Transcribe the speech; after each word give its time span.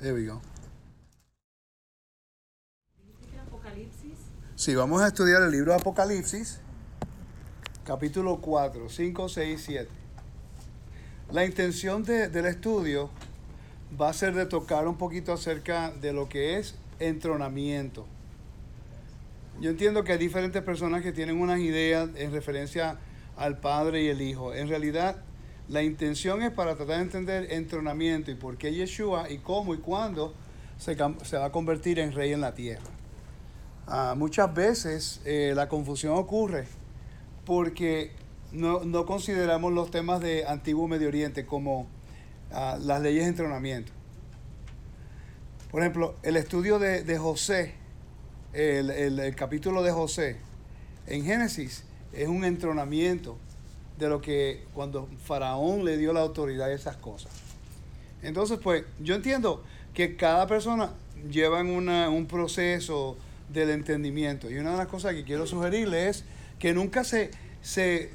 There 0.00 0.14
we 0.14 0.24
go. 0.26 0.40
Apocalipsis. 3.46 4.18
Sí, 4.56 4.74
vamos 4.74 5.02
a 5.02 5.08
estudiar 5.08 5.42
el 5.42 5.50
libro 5.50 5.72
de 5.72 5.78
Apocalipsis, 5.78 6.60
capítulo 7.84 8.40
4, 8.40 8.88
5, 8.88 9.28
6, 9.28 9.62
7. 9.64 9.88
La 11.32 11.44
intención 11.44 12.02
de- 12.04 12.28
del 12.28 12.46
estudio 12.46 13.10
va 14.00 14.08
a 14.10 14.12
ser 14.12 14.34
de 14.34 14.46
tocar 14.46 14.88
un 14.88 14.96
poquito 14.96 15.32
acerca 15.32 15.90
de 15.90 16.12
lo 16.12 16.28
que 16.28 16.58
es 16.58 16.74
entronamiento. 16.98 18.06
Yo 19.60 19.70
entiendo 19.70 20.04
que 20.04 20.12
hay 20.12 20.18
diferentes 20.18 20.62
personas 20.62 21.02
que 21.02 21.12
tienen 21.12 21.40
unas 21.40 21.60
ideas 21.60 22.08
en 22.16 22.32
referencia 22.32 22.98
al 23.36 23.58
Padre 23.58 24.02
y 24.04 24.08
el 24.08 24.22
Hijo. 24.22 24.54
En 24.54 24.68
realidad, 24.68 25.22
la 25.70 25.84
intención 25.84 26.42
es 26.42 26.50
para 26.50 26.74
tratar 26.74 26.96
de 26.96 27.02
entender 27.02 27.52
entronamiento 27.52 28.32
y 28.32 28.34
por 28.34 28.58
qué 28.58 28.74
Yeshua 28.74 29.30
y 29.30 29.38
cómo 29.38 29.72
y 29.72 29.78
cuándo 29.78 30.34
se, 30.78 30.96
va 30.96 31.44
a 31.44 31.52
convertir 31.52 32.00
en 32.00 32.12
rey 32.12 32.32
en 32.32 32.40
la 32.40 32.54
tierra. 32.54 32.82
Ah, 33.86 34.14
muchas 34.16 34.52
veces 34.52 35.20
eh, 35.24 35.52
la 35.54 35.68
confusión 35.68 36.16
ocurre 36.16 36.66
porque 37.46 38.10
no, 38.50 39.06
consideramos 39.06 39.72
los 39.72 39.92
temas 39.92 40.20
de 40.20 40.44
Antiguo 40.44 40.88
Medio 40.88 41.06
Oriente 41.06 41.46
como 41.46 41.86
ah, 42.50 42.76
las 42.80 43.00
leyes 43.00 43.22
de 43.22 43.28
entrenamiento. 43.28 43.92
Por 45.70 45.82
ejemplo, 45.82 46.16
el 46.24 46.36
estudio 46.36 46.80
de, 46.80 47.16
José, 47.16 47.74
el 48.52 49.36
capítulo 49.36 49.84
de 49.84 49.92
José 49.92 50.36
en 51.06 51.24
Génesis 51.24 51.84
es 52.12 52.26
un 52.26 52.44
entronamiento 52.44 53.38
de 54.00 54.08
lo 54.08 54.20
que 54.20 54.64
cuando 54.74 55.08
Faraón 55.24 55.84
le 55.84 55.96
dio 55.96 56.12
la 56.12 56.20
autoridad 56.20 56.68
y 56.70 56.72
esas 56.72 56.96
cosas. 56.96 57.30
Entonces, 58.22 58.58
pues, 58.60 58.84
yo 58.98 59.14
entiendo 59.14 59.62
que 59.94 60.16
cada 60.16 60.46
persona 60.46 60.92
lleva 61.30 61.60
en 61.60 61.68
una- 61.68 62.08
un 62.08 62.26
proceso 62.26 63.16
del 63.50 63.70
entendimiento. 63.70 64.50
Y 64.50 64.56
una 64.58 64.72
de 64.72 64.78
las 64.78 64.86
cosas 64.86 65.14
que 65.14 65.22
quiero 65.24 65.46
sugerirle 65.46 66.08
es 66.08 66.24
que 66.58 66.72
nunca 66.72 67.04
se, 67.04 67.30
se 67.62 68.10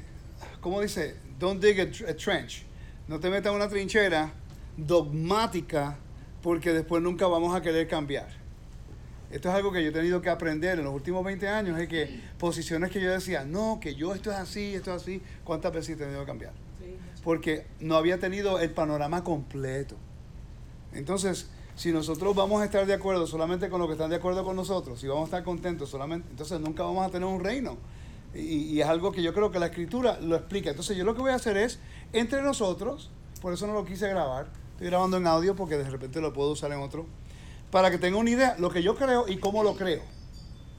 ¿cómo 0.60 0.80
dice? 0.80 1.16
Don't 1.38 1.62
dig 1.62 1.80
a 1.80 2.14
trench. 2.16 2.64
No 3.08 3.20
te 3.20 3.30
metas 3.30 3.50
en 3.50 3.56
una 3.56 3.68
trinchera 3.68 4.32
dogmática 4.76 5.96
porque 6.42 6.72
después 6.72 7.02
nunca 7.02 7.26
vamos 7.26 7.54
a 7.54 7.60
querer 7.62 7.86
cambiar. 7.86 8.28
Esto 9.36 9.50
es 9.50 9.54
algo 9.54 9.70
que 9.70 9.82
yo 9.82 9.90
he 9.90 9.92
tenido 9.92 10.22
que 10.22 10.30
aprender 10.30 10.78
en 10.78 10.86
los 10.86 10.94
últimos 10.94 11.22
20 11.22 11.46
años, 11.46 11.78
es 11.78 11.88
que 11.88 12.22
posiciones 12.38 12.90
que 12.90 13.02
yo 13.02 13.10
decía, 13.10 13.44
no, 13.44 13.78
que 13.82 13.94
yo 13.94 14.14
esto 14.14 14.30
es 14.30 14.36
así, 14.38 14.74
esto 14.74 14.96
es 14.96 15.02
así, 15.02 15.20
¿cuántas 15.44 15.74
veces 15.74 15.90
he 15.90 15.96
tenido 15.98 16.20
que 16.20 16.26
cambiar? 16.26 16.54
Porque 17.22 17.66
no 17.78 17.96
había 17.96 18.18
tenido 18.18 18.58
el 18.60 18.70
panorama 18.70 19.22
completo. 19.24 19.94
Entonces, 20.94 21.50
si 21.74 21.92
nosotros 21.92 22.34
vamos 22.34 22.62
a 22.62 22.64
estar 22.64 22.86
de 22.86 22.94
acuerdo 22.94 23.26
solamente 23.26 23.68
con 23.68 23.78
lo 23.78 23.86
que 23.86 23.92
están 23.92 24.08
de 24.08 24.16
acuerdo 24.16 24.42
con 24.42 24.56
nosotros, 24.56 24.98
si 24.98 25.06
vamos 25.06 25.24
a 25.24 25.26
estar 25.26 25.44
contentos 25.44 25.90
solamente, 25.90 26.30
entonces 26.30 26.58
nunca 26.58 26.84
vamos 26.84 27.06
a 27.06 27.10
tener 27.10 27.28
un 27.28 27.44
reino. 27.44 27.76
Y, 28.34 28.40
y 28.40 28.80
es 28.80 28.86
algo 28.86 29.12
que 29.12 29.22
yo 29.22 29.34
creo 29.34 29.50
que 29.50 29.58
la 29.58 29.66
escritura 29.66 30.18
lo 30.18 30.34
explica. 30.34 30.70
Entonces 30.70 30.96
yo 30.96 31.04
lo 31.04 31.14
que 31.14 31.20
voy 31.20 31.32
a 31.32 31.34
hacer 31.34 31.58
es, 31.58 31.78
entre 32.14 32.40
nosotros, 32.40 33.10
por 33.42 33.52
eso 33.52 33.66
no 33.66 33.74
lo 33.74 33.84
quise 33.84 34.08
grabar, 34.08 34.46
estoy 34.72 34.86
grabando 34.86 35.18
en 35.18 35.26
audio 35.26 35.54
porque 35.54 35.76
de 35.76 35.90
repente 35.90 36.22
lo 36.22 36.32
puedo 36.32 36.52
usar 36.52 36.72
en 36.72 36.78
otro, 36.78 37.04
para 37.70 37.90
que 37.90 37.98
tenga 37.98 38.16
una 38.16 38.30
idea 38.30 38.56
lo 38.58 38.70
que 38.70 38.82
yo 38.82 38.96
creo 38.96 39.28
y 39.28 39.38
cómo 39.38 39.62
lo 39.62 39.76
creo. 39.76 40.02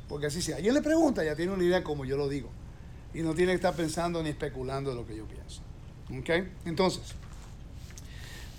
Porque 0.07 0.27
así 0.27 0.41
si 0.41 0.53
alguien 0.53 0.73
le 0.73 0.81
pregunta, 0.81 1.23
ya 1.23 1.35
tiene 1.35 1.51
una 1.51 1.63
idea 1.63 1.83
como 1.83 2.05
yo 2.05 2.17
lo 2.17 2.29
digo. 2.29 2.49
Y 3.13 3.21
no 3.21 3.33
tiene 3.33 3.51
que 3.51 3.57
estar 3.57 3.75
pensando 3.75 4.21
ni 4.23 4.29
especulando 4.29 4.91
de 4.91 4.95
lo 4.95 5.05
que 5.05 5.15
yo 5.15 5.25
pienso. 5.25 5.61
¿Ok? 6.17 6.47
Entonces, 6.65 7.01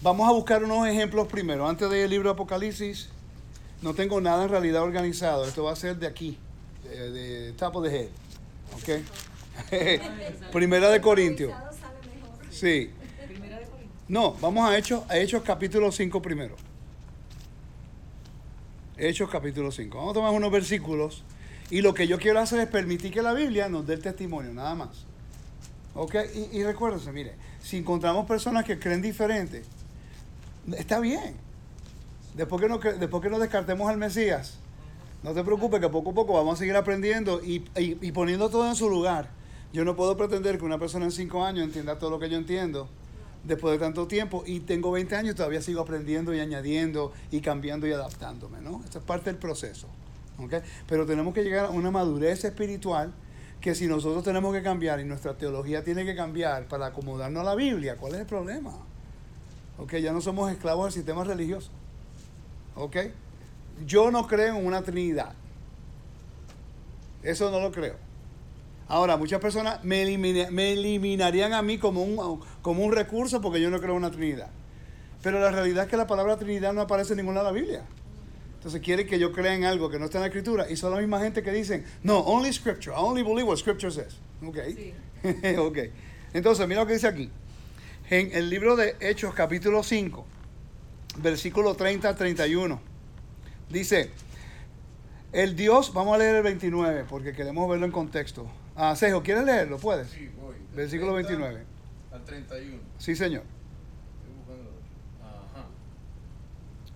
vamos 0.02 0.28
a 0.28 0.32
buscar 0.32 0.62
unos 0.62 0.86
ejemplos 0.86 1.28
primero. 1.28 1.68
Antes 1.68 1.88
del 1.90 2.10
libro 2.10 2.28
de 2.28 2.34
Apocalipsis, 2.34 3.08
no 3.82 3.94
tengo 3.94 4.20
nada 4.20 4.44
en 4.44 4.50
realidad 4.50 4.82
organizado. 4.82 5.44
Esto 5.46 5.64
va 5.64 5.72
a 5.72 5.76
ser 5.76 5.96
de 5.96 6.06
aquí, 6.06 6.38
de, 6.84 7.10
de 7.10 7.52
top 7.52 7.76
of 7.76 7.84
the 7.84 7.96
head. 7.96 8.08
¿Ok? 8.74 9.02
Primera 10.52 10.90
de 10.90 11.00
Corintios. 11.00 11.52
Sí. 12.50 12.90
Primera 13.26 13.58
de 13.58 13.66
Corintios. 13.66 14.04
No, 14.08 14.34
vamos 14.34 14.68
a 14.68 14.76
Hechos, 14.76 15.02
a 15.08 15.16
Hechos 15.18 15.42
capítulo 15.42 15.90
5 15.90 16.20
primero. 16.20 16.67
Hechos 18.98 19.30
capítulo 19.30 19.70
5. 19.70 19.96
Vamos 19.96 20.10
a 20.12 20.14
tomar 20.14 20.32
unos 20.32 20.50
versículos. 20.50 21.22
Y 21.70 21.82
lo 21.82 21.94
que 21.94 22.06
yo 22.06 22.18
quiero 22.18 22.40
hacer 22.40 22.60
es 22.60 22.66
permitir 22.68 23.12
que 23.12 23.22
la 23.22 23.32
Biblia 23.34 23.68
nos 23.68 23.86
dé 23.86 23.94
el 23.94 24.02
testimonio, 24.02 24.52
nada 24.52 24.74
más. 24.74 25.04
¿Ok? 25.94 26.14
Y, 26.34 26.58
y 26.58 26.64
recuérdense, 26.64 27.12
mire, 27.12 27.34
si 27.62 27.76
encontramos 27.76 28.26
personas 28.26 28.64
que 28.64 28.78
creen 28.78 29.02
diferente, 29.02 29.62
está 30.76 30.98
bien. 31.00 31.34
Después 32.34 32.60
que 32.62 32.68
no, 32.68 32.78
no 33.30 33.38
descartemos 33.38 33.88
al 33.90 33.98
Mesías, 33.98 34.58
no 35.22 35.32
te 35.34 35.42
preocupes 35.44 35.80
que 35.80 35.88
poco 35.88 36.10
a 36.10 36.14
poco 36.14 36.32
vamos 36.34 36.54
a 36.54 36.58
seguir 36.58 36.76
aprendiendo 36.76 37.42
y, 37.44 37.64
y- 37.76 37.98
y 38.00 38.12
poniendo 38.12 38.48
todo 38.48 38.66
en 38.68 38.76
su 38.76 38.88
lugar. 38.88 39.28
Yo 39.72 39.84
no 39.84 39.94
puedo 39.96 40.16
pretender 40.16 40.58
que 40.58 40.64
una 40.64 40.78
persona 40.78 41.04
en 41.04 41.12
5 41.12 41.44
años 41.44 41.64
entienda 41.64 41.98
todo 41.98 42.10
lo 42.10 42.18
que 42.18 42.30
yo 42.30 42.36
entiendo 42.38 42.88
después 43.44 43.72
de 43.72 43.84
tanto 43.84 44.06
tiempo 44.06 44.42
y 44.46 44.60
tengo 44.60 44.90
20 44.90 45.16
años 45.16 45.34
todavía 45.34 45.62
sigo 45.62 45.80
aprendiendo 45.80 46.34
y 46.34 46.40
añadiendo 46.40 47.12
y 47.30 47.40
cambiando 47.40 47.86
y 47.86 47.92
adaptándome, 47.92 48.60
¿no? 48.60 48.82
Esto 48.84 48.98
es 48.98 49.04
parte 49.04 49.30
del 49.30 49.38
proceso, 49.38 49.88
¿ok? 50.38 50.54
Pero 50.86 51.06
tenemos 51.06 51.34
que 51.34 51.42
llegar 51.42 51.66
a 51.66 51.70
una 51.70 51.90
madurez 51.90 52.44
espiritual 52.44 53.12
que 53.60 53.74
si 53.74 53.86
nosotros 53.86 54.22
tenemos 54.22 54.54
que 54.54 54.62
cambiar 54.62 55.00
y 55.00 55.04
nuestra 55.04 55.36
teología 55.36 55.82
tiene 55.82 56.04
que 56.04 56.14
cambiar 56.14 56.68
para 56.68 56.86
acomodarnos 56.86 57.40
a 57.40 57.44
la 57.44 57.54
Biblia, 57.54 57.96
¿cuál 57.96 58.14
es 58.14 58.20
el 58.20 58.26
problema? 58.26 58.72
¿Ok? 59.78 59.94
Ya 59.96 60.12
no 60.12 60.20
somos 60.20 60.50
esclavos 60.50 60.86
del 60.86 60.92
sistema 60.92 61.24
religioso, 61.24 61.70
¿ok? 62.76 62.96
Yo 63.86 64.10
no 64.10 64.26
creo 64.26 64.56
en 64.56 64.66
una 64.66 64.82
trinidad. 64.82 65.32
Eso 67.22 67.50
no 67.50 67.60
lo 67.60 67.72
creo. 67.72 68.07
Ahora, 68.88 69.16
muchas 69.18 69.40
personas 69.40 69.84
me, 69.84 70.02
elimina- 70.02 70.50
me 70.50 70.72
eliminarían 70.72 71.52
a 71.52 71.60
mí 71.62 71.78
como 71.78 72.02
un, 72.02 72.40
como 72.62 72.82
un 72.84 72.92
recurso 72.92 73.40
porque 73.40 73.60
yo 73.60 73.70
no 73.70 73.78
creo 73.78 73.90
en 73.92 73.98
una 73.98 74.10
Trinidad. 74.10 74.48
Pero 75.22 75.38
la 75.40 75.50
realidad 75.50 75.84
es 75.84 75.90
que 75.90 75.96
la 75.96 76.06
palabra 76.06 76.36
Trinidad 76.38 76.72
no 76.72 76.80
aparece 76.80 77.12
en 77.12 77.18
ninguna 77.18 77.40
de 77.40 77.44
la 77.46 77.52
Biblia. 77.52 77.84
Entonces 78.54 78.80
quieren 78.80 79.06
que 79.06 79.18
yo 79.18 79.32
crea 79.32 79.54
en 79.54 79.64
algo 79.64 79.90
que 79.90 79.98
no 79.98 80.06
está 80.06 80.18
en 80.18 80.22
la 80.22 80.26
Escritura 80.28 80.70
y 80.70 80.76
son 80.76 80.92
la 80.92 80.98
misma 80.98 81.20
gente 81.20 81.42
que 81.42 81.52
dicen, 81.52 81.84
no, 82.02 82.18
only 82.20 82.52
Scripture, 82.52 82.92
I 82.96 82.98
only 83.00 83.22
believe 83.22 83.44
what 83.44 83.56
Scripture 83.56 83.92
says. 83.92 84.16
Ok. 84.44 84.58
Sí. 84.74 84.94
ok. 85.58 85.78
Entonces, 86.32 86.66
mira 86.66 86.80
lo 86.80 86.86
que 86.86 86.94
dice 86.94 87.06
aquí. 87.08 87.30
En 88.10 88.32
el 88.32 88.48
libro 88.48 88.74
de 88.74 88.96
Hechos, 89.00 89.34
capítulo 89.34 89.82
5, 89.82 90.24
versículo 91.18 91.74
30 91.74 92.08
al 92.08 92.16
31. 92.16 92.80
Dice, 93.68 94.10
el 95.32 95.56
Dios, 95.56 95.92
vamos 95.92 96.14
a 96.14 96.18
leer 96.18 96.36
el 96.36 96.42
29 96.42 97.04
porque 97.08 97.32
queremos 97.34 97.68
verlo 97.68 97.84
en 97.86 97.92
contexto. 97.92 98.46
Ah, 98.80 98.94
Sejo, 98.94 99.24
¿quieres 99.24 99.44
leerlo? 99.44 99.76
¿Puedes? 99.76 100.08
Sí, 100.08 100.30
voy. 100.40 100.54
Versículo 100.72 101.12
30 101.14 101.30
29. 101.30 101.66
Al 102.12 102.24
31. 102.24 102.78
Sí, 102.96 103.16
señor. 103.16 103.42
Estoy 103.42 104.34
buscando. 104.38 104.70
Ajá. 105.20 105.66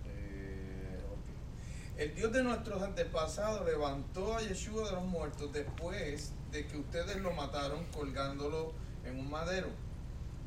Eh, 0.07 1.01
ok. 1.11 2.01
El 2.01 2.15
Dios 2.15 2.33
de 2.33 2.45
nuestros 2.45 2.81
antepasados 2.85 3.67
levantó 3.67 4.37
a 4.37 4.43
Yeshua 4.43 4.87
de 4.87 4.93
los 4.93 5.05
muertos 5.07 5.53
después 5.53 6.31
de 6.53 6.67
que 6.69 6.77
ustedes 6.77 7.17
lo 7.17 7.33
mataron 7.33 7.85
colgándolo 7.87 8.75
en 9.05 9.19
un 9.19 9.29
madero. 9.29 9.67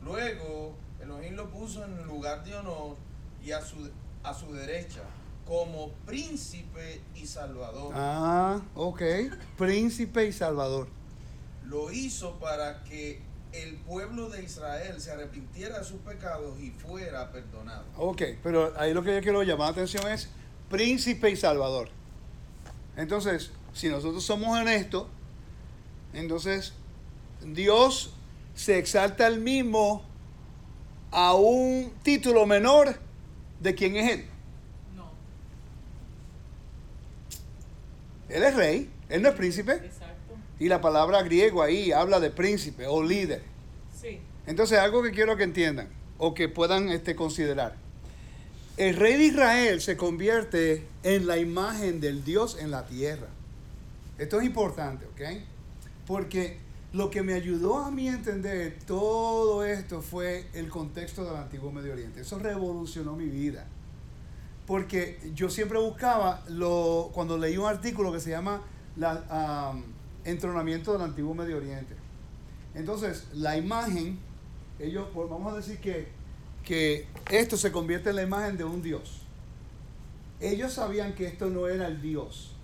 Luego, 0.06 0.74
Elohim 1.02 1.36
lo 1.36 1.50
puso 1.50 1.84
en 1.84 2.02
lugar 2.08 2.46
de 2.46 2.56
honor 2.56 2.96
y 3.44 3.52
a 3.52 3.60
su, 3.60 3.92
a 4.24 4.34
su 4.34 4.54
derecha 4.54 5.02
como 5.46 5.90
príncipe 6.06 7.02
y 7.14 7.28
salvador. 7.28 7.92
Ah, 7.94 8.62
ok. 8.74 9.02
Príncipe 9.58 10.28
y 10.28 10.32
Salvador. 10.32 10.88
Lo 11.68 11.92
hizo 11.92 12.40
para 12.40 12.84
que 12.84 13.22
el 13.52 13.76
pueblo 13.78 14.30
de 14.30 14.44
Israel 14.44 15.00
se 15.00 15.12
arrepintiera 15.12 15.80
de 15.80 15.86
sus 15.86 16.00
pecados 16.02 16.60
y 16.60 16.72
fuera 16.72 17.32
perdonado. 17.32 17.86
Ok, 17.98 18.22
pero 18.44 18.74
ahí 18.78 18.94
lo 18.94 19.04
que 19.04 19.16
yo 19.16 19.22
quiero 19.22 19.44
llamar 19.44 19.68
la 19.68 19.72
atención 19.72 20.12
es 20.12 20.30
príncipe 20.70 21.30
y 21.30 21.36
salvador. 21.36 21.90
Entonces, 22.98 23.52
si 23.74 23.90
nosotros 23.90 24.24
somos 24.24 24.50
honestos, 24.50 25.08
entonces 26.14 26.74
Dios 27.42 28.14
se 28.56 28.78
exalta 28.78 29.28
el 29.28 29.40
mismo 29.42 30.04
a 31.12 31.34
un 31.34 31.94
título 32.04 32.46
menor 32.46 32.98
de 33.60 33.76
quien 33.76 33.96
es 33.96 34.12
Él. 34.12 34.26
No. 34.96 35.12
Él 38.30 38.44
es 38.44 38.56
rey, 38.56 38.90
Él 39.10 39.22
no 39.22 39.30
es 39.30 39.36
príncipe. 39.36 39.74
Exacto. 39.74 40.05
Y 40.60 40.68
la 40.70 40.82
palabra 40.82 41.24
griego 41.24 41.62
ahí 41.62 41.92
habla 41.92 42.20
de 42.20 42.30
príncipe 42.30 42.88
o 42.88 43.04
líder. 43.04 43.44
Sí. 44.00 44.20
Entonces, 44.48 44.80
algo 44.80 45.04
que 45.04 45.12
quiero 45.12 45.36
que 45.36 45.44
entiendan 45.44 45.90
o 46.18 46.34
que 46.34 46.48
puedan 46.48 46.90
este, 46.90 47.16
considerar. 47.16 47.76
El 48.78 48.96
rey 48.96 49.16
de 49.18 49.26
Israel 49.26 49.82
se 49.82 49.96
convierte 49.98 50.86
en 51.04 51.28
la 51.28 51.38
imagen 51.38 52.02
del 52.02 52.24
Dios 52.24 52.58
en 52.60 52.72
la 52.72 52.86
tierra. 52.86 53.28
Esto 54.18 54.40
es 54.40 54.46
importante, 54.46 55.06
¿ok? 55.06 55.42
Porque 56.06 56.60
lo 56.94 57.10
que 57.10 57.22
me 57.22 57.34
ayudó 57.34 57.78
a 57.78 57.92
mí 57.92 58.08
a 58.08 58.14
entender 58.14 58.78
todo 58.86 59.66
esto 59.66 60.02
fue 60.02 60.48
el 60.54 60.70
contexto 60.70 61.26
del 61.26 61.36
antiguo 61.36 61.72
Medio 61.72 61.94
Oriente. 61.94 62.22
Eso 62.22 62.40
revolucionó 62.40 63.16
mi 63.16 63.26
vida. 63.26 63.66
porque 64.66 65.20
yo 65.36 65.50
siempre 65.50 65.78
buscaba, 65.78 66.44
lo, 66.48 67.12
cuando 67.14 67.38
leí 67.38 67.58
un 67.58 67.68
artículo 67.68 68.12
que 68.12 68.20
se 68.20 68.32
llama 68.32 68.62
la, 68.96 69.74
Entronamiento 70.26 70.94
del 70.94 71.04
Antiguo 71.04 71.34
Medio 71.34 71.58
Oriente. 71.58 71.96
Entonces, 72.74 73.26
la 73.34 73.58
imagen, 73.58 74.20
ellos, 74.80 75.08
vamos 75.14 75.54
a 75.54 75.56
decir 75.56 75.80
que, 75.80 76.10
que 76.64 77.08
esto 77.32 77.56
se 77.56 77.72
convierte 77.72 78.10
en 78.10 78.18
la 78.18 78.24
imagen 78.24 78.58
de 78.58 78.66
un 78.66 78.82
Dios. 78.82 79.22
Ellos 80.42 80.74
sabían 80.74 81.16
que 81.16 81.28
esto 81.28 81.50
no 81.50 81.68
era 81.68 81.88
el 81.88 82.02
Dios. 82.02 82.56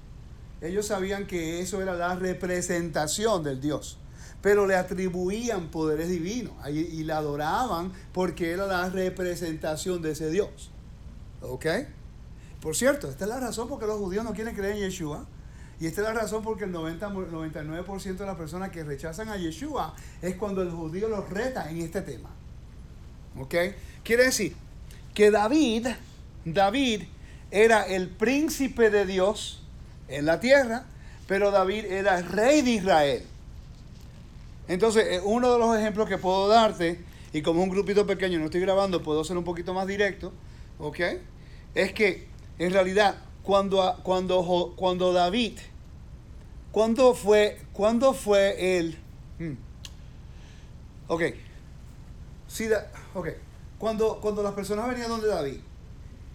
Ellos 0.61 0.87
sabían 0.87 1.25
que 1.25 1.59
eso 1.59 1.81
era 1.81 1.93
la 1.93 2.15
representación 2.15 3.43
del 3.43 3.61
Dios. 3.61 3.97
Pero 4.41 4.65
le 4.67 4.75
atribuían 4.75 5.69
poderes 5.69 6.09
divinos 6.09 6.53
y, 6.67 7.03
la 7.03 7.17
adoraban 7.17 7.91
porque 8.11 8.51
era 8.51 8.65
la 8.65 8.89
representación 8.89 10.01
de 10.01 10.11
ese 10.11 10.29
Dios. 10.29 10.71
¿Ok? 11.41 11.65
Por 12.59 12.75
cierto, 12.75 13.09
esta 13.09 13.25
es 13.25 13.29
la 13.29 13.39
razón 13.39 13.67
por 13.67 13.79
qué 13.79 13.87
los 13.87 13.97
judíos 13.97 14.23
no 14.23 14.33
quieren 14.33 14.55
creer 14.55 14.75
en 14.75 14.81
Yeshua. 14.81 15.27
Y 15.81 15.87
esta 15.87 16.01
es 16.01 16.07
la 16.07 16.13
razón 16.13 16.43
porque 16.43 16.65
el 16.65 16.71
90, 16.71 17.09
99% 17.09 18.15
de 18.15 18.25
las 18.27 18.37
personas 18.37 18.69
que 18.69 18.83
rechazan 18.83 19.29
a 19.29 19.37
Yeshua 19.37 19.95
es 20.21 20.35
cuando 20.35 20.61
el 20.61 20.69
judío 20.69 21.09
los 21.09 21.27
reta 21.27 21.71
en 21.71 21.79
este 21.79 22.03
tema. 22.03 22.29
¿Ok? 23.39 23.55
Quiere 24.03 24.25
decir 24.25 24.55
que 25.15 25.31
David, 25.31 25.87
David 26.45 27.01
era 27.49 27.81
el 27.87 28.09
príncipe 28.09 28.91
de 28.91 29.07
Dios 29.07 29.63
en 30.07 30.27
la 30.27 30.39
tierra, 30.39 30.85
pero 31.27 31.49
David 31.49 31.85
era 31.85 32.19
el 32.19 32.27
rey 32.27 32.61
de 32.61 32.71
Israel. 32.73 33.23
Entonces, 34.67 35.03
eh, 35.09 35.21
uno 35.23 35.51
de 35.51 35.57
los 35.57 35.75
ejemplos 35.75 36.07
que 36.07 36.19
puedo 36.19 36.47
darte, 36.47 37.03
y 37.33 37.41
como 37.41 37.63
un 37.63 37.69
grupito 37.69 38.05
pequeño, 38.05 38.37
no 38.37 38.45
estoy 38.45 38.61
grabando, 38.61 39.01
puedo 39.01 39.23
ser 39.23 39.35
un 39.35 39.43
poquito 39.43 39.73
más 39.73 39.87
directo, 39.87 40.31
¿ok? 40.77 40.99
Es 41.73 41.91
que 41.91 42.27
en 42.59 42.71
realidad, 42.71 43.15
cuando, 43.41 43.99
cuando, 44.03 44.73
cuando 44.75 45.11
David, 45.11 45.57
¿cuándo 46.71 47.13
fue, 47.13 47.59
cuándo 47.73 48.13
fue 48.13 48.77
el... 48.77 48.97
hmm, 49.39 49.53
Ok. 51.07 51.23
Sí, 52.47 52.67
da- 52.67 52.91
ok. 53.13 53.29
Cuando, 53.77 54.19
cuando 54.21 54.43
las 54.43 54.53
personas 54.53 54.87
venían 54.87 55.09
donde 55.09 55.27
David 55.27 55.57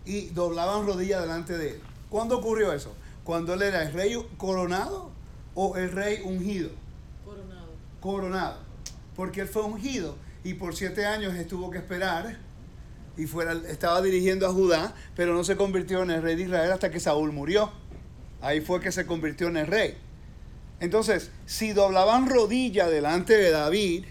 y 0.05 0.27
doblaban 0.29 0.87
rodillas 0.87 1.23
delante 1.23 1.57
de 1.57 1.71
él, 1.71 1.81
¿cuándo 2.11 2.39
ocurrió 2.39 2.73
eso? 2.73 2.95
Cuando 3.25 3.55
él 3.55 3.63
era 3.63 3.83
el 3.83 3.93
rey 3.93 4.17
coronado 4.37 5.11
o 5.55 5.77
el 5.77 5.91
rey 5.93 6.21
ungido 6.25 6.71
Coronado. 7.25 7.67
coronado, 8.01 8.59
porque 9.15 9.41
él 9.43 9.49
fue 9.49 9.63
ungido 9.63 10.17
y 10.45 10.55
por 10.55 10.77
siete 10.77 11.07
años 11.07 11.35
estuvo 11.35 11.71
que 11.71 11.79
esperar 11.79 12.37
y 13.17 13.27
fuera, 13.27 13.53
estaba 13.69 14.03
dirigiendo 14.03 14.47
a 14.47 14.53
Judá, 14.53 14.95
pero 15.17 15.33
no 15.35 15.43
se 15.45 15.57
convirtió 15.57 16.03
en 16.03 16.11
el 16.11 16.23
rey 16.23 16.37
de 16.37 16.43
Israel 16.43 16.71
hasta 16.73 16.91
que 16.91 17.01
Saúl 17.01 17.33
murió. 17.33 17.71
Ahí 18.43 18.61
fue 18.61 18.81
que 18.81 18.93
se 18.93 19.07
convirtió 19.07 19.49
en 19.49 19.57
el 19.57 19.67
rey. 19.67 19.97
Entonces, 20.81 21.31
si 21.47 21.73
doblaban 21.73 22.29
rodilla 22.29 22.89
delante 22.89 23.35
de 23.35 23.51
David, 23.51 24.05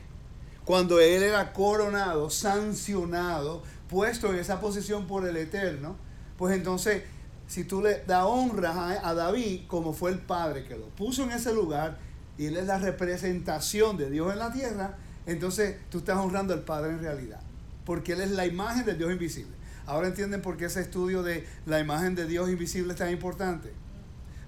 cuando 0.65 0.99
él 0.99 1.21
era 1.21 1.53
coronado, 1.53 2.29
sancionado, 2.29 3.61
puesto 3.87 4.33
en 4.33 4.39
esa 4.39 4.59
posición 4.59 5.05
por 5.05 5.27
el 5.27 5.37
Eterno, 5.37 5.95
pues 6.37 6.55
entonces, 6.55 7.03
si 7.47 7.63
tú 7.63 7.81
le 7.81 8.03
da 8.05 8.25
honra 8.25 8.71
a, 8.71 9.09
a 9.09 9.13
David, 9.13 9.61
como 9.67 9.93
fue 9.93 10.11
el 10.11 10.19
Padre 10.19 10.65
que 10.65 10.75
lo 10.75 10.87
puso 10.87 11.23
en 11.23 11.31
ese 11.31 11.53
lugar, 11.53 11.99
y 12.37 12.47
él 12.47 12.57
es 12.57 12.65
la 12.65 12.79
representación 12.79 13.95
de 13.97 14.09
Dios 14.09 14.33
en 14.33 14.39
la 14.39 14.51
tierra, 14.51 14.97
entonces 15.25 15.77
tú 15.89 15.99
estás 15.99 16.17
honrando 16.17 16.53
al 16.53 16.63
Padre 16.63 16.91
en 16.91 16.99
realidad, 16.99 17.41
porque 17.85 18.13
él 18.13 18.21
es 18.21 18.31
la 18.31 18.45
imagen 18.45 18.85
del 18.85 18.97
Dios 18.97 19.11
invisible. 19.11 19.55
Ahora 19.85 20.07
entienden 20.07 20.41
por 20.41 20.57
qué 20.57 20.65
ese 20.65 20.81
estudio 20.81 21.21
de 21.21 21.45
la 21.67 21.79
imagen 21.79 22.15
de 22.15 22.25
Dios 22.25 22.49
invisible 22.49 22.93
es 22.93 22.99
tan 22.99 23.11
importante. 23.11 23.71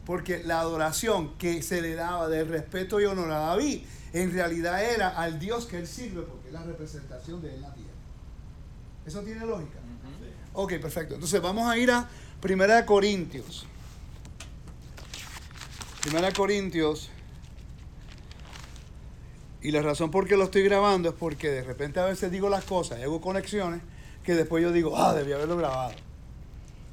Porque 0.08 0.42
la 0.46 0.62
adoración 0.62 1.38
que 1.38 1.62
se 1.62 1.82
le 1.82 1.94
daba 1.94 2.30
de 2.30 2.46
respeto 2.46 3.02
y 3.02 3.04
honor 3.04 3.30
a 3.30 3.40
David, 3.40 3.82
en 4.14 4.32
realidad 4.32 4.82
era 4.82 5.10
al 5.10 5.38
Dios 5.38 5.66
que 5.66 5.78
él 5.78 5.86
sirve, 5.86 6.22
porque 6.22 6.48
es 6.48 6.54
la 6.54 6.64
representación 6.64 7.42
de 7.42 7.50
él 7.50 7.56
en 7.56 7.62
la 7.62 7.74
tierra. 7.74 7.92
¿Eso 9.06 9.20
tiene 9.20 9.46
lógica? 9.46 9.80
Ok, 10.54 10.76
perfecto. 10.80 11.16
Entonces 11.16 11.42
vamos 11.42 11.70
a 11.70 11.78
ir 11.78 11.92
a 11.92 12.08
Primera 12.40 12.78
de 12.78 12.86
Corintios. 12.86 13.66
Primera 16.02 16.28
de 16.28 16.34
Corintios. 16.34 17.10
Y 19.62 19.72
la 19.72 19.82
razón 19.82 20.10
por 20.10 20.26
qué 20.26 20.38
lo 20.38 20.46
estoy 20.46 20.64
grabando 20.64 21.10
es 21.10 21.16
porque 21.16 21.52
de 21.52 21.64
repente 21.66 22.00
a 22.00 22.06
veces 22.06 22.32
digo 22.32 22.48
las 22.48 22.64
cosas 22.64 23.00
y 23.00 23.04
hago 23.04 23.20
conexiones 23.20 23.82
que 24.24 24.36
después 24.36 24.64
yo 24.64 24.72
digo, 24.72 24.98
ah, 24.98 25.14
debí 25.14 25.34
haberlo 25.34 25.58
grabado. 25.58 26.07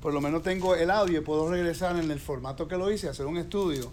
Por 0.04 0.12
lo 0.12 0.20
menos 0.20 0.42
tengo 0.42 0.74
el 0.74 0.90
audio 0.90 1.20
y 1.20 1.22
puedo 1.22 1.50
regresar 1.50 1.96
en 1.96 2.10
el 2.10 2.20
formato 2.20 2.68
que 2.68 2.76
lo 2.76 2.92
hice, 2.92 3.08
hacer 3.08 3.24
un 3.24 3.38
estudio 3.38 3.90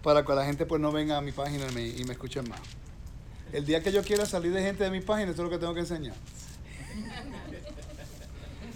para 0.00 0.24
que 0.24 0.32
la 0.32 0.44
gente 0.44 0.64
pues 0.64 0.80
no 0.80 0.92
venga 0.92 1.16
a 1.16 1.20
mi 1.22 1.32
página 1.32 1.66
y 1.68 1.74
me, 1.74 1.86
y 1.88 2.04
me 2.04 2.12
escuchen 2.12 2.48
más. 2.48 2.60
El 3.52 3.66
día 3.66 3.82
que 3.82 3.90
yo 3.90 4.04
quiera 4.04 4.26
salir 4.26 4.52
de 4.52 4.62
gente 4.62 4.84
de 4.84 4.92
mi 4.92 5.00
página, 5.00 5.30
esto 5.30 5.42
es 5.42 5.46
lo 5.46 5.50
que 5.50 5.58
tengo 5.58 5.74
que 5.74 5.80
enseñar. 5.80 6.14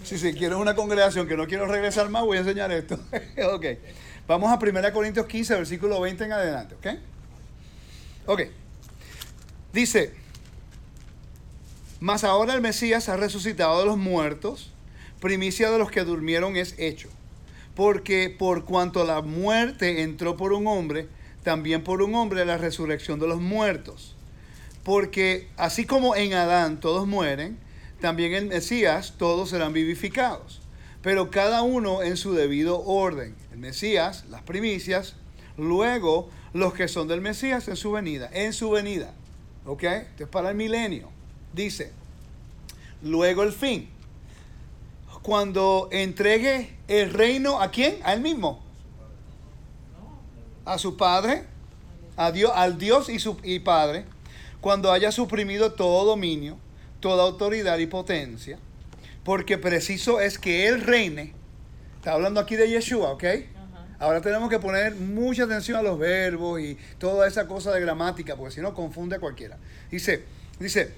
Si 0.03 0.17
se 0.17 0.35
quiere 0.35 0.53
una 0.53 0.75
congregación 0.75 1.29
que 1.29 1.37
no 1.37 1.47
quiero 1.47 1.65
regresar 1.65 2.09
más, 2.09 2.23
voy 2.23 2.37
a 2.37 2.41
enseñar 2.41 2.69
esto. 2.73 2.95
ok. 3.53 3.65
Vamos 4.27 4.51
a 4.51 4.59
1 4.61 4.93
Corintios 4.93 5.27
15, 5.27 5.55
versículo 5.55 6.01
20 6.01 6.25
en 6.25 6.31
adelante, 6.33 6.75
¿ok? 6.75 6.87
Ok. 8.25 8.41
Dice, 9.71 10.13
mas 12.01 12.25
ahora 12.25 12.53
el 12.53 12.59
Mesías 12.59 13.07
ha 13.07 13.15
resucitado 13.15 13.79
de 13.79 13.85
los 13.85 13.97
muertos, 13.97 14.73
primicia 15.25 15.71
de 15.71 15.79
los 15.79 15.89
que 15.89 16.03
durmieron 16.03 16.55
es 16.55 16.75
hecho. 16.77 17.09
Porque 17.73 18.29
por 18.29 18.63
cuanto 18.63 19.03
la 19.05 19.23
muerte 19.23 20.03
entró 20.03 20.37
por 20.37 20.53
un 20.53 20.67
hombre, 20.67 21.07
también 21.43 21.83
por 21.83 22.03
un 22.03 22.13
hombre 22.13 22.45
la 22.45 22.59
resurrección 22.59 23.19
de 23.19 23.27
los 23.27 23.41
muertos. 23.41 24.15
Porque 24.83 25.47
así 25.57 25.85
como 25.85 26.15
en 26.15 26.35
Adán 26.35 26.79
todos 26.79 27.07
mueren, 27.07 27.57
también 27.99 28.35
en 28.35 28.49
Mesías 28.49 29.15
todos 29.17 29.49
serán 29.49 29.73
vivificados. 29.73 30.61
Pero 31.01 31.31
cada 31.31 31.63
uno 31.63 32.03
en 32.03 32.17
su 32.17 32.33
debido 32.33 32.83
orden. 32.83 33.33
El 33.51 33.57
Mesías, 33.57 34.25
las 34.29 34.43
primicias, 34.43 35.15
luego 35.57 36.29
los 36.53 36.75
que 36.75 36.87
son 36.87 37.07
del 37.07 37.21
Mesías 37.21 37.67
en 37.67 37.77
su 37.77 37.91
venida, 37.91 38.29
en 38.31 38.53
su 38.53 38.69
venida. 38.69 39.11
¿Ok? 39.65 39.85
Esto 39.85 40.25
es 40.25 40.29
para 40.29 40.51
el 40.51 40.55
milenio. 40.55 41.09
Dice, 41.51 41.93
luego 43.01 43.41
el 43.41 43.53
fin. 43.53 43.94
Cuando 45.25 45.89
entregue 45.91 46.69
el 46.87 47.11
reino 47.11 47.59
a 47.59 47.71
quién? 47.71 47.97
A 48.03 48.13
él 48.13 48.21
mismo. 48.21 48.63
A 50.65 50.77
su 50.77 50.97
padre, 50.97 51.45
a 52.15 52.31
Dios, 52.31 52.51
al 52.53 52.77
Dios 52.77 53.09
y 53.09 53.17
su 53.17 53.35
y 53.41 53.57
Padre, 53.57 54.05
cuando 54.61 54.91
haya 54.91 55.11
suprimido 55.11 55.73
todo 55.73 56.05
dominio, 56.05 56.59
toda 56.99 57.23
autoridad 57.23 57.79
y 57.79 57.87
potencia, 57.87 58.59
porque 59.23 59.57
preciso 59.57 60.19
es 60.19 60.37
que 60.37 60.67
Él 60.67 60.81
reine. 60.81 61.33
Está 61.95 62.11
hablando 62.11 62.39
aquí 62.39 62.55
de 62.55 62.69
Yeshua, 62.69 63.09
¿ok? 63.09 63.23
Ahora 63.97 64.21
tenemos 64.21 64.47
que 64.47 64.59
poner 64.59 64.93
mucha 64.93 65.45
atención 65.45 65.79
a 65.79 65.81
los 65.81 65.97
verbos 65.97 66.61
y 66.61 66.77
toda 66.99 67.27
esa 67.27 67.47
cosa 67.47 67.71
de 67.71 67.81
gramática, 67.81 68.35
porque 68.35 68.53
si 68.53 68.61
no 68.61 68.75
confunde 68.75 69.15
a 69.15 69.19
cualquiera. 69.19 69.57
Dice, 69.89 70.23
dice, 70.59 70.93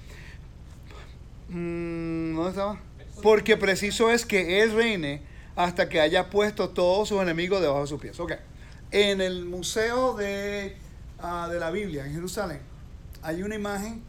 mm, 1.48 2.34
¿dónde 2.34 2.50
estaba? 2.50 2.87
Porque 3.22 3.56
preciso 3.56 4.10
es 4.10 4.24
que 4.24 4.62
Él 4.62 4.74
reine 4.74 5.22
hasta 5.56 5.88
que 5.88 6.00
haya 6.00 6.30
puesto 6.30 6.70
todos 6.70 7.08
sus 7.08 7.20
enemigos 7.20 7.60
debajo 7.60 7.80
de 7.80 7.86
sus 7.86 8.00
pies. 8.00 8.20
Ok. 8.20 8.32
En 8.90 9.20
el 9.20 9.44
Museo 9.44 10.14
de, 10.14 10.76
ah, 11.20 11.48
de 11.50 11.58
la 11.58 11.70
Biblia 11.70 12.06
en 12.06 12.14
Jerusalén 12.14 12.60
hay 13.22 13.42
una 13.42 13.54
imagen 13.54 14.02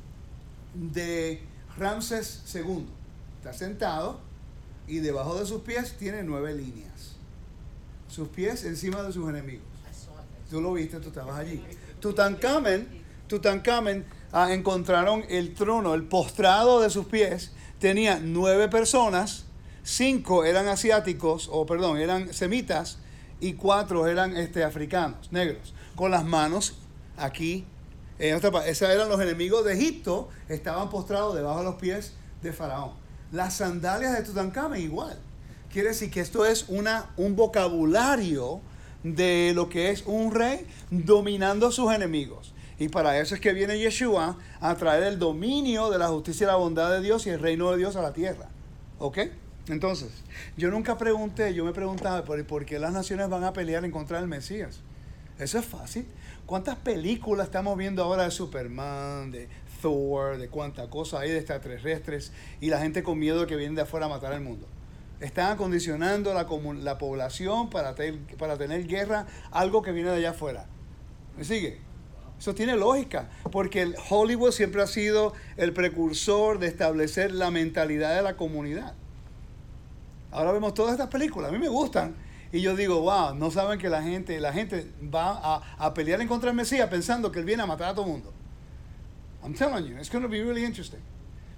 de 0.73 1.41
Ramses 1.77 2.43
II. 2.53 2.85
Está 3.37 3.53
sentado 3.53 4.19
y 4.87 4.99
debajo 4.99 5.39
de 5.39 5.45
sus 5.45 5.61
pies 5.61 5.95
tiene 5.97 6.23
nueve 6.23 6.53
líneas. 6.53 7.15
Sus 8.07 8.27
pies 8.27 8.63
encima 8.65 9.03
de 9.03 9.11
sus 9.11 9.29
enemigos. 9.29 9.65
Tú 10.49 10.61
lo 10.61 10.73
viste, 10.73 10.99
tú 10.99 11.09
estabas 11.09 11.37
allí. 11.37 11.63
Tutankamen, 11.99 12.87
Tutankamen 13.27 14.05
ah, 14.31 14.51
encontraron 14.51 15.23
el 15.29 15.53
trono, 15.53 15.93
el 15.93 16.03
postrado 16.03 16.81
de 16.81 16.89
sus 16.89 17.05
pies. 17.05 17.51
Tenía 17.79 18.19
nueve 18.21 18.67
personas, 18.67 19.45
cinco 19.83 20.43
eran 20.43 20.67
asiáticos, 20.67 21.50
o 21.51 21.65
perdón, 21.65 21.98
eran 21.98 22.33
semitas, 22.33 22.98
y 23.41 23.53
cuatro 23.53 24.05
eran 24.07 24.36
este, 24.36 24.63
africanos, 24.65 25.31
negros, 25.31 25.74
con 25.95 26.12
las 26.12 26.25
manos 26.25 26.75
aquí. 27.17 27.65
En 28.19 28.36
otra 28.36 28.51
pa- 28.51 28.67
esos 28.67 28.89
eran 28.89 29.07
los 29.07 29.21
enemigos 29.21 29.63
de 29.63 29.74
Egipto, 29.75 30.27
estaban 30.50 30.89
postrados 30.89 31.36
debajo 31.36 31.59
de 31.59 31.65
los 31.65 31.75
pies 31.75 32.13
de 32.41 32.51
Faraón. 32.51 32.91
Las 33.31 33.55
sandalias 33.55 34.12
de 34.17 34.24
Tutankamen 34.24 34.81
igual. 34.81 35.17
Quiere 35.71 35.89
decir 35.89 36.12
que 36.12 36.19
esto 36.19 36.45
es 36.45 36.65
una, 36.67 37.12
un 37.15 37.36
vocabulario 37.38 38.59
de 39.03 39.53
lo 39.55 39.69
que 39.69 39.91
es 39.91 40.03
un 40.05 40.33
rey 40.33 40.67
dominando 40.89 41.67
a 41.67 41.71
sus 41.71 41.93
enemigos. 41.93 42.53
Y 42.79 42.88
para 42.88 43.19
eso 43.19 43.36
es 43.36 43.41
que 43.41 43.51
viene 43.51 43.77
Yeshua 43.77 44.38
a 44.62 44.75
traer 44.75 45.03
el 45.03 45.19
dominio 45.19 45.89
de 45.89 45.98
la 45.98 46.07
justicia 46.07 46.45
y 46.45 46.48
la 46.48 46.55
bondad 46.55 46.89
de 46.89 47.01
Dios 47.01 47.27
y 47.27 47.29
el 47.29 47.39
reino 47.41 47.69
de 47.71 47.77
Dios 47.77 47.98
a 47.98 48.01
la 48.01 48.13
tierra. 48.13 48.48
¿Ok? 49.00 49.19
Entonces, 49.67 50.09
yo 50.55 50.71
nunca 50.71 50.98
pregunté, 50.98 51.53
yo 51.53 51.65
me 51.65 51.74
preguntaba 51.74 52.24
por, 52.24 52.65
qué 52.65 52.79
las 52.79 52.93
naciones 52.93 53.29
van 53.29 53.43
a 53.43 53.51
pelear 53.51 53.83
en 53.83 53.91
contra 53.91 54.19
del 54.19 54.29
Mesías. 54.29 54.79
Eso 55.38 55.59
es 55.59 55.65
fácil. 55.65 56.05
¿Cuántas 56.45 56.77
películas 56.77 57.48
estamos 57.48 57.77
viendo 57.77 58.01
ahora 58.01 58.24
de 58.24 58.31
Superman, 58.31 59.29
de 59.29 59.50
Thor, 59.81 60.38
de 60.38 60.48
cuántas 60.48 60.88
cosas 60.88 61.19
hay 61.21 61.31
de 61.31 61.38
extraterrestres 61.38 62.31
y 62.62 62.69
la 62.69 62.79
gente 62.79 63.03
con 63.03 63.19
miedo 63.19 63.45
que 63.45 63.57
vienen 63.57 63.75
de 63.75 63.81
afuera 63.81 64.05
a 64.05 64.09
matar 64.09 64.31
al 64.31 64.41
mundo? 64.41 64.67
Están 65.19 65.51
acondicionando 65.51 66.33
la, 66.33 66.48
población 66.98 67.69
para, 67.69 67.93
para 68.38 68.57
tener 68.57 68.88
guerra, 68.88 69.27
algo 69.51 69.81
que 69.81 69.91
viene 69.91 70.09
de 70.12 70.15
allá 70.15 70.29
afuera. 70.31 70.65
¿Me 71.38 71.43
sigue? 71.43 71.88
Eso 72.39 72.55
tiene 72.55 72.77
lógica, 72.77 73.29
porque 73.51 73.81
el 73.81 73.96
Hollywood 74.10 74.51
siempre 74.51 74.81
ha 74.81 74.88
sido 74.88 75.34
el 75.58 75.74
precursor 75.74 76.58
de 76.58 76.67
establecer 76.67 77.34
la 77.34 77.51
mentalidad 77.51 78.15
de 78.15 78.22
la 78.22 78.38
comunidad. 78.38 78.93
Ahora 80.31 80.53
vemos 80.53 80.74
todas 80.74 80.93
estas 80.93 81.10
películas, 81.10 81.50
a 81.50 81.51
mí 81.51 81.60
me 81.60 81.67
gustan. 81.67 82.15
Y 82.51 82.62
yo 82.62 82.75
digo, 82.75 83.01
wow, 83.01 83.36
no 83.36 83.51
saben 83.51 83.77
que 83.77 83.89
la 83.89 84.01
gente, 84.01 84.39
la 84.39 84.53
gente 84.53 84.88
va 85.13 85.31
a, 85.31 85.75
a 85.77 85.93
pelear 85.93 86.22
en 86.22 86.27
contra 86.27 86.48
del 86.48 86.55
Mesías 86.55 86.88
pensando 86.89 87.31
que 87.31 87.39
él 87.39 87.46
viene 87.46 87.62
a 87.62 87.65
matar 87.65 87.89
a 87.89 87.93
todo 87.93 88.05
el 88.05 88.12
mundo. 88.12 88.34
I'm 89.43 89.53
telling 89.53 89.86
you, 89.86 89.98
it's 89.98 90.10
going 90.10 90.24
to 90.24 90.29
be 90.29 90.41
really 90.41 90.63
interesting. 90.63 91.00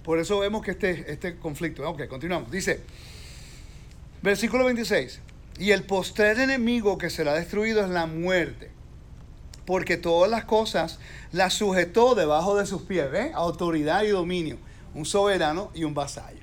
Por 0.02 0.18
eso 0.18 0.40
vemos 0.40 0.62
que 0.62 0.72
este, 0.72 1.10
este 1.10 1.38
conflicto. 1.38 1.88
Ok, 1.88 2.08
continuamos. 2.08 2.50
Dice, 2.50 2.80
versículo 4.20 4.64
26. 4.64 5.20
Y 5.58 5.70
el 5.70 5.84
postrer 5.84 6.38
enemigo 6.40 6.98
que 6.98 7.08
será 7.08 7.34
destruido 7.34 7.84
es 7.84 7.90
la 7.90 8.06
muerte. 8.06 8.70
Porque 9.66 9.96
todas 9.96 10.30
las 10.30 10.44
cosas 10.44 10.98
las 11.30 11.54
sujetó 11.54 12.14
debajo 12.14 12.56
de 12.56 12.66
sus 12.66 12.82
pies. 12.82 13.10
¿Ve? 13.10 13.30
Autoridad 13.34 14.02
y 14.02 14.08
dominio. 14.08 14.58
Un 14.94 15.04
soberano 15.06 15.70
y 15.74 15.84
un 15.84 15.94
vasallo. 15.94 16.42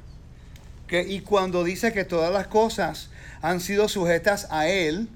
Y 0.91 1.21
cuando 1.21 1.63
dice 1.63 1.93
que 1.93 2.03
todas 2.03 2.33
las 2.33 2.47
cosas 2.47 3.09
han 3.41 3.59
sido 3.59 3.88
sujetas 3.88 4.47
a 4.49 4.67
él, 4.67 5.07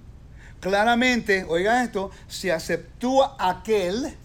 claramente, 0.60 1.46
oiga 1.48 1.84
esto, 1.84 2.12
se 2.28 2.52
aceptó 2.52 3.36
aquel 3.42 4.16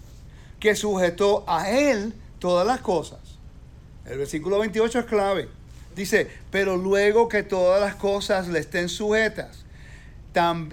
que 0.61 0.75
sujetó 0.75 1.45
a 1.47 1.71
él 1.71 2.13
todas 2.39 2.67
las 2.67 2.81
cosas. 2.81 3.21
El 4.05 4.19
versículo 4.19 4.59
28 4.59 5.01
es 5.01 5.05
clave. 5.07 5.49
Dice, 5.97 6.29
pero 6.51 6.77
luego 6.77 7.29
que 7.29 7.43
todas 7.43 7.81
las 7.81 7.95
cosas 7.95 8.49
le 8.49 8.59
estén 8.59 8.89
sujetas, 8.89 9.65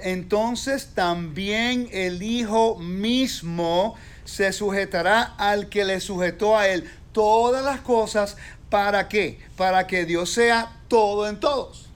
entonces 0.04 0.92
también 0.94 1.90
el 1.92 2.22
Hijo 2.22 2.78
mismo 2.78 3.96
se 4.24 4.52
sujetará 4.54 5.36
al 5.38 5.70
que 5.70 5.86
le 5.86 6.00
sujetó 6.00 6.58
a 6.58 6.68
él 6.68 6.90
todas 7.12 7.64
las 7.64 7.82
cosas. 7.82 8.38
¿Para 8.70 9.08
qué? 9.08 9.40
Para 9.56 9.88
que 9.88 10.06
Dios 10.06 10.32
sea 10.32 10.82
todo 10.88 11.28
en 11.28 11.40
todos. 11.40 11.90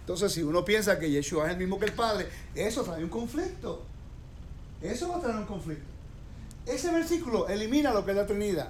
Entonces, 0.00 0.32
si 0.32 0.42
uno 0.42 0.64
piensa 0.64 0.98
que 0.98 1.10
Yeshua 1.10 1.46
es 1.46 1.52
el 1.52 1.58
mismo 1.58 1.78
que 1.78 1.86
el 1.86 1.92
Padre, 1.92 2.28
eso 2.54 2.82
trae 2.82 3.02
un 3.02 3.10
conflicto. 3.10 3.82
Eso 4.82 5.08
va 5.08 5.16
a 5.16 5.20
traer 5.20 5.36
un 5.36 5.46
conflicto. 5.46 5.84
Ese 6.66 6.90
versículo 6.92 7.48
elimina 7.48 7.92
lo 7.92 8.04
que 8.04 8.10
es 8.10 8.16
la 8.16 8.26
Trinidad. 8.26 8.68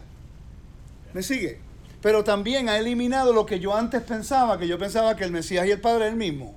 ¿Me 1.12 1.22
sigue? 1.22 1.60
Pero 2.00 2.22
también 2.22 2.68
ha 2.68 2.78
eliminado 2.78 3.32
lo 3.32 3.46
que 3.46 3.58
yo 3.58 3.74
antes 3.74 4.02
pensaba, 4.02 4.58
que 4.58 4.68
yo 4.68 4.78
pensaba 4.78 5.16
que 5.16 5.24
el 5.24 5.32
Mesías 5.32 5.66
y 5.66 5.70
el 5.70 5.80
Padre 5.80 6.06
es 6.06 6.12
el 6.12 6.18
mismo. 6.18 6.54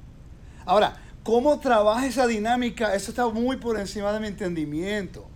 Ahora, 0.65 1.06
¿cómo 1.27 1.60
trabaja 1.60 2.07
esa 2.07 2.25
dinámica? 2.25 2.96
Eso 2.96 3.12
está 3.12 3.27
muy 3.27 3.57
por 3.57 3.77
encima 3.77 4.13
de 4.13 4.22
mi 4.22 4.27
entendimiento. 4.27 5.27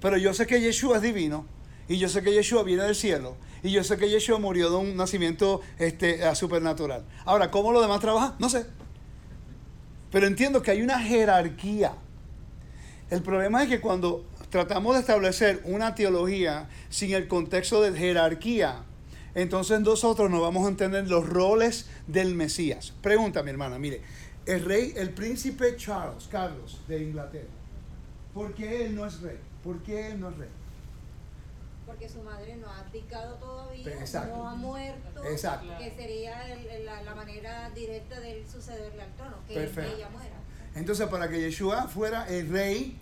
Pero 0.00 0.16
yo 0.16 0.32
sé 0.32 0.46
que 0.46 0.58
Yeshua 0.58 0.96
es 0.96 1.02
divino, 1.02 1.44
y 1.86 1.98
yo 1.98 2.08
sé 2.08 2.22
que 2.22 2.32
Yeshua 2.32 2.62
viene 2.62 2.84
del 2.84 2.94
cielo, 2.94 3.36
y 3.62 3.72
yo 3.72 3.84
sé 3.84 3.98
que 3.98 4.08
Yeshua 4.08 4.38
murió 4.38 4.70
de 4.70 4.76
un 4.76 4.96
nacimiento 4.96 5.60
este, 5.78 6.34
supernatural. 6.34 7.04
Ahora, 7.26 7.50
¿cómo 7.50 7.72
lo 7.72 7.82
demás 7.82 8.00
trabaja? 8.00 8.36
No 8.38 8.48
sé. 8.48 8.64
Pero 10.10 10.26
entiendo 10.26 10.62
que 10.62 10.70
hay 10.70 10.80
una 10.80 10.98
jerarquía. 10.98 11.92
El 13.10 13.20
problema 13.20 13.64
es 13.64 13.68
que 13.68 13.82
cuando 13.82 14.24
tratamos 14.48 14.94
de 14.94 15.00
establecer 15.00 15.60
una 15.64 15.94
teología 15.94 16.70
sin 16.88 17.12
el 17.12 17.28
contexto 17.28 17.82
de 17.82 17.92
jerarquía, 17.92 18.84
entonces 19.34 19.78
nosotros 19.82 20.30
no 20.30 20.40
vamos 20.40 20.64
a 20.64 20.70
entender 20.70 21.06
los 21.06 21.28
roles 21.28 21.90
del 22.06 22.34
Mesías. 22.34 22.94
Pregunta, 23.02 23.42
mi 23.42 23.50
hermana, 23.50 23.78
mire, 23.78 24.00
el 24.46 24.64
rey, 24.64 24.92
el 24.96 25.10
príncipe 25.10 25.76
Charles, 25.76 26.26
Carlos 26.30 26.80
de 26.88 27.02
Inglaterra, 27.02 27.48
¿por 28.34 28.54
qué 28.54 28.86
él 28.86 28.94
no 28.96 29.06
es 29.06 29.20
rey? 29.20 29.38
¿Por 29.62 29.82
qué 29.82 30.08
él 30.12 30.20
no 30.20 30.30
es 30.30 30.38
rey? 30.38 30.48
Porque 31.86 32.08
su 32.08 32.22
madre 32.22 32.56
no 32.56 32.68
ha 32.68 32.80
abdicado 32.80 33.34
todavía, 33.36 33.92
Exacto. 34.00 34.36
no 34.36 34.48
ha 34.48 34.54
muerto, 34.54 35.24
Exacto. 35.24 35.66
que 35.78 35.90
sería 35.94 36.52
el- 36.54 36.84
la, 36.86 37.02
la 37.02 37.14
manera 37.14 37.70
directa 37.70 38.20
de 38.20 38.38
él 38.40 38.44
sucederle 38.50 39.02
al 39.02 39.12
trono, 39.14 39.36
que 39.46 39.54
Perfecto. 39.54 39.96
ella 39.96 40.08
muera. 40.10 40.34
Entonces, 40.74 41.06
para 41.08 41.28
que 41.28 41.40
Yeshua 41.40 41.88
fuera 41.88 42.26
el 42.28 42.48
rey 42.50 42.96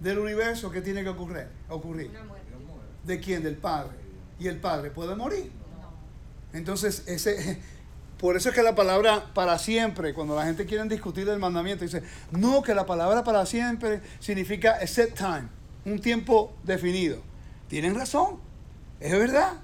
del 0.00 0.18
universo, 0.18 0.70
¿qué 0.70 0.80
tiene 0.80 1.02
que 1.02 1.10
ocurrir? 1.10 1.46
ocurrir? 1.68 2.08
Una 2.10 2.24
muerte. 2.24 2.46
¿De 3.04 3.20
quién? 3.20 3.42
Del 3.42 3.56
Padre. 3.56 3.96
Y 4.38 4.46
el 4.48 4.58
Padre 4.60 4.90
puede 4.90 5.14
morir. 5.14 5.50
Entonces, 6.52 7.06
ese, 7.06 7.60
por 8.20 8.36
eso 8.36 8.50
es 8.50 8.54
que 8.54 8.62
la 8.62 8.74
palabra 8.74 9.32
para 9.32 9.58
siempre, 9.58 10.12
cuando 10.12 10.36
la 10.36 10.44
gente 10.44 10.66
quiere 10.66 10.86
discutir 10.88 11.26
el 11.30 11.38
mandamiento, 11.38 11.84
dice, 11.84 12.02
no, 12.30 12.62
que 12.62 12.74
la 12.74 12.84
palabra 12.84 13.24
para 13.24 13.46
siempre 13.46 14.02
significa 14.18 14.72
a 14.72 14.86
set 14.86 15.14
time, 15.14 15.48
un 15.86 16.02
tiempo 16.02 16.54
definido. 16.62 17.22
Tienen 17.68 17.94
razón, 17.94 18.38
es 19.00 19.12
verdad. 19.12 19.54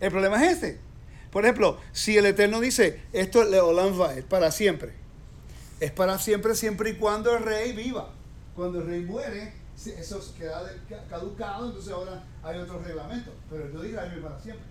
El 0.00 0.10
problema 0.10 0.42
es 0.42 0.52
este. 0.54 0.80
Por 1.30 1.44
ejemplo, 1.44 1.78
si 1.92 2.16
el 2.16 2.24
Eterno 2.24 2.60
dice, 2.60 3.02
esto 3.12 3.42
es 3.42 3.50
Leolam 3.50 3.98
Vaed, 3.98 4.24
para 4.24 4.50
siempre, 4.50 4.94
es 5.78 5.92
para 5.92 6.18
siempre, 6.18 6.54
siempre 6.54 6.90
y 6.90 6.94
cuando 6.94 7.36
el 7.36 7.44
rey 7.44 7.72
viva. 7.72 8.08
Cuando 8.56 8.80
el 8.80 8.86
rey 8.86 9.02
muere, 9.02 9.52
eso 9.76 10.34
queda 10.38 10.62
caducado, 11.10 11.66
entonces 11.66 11.92
ahora 11.92 12.24
hay 12.42 12.58
otro 12.58 12.78
reglamento. 12.78 13.32
Pero 13.50 13.82
dirá 13.82 14.04
vive 14.04 14.22
para 14.22 14.40
siempre. 14.40 14.64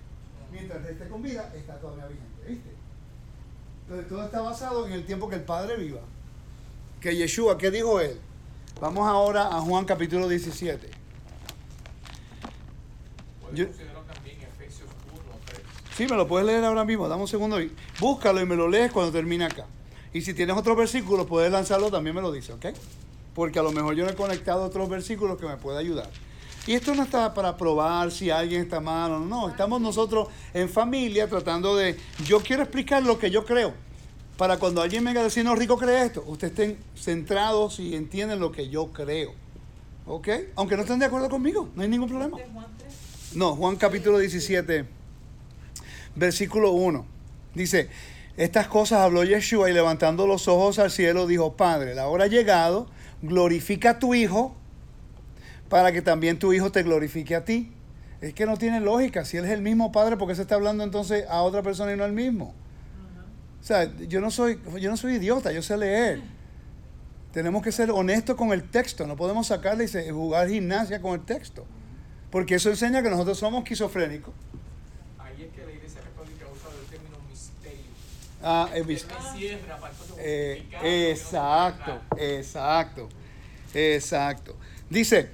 Mientras 0.51 0.83
esté 0.87 1.07
con 1.07 1.21
vida, 1.21 1.53
está 1.55 1.79
todavía 1.79 2.07
vigente, 2.07 2.47
¿viste? 2.47 2.80
Entonces 3.83 4.07
todo 4.07 4.23
está 4.23 4.41
basado 4.41 4.87
en 4.87 4.93
el 4.93 5.05
tiempo 5.05 5.29
que 5.29 5.35
el 5.35 5.43
Padre 5.43 5.77
viva. 5.77 5.99
Que 6.99 7.15
Yeshua, 7.15 7.57
¿qué 7.57 7.71
dijo 7.71 7.99
él? 7.99 8.19
Vamos 8.79 9.07
ahora 9.07 9.47
a 9.47 9.59
Juan 9.61 9.85
capítulo 9.85 10.27
17. 10.27 10.89
Puede 13.41 13.55
Yo- 13.57 13.65
considerar 13.67 14.03
también 14.13 14.37
Efesios 14.41 14.89
1, 15.13 15.21
3. 15.45 15.61
Sí, 15.95 16.07
me 16.09 16.15
lo 16.15 16.27
puedes 16.27 16.45
leer 16.47 16.63
ahora 16.63 16.85
mismo, 16.85 17.07
dame 17.07 17.21
un 17.23 17.27
segundo 17.27 17.61
y 17.61 17.71
búscalo 17.99 18.39
y 18.41 18.45
me 18.45 18.55
lo 18.55 18.67
lees 18.69 18.91
cuando 18.91 19.11
termine 19.11 19.45
acá. 19.45 19.65
Y 20.13 20.21
si 20.21 20.33
tienes 20.33 20.55
otros 20.57 20.77
versículos, 20.77 21.25
puedes 21.27 21.51
lanzarlo, 21.51 21.89
también 21.89 22.15
me 22.15 22.21
lo 22.21 22.31
dice, 22.31 22.53
¿ok? 22.53 22.67
Porque 23.33 23.59
a 23.59 23.63
lo 23.63 23.71
mejor 23.71 23.95
yo 23.95 24.03
no 24.05 24.11
he 24.11 24.15
conectado 24.15 24.63
otros 24.63 24.89
versículos 24.89 25.37
que 25.39 25.45
me 25.47 25.57
pueda 25.57 25.79
ayudar. 25.79 26.09
Y 26.67 26.73
esto 26.73 26.93
no 26.93 27.03
está 27.03 27.33
para 27.33 27.57
probar 27.57 28.11
si 28.11 28.29
alguien 28.29 28.61
está 28.61 28.79
mal 28.79 29.11
o 29.11 29.19
no, 29.19 29.49
estamos 29.49 29.81
nosotros 29.81 30.27
en 30.53 30.69
familia 30.69 31.27
tratando 31.27 31.75
de, 31.75 31.97
yo 32.23 32.39
quiero 32.39 32.61
explicar 32.61 33.01
lo 33.01 33.17
que 33.17 33.31
yo 33.31 33.45
creo, 33.45 33.73
para 34.37 34.57
cuando 34.57 34.81
alguien 34.81 35.03
venga 35.03 35.21
a 35.21 35.23
decir, 35.23 35.43
no, 35.43 35.55
Rico 35.55 35.75
cree 35.75 36.05
esto, 36.05 36.23
ustedes 36.27 36.51
estén 36.51 36.77
centrados 36.95 37.79
y 37.79 37.95
entienden 37.95 38.39
lo 38.39 38.51
que 38.51 38.69
yo 38.69 38.91
creo, 38.91 39.33
¿ok? 40.05 40.27
Aunque 40.55 40.75
no 40.75 40.83
estén 40.83 40.99
de 40.99 41.05
acuerdo 41.05 41.29
conmigo, 41.29 41.69
no 41.75 41.81
hay 41.81 41.89
ningún 41.89 42.09
problema. 42.09 42.37
De 42.37 42.45
Juan 42.53 42.67
3. 42.77 43.35
No, 43.35 43.55
Juan 43.55 43.75
capítulo 43.77 44.19
17, 44.19 44.85
versículo 46.15 46.73
1. 46.73 47.05
Dice, 47.55 47.89
estas 48.37 48.67
cosas 48.67 48.99
habló 48.99 49.23
Yeshua 49.23 49.71
y 49.71 49.73
levantando 49.73 50.27
los 50.27 50.47
ojos 50.47 50.77
al 50.77 50.91
cielo 50.91 51.25
dijo, 51.25 51.53
Padre, 51.57 51.95
la 51.95 52.07
hora 52.07 52.25
ha 52.25 52.27
llegado, 52.27 52.87
glorifica 53.23 53.91
a 53.91 53.99
tu 53.99 54.13
Hijo 54.13 54.55
para 55.71 55.93
que 55.93 56.01
también 56.01 56.37
tu 56.37 56.51
Hijo 56.51 56.69
te 56.69 56.83
glorifique 56.83 57.33
a 57.33 57.45
ti. 57.45 57.71
Es 58.19 58.33
que 58.33 58.45
no 58.45 58.57
tiene 58.57 58.81
lógica, 58.81 59.23
si 59.23 59.37
Él 59.37 59.45
es 59.45 59.51
el 59.51 59.61
mismo 59.61 59.91
Padre, 59.91 60.17
¿por 60.17 60.27
qué 60.27 60.35
se 60.35 60.41
está 60.41 60.55
hablando 60.55 60.83
entonces 60.83 61.25
a 61.29 61.41
otra 61.43 61.63
persona 61.63 61.93
y 61.93 61.97
no 61.97 62.03
al 62.03 62.11
mismo? 62.11 62.53
O 63.61 63.63
sea, 63.63 63.89
yo 63.97 64.19
no 64.19 64.31
soy, 64.31 64.59
yo 64.79 64.91
no 64.91 64.97
soy 64.97 65.13
idiota, 65.13 65.51
yo 65.53 65.61
sé 65.61 65.77
leer. 65.77 66.21
Tenemos 67.31 67.63
que 67.63 67.71
ser 67.71 67.89
honestos 67.89 68.35
con 68.35 68.51
el 68.51 68.69
texto, 68.69 69.07
no 69.07 69.15
podemos 69.15 69.47
sacarle 69.47 69.85
y 69.85 70.11
jugar 70.11 70.49
gimnasia 70.49 71.01
con 71.01 71.13
el 71.13 71.25
texto. 71.25 71.65
Porque 72.29 72.55
eso 72.55 72.69
enseña 72.69 73.01
que 73.01 73.09
nosotros 73.09 73.37
somos 73.37 73.63
esquizofrénicos. 73.63 74.33
Ahí 75.17 75.43
es 75.43 75.55
que 75.55 75.65
la 75.65 75.71
Iglesia 75.71 76.01
Católica 76.01 76.45
usa 76.53 76.69
el 76.81 76.87
término 76.87 77.17
misterio. 77.29 77.85
Ah, 78.43 78.67
para 78.69 78.77
entonces 78.77 80.15
Eh, 80.19 80.65
exacto, 81.11 82.01
exacto, 82.17 83.09
exacto. 83.73 84.57
Dice, 84.89 85.29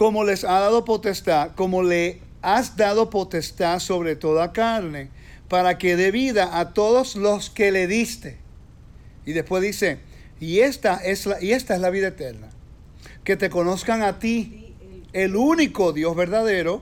como 0.00 0.24
les 0.24 0.44
ha 0.44 0.60
dado 0.60 0.86
potestad, 0.86 1.50
como 1.56 1.82
le 1.82 2.22
has 2.40 2.78
dado 2.78 3.10
potestad 3.10 3.80
sobre 3.80 4.16
toda 4.16 4.50
carne, 4.50 5.10
para 5.46 5.76
que 5.76 5.94
dé 5.94 6.10
vida 6.10 6.58
a 6.58 6.72
todos 6.72 7.16
los 7.16 7.50
que 7.50 7.70
le 7.70 7.86
diste. 7.86 8.38
Y 9.26 9.32
después 9.32 9.62
dice, 9.62 9.98
y 10.40 10.60
esta 10.60 10.96
es 10.96 11.26
la, 11.26 11.42
y 11.42 11.52
esta 11.52 11.74
es 11.74 11.82
la 11.82 11.90
vida 11.90 12.08
eterna, 12.08 12.48
que 13.24 13.36
te 13.36 13.50
conozcan 13.50 14.00
a 14.00 14.18
ti, 14.18 14.74
el 15.12 15.36
único 15.36 15.92
Dios 15.92 16.16
verdadero, 16.16 16.80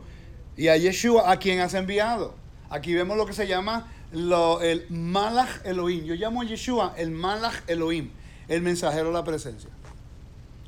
y 0.56 0.68
a 0.68 0.76
Yeshua, 0.76 1.32
a 1.32 1.40
quien 1.40 1.58
has 1.58 1.74
enviado. 1.74 2.36
Aquí 2.70 2.94
vemos 2.94 3.16
lo 3.16 3.26
que 3.26 3.32
se 3.32 3.48
llama 3.48 3.92
el 4.12 4.86
Malach 4.90 5.66
Elohim. 5.66 6.04
Yo 6.04 6.14
llamo 6.14 6.42
a 6.42 6.44
Yeshua 6.44 6.94
el 6.96 7.10
Malach 7.10 7.64
Elohim, 7.66 8.10
el 8.46 8.62
mensajero 8.62 9.08
de 9.08 9.14
la 9.14 9.24
presencia. 9.24 9.70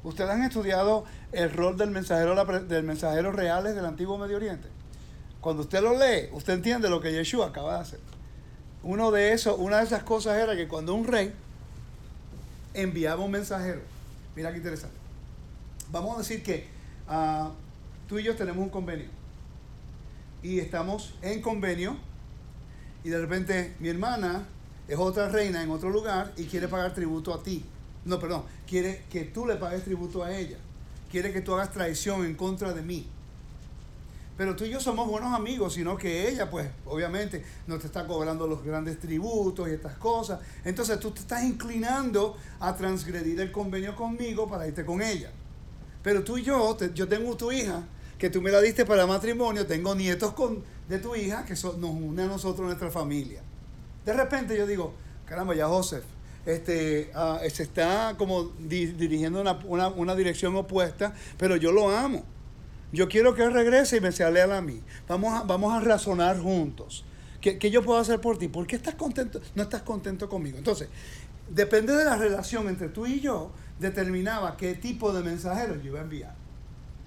¿Ustedes 0.03 0.31
han 0.31 0.43
estudiado 0.43 1.05
el 1.33 1.53
rol 1.53 1.77
del 1.77 1.91
mensajero, 1.91 2.35
del 2.61 2.83
mensajero 2.85 3.33
reales 3.33 3.75
del 3.75 3.85
antiguo 3.85 4.17
Medio 4.17 4.37
Oriente? 4.37 4.69
Cuando 5.41 5.63
usted 5.63 5.83
lo 5.83 5.99
lee, 5.99 6.29
usted 6.33 6.55
entiende 6.55 6.89
lo 6.89 7.01
que 7.01 7.13
Yeshua 7.13 7.49
acaba 7.49 7.75
de 7.75 7.81
hacer. 7.81 8.01
Uno 8.83 9.11
de 9.11 9.33
esos, 9.33 9.59
una 9.59 9.79
de 9.79 9.85
esas 9.85 10.03
cosas 10.03 10.39
era 10.39 10.57
que 10.57 10.69
cuando 10.69 10.95
un 10.95 11.07
rey 11.07 11.33
enviaba 12.73 13.23
un 13.23 13.31
mensajero, 13.31 13.81
mira 14.35 14.51
qué 14.51 14.59
interesante. 14.59 14.97
Vamos 15.91 16.15
a 16.15 16.19
decir 16.19 16.43
que 16.43 16.69
ah, 17.09 17.51
tú 18.09 18.19
y 18.19 18.23
yo 18.23 18.37
tenemos 18.37 18.63
un 18.63 18.71
convenio 18.71 19.09
y 20.43 20.61
estamos 20.61 21.15
en 21.21 21.43
convenio 21.43 21.97
y 23.05 23.11
de 23.11 23.19
repente 23.19 23.75
mi 23.81 23.89
hermana 23.89 24.47
es 24.89 24.99
otra 24.99 25.29
reina 25.29 25.63
en 25.63 25.71
otro 25.71 25.91
lugar 25.91 26.33
y 26.37 26.45
quiere 26.45 26.69
pagar 26.69 26.95
tributo 26.95 27.35
a 27.35 27.43
ti. 27.43 27.65
No, 28.05 28.19
perdón, 28.19 28.45
quiere 28.67 29.05
que 29.11 29.25
tú 29.25 29.47
le 29.47 29.57
pagues 29.57 29.85
tributo 29.85 30.23
a 30.23 30.37
ella. 30.37 30.59
Quiere 31.11 31.33
que 31.33 31.41
tú 31.41 31.55
hagas 31.55 31.73
traición 31.73 32.25
en 32.25 32.35
contra 32.35 32.73
de 32.73 32.83
mí. 32.83 33.07
Pero 34.37 34.57
tú 34.57 34.65
y 34.65 34.71
yo 34.71 34.81
somos 34.81 35.07
buenos 35.07 35.35
amigos, 35.35 35.75
sino 35.75 35.99
que 35.99 36.27
ella, 36.27 36.49
pues, 36.49 36.71
obviamente, 36.87 37.45
no 37.67 37.79
te 37.79 37.87
está 37.87 38.07
cobrando 38.07 38.47
los 38.47 38.65
grandes 38.65 38.99
tributos 38.99 39.69
y 39.69 39.73
estas 39.73 39.97
cosas. 39.97 40.41
Entonces 40.65 40.99
tú 40.99 41.11
te 41.11 41.21
estás 41.21 41.45
inclinando 41.45 42.39
a 42.59 42.75
transgredir 42.75 43.39
el 43.41 43.53
convenio 43.53 43.95
conmigo 43.95 44.49
para 44.49 44.67
irte 44.67 44.83
con 44.87 45.03
ella. 45.03 45.31
Pero 46.03 46.25
tú 46.25 46.39
y 46.39 46.43
yo, 46.43 46.79
yo 46.95 47.07
tengo 47.07 47.37
tu 47.37 47.53
hija, 47.53 47.83
que 48.19 48.31
tú 48.31 48.41
me 48.41 48.51
la 48.51 48.63
diste 48.63 48.87
para 48.87 49.07
matrimonio, 49.07 49.67
tengo 49.67 49.95
nietos 49.95 50.33
con, 50.33 50.63
de 50.89 50.99
tu 50.99 51.15
hija, 51.15 51.45
que 51.45 51.53
nos 51.53 51.75
une 51.75 52.23
a 52.23 52.27
nosotros, 52.27 52.67
nuestra 52.67 52.91
familia. 52.91 53.43
De 54.07 54.13
repente 54.15 54.57
yo 54.57 54.67
digo, 54.67 54.95
caramba, 55.27 55.55
ya 55.55 55.67
Joseph, 55.67 56.05
este, 56.47 57.11
ah, 57.15 57.41
se 57.53 57.63
está 57.63 58.15
como 58.19 58.45
di- 58.59 58.87
dirigiendo 58.87 59.41
una, 59.41 59.53
una- 59.65 59.89
una 59.89 60.15
dirección 60.15 60.57
opuesta, 60.57 61.15
pero 61.39 61.57
yo 61.57 61.73
lo 61.73 61.91
amo. 61.91 62.25
Yo 62.93 63.09
quiero 63.09 63.35
que 63.35 63.43
él 63.45 63.53
regrese 63.53 63.99
y 63.99 64.01
me 64.01 64.11
sea 64.13 64.31
leal 64.31 64.53
a 64.53 64.61
mí. 64.61 64.81
Vamos 65.09 65.33
a, 65.33 65.43
vamos 65.45 65.73
a 65.73 65.81
razonar 65.81 66.41
juntos. 66.41 67.05
¿Qué, 67.41 67.59
qué 67.59 67.71
yo 67.71 67.83
puedo 67.83 67.99
hacer 68.01 68.21
por 68.21 68.37
ti? 68.39 68.49
¿Por 68.49 68.67
qué 68.67 68.77
estás 68.77 68.95
contento? 68.97 69.41
no 69.55 69.63
estás 69.63 69.83
contento 69.83 70.29
conmigo? 70.29 70.59
Entonces, 70.59 70.89
depende 71.49 71.95
de 71.95 72.05
la 72.05 72.17
relación 72.17 72.69
entre 72.69 72.89
tú 72.89 73.07
y 73.07 73.21
yo, 73.21 73.53
determinaba 73.79 74.57
qué 74.57 74.75
tipo 74.75 75.13
de 75.13 75.23
mensajero 75.23 75.77
yo 75.77 75.87
iba 75.91 76.01
a 76.01 76.03
enviar. 76.03 76.35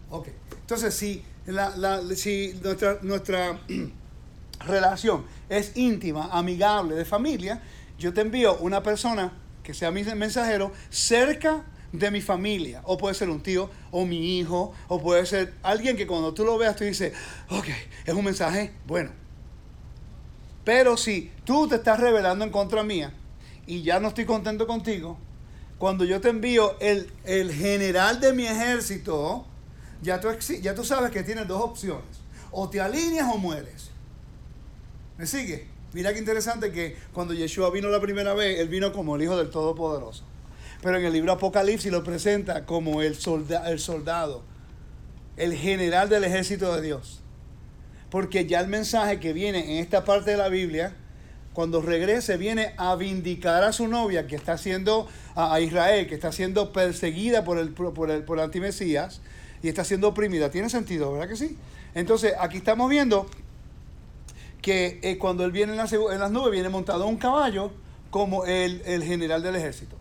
Ok. 0.10 0.30
Entonces, 0.62 0.94
si, 0.94 1.24
la, 1.46 1.76
la- 1.76 2.02
si 2.16 2.58
nuestra, 2.64 3.00
nuestra 3.02 3.60
relación 4.66 5.26
es 5.50 5.76
íntima, 5.76 6.30
amigable, 6.32 6.96
de 6.96 7.06
familia, 7.06 7.62
yo 7.98 8.14
te 8.14 8.22
envío 8.22 8.58
una 8.58 8.84
persona 8.84 9.34
que 9.64 9.74
sea 9.74 9.92
mi 9.92 10.04
mensajero 10.04 10.72
cerca 10.90 11.64
de 11.94 12.12
mi 12.12 12.22
familia. 12.22 12.82
O 12.86 12.98
puede 12.98 13.16
ser 13.16 13.30
un 13.30 13.42
tío, 13.42 13.70
o 13.92 14.06
mi 14.06 14.40
hijo, 14.40 14.74
o 14.88 15.02
puede 15.02 15.26
ser 15.26 15.54
alguien 15.64 15.96
que 15.96 16.08
cuando 16.08 16.34
tú 16.34 16.44
lo 16.44 16.58
veas 16.58 16.76
tú 16.76 16.84
dices, 16.84 17.14
ok, 17.50 17.68
es 18.06 18.14
un 18.14 18.26
mensaje 18.26 18.74
bueno. 18.86 19.12
Pero 20.66 20.98
si 20.98 21.32
tú 21.46 21.68
te 21.68 21.76
estás 21.76 22.00
rebelando 22.00 22.44
en 22.44 22.52
contra 22.52 22.84
mía 22.84 23.14
y 23.68 23.84
ya 23.84 24.00
no 24.00 24.10
estoy 24.10 24.26
contento 24.26 24.68
contigo, 24.68 25.18
cuando 25.78 26.06
yo 26.06 26.20
te 26.22 26.30
envío 26.30 26.80
el, 26.80 27.12
el 27.26 27.54
general 27.54 28.20
de 28.20 28.34
mi 28.34 28.46
ejército, 28.46 29.46
ya 30.02 30.20
tú, 30.20 30.30
ya 30.62 30.76
tú 30.76 30.84
sabes 30.84 31.12
que 31.12 31.24
tienes 31.24 31.48
dos 31.48 31.62
opciones. 31.62 32.22
O 32.52 32.70
te 32.70 32.80
alineas 32.80 33.28
o 33.34 33.38
mueres. 33.38 33.90
¿Me 35.18 35.26
sigue? 35.26 35.68
Mira 35.94 36.12
qué 36.12 36.20
interesante 36.20 36.72
que 36.72 36.96
cuando 37.14 37.36
Yeshua 37.36 37.70
vino 37.70 37.88
la 37.90 38.00
primera 38.00 38.34
vez, 38.34 38.60
él 38.60 38.68
vino 38.68 38.92
como 38.92 39.16
el 39.16 39.22
Hijo 39.22 39.38
del 39.38 39.52
Todopoderoso. 39.52 40.24
Pero 40.82 40.98
en 40.98 41.06
el 41.06 41.14
libro 41.14 41.32
Apocalipsis 41.32 41.92
lo 41.92 42.04
presenta 42.04 42.66
como 42.66 43.02
el, 43.02 43.16
el 43.66 43.80
soldado, 43.80 44.44
el 45.38 45.54
general 45.54 46.10
del 46.10 46.24
ejército 46.24 46.76
de 46.76 46.82
Dios. 46.82 47.22
Porque 48.10 48.48
ya 48.48 48.60
el 48.60 48.68
mensaje 48.68 49.20
que 49.20 49.34
viene 49.34 49.74
en 49.74 49.84
esta 49.84 50.04
parte 50.04 50.32
de 50.32 50.38
la 50.38 50.50
Biblia, 50.50 50.96
cuando 51.54 51.80
regrese, 51.80 52.38
viene 52.38 52.74
a 52.78 52.96
vindicar 52.96 53.64
a 53.64 53.72
su 53.72 53.88
novia 53.88 54.26
que 54.26 54.36
está 54.36 54.58
siendo, 54.58 55.08
a, 55.36 55.54
a 55.54 55.62
Israel, 55.62 56.08
que 56.08 56.16
está 56.16 56.32
siendo 56.32 56.74
perseguida 56.74 57.44
por 57.44 57.60
el, 57.60 57.70
por 57.70 58.10
el, 58.10 58.24
por 58.24 58.40
el 58.40 58.46
antimesías 58.46 59.22
y 59.62 59.70
está 59.70 59.84
siendo 59.84 60.08
oprimida. 60.08 60.50
Tiene 60.50 60.70
sentido, 60.70 61.14
¿verdad 61.14 61.30
que 61.30 61.38
sí? 61.38 61.56
Entonces, 61.94 62.34
aquí 62.40 62.58
estamos 62.58 62.90
viendo 62.90 63.30
que 64.64 65.00
eh, 65.04 65.18
cuando 65.20 65.44
él 65.44 65.52
viene 65.52 65.74
en, 65.74 65.78
las 65.78 66.32
nubes, 66.32 66.52
viene 66.52 66.70
montado 66.70 67.06
un 67.06 67.18
caballo 67.18 67.72
como 68.10 68.46
el, 68.46 68.82
el 68.86 69.04
general 69.04 69.44
del 69.44 69.58
ejército. 69.58 69.98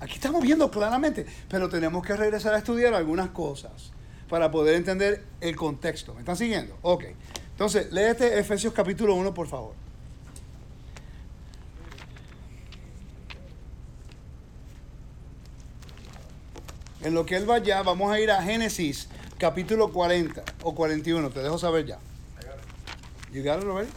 Aquí 0.00 0.14
estamos 0.14 0.42
viendo 0.42 0.70
claramente, 0.70 1.26
pero 1.48 1.68
tenemos 1.68 2.04
que 2.04 2.16
regresar 2.16 2.54
a 2.54 2.58
estudiar 2.58 2.94
algunas 2.94 3.28
cosas 3.30 3.92
para 4.30 4.50
poder 4.50 4.76
entender 4.76 5.22
el 5.42 5.54
contexto. 5.56 6.14
¿Me 6.14 6.20
están 6.20 6.38
siguiendo? 6.38 6.74
Ok. 6.80 7.04
Entonces, 7.52 7.92
léete 7.92 8.38
Efesios 8.38 8.72
capítulo 8.72 9.14
1, 9.14 9.34
por 9.34 9.46
favor. 9.46 9.74
En 17.02 17.12
lo 17.12 17.26
que 17.26 17.36
él 17.36 17.48
va 17.48 17.58
ya, 17.58 17.82
vamos 17.82 18.10
a 18.10 18.18
ir 18.20 18.30
a 18.30 18.42
Génesis 18.42 19.08
capítulo 19.36 19.92
40 19.92 20.42
o 20.62 20.74
41. 20.74 21.28
Te 21.30 21.42
dejo 21.42 21.58
saber 21.58 21.84
ya. 21.84 21.98
You 23.32 23.42
got 23.42 23.62
it 23.62 23.64
already? 23.68 23.90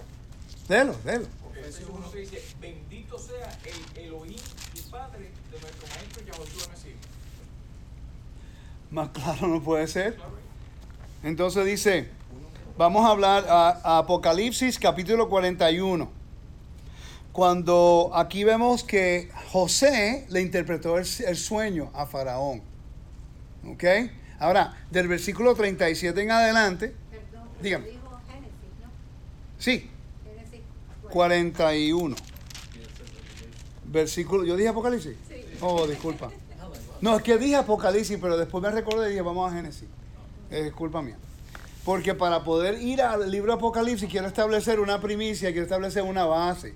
Léelo, 0.69 0.95
léelo. 1.05 1.25
Efesios 1.57 1.89
1 1.89 2.11
que 2.11 2.19
dice, 2.19 2.41
bendito 2.61 3.17
sea 3.17 3.57
el 3.65 4.03
Elohim 4.05 4.35
y 4.75 4.79
Padre 4.91 5.31
de 5.51 5.59
nuestro 5.59 5.87
Maestro 5.87 6.23
Yahushua 6.25 6.67
Mesías. 6.69 6.95
Más 8.91 9.09
claro 9.09 9.47
no 9.47 9.61
puede 9.63 9.87
ser. 9.87 10.17
Entonces 11.23 11.65
dice, 11.65 12.09
vamos 12.77 13.05
a 13.05 13.09
hablar 13.09 13.45
a, 13.49 13.69
a 13.83 13.97
Apocalipsis 13.99 14.77
capítulo 14.77 15.29
41. 15.29 16.11
Cuando 17.31 18.11
aquí 18.13 18.43
vemos 18.43 18.83
que 18.83 19.31
José 19.51 20.27
le 20.29 20.41
interpretó 20.41 20.97
el, 20.99 21.07
el 21.25 21.37
sueño 21.37 21.89
a 21.95 22.05
Faraón. 22.05 22.61
¿Ok? 23.67 23.83
Ahora, 24.37 24.77
del 24.91 25.07
versículo 25.07 25.55
37 25.55 26.21
en 26.21 26.29
adelante, 26.31 26.93
Perdón, 27.09 27.47
Dígame. 27.61 27.85
pero 27.85 27.95
dijo 27.97 28.19
Génesis, 28.27 28.51
¿no? 28.81 28.89
Sí, 29.63 29.89
Génesis 30.25 30.59
41. 31.09 32.15
Versículo, 33.85 34.43
¿yo 34.45 34.55
dije 34.55 34.69
Apocalipsis? 34.69 35.15
Sí. 35.27 35.35
Oh, 35.61 35.85
disculpa. 35.87 36.31
No, 37.01 37.17
es 37.17 37.23
que 37.23 37.37
dije 37.37 37.55
Apocalipsis, 37.55 38.17
pero 38.21 38.37
después 38.37 38.61
me 38.63 38.71
recordé 38.71 39.07
y 39.07 39.09
dije, 39.11 39.21
vamos 39.21 39.51
a 39.51 39.55
Génesis. 39.55 39.87
Es 40.49 40.71
culpa 40.73 41.01
mía. 41.01 41.17
Porque 41.85 42.13
para 42.15 42.43
poder 42.43 42.81
ir 42.81 43.01
al 43.01 43.29
libro 43.29 43.51
de 43.51 43.57
Apocalipsis 43.57 44.09
quiero 44.09 44.27
establecer 44.27 44.79
una 44.79 44.99
primicia, 45.01 45.49
quiero 45.51 45.63
establecer 45.63 46.03
una 46.03 46.25
base. 46.25 46.73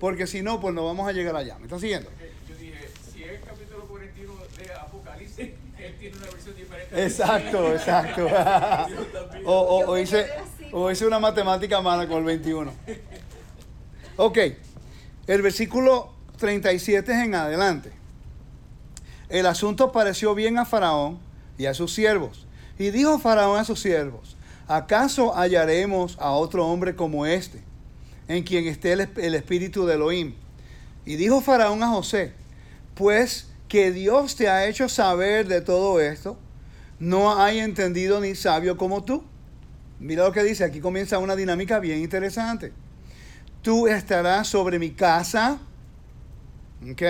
Porque 0.00 0.26
si 0.26 0.42
no, 0.42 0.60
pues 0.60 0.74
no 0.74 0.84
vamos 0.84 1.06
a 1.08 1.12
llegar 1.12 1.36
allá. 1.36 1.56
¿Me 1.58 1.64
estás 1.64 1.80
siguiendo? 1.80 2.08
porque 2.10 2.32
Yo 2.48 2.56
dije, 2.56 2.88
si 3.12 3.22
es 3.22 3.30
el 3.32 3.40
capítulo 3.40 3.84
41 3.86 4.32
de 4.58 4.72
Apocalipsis, 4.72 5.38
él 5.78 5.94
tiene 6.00 6.16
una 6.16 6.26
versión 6.26 6.56
diferente. 6.56 7.04
Exacto, 7.04 7.72
exacto. 7.72 8.26
o, 9.44 9.52
o- 9.60 9.90
o 9.90 9.98
hice, 9.98 10.26
o 10.78 10.90
hice 10.90 11.06
una 11.06 11.18
matemática 11.18 11.80
mala 11.80 12.06
con 12.06 12.18
el 12.18 12.24
21. 12.24 12.70
Ok, 14.18 14.38
el 15.26 15.40
versículo 15.40 16.12
37 16.36 17.12
es 17.12 17.18
en 17.18 17.34
adelante. 17.34 17.92
El 19.30 19.46
asunto 19.46 19.90
pareció 19.90 20.34
bien 20.34 20.58
a 20.58 20.66
Faraón 20.66 21.18
y 21.56 21.64
a 21.64 21.72
sus 21.72 21.94
siervos. 21.94 22.46
Y 22.78 22.90
dijo 22.90 23.18
Faraón 23.18 23.58
a 23.58 23.64
sus 23.64 23.80
siervos, 23.80 24.36
¿acaso 24.68 25.34
hallaremos 25.34 26.18
a 26.20 26.32
otro 26.32 26.66
hombre 26.66 26.94
como 26.94 27.24
este, 27.24 27.62
en 28.28 28.42
quien 28.42 28.66
esté 28.66 28.92
el, 28.92 29.08
el 29.16 29.34
espíritu 29.34 29.86
de 29.86 29.94
Elohim? 29.94 30.34
Y 31.06 31.16
dijo 31.16 31.40
Faraón 31.40 31.82
a 31.82 31.88
José, 31.88 32.34
pues 32.94 33.48
que 33.68 33.92
Dios 33.92 34.36
te 34.36 34.50
ha 34.50 34.66
hecho 34.66 34.90
saber 34.90 35.48
de 35.48 35.62
todo 35.62 36.02
esto, 36.02 36.36
no 36.98 37.40
hay 37.40 37.60
entendido 37.60 38.20
ni 38.20 38.34
sabio 38.34 38.76
como 38.76 39.04
tú. 39.04 39.24
Mira 39.98 40.24
lo 40.24 40.32
que 40.32 40.42
dice, 40.42 40.64
aquí 40.64 40.80
comienza 40.80 41.18
una 41.18 41.36
dinámica 41.36 41.78
bien 41.78 42.00
interesante. 42.00 42.72
Tú 43.62 43.86
estarás 43.86 44.46
sobre 44.48 44.78
mi 44.78 44.90
casa, 44.90 45.58
¿ok? 46.90 47.02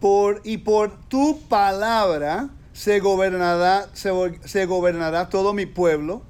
Por, 0.00 0.40
y 0.44 0.58
por 0.58 0.98
tu 1.08 1.40
palabra 1.48 2.48
se 2.72 3.00
gobernará, 3.00 3.88
se, 3.92 4.10
se 4.44 4.66
gobernará 4.66 5.28
todo 5.28 5.52
mi 5.52 5.66
pueblo. 5.66 6.22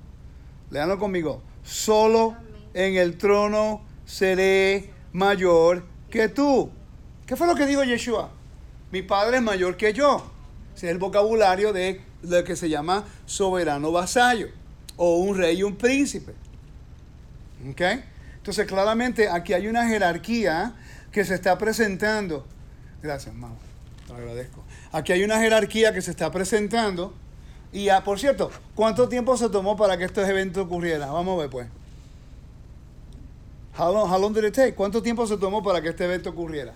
Leanlo 0.70 0.98
conmigo. 0.98 1.42
Solo 1.62 2.36
en 2.74 2.96
el 2.96 3.18
trono 3.18 3.82
seré 4.04 4.90
mayor 5.12 5.84
que 6.10 6.28
tú. 6.28 6.70
¿Qué 7.26 7.36
fue 7.36 7.46
lo 7.46 7.54
que 7.54 7.66
dijo 7.66 7.84
Yeshua? 7.84 8.30
Mi 8.90 9.02
padre 9.02 9.36
es 9.36 9.42
mayor 9.42 9.76
que 9.76 9.92
yo. 9.92 10.30
Es 10.74 10.82
el 10.82 10.98
vocabulario 10.98 11.72
de 11.72 12.00
lo 12.22 12.44
que 12.44 12.56
se 12.56 12.68
llama 12.68 13.04
soberano 13.26 13.92
vasallo. 13.92 14.48
O 14.96 15.16
un 15.18 15.36
rey 15.36 15.58
y 15.58 15.62
un 15.62 15.76
príncipe. 15.76 16.34
¿Ok? 17.70 17.80
Entonces, 18.36 18.66
claramente 18.66 19.28
aquí 19.28 19.52
hay 19.52 19.66
una 19.66 19.86
jerarquía 19.86 20.74
que 21.12 21.24
se 21.24 21.34
está 21.34 21.56
presentando. 21.58 22.46
Gracias, 23.02 23.34
mamá. 23.34 23.56
Te 24.06 24.12
lo 24.12 24.18
agradezco. 24.18 24.62
Aquí 24.92 25.12
hay 25.12 25.22
una 25.24 25.38
jerarquía 25.38 25.92
que 25.92 26.02
se 26.02 26.10
está 26.10 26.30
presentando. 26.30 27.14
Y, 27.72 27.88
ah, 27.88 28.02
por 28.02 28.18
cierto, 28.18 28.50
¿cuánto 28.74 29.08
tiempo 29.08 29.36
se 29.36 29.48
tomó 29.48 29.76
para 29.76 29.96
que 29.96 30.04
estos 30.04 30.28
eventos 30.28 30.64
ocurrieran? 30.64 31.12
Vamos 31.12 31.38
a 31.38 31.42
ver, 31.42 31.50
pues. 31.50 31.68
How 33.78 33.92
long, 33.92 34.10
how 34.10 34.18
long 34.18 34.34
did 34.34 34.44
it 34.44 34.54
take? 34.54 34.74
¿Cuánto 34.74 35.02
tiempo 35.02 35.26
se 35.26 35.36
tomó 35.36 35.62
para 35.62 35.80
que 35.80 35.88
este 35.88 36.04
evento 36.04 36.30
ocurriera? 36.30 36.74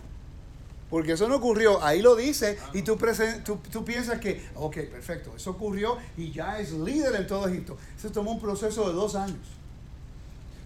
Porque 0.94 1.14
eso 1.14 1.28
no 1.28 1.34
ocurrió, 1.34 1.82
ahí 1.82 2.00
lo 2.00 2.14
dice, 2.14 2.56
y 2.72 2.82
tú, 2.82 2.96
tú, 3.44 3.58
tú 3.72 3.84
piensas 3.84 4.20
que, 4.20 4.46
ok, 4.54 4.76
perfecto, 4.92 5.32
eso 5.34 5.50
ocurrió 5.50 5.98
y 6.16 6.30
ya 6.30 6.60
es 6.60 6.70
líder 6.70 7.16
en 7.16 7.26
todo 7.26 7.48
Egipto. 7.48 7.76
Se 8.00 8.10
tomó 8.10 8.30
un 8.30 8.40
proceso 8.40 8.86
de 8.86 8.94
dos 8.94 9.16
años. 9.16 9.40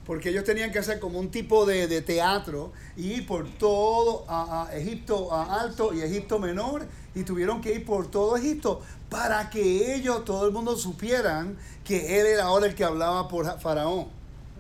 Porque 0.07 0.29
ellos 0.29 0.45
tenían 0.45 0.71
que 0.71 0.81
hacer 0.81 1.01
como 1.01 1.19
un 1.19 1.31
tipo 1.31 1.65
de, 1.65 1.87
de 1.89 2.03
teatro 2.03 2.75
y 2.95 3.15
ir 3.15 3.27
por 3.27 3.49
todo 3.53 4.27
a, 4.29 4.69
a 4.69 4.77
Egipto 4.77 5.33
a 5.33 5.63
alto 5.63 5.95
y 5.95 6.03
Egipto 6.03 6.39
menor, 6.39 6.87
y 7.15 7.23
tuvieron 7.23 7.63
que 7.63 7.73
ir 7.73 7.87
por 7.87 8.11
todo 8.11 8.37
Egipto 8.37 8.83
para 9.09 9.49
que 9.49 9.95
ellos, 9.95 10.27
todo 10.27 10.47
el 10.47 10.53
mundo 10.53 10.77
supieran 10.77 11.57
que 11.85 12.21
él 12.21 12.27
era 12.27 12.45
ahora 12.45 12.67
el 12.67 12.75
que 12.75 12.85
hablaba 12.85 13.29
por 13.29 13.59
Faraón. 13.61 14.09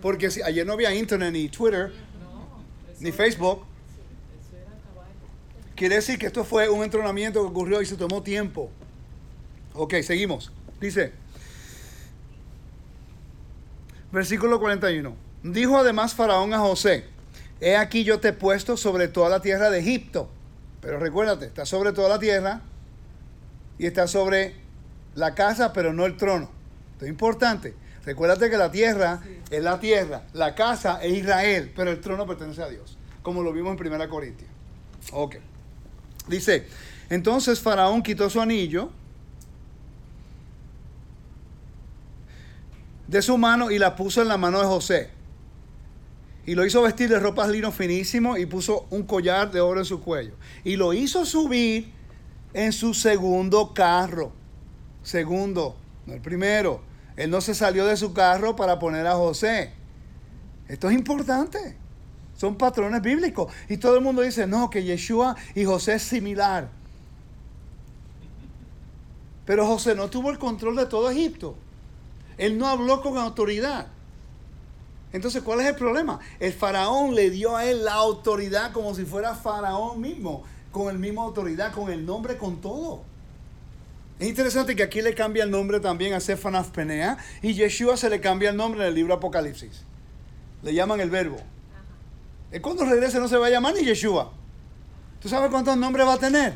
Porque 0.00 0.30
si, 0.30 0.40
ayer 0.40 0.66
no 0.66 0.72
había 0.72 0.94
internet 0.94 1.30
ni 1.30 1.50
Twitter 1.50 1.92
No, 2.22 2.62
eso, 2.90 3.04
ni 3.04 3.12
Facebook. 3.12 3.67
Quiere 5.78 5.94
decir 5.94 6.18
que 6.18 6.26
esto 6.26 6.44
fue 6.44 6.68
un 6.68 6.82
entrenamiento 6.82 7.40
que 7.40 7.46
ocurrió 7.46 7.80
y 7.80 7.86
se 7.86 7.94
tomó 7.94 8.20
tiempo. 8.20 8.68
Ok, 9.74 9.94
seguimos. 10.02 10.50
Dice, 10.80 11.12
versículo 14.10 14.58
41. 14.58 15.14
Dijo 15.44 15.78
además 15.78 16.14
Faraón 16.14 16.52
a 16.52 16.58
José, 16.58 17.04
he 17.60 17.76
aquí 17.76 18.02
yo 18.02 18.18
te 18.18 18.28
he 18.28 18.32
puesto 18.32 18.76
sobre 18.76 19.06
toda 19.06 19.28
la 19.28 19.40
tierra 19.40 19.70
de 19.70 19.78
Egipto. 19.78 20.28
Pero 20.80 20.98
recuérdate, 20.98 21.46
está 21.46 21.64
sobre 21.64 21.92
toda 21.92 22.08
la 22.08 22.18
tierra 22.18 22.62
y 23.78 23.86
está 23.86 24.08
sobre 24.08 24.56
la 25.14 25.36
casa, 25.36 25.72
pero 25.72 25.92
no 25.92 26.06
el 26.06 26.16
trono. 26.16 26.50
Esto 26.94 27.04
es 27.04 27.08
importante. 27.08 27.76
Recuérdate 28.04 28.50
que 28.50 28.56
la 28.56 28.72
tierra 28.72 29.20
es 29.48 29.62
la 29.62 29.78
tierra, 29.78 30.24
la 30.32 30.56
casa 30.56 30.98
es 31.04 31.18
Israel, 31.18 31.72
pero 31.76 31.92
el 31.92 32.00
trono 32.00 32.26
pertenece 32.26 32.64
a 32.64 32.68
Dios, 32.68 32.98
como 33.22 33.44
lo 33.44 33.52
vimos 33.52 33.80
en 33.80 33.92
1 33.92 34.08
Corintios. 34.08 34.50
Ok. 35.12 35.36
Dice, 36.28 36.66
entonces 37.10 37.60
Faraón 37.60 38.02
quitó 38.02 38.28
su 38.28 38.40
anillo 38.40 38.90
de 43.06 43.22
su 43.22 43.38
mano 43.38 43.70
y 43.70 43.78
la 43.78 43.96
puso 43.96 44.22
en 44.22 44.28
la 44.28 44.36
mano 44.36 44.60
de 44.60 44.66
José. 44.66 45.10
Y 46.46 46.54
lo 46.54 46.64
hizo 46.64 46.82
vestir 46.82 47.08
de 47.10 47.18
ropas 47.18 47.48
lino 47.48 47.72
finísimo 47.72 48.36
y 48.36 48.46
puso 48.46 48.86
un 48.90 49.02
collar 49.02 49.50
de 49.50 49.60
oro 49.60 49.80
en 49.80 49.86
su 49.86 50.00
cuello. 50.00 50.34
Y 50.64 50.76
lo 50.76 50.94
hizo 50.94 51.26
subir 51.26 51.92
en 52.54 52.72
su 52.72 52.94
segundo 52.94 53.74
carro. 53.74 54.32
Segundo, 55.02 55.76
no 56.06 56.14
el 56.14 56.20
primero. 56.20 56.82
Él 57.16 57.30
no 57.30 57.40
se 57.40 57.54
salió 57.54 57.84
de 57.84 57.96
su 57.96 58.12
carro 58.14 58.56
para 58.56 58.78
poner 58.78 59.06
a 59.06 59.14
José. 59.16 59.72
Esto 60.68 60.88
es 60.88 60.94
importante. 60.94 61.76
Son 62.38 62.56
patrones 62.56 63.02
bíblicos. 63.02 63.52
Y 63.68 63.78
todo 63.78 63.96
el 63.96 64.00
mundo 64.00 64.22
dice, 64.22 64.46
no, 64.46 64.70
que 64.70 64.84
Yeshua 64.84 65.36
y 65.56 65.64
José 65.64 65.94
es 65.94 66.02
similar. 66.02 66.70
Pero 69.44 69.66
José 69.66 69.96
no 69.96 70.08
tuvo 70.08 70.30
el 70.30 70.38
control 70.38 70.76
de 70.76 70.86
todo 70.86 71.10
Egipto. 71.10 71.56
Él 72.38 72.56
no 72.56 72.68
habló 72.68 73.02
con 73.02 73.18
autoridad. 73.18 73.88
Entonces, 75.12 75.42
¿cuál 75.42 75.60
es 75.60 75.66
el 75.66 75.74
problema? 75.74 76.20
El 76.38 76.52
faraón 76.52 77.16
le 77.16 77.30
dio 77.30 77.56
a 77.56 77.64
él 77.64 77.84
la 77.84 77.94
autoridad 77.94 78.72
como 78.72 78.94
si 78.94 79.04
fuera 79.04 79.34
faraón 79.34 80.00
mismo, 80.00 80.44
con 80.70 80.90
el 80.90 80.98
mismo 80.98 81.22
autoridad, 81.22 81.72
con 81.72 81.90
el 81.90 82.06
nombre, 82.06 82.36
con 82.36 82.60
todo. 82.60 83.02
Es 84.20 84.28
interesante 84.28 84.76
que 84.76 84.84
aquí 84.84 85.02
le 85.02 85.14
cambia 85.14 85.42
el 85.42 85.50
nombre 85.50 85.80
también 85.80 86.12
a 86.14 86.20
Sefanaf 86.20 86.70
Penea 86.70 87.18
y 87.42 87.54
Yeshua 87.54 87.96
se 87.96 88.10
le 88.10 88.20
cambia 88.20 88.50
el 88.50 88.56
nombre 88.56 88.82
en 88.82 88.88
el 88.88 88.94
libro 88.94 89.14
Apocalipsis. 89.14 89.82
Le 90.62 90.72
llaman 90.72 91.00
el 91.00 91.10
verbo. 91.10 91.38
Él 92.50 92.62
cuando 92.62 92.84
regrese 92.84 93.18
no 93.18 93.28
se 93.28 93.36
va 93.36 93.46
a 93.46 93.50
llamar 93.50 93.74
ni 93.74 93.84
Yeshua. 93.84 94.32
¿Tú 95.20 95.28
sabes 95.28 95.50
cuántos 95.50 95.76
nombres 95.76 96.06
va 96.06 96.14
a 96.14 96.18
tener? 96.18 96.54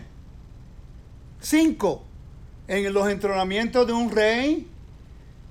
Cinco. 1.40 2.04
En 2.68 2.92
los 2.92 3.08
entronamientos 3.08 3.86
de 3.86 3.92
un 3.92 4.10
rey 4.10 4.68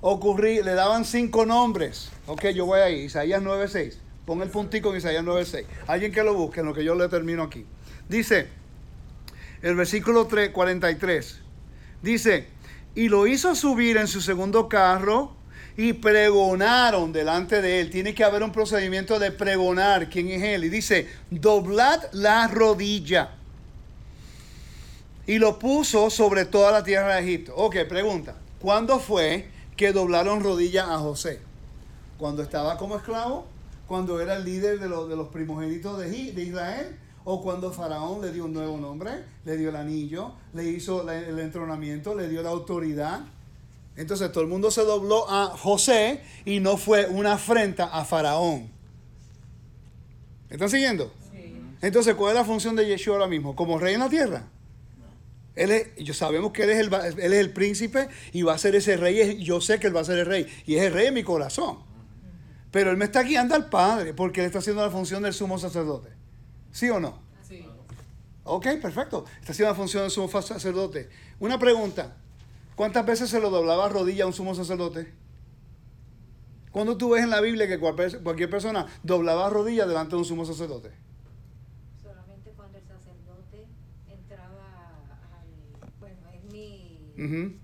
ocurrí, 0.00 0.62
le 0.62 0.74
daban 0.74 1.04
cinco 1.04 1.46
nombres. 1.46 2.10
Ok, 2.26 2.48
yo 2.48 2.66
voy 2.66 2.80
ahí, 2.80 3.00
Isaías 3.02 3.42
9.6. 3.42 3.94
Pon 4.24 4.40
el 4.42 4.48
puntico 4.48 4.90
en 4.90 4.96
Isaías 4.96 5.24
9.6. 5.24 5.64
Alguien 5.86 6.12
que 6.12 6.22
lo 6.22 6.34
busque, 6.34 6.60
en 6.60 6.66
lo 6.66 6.74
que 6.74 6.84
yo 6.84 6.94
le 6.94 7.08
termino 7.08 7.42
aquí. 7.42 7.66
Dice, 8.08 8.48
el 9.62 9.76
versículo 9.76 10.26
3, 10.26 10.50
43. 10.50 11.40
Dice, 12.02 12.48
y 12.94 13.08
lo 13.08 13.26
hizo 13.26 13.54
subir 13.54 13.96
en 13.96 14.08
su 14.08 14.20
segundo 14.20 14.68
carro 14.68 15.36
y 15.76 15.94
pregonaron 15.94 17.12
delante 17.12 17.62
de 17.62 17.80
él. 17.80 17.90
Tiene 17.90 18.14
que 18.14 18.24
haber 18.24 18.42
un 18.42 18.52
procedimiento 18.52 19.18
de 19.18 19.32
pregonar 19.32 20.08
quién 20.10 20.28
es 20.28 20.42
él. 20.42 20.64
Y 20.64 20.68
dice, 20.68 21.08
doblad 21.30 22.00
la 22.12 22.48
rodilla. 22.48 23.30
Y 25.26 25.38
lo 25.38 25.58
puso 25.58 26.10
sobre 26.10 26.44
toda 26.44 26.72
la 26.72 26.82
tierra 26.82 27.16
de 27.16 27.22
Egipto. 27.22 27.54
Ok, 27.56 27.76
pregunta. 27.88 28.36
¿Cuándo 28.60 28.98
fue 28.98 29.48
que 29.76 29.92
doblaron 29.92 30.42
rodilla 30.42 30.92
a 30.92 30.98
José? 30.98 31.40
¿Cuando 32.18 32.42
estaba 32.42 32.76
como 32.76 32.96
esclavo? 32.96 33.46
¿Cuando 33.86 34.20
era 34.20 34.36
el 34.36 34.44
líder 34.44 34.78
de 34.80 34.88
los, 34.88 35.08
de 35.08 35.16
los 35.16 35.28
primogénitos 35.28 35.98
de, 35.98 36.32
de 36.32 36.42
Israel? 36.42 36.98
¿O 37.24 37.40
cuando 37.40 37.72
Faraón 37.72 38.20
le 38.20 38.32
dio 38.32 38.44
un 38.44 38.52
nuevo 38.52 38.76
nombre? 38.78 39.24
¿Le 39.44 39.56
dio 39.56 39.68
el 39.68 39.76
anillo? 39.76 40.32
¿Le 40.54 40.64
hizo 40.64 41.08
el 41.08 41.38
entronamiento? 41.38 42.14
¿Le 42.14 42.28
dio 42.28 42.42
la 42.42 42.50
autoridad? 42.50 43.20
Entonces 43.96 44.32
todo 44.32 44.42
el 44.42 44.48
mundo 44.48 44.70
se 44.70 44.82
dobló 44.82 45.30
a 45.30 45.46
José 45.56 46.22
y 46.44 46.60
no 46.60 46.76
fue 46.76 47.06
una 47.06 47.34
afrenta 47.34 47.84
a 47.86 48.04
Faraón. 48.04 48.70
¿Están 50.48 50.70
siguiendo? 50.70 51.12
Sí. 51.30 51.54
Entonces, 51.82 52.14
¿cuál 52.14 52.32
es 52.32 52.36
la 52.36 52.44
función 52.44 52.76
de 52.76 52.86
Yeshua 52.86 53.14
ahora 53.14 53.26
mismo? 53.26 53.54
¿Como 53.54 53.78
rey 53.78 53.94
en 53.94 54.00
la 54.00 54.08
tierra? 54.08 54.48
Él 55.54 55.70
es, 55.70 55.94
yo 55.96 56.14
sabemos 56.14 56.52
que 56.52 56.64
él 56.64 56.70
es, 56.70 56.78
el, 56.78 56.92
él 56.94 57.32
es 57.32 57.40
el 57.40 57.52
príncipe 57.52 58.08
y 58.32 58.42
va 58.42 58.54
a 58.54 58.58
ser 58.58 58.74
ese 58.74 58.96
rey. 58.96 59.42
Yo 59.42 59.60
sé 59.60 59.78
que 59.78 59.86
él 59.86 59.96
va 59.96 60.00
a 60.00 60.04
ser 60.04 60.18
el 60.18 60.26
rey. 60.26 60.46
Y 60.66 60.76
es 60.76 60.82
el 60.84 60.92
rey 60.92 61.06
de 61.06 61.12
mi 61.12 61.22
corazón. 61.22 61.78
Pero 62.70 62.90
él 62.90 62.96
me 62.96 63.04
está 63.04 63.22
guiando 63.22 63.54
al 63.54 63.68
Padre 63.68 64.14
porque 64.14 64.40
él 64.40 64.46
está 64.46 64.60
haciendo 64.60 64.82
la 64.82 64.90
función 64.90 65.22
del 65.22 65.34
sumo 65.34 65.58
sacerdote. 65.58 66.08
¿Sí 66.70 66.88
o 66.88 66.98
no? 66.98 67.20
Sí. 67.46 67.66
Ok, 68.44 68.66
perfecto. 68.80 69.26
Está 69.40 69.52
haciendo 69.52 69.72
la 69.72 69.76
función 69.76 70.04
del 70.04 70.10
sumo 70.10 70.28
sacerdote. 70.40 71.10
Una 71.38 71.58
pregunta. 71.58 72.16
¿Cuántas 72.82 73.06
veces 73.06 73.30
se 73.30 73.38
lo 73.38 73.48
doblaba 73.48 73.88
rodilla 73.88 74.24
a 74.24 74.26
un 74.26 74.32
sumo 74.32 74.56
sacerdote? 74.56 75.14
¿Cuándo 76.72 76.96
tú 76.96 77.10
ves 77.10 77.22
en 77.22 77.30
la 77.30 77.40
Biblia 77.40 77.68
que 77.68 77.78
cual- 77.78 77.94
cualquier 78.24 78.50
persona 78.50 78.88
doblaba 79.04 79.48
rodilla 79.50 79.86
delante 79.86 80.10
de 80.10 80.16
un 80.16 80.24
sumo 80.24 80.44
sacerdote? 80.44 80.90
Solamente 82.02 82.50
cuando 82.56 82.78
el 82.78 82.84
sacerdote 82.84 83.68
entraba 84.08 84.98
al... 85.30 85.90
Bueno, 86.00 86.16
es 86.34 86.52
mi... 86.52 87.60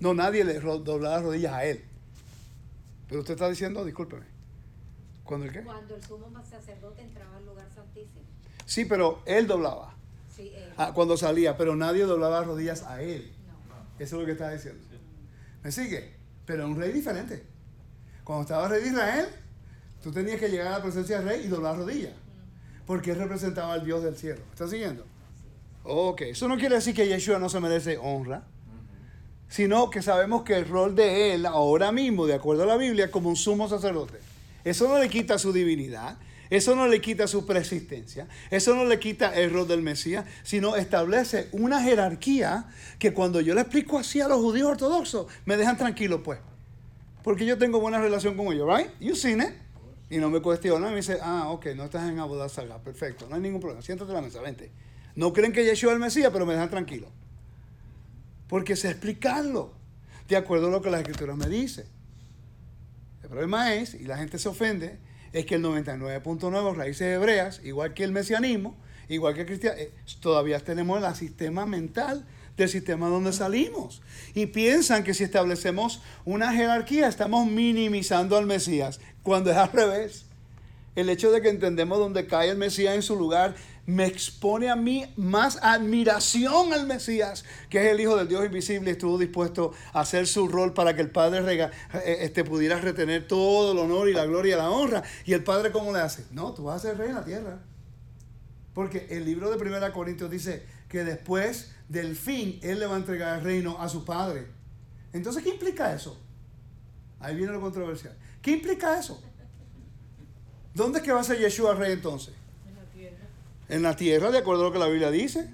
No, 0.00 0.12
nadie 0.12 0.42
le 0.42 0.58
doblaba 0.58 1.20
rodillas 1.20 1.52
a 1.52 1.64
él. 1.64 1.84
Pero 3.06 3.20
usted 3.20 3.34
está 3.34 3.48
diciendo, 3.48 3.84
discúlpeme. 3.84 4.26
¿Cuándo 5.22 5.46
el 5.46 5.52
qué? 5.52 5.62
Cuando 5.62 5.94
el 5.94 6.02
sumo 6.02 6.26
sacerdote 6.50 7.02
entraba 7.02 7.36
al 7.36 7.46
lugar 7.46 7.68
santísimo. 7.72 8.24
Sí, 8.66 8.86
pero 8.86 9.22
él 9.24 9.46
doblaba. 9.46 9.94
Sí, 10.34 10.50
él. 10.52 10.72
ah, 10.76 10.90
cuando 10.92 11.16
salía, 11.16 11.56
pero 11.56 11.76
nadie 11.76 12.02
doblaba 12.02 12.42
rodillas 12.42 12.82
a 12.82 13.00
él. 13.00 13.37
Eso 13.98 14.16
es 14.16 14.20
lo 14.20 14.26
que 14.26 14.32
está 14.32 14.50
diciendo. 14.50 14.82
¿Me 15.62 15.72
sigue? 15.72 16.14
Pero 16.46 16.66
un 16.66 16.76
rey 16.76 16.92
diferente. 16.92 17.44
Cuando 18.24 18.42
estaba 18.42 18.68
rey 18.68 18.82
de 18.82 18.88
Israel, 18.88 19.26
tú 20.02 20.12
tenías 20.12 20.38
que 20.38 20.48
llegar 20.48 20.68
a 20.68 20.78
la 20.78 20.82
presencia 20.82 21.18
del 21.18 21.28
rey 21.28 21.44
y 21.44 21.48
doblar 21.48 21.76
rodillas. 21.76 22.12
Porque 22.86 23.10
él 23.10 23.18
representaba 23.18 23.74
al 23.74 23.84
Dios 23.84 24.02
del 24.02 24.16
cielo. 24.16 24.40
¿Estás 24.52 24.70
siguiendo? 24.70 25.04
Ok, 25.84 26.22
eso 26.22 26.48
no 26.48 26.56
quiere 26.56 26.76
decir 26.76 26.94
que 26.94 27.06
Yeshua 27.08 27.38
no 27.38 27.48
se 27.48 27.60
merece 27.60 27.98
honra, 27.98 28.44
sino 29.48 29.88
que 29.88 30.02
sabemos 30.02 30.42
que 30.42 30.56
el 30.56 30.68
rol 30.68 30.94
de 30.94 31.34
él 31.34 31.46
ahora 31.46 31.92
mismo, 31.92 32.26
de 32.26 32.34
acuerdo 32.34 32.64
a 32.64 32.66
la 32.66 32.76
Biblia, 32.76 33.10
como 33.10 33.30
un 33.30 33.36
sumo 33.36 33.68
sacerdote. 33.68 34.18
Eso 34.64 34.86
no 34.88 34.98
le 34.98 35.08
quita 35.08 35.38
su 35.38 35.52
divinidad, 35.52 36.18
eso 36.50 36.74
no 36.74 36.86
le 36.86 37.00
quita 37.00 37.26
su 37.26 37.46
persistencia, 37.46 38.26
eso 38.50 38.74
no 38.74 38.84
le 38.84 38.98
quita 38.98 39.34
el 39.34 39.52
rol 39.52 39.68
del 39.68 39.82
Mesías, 39.82 40.24
sino 40.42 40.76
establece 40.76 41.48
una 41.52 41.82
jerarquía 41.82 42.68
que 42.98 43.12
cuando 43.12 43.40
yo 43.40 43.54
le 43.54 43.62
explico 43.62 43.98
así 43.98 44.20
a 44.20 44.28
los 44.28 44.38
judíos 44.38 44.68
ortodoxos, 44.68 45.26
me 45.44 45.56
dejan 45.56 45.76
tranquilo, 45.76 46.22
pues. 46.22 46.38
Porque 47.22 47.44
yo 47.44 47.58
tengo 47.58 47.80
buena 47.80 48.00
relación 48.00 48.36
con 48.36 48.52
ellos, 48.52 48.66
¿right? 48.66 48.90
You 49.00 49.14
seen 49.14 49.40
it. 49.40 49.52
Y 50.10 50.18
no 50.18 50.30
me 50.30 50.40
cuestionan, 50.40 50.90
me 50.90 50.96
dice, 50.96 51.18
ah, 51.20 51.50
ok, 51.50 51.66
no 51.76 51.84
estás 51.84 52.08
en 52.08 52.18
Abu 52.18 52.36
Saga, 52.48 52.78
perfecto, 52.78 53.26
no 53.28 53.36
hay 53.36 53.42
ningún 53.42 53.60
problema, 53.60 53.82
siéntate 53.82 54.10
a 54.12 54.14
la 54.14 54.22
mesa, 54.22 54.40
vente. 54.40 54.70
No 55.14 55.32
creen 55.32 55.52
que 55.52 55.64
Yeshua 55.64 55.90
es 55.90 55.94
el 55.96 56.00
Mesías, 56.00 56.30
pero 56.32 56.46
me 56.46 56.54
dejan 56.54 56.70
tranquilo. 56.70 57.08
Porque 58.48 58.76
sé 58.76 58.88
explicarlo, 58.88 59.74
de 60.28 60.36
acuerdo 60.36 60.68
a 60.68 60.70
lo 60.70 60.80
que 60.80 60.90
las 60.90 61.00
escrituras 61.00 61.36
me 61.36 61.46
dicen. 61.48 61.86
El 63.22 63.28
problema 63.28 63.74
es, 63.74 63.94
y 63.94 64.04
la 64.04 64.16
gente 64.16 64.38
se 64.38 64.48
ofende, 64.48 64.98
es 65.32 65.46
que 65.46 65.56
el 65.56 65.64
99.9 65.64 66.74
raíces 66.74 67.16
hebreas, 67.16 67.60
igual 67.64 67.94
que 67.94 68.04
el 68.04 68.12
mesianismo, 68.12 68.76
igual 69.08 69.34
que 69.34 69.40
el 69.40 69.46
cristianismo, 69.46 69.92
todavía 70.20 70.60
tenemos 70.60 71.02
el 71.02 71.14
sistema 71.14 71.66
mental 71.66 72.24
del 72.56 72.68
sistema 72.68 73.08
donde 73.08 73.32
salimos. 73.32 74.02
Y 74.34 74.46
piensan 74.46 75.04
que 75.04 75.14
si 75.14 75.24
establecemos 75.24 76.02
una 76.24 76.52
jerarquía 76.52 77.08
estamos 77.08 77.46
minimizando 77.46 78.36
al 78.36 78.46
Mesías, 78.46 79.00
cuando 79.22 79.50
es 79.50 79.56
al 79.56 79.72
revés. 79.72 80.24
El 80.96 81.08
hecho 81.08 81.30
de 81.30 81.40
que 81.40 81.48
entendemos 81.48 81.98
dónde 81.98 82.26
cae 82.26 82.50
el 82.50 82.58
Mesías 82.58 82.96
en 82.96 83.02
su 83.02 83.14
lugar 83.14 83.54
me 83.88 84.04
expone 84.04 84.68
a 84.68 84.76
mí 84.76 85.06
más 85.16 85.58
admiración 85.62 86.74
al 86.74 86.86
Mesías, 86.86 87.46
que 87.70 87.86
es 87.86 87.92
el 87.92 88.00
Hijo 88.00 88.16
del 88.18 88.28
Dios 88.28 88.44
invisible, 88.44 88.90
estuvo 88.90 89.16
dispuesto 89.16 89.72
a 89.94 90.00
hacer 90.00 90.26
su 90.26 90.46
rol 90.46 90.74
para 90.74 90.94
que 90.94 91.00
el 91.00 91.10
Padre 91.10 91.40
rega- 91.40 91.70
eh, 92.04 92.18
este, 92.20 92.44
pudiera 92.44 92.78
retener 92.78 93.26
todo 93.26 93.72
el 93.72 93.78
honor 93.78 94.10
y 94.10 94.12
la 94.12 94.26
gloria 94.26 94.56
y 94.56 94.58
la 94.58 94.68
honra. 94.70 95.02
¿Y 95.24 95.32
el 95.32 95.42
Padre 95.42 95.72
cómo 95.72 95.90
le 95.90 96.00
hace? 96.00 96.26
No, 96.32 96.52
tú 96.52 96.64
vas 96.64 96.84
a 96.84 96.88
ser 96.90 96.98
rey 96.98 97.08
en 97.08 97.14
la 97.14 97.24
tierra. 97.24 97.60
Porque 98.74 99.06
el 99.08 99.24
libro 99.24 99.50
de 99.50 99.56
1 99.56 99.92
Corintios 99.94 100.30
dice 100.30 100.66
que 100.90 101.02
después 101.04 101.72
del 101.88 102.14
fin 102.14 102.60
Él 102.62 102.80
le 102.80 102.86
va 102.86 102.94
a 102.94 102.98
entregar 102.98 103.38
el 103.38 103.44
reino 103.44 103.80
a 103.80 103.88
su 103.88 104.04
Padre. 104.04 104.48
Entonces, 105.14 105.42
¿qué 105.42 105.48
implica 105.48 105.94
eso? 105.94 106.20
Ahí 107.20 107.34
viene 107.34 107.52
lo 107.52 107.60
controversial. 107.62 108.14
¿Qué 108.42 108.50
implica 108.50 108.98
eso? 108.98 109.18
¿Dónde 110.74 110.98
es 110.98 111.04
que 111.06 111.10
va 111.10 111.20
a 111.20 111.24
ser 111.24 111.38
Yeshua 111.38 111.74
rey 111.74 111.92
entonces? 111.94 112.34
En 113.68 113.82
la 113.82 113.96
tierra. 113.96 114.30
De 114.30 114.38
acuerdo 114.38 114.62
a 114.62 114.64
lo 114.66 114.72
que 114.72 114.78
la 114.78 114.88
Biblia 114.88 115.10
dice. 115.10 115.50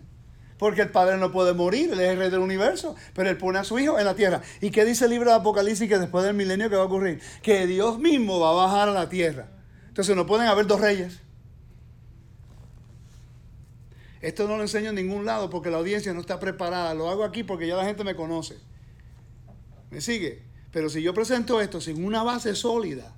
Porque 0.58 0.82
el 0.82 0.90
Padre 0.90 1.16
no 1.16 1.32
puede 1.32 1.52
morir, 1.52 1.90
Él 1.92 2.00
es 2.00 2.10
el 2.10 2.18
rey 2.18 2.30
del 2.30 2.38
universo, 2.38 2.94
pero 3.12 3.28
Él 3.28 3.36
pone 3.36 3.58
a 3.58 3.64
su 3.64 3.78
Hijo 3.78 3.98
en 3.98 4.04
la 4.04 4.14
tierra. 4.14 4.40
¿Y 4.60 4.70
qué 4.70 4.84
dice 4.84 5.06
el 5.06 5.10
libro 5.10 5.30
de 5.30 5.36
Apocalipsis 5.36 5.88
que 5.88 5.98
después 5.98 6.24
del 6.24 6.34
milenio 6.34 6.70
que 6.70 6.76
va 6.76 6.82
a 6.82 6.86
ocurrir? 6.86 7.20
Que 7.42 7.66
Dios 7.66 7.98
mismo 7.98 8.38
va 8.38 8.50
a 8.50 8.52
bajar 8.52 8.88
a 8.88 8.92
la 8.92 9.08
tierra. 9.08 9.48
Entonces 9.88 10.14
no 10.14 10.26
pueden 10.26 10.46
haber 10.46 10.66
dos 10.66 10.80
reyes. 10.80 11.20
Esto 14.20 14.48
no 14.48 14.56
lo 14.56 14.62
enseño 14.62 14.90
en 14.90 14.94
ningún 14.94 15.26
lado 15.26 15.50
porque 15.50 15.70
la 15.70 15.76
audiencia 15.76 16.14
no 16.14 16.20
está 16.20 16.40
preparada. 16.40 16.94
Lo 16.94 17.10
hago 17.10 17.24
aquí 17.24 17.42
porque 17.42 17.66
ya 17.66 17.76
la 17.76 17.84
gente 17.84 18.04
me 18.04 18.14
conoce. 18.14 18.56
¿Me 19.90 20.00
sigue? 20.00 20.42
Pero 20.72 20.88
si 20.88 21.02
yo 21.02 21.12
presento 21.12 21.60
esto 21.60 21.80
sin 21.80 22.02
una 22.04 22.22
base 22.22 22.54
sólida, 22.54 23.14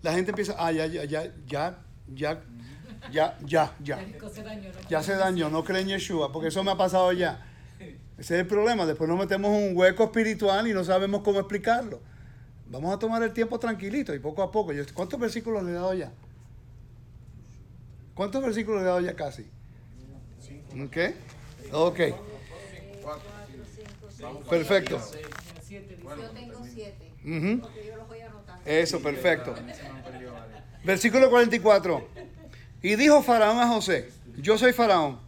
la 0.00 0.14
gente 0.14 0.30
empieza, 0.30 0.54
ah, 0.58 0.72
ya, 0.72 0.86
ya, 0.86 1.04
ya, 1.04 1.32
ya, 1.46 1.78
ya, 2.08 2.42
ya, 3.10 3.36
ya, 3.44 3.74
ya. 3.82 3.96
Jerico 3.98 4.28
se 4.28 4.42
dañó, 4.42 4.68
¿no? 4.72 4.88
Ya 4.88 5.02
se 5.02 5.14
dañó, 5.16 5.50
no 5.50 5.64
creen 5.64 5.82
en 5.90 5.98
Yeshua, 5.98 6.32
porque 6.32 6.48
eso 6.48 6.62
me 6.62 6.70
ha 6.70 6.76
pasado 6.76 7.12
ya. 7.12 7.46
Ese 8.18 8.34
es 8.34 8.40
el 8.42 8.46
problema. 8.46 8.86
Después 8.86 9.08
nos 9.08 9.18
metemos 9.18 9.50
en 9.56 9.70
un 9.70 9.76
hueco 9.76 10.04
espiritual 10.04 10.68
y 10.68 10.72
no 10.74 10.84
sabemos 10.84 11.22
cómo 11.22 11.38
explicarlo. 11.40 12.00
Vamos 12.68 12.94
a 12.94 12.98
tomar 12.98 13.22
el 13.22 13.32
tiempo 13.32 13.58
tranquilito 13.58 14.14
y 14.14 14.18
poco 14.18 14.42
a 14.42 14.50
poco. 14.52 14.72
Yo- 14.72 14.84
¿Cuántos 14.94 15.18
versículos 15.18 15.62
le 15.64 15.70
he 15.70 15.74
dado 15.74 15.92
ya? 15.94 16.12
¿Cuántos 18.14 18.42
versículos 18.42 18.80
le 18.80 18.86
he 18.86 18.88
dado 18.88 19.00
ya 19.00 19.14
casi? 19.14 19.46
¿Ok? 20.82 20.96
Ok, 21.72 22.00
perfecto. 24.48 25.00
Yo 25.68 26.30
tengo 26.30 26.64
siete, 26.72 27.12
Ujú. 27.24 27.60
porque 27.62 27.86
yo 27.86 27.96
los 27.96 28.08
voy 28.08 28.20
anotando. 28.20 28.62
Eso, 28.66 29.00
perfecto. 29.02 29.54
Versículo 30.84 31.30
44. 31.30 32.08
Y 32.82 32.96
dijo 32.96 33.22
Faraón 33.22 33.58
a 33.58 33.68
José, 33.68 34.10
yo 34.36 34.58
soy 34.58 34.72
Faraón, 34.72 35.20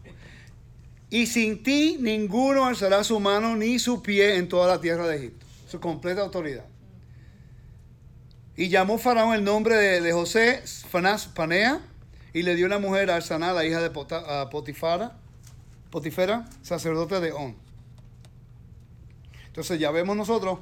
y 1.10 1.26
sin 1.26 1.62
ti 1.62 1.96
ninguno 2.00 2.66
alzará 2.66 3.04
su 3.04 3.20
mano 3.20 3.54
ni 3.54 3.78
su 3.78 4.02
pie 4.02 4.36
en 4.36 4.48
toda 4.48 4.66
la 4.66 4.80
tierra 4.80 5.06
de 5.06 5.16
Egipto. 5.16 5.46
Su 5.68 5.78
completa 5.80 6.22
autoridad. 6.22 6.64
Y 8.56 8.68
llamó 8.68 8.98
Faraón 8.98 9.34
el 9.34 9.44
nombre 9.44 9.76
de, 9.76 10.12
José, 10.12 10.62
Fanás 10.88 11.26
Panea, 11.26 11.80
y 12.32 12.42
le 12.42 12.56
dio 12.56 12.66
una 12.66 12.78
mujer 12.78 13.10
a 13.10 13.16
Arsaná, 13.16 13.52
la 13.52 13.64
hija 13.64 13.80
de 13.80 13.90
Pota- 13.90 14.50
Potifera, 14.50 16.48
sacerdote 16.62 17.20
de 17.20 17.32
On. 17.32 17.56
Entonces 19.46 19.78
ya 19.78 19.92
vemos 19.92 20.16
nosotros 20.16 20.58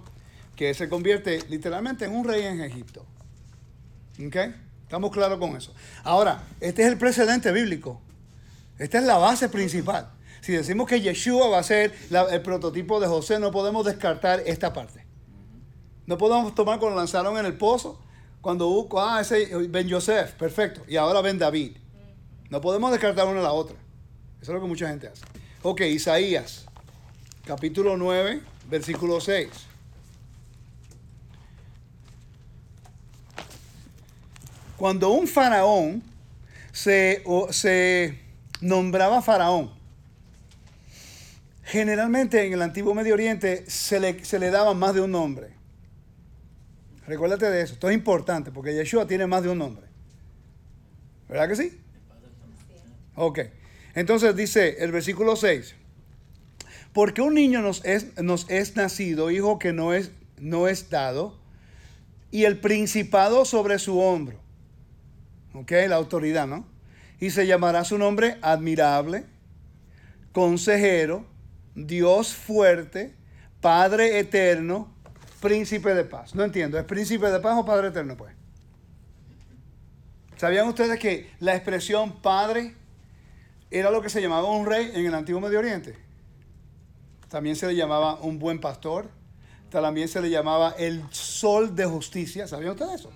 que 0.54 0.74
se 0.74 0.90
convierte 0.90 1.42
literalmente 1.48 2.04
en 2.04 2.14
un 2.14 2.26
rey 2.28 2.42
en 2.42 2.60
Egipto. 2.60 3.06
¿Ok? 4.26 4.36
Estamos 4.92 5.10
claros 5.10 5.38
con 5.38 5.56
eso. 5.56 5.72
Ahora, 6.04 6.42
este 6.60 6.82
es 6.82 6.88
el 6.88 6.98
precedente 6.98 7.50
bíblico. 7.50 7.98
Esta 8.78 8.98
es 8.98 9.04
la 9.04 9.16
base 9.16 9.48
principal. 9.48 10.10
Si 10.42 10.52
decimos 10.52 10.86
que 10.86 11.00
Yeshua 11.00 11.48
va 11.48 11.60
a 11.60 11.62
ser 11.62 11.94
el 12.10 12.42
prototipo 12.42 13.00
de 13.00 13.06
José, 13.06 13.38
no 13.38 13.50
podemos 13.52 13.86
descartar 13.86 14.42
esta 14.44 14.74
parte. 14.74 15.06
No 16.04 16.18
podemos 16.18 16.54
tomar 16.54 16.78
cuando 16.78 16.98
lanzaron 16.98 17.38
en 17.38 17.46
el 17.46 17.54
pozo, 17.54 18.02
cuando 18.42 18.66
hubo, 18.66 19.00
ah, 19.00 19.22
ese 19.22 19.46
Ben 19.66 19.88
Yosef, 19.88 20.32
perfecto, 20.32 20.82
y 20.86 20.96
ahora 20.96 21.22
Ben 21.22 21.38
David. 21.38 21.78
No 22.50 22.60
podemos 22.60 22.90
descartar 22.90 23.26
una 23.26 23.40
a 23.40 23.44
la 23.44 23.52
otra. 23.52 23.76
Eso 24.42 24.52
es 24.52 24.54
lo 24.54 24.60
que 24.60 24.68
mucha 24.68 24.88
gente 24.88 25.08
hace. 25.08 25.24
Ok, 25.62 25.80
Isaías, 25.80 26.66
capítulo 27.46 27.96
9, 27.96 28.42
versículo 28.68 29.22
6. 29.22 29.71
Cuando 34.82 35.10
un 35.12 35.28
faraón 35.28 36.02
se, 36.72 37.22
se 37.50 38.18
nombraba 38.60 39.22
faraón, 39.22 39.70
generalmente 41.62 42.44
en 42.44 42.52
el 42.52 42.62
antiguo 42.62 42.92
Medio 42.92 43.14
Oriente 43.14 43.64
se 43.70 44.00
le, 44.00 44.24
se 44.24 44.40
le 44.40 44.50
daba 44.50 44.74
más 44.74 44.92
de 44.94 45.00
un 45.00 45.12
nombre. 45.12 45.50
Recuérdate 47.06 47.48
de 47.48 47.62
eso. 47.62 47.74
Esto 47.74 47.90
es 47.90 47.94
importante 47.94 48.50
porque 48.50 48.74
Yeshua 48.74 49.06
tiene 49.06 49.28
más 49.28 49.44
de 49.44 49.50
un 49.50 49.58
nombre. 49.58 49.86
¿Verdad 51.28 51.48
que 51.48 51.54
sí? 51.54 51.80
Ok. 53.14 53.38
Entonces 53.94 54.34
dice 54.34 54.78
el 54.80 54.90
versículo 54.90 55.36
6. 55.36 55.76
Porque 56.92 57.22
un 57.22 57.34
niño 57.34 57.62
nos 57.62 57.84
es, 57.84 58.20
nos 58.20 58.50
es 58.50 58.74
nacido, 58.74 59.30
hijo 59.30 59.60
que 59.60 59.72
no 59.72 59.94
es, 59.94 60.10
no 60.40 60.66
es 60.66 60.90
dado, 60.90 61.38
y 62.32 62.46
el 62.46 62.58
principado 62.58 63.44
sobre 63.44 63.78
su 63.78 64.00
hombro. 64.00 64.42
Ok, 65.54 65.72
la 65.88 65.96
autoridad, 65.96 66.46
¿no? 66.46 66.66
Y 67.20 67.30
se 67.30 67.46
llamará 67.46 67.84
su 67.84 67.98
nombre 67.98 68.38
admirable, 68.42 69.26
consejero, 70.32 71.26
Dios 71.74 72.34
fuerte, 72.34 73.14
Padre 73.60 74.18
eterno, 74.18 74.92
príncipe 75.40 75.94
de 75.94 76.04
paz. 76.04 76.34
No 76.34 76.42
entiendo, 76.42 76.78
¿es 76.78 76.84
príncipe 76.84 77.30
de 77.30 77.40
paz 77.40 77.56
o 77.58 77.64
Padre 77.64 77.88
eterno, 77.88 78.16
pues? 78.16 78.34
¿Sabían 80.36 80.66
ustedes 80.66 80.98
que 80.98 81.30
la 81.38 81.54
expresión 81.54 82.20
Padre 82.20 82.74
era 83.70 83.90
lo 83.90 84.02
que 84.02 84.08
se 84.08 84.20
llamaba 84.20 84.50
un 84.50 84.66
rey 84.66 84.90
en 84.94 85.06
el 85.06 85.14
antiguo 85.14 85.40
Medio 85.40 85.60
Oriente? 85.60 85.96
También 87.28 87.54
se 87.54 87.66
le 87.66 87.76
llamaba 87.76 88.16
un 88.16 88.38
buen 88.38 88.60
pastor, 88.60 89.08
también 89.70 90.08
se 90.08 90.20
le 90.20 90.28
llamaba 90.28 90.74
el 90.78 91.04
sol 91.10 91.76
de 91.76 91.86
justicia. 91.86 92.48
¿Sabían 92.48 92.72
ustedes 92.72 93.00
eso? 93.00 93.12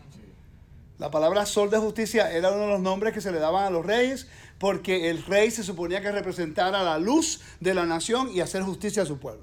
La 0.98 1.10
palabra 1.10 1.44
sol 1.44 1.68
de 1.70 1.78
justicia 1.78 2.32
era 2.32 2.50
uno 2.50 2.62
de 2.62 2.68
los 2.68 2.80
nombres 2.80 3.12
que 3.12 3.20
se 3.20 3.30
le 3.30 3.38
daban 3.38 3.64
a 3.66 3.70
los 3.70 3.84
reyes 3.84 4.28
porque 4.58 5.10
el 5.10 5.22
rey 5.24 5.50
se 5.50 5.62
suponía 5.62 6.00
que 6.00 6.10
representara 6.10 6.82
la 6.82 6.98
luz 6.98 7.40
de 7.60 7.74
la 7.74 7.84
nación 7.84 8.30
y 8.32 8.40
hacer 8.40 8.62
justicia 8.62 9.02
a 9.02 9.06
su 9.06 9.18
pueblo. 9.18 9.42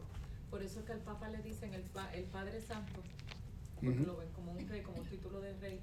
Por 0.49 0.63
eso 0.63 0.79
es 0.79 0.85
que 0.85 0.93
al 0.93 0.99
Papa 0.99 1.29
le 1.29 1.37
dicen 1.43 1.71
el, 1.73 1.81
pa- 1.83 2.11
el 2.13 2.23
Padre 2.23 2.59
Santo. 2.67 2.91
Porque 3.75 3.99
lo 3.99 4.17
ven 4.17 4.29
como 4.35 4.51
un 4.53 4.67
rey, 4.67 4.81
como 4.81 4.97
un 4.99 5.05
título 5.05 5.39
de 5.41 5.53
rey. 5.61 5.79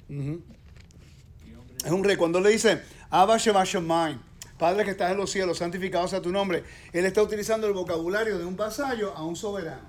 Es 1.85 1.91
un 1.93 2.03
rey. 2.05 2.17
Cuando 2.17 2.41
le 2.41 2.51
dice, 2.51 2.83
Abba 3.11 3.37
Shema 3.39 3.65
Shemaim, 3.65 4.19
Padre 4.59 4.85
que 4.85 4.91
estás 4.91 5.13
en 5.13 5.19
los 5.19 5.31
cielos, 5.31 5.59
santificado 5.59 6.09
sea 6.09 6.21
tu 6.21 6.31
nombre, 6.33 6.65
él 6.93 7.05
está 7.07 7.23
utilizando 7.23 7.67
el 7.67 7.73
vocabulario 7.73 8.39
de 8.39 8.45
un 8.45 8.57
vasallo 8.57 9.15
a 9.17 9.23
un 9.25 9.37
soberano. 9.37 9.89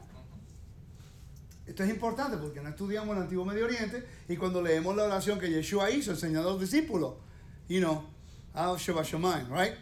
Esto 1.72 1.86
es 1.86 1.90
importante 1.90 2.36
porque 2.36 2.60
no 2.60 2.68
estudiamos 2.68 3.16
el 3.16 3.24
Antiguo 3.24 3.46
Medio 3.46 3.64
Oriente 3.64 4.06
y 4.28 4.36
cuando 4.36 4.62
leemos 4.62 4.94
la 4.94 5.04
oración 5.04 5.40
que 5.40 5.50
Yeshua 5.50 5.90
hizo 5.90 6.12
enseñando 6.12 6.50
a 6.50 6.52
los 6.52 6.60
discípulos, 6.60 7.14
you 7.70 7.80
know, 7.80 8.04
Shemaim, 8.78 9.48
right? 9.50 9.76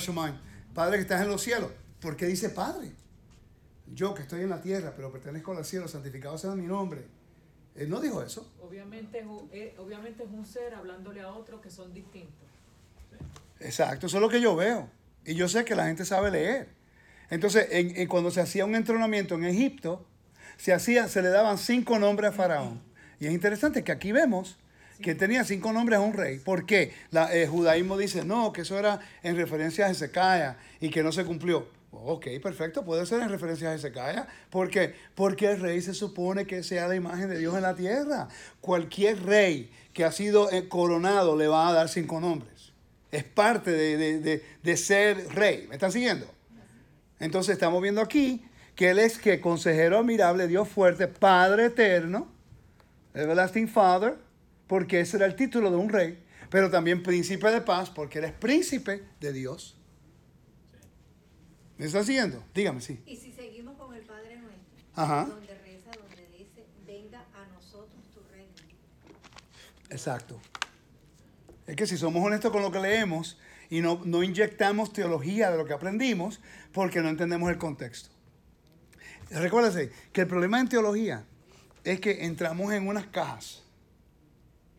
Shemaim. 0.00 0.34
Padre 0.74 0.96
que 0.96 1.02
estás 1.02 1.22
en 1.22 1.28
los 1.28 1.40
cielos. 1.40 1.70
¿Por 2.00 2.16
qué 2.16 2.26
dice 2.26 2.50
Padre? 2.50 2.90
Yo 3.94 4.14
que 4.14 4.22
estoy 4.22 4.40
en 4.40 4.50
la 4.50 4.60
tierra, 4.60 4.92
pero 4.96 5.12
pertenezco 5.12 5.56
al 5.56 5.64
cielo, 5.64 5.86
santificado 5.86 6.36
sea 6.38 6.56
mi 6.56 6.66
nombre. 6.66 7.04
Él 7.76 7.88
no 7.88 8.00
dijo 8.00 8.20
eso. 8.20 8.52
Obviamente 8.60 9.20
es, 9.20 9.26
un, 9.26 9.48
eh, 9.52 9.76
obviamente 9.78 10.24
es 10.24 10.30
un 10.30 10.44
ser 10.44 10.74
hablándole 10.74 11.20
a 11.20 11.28
otro 11.32 11.60
que 11.60 11.70
son 11.70 11.94
distintos. 11.94 12.34
Exacto, 13.60 14.06
eso 14.08 14.16
es 14.16 14.20
lo 14.20 14.28
que 14.28 14.40
yo 14.40 14.56
veo. 14.56 14.90
Y 15.24 15.36
yo 15.36 15.48
sé 15.48 15.64
que 15.64 15.76
la 15.76 15.86
gente 15.86 16.04
sabe 16.04 16.32
leer. 16.32 16.68
Entonces, 17.30 17.68
en- 17.70 17.96
en 17.96 18.08
cuando 18.08 18.32
se 18.32 18.40
hacía 18.40 18.64
un 18.64 18.74
entrenamiento 18.74 19.36
en 19.36 19.44
Egipto, 19.44 20.04
se, 20.58 20.74
hacía, 20.74 21.08
se 21.08 21.22
le 21.22 21.30
daban 21.30 21.56
cinco 21.56 21.98
nombres 21.98 22.28
a 22.28 22.32
Faraón. 22.32 22.82
Y 23.18 23.26
es 23.26 23.32
interesante 23.32 23.82
que 23.82 23.92
aquí 23.92 24.12
vemos 24.12 24.58
que 25.00 25.14
tenía 25.14 25.44
cinco 25.44 25.72
nombres 25.72 25.98
a 25.98 26.02
un 26.02 26.12
rey. 26.12 26.38
¿Por 26.40 26.66
qué? 26.66 26.92
La, 27.10 27.32
el 27.32 27.48
judaísmo 27.48 27.96
dice, 27.96 28.24
no, 28.24 28.52
que 28.52 28.60
eso 28.62 28.78
era 28.78 29.00
en 29.22 29.36
referencia 29.36 29.86
a 29.86 29.90
Hezekiah 29.90 30.56
y 30.80 30.90
que 30.90 31.02
no 31.02 31.12
se 31.12 31.24
cumplió. 31.24 31.68
Ok, 31.90 32.26
perfecto, 32.42 32.84
puede 32.84 33.06
ser 33.06 33.22
en 33.22 33.30
referencia 33.30 33.70
a 33.70 33.74
Hezekiah. 33.74 34.26
¿Por 34.50 34.68
qué? 34.70 34.94
Porque 35.14 35.50
el 35.52 35.60
rey 35.60 35.80
se 35.80 35.94
supone 35.94 36.46
que 36.46 36.62
sea 36.62 36.86
la 36.86 36.94
imagen 36.96 37.30
de 37.30 37.38
Dios 37.38 37.54
en 37.56 37.62
la 37.62 37.74
tierra. 37.74 38.28
Cualquier 38.60 39.22
rey 39.24 39.70
que 39.94 40.04
ha 40.04 40.12
sido 40.12 40.50
eh, 40.50 40.68
coronado 40.68 41.34
le 41.36 41.48
va 41.48 41.68
a 41.68 41.72
dar 41.72 41.88
cinco 41.88 42.20
nombres. 42.20 42.72
Es 43.10 43.24
parte 43.24 43.70
de, 43.70 43.96
de- 43.96 44.20
de- 44.20 44.42
de 44.62 44.76
ser 44.76 45.34
rey. 45.34 45.66
¿Me 45.68 45.76
están 45.76 45.90
siguiendo? 45.92 46.30
Entonces 47.20 47.54
estamos 47.54 47.80
viendo 47.82 48.00
aquí 48.00 48.44
que 48.78 48.90
Él 48.90 49.00
es 49.00 49.18
que 49.18 49.40
consejero 49.40 49.98
admirable, 49.98 50.46
Dios 50.46 50.68
fuerte, 50.68 51.08
Padre 51.08 51.64
eterno, 51.64 52.28
Everlasting 53.12 53.66
Father, 53.66 54.16
porque 54.68 55.00
ese 55.00 55.16
era 55.16 55.26
el 55.26 55.34
título 55.34 55.72
de 55.72 55.76
un 55.76 55.88
rey, 55.88 56.22
pero 56.48 56.70
también 56.70 57.02
príncipe 57.02 57.50
de 57.50 57.60
paz, 57.60 57.90
porque 57.90 58.20
Él 58.20 58.26
es 58.26 58.32
príncipe 58.34 59.02
de 59.18 59.32
Dios. 59.32 59.76
¿Me 61.76 61.86
están 61.86 62.04
siguiendo? 62.04 62.44
Dígame, 62.54 62.80
sí. 62.80 63.02
Y 63.04 63.16
si 63.16 63.32
seguimos 63.32 63.76
con 63.76 63.92
el 63.96 64.02
Padre 64.02 64.36
Nuestro, 64.36 64.62
Ajá. 64.94 65.24
donde 65.24 65.54
reza, 65.58 65.90
donde 66.00 66.28
dice, 66.38 66.64
venga 66.86 67.24
a 67.34 67.52
nosotros 67.52 68.00
tu 68.14 68.20
reino. 68.30 68.54
Exacto. 69.90 70.40
Es 71.66 71.74
que 71.74 71.88
si 71.88 71.96
somos 71.96 72.24
honestos 72.24 72.52
con 72.52 72.62
lo 72.62 72.70
que 72.70 72.78
leemos 72.78 73.40
y 73.70 73.80
no, 73.80 74.00
no 74.04 74.22
inyectamos 74.22 74.92
teología 74.92 75.50
de 75.50 75.56
lo 75.56 75.64
que 75.64 75.72
aprendimos, 75.72 76.40
porque 76.72 77.02
no 77.02 77.08
entendemos 77.08 77.50
el 77.50 77.58
contexto. 77.58 78.17
Recuérdese 79.30 79.92
que 80.12 80.22
el 80.22 80.26
problema 80.26 80.60
en 80.60 80.68
teología 80.68 81.24
es 81.84 82.00
que 82.00 82.24
entramos 82.24 82.72
en 82.72 82.86
unas 82.88 83.06
cajas. 83.06 83.62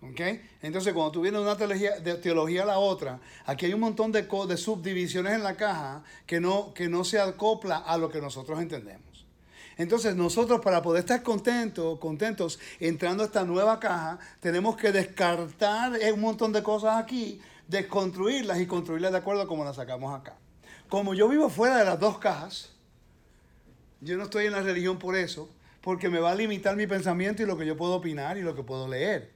¿Ok? 0.02 0.22
Entonces, 0.62 0.94
cuando 0.94 1.12
tú 1.12 1.22
vienes 1.22 1.42
de 1.42 1.46
una 1.46 1.58
teología, 1.58 2.00
de 2.00 2.16
teología 2.16 2.64
a 2.64 2.66
la 2.66 2.78
otra, 2.78 3.20
aquí 3.46 3.66
hay 3.66 3.74
un 3.74 3.82
montón 3.82 4.12
de, 4.12 4.26
subdivisiones 4.58 5.34
en 5.34 5.44
la 5.44 5.56
caja 5.56 6.04
que 6.26 6.40
no, 6.40 6.74
que 6.74 6.88
no 6.88 7.04
se 7.04 7.20
acopla 7.20 7.78
a 7.78 7.98
lo 7.98 8.10
que 8.10 8.22
nosotros 8.22 8.62
entendemos. 8.62 9.26
Entonces, 9.78 10.16
nosotros 10.16 10.62
para 10.62 10.82
poder 10.82 11.02
estar 11.02 11.22
contentos, 11.22 12.00
contentos 12.00 12.60
entrando 12.80 13.24
a 13.24 13.26
esta 13.26 13.44
nueva 13.44 13.80
caja, 13.80 14.20
tenemos 14.40 14.78
que 14.78 14.92
descartar 14.92 15.98
un 16.14 16.22
montón 16.22 16.54
de 16.54 16.64
cosas 16.64 16.98
aquí, 16.98 17.42
desconstruirlas 17.68 18.60
y 18.60 18.68
construirlas 18.68 19.12
de 19.12 19.18
acuerdo 19.18 19.44
a 19.44 19.48
como 19.48 19.64
las 19.64 19.76
sacamos 19.76 20.18
acá. 20.18 20.36
Como 20.88 21.14
yo 21.14 21.28
vivo 21.28 21.50
fuera 21.50 21.78
de 21.78 21.86
las 21.86 22.00
dos 22.00 22.20
cajas, 22.20 22.72
yo 24.02 24.18
no 24.18 24.24
estoy 24.24 24.46
en 24.46 24.54
la 24.54 24.62
religión 24.62 25.00
por 25.00 25.16
eso, 25.16 25.50
porque 25.82 26.10
me 26.10 26.20
va 26.20 26.32
a 26.32 26.36
limitar 26.36 26.76
mi 26.76 26.88
pensamiento 26.88 27.44
y 27.44 27.46
lo 27.46 27.58
que 27.58 27.66
yo 27.66 27.78
puedo 27.78 27.94
opinar 27.96 28.38
y 28.38 28.42
lo 28.42 28.56
que 28.56 28.64
puedo 28.64 28.88
leer. 28.88 29.30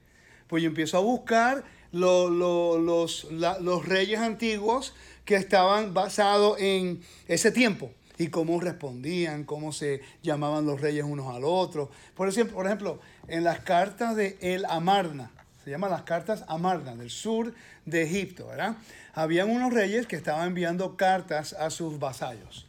Pues 0.48 0.62
yo 0.62 0.68
empiezo 0.68 0.96
a 0.98 1.00
buscar 1.00 1.64
lo- 1.92 2.28
lo- 2.28 2.78
los, 2.78 3.24
los 3.30 3.86
reyes 3.86 4.20
antiguos 4.20 4.94
que 5.24 5.36
estaban 5.36 5.94
basados 5.94 6.58
en 6.60 7.02
ese 7.28 7.50
tiempo 7.50 7.90
y 8.18 8.28
cómo 8.28 8.60
respondían, 8.60 9.44
cómo 9.44 9.72
se 9.72 10.00
llamaban 10.22 10.66
los 10.66 10.80
reyes 10.80 11.04
unos 11.04 11.34
al 11.34 11.44
otro. 11.44 11.90
Por 12.14 12.28
ejemplo, 12.28 12.54
por 12.56 12.66
ejemplo 12.66 13.00
en 13.28 13.42
las 13.42 13.60
cartas 13.60 14.16
de 14.16 14.36
El 14.40 14.64
Amarna, 14.66 15.30
se 15.64 15.70
llaman 15.70 15.90
las 15.90 16.02
cartas 16.02 16.44
Amarna, 16.46 16.94
del 16.94 17.08
sur 17.10 17.54
de 17.86 18.02
Egipto, 18.02 18.48
¿verdad? 18.48 18.76
Habían 19.14 19.48
unos 19.50 19.72
reyes 19.72 20.06
que 20.06 20.14
estaban 20.16 20.48
enviando 20.48 20.96
cartas 20.96 21.54
a 21.54 21.70
sus 21.70 21.98
vasallos. 21.98 22.63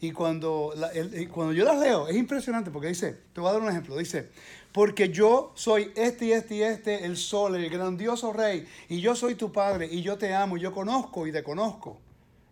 Y 0.00 0.12
cuando, 0.12 0.72
la- 0.76 0.88
el- 0.92 1.28
cuando 1.28 1.52
yo 1.52 1.64
las 1.64 1.78
leo, 1.78 2.08
es 2.08 2.16
impresionante 2.16 2.70
porque 2.70 2.88
dice, 2.88 3.18
te 3.34 3.40
voy 3.40 3.50
a 3.50 3.52
dar 3.52 3.62
un 3.62 3.68
ejemplo, 3.68 3.96
dice, 3.96 4.30
porque 4.72 5.10
yo 5.10 5.52
soy 5.54 5.92
este 5.94 6.26
y 6.26 6.32
este 6.32 6.54
y 6.54 6.62
este, 6.62 7.04
el 7.04 7.16
sol, 7.16 7.56
el 7.56 7.68
grandioso 7.68 8.32
rey, 8.32 8.66
y 8.88 9.00
yo 9.00 9.14
soy 9.14 9.34
tu 9.34 9.52
padre, 9.52 9.86
y 9.90 10.00
yo 10.02 10.16
te 10.16 10.32
amo, 10.34 10.56
y 10.56 10.60
yo 10.60 10.72
conozco 10.72 11.26
y 11.26 11.32
te 11.32 11.42
conozco, 11.42 11.98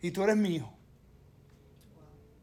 y 0.03 0.11
tú 0.11 0.23
eres 0.25 0.37
mi 0.37 0.57
hijo. 0.57 0.73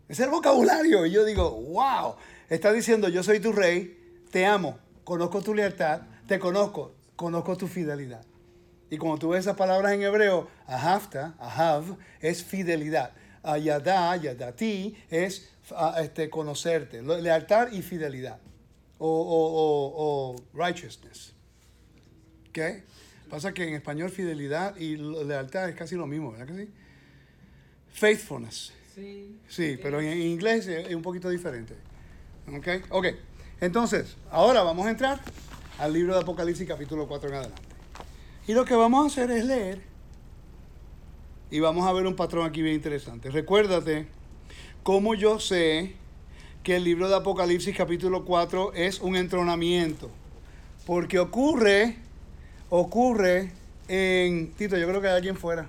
Es 0.08 0.20
el 0.20 0.30
vocabulario, 0.30 1.06
y 1.06 1.12
yo 1.12 1.24
digo, 1.26 1.52
wow, 1.52 2.16
está 2.50 2.72
diciendo, 2.72 3.10
yo 3.10 3.22
soy 3.24 3.40
tu 3.40 3.52
rey, 3.52 4.24
te 4.32 4.46
amo, 4.46 4.78
conozco 5.04 5.42
tu 5.42 5.54
lealtad, 5.54 6.02
te 6.28 6.40
conozco, 6.40 6.94
conozco 7.16 7.56
tu 7.58 7.68
fidelidad. 7.68 8.24
Y 8.90 8.98
cuando 8.98 9.18
tú 9.20 9.30
ves 9.30 9.42
esas 9.42 9.58
palabras 9.58 9.94
en 9.94 10.04
hebreo, 10.04 10.48
ahafta, 10.68 11.36
ahav, 11.40 11.98
es 12.22 12.44
fidelidad. 12.44 13.12
Ayadá, 13.46 14.16
yadati, 14.18 14.96
es 15.10 15.50
ah, 15.76 15.98
este, 16.02 16.30
conocerte, 16.30 17.02
lealtad 17.02 17.72
y 17.72 17.82
fidelidad. 17.82 18.40
O, 18.98 19.08
o- 19.08 19.48
o- 19.54 20.34
o 20.34 20.36
righteousness. 20.54 21.34
¿Ok? 22.50 22.60
Pasa 23.30 23.54
que 23.54 23.68
en 23.68 23.74
español 23.76 24.10
fidelidad 24.10 24.76
y 24.78 24.96
lealtad 24.98 25.68
es 25.70 25.76
casi 25.76 25.96
lo 25.96 26.08
mismo, 26.08 26.32
¿verdad 26.32 26.48
que 26.48 26.66
sí? 26.66 26.70
Faithfulness. 27.94 28.74
Sí. 28.94 29.40
Sí, 29.48 29.78
pero 29.82 30.00
en 30.00 30.18
inglés 30.22 30.68
es 30.68 30.88
es 30.88 30.96
un 30.96 31.02
poquito 31.02 31.30
diferente. 31.30 31.76
¿Ok? 32.56 32.68
Ok. 32.92 33.08
Entonces, 33.62 34.16
ahora 34.32 34.64
vamos 34.64 34.86
a 34.88 34.92
entrar 34.92 35.20
al 35.80 35.92
libro 35.94 36.14
de 36.14 36.22
Apocalipsis 36.22 36.68
capítulo 36.68 37.08
4 37.08 37.30
en 37.30 37.36
adelante. 37.36 37.62
Y 38.48 38.54
lo 38.54 38.64
que 38.64 38.76
vamos 38.76 39.04
a 39.04 39.08
hacer 39.08 39.32
es 39.36 39.46
leer 39.46 39.82
y 41.52 41.60
vamos 41.60 41.88
a 41.88 41.94
ver 41.94 42.08
un 42.08 42.16
patrón 42.16 42.46
aquí 42.46 42.62
bien 42.62 42.76
interesante. 42.76 43.30
Recuérdate 43.30 44.08
cómo 44.84 45.16
yo 45.16 45.40
sé 45.40 45.96
que 46.64 46.78
el 46.78 46.84
libro 46.84 47.08
de 47.10 47.16
Apocalipsis 47.16 47.76
capítulo 47.76 48.26
4 48.26 48.74
es 48.74 49.00
un 49.00 49.16
entronamiento. 49.16 50.10
Porque 50.86 51.20
ocurre, 51.20 51.98
ocurre 52.70 53.52
en... 53.88 54.52
Tito, 54.52 54.78
yo 54.78 54.88
creo 54.88 55.02
que 55.02 55.08
hay 55.08 55.16
alguien 55.16 55.38
fuera. 55.38 55.68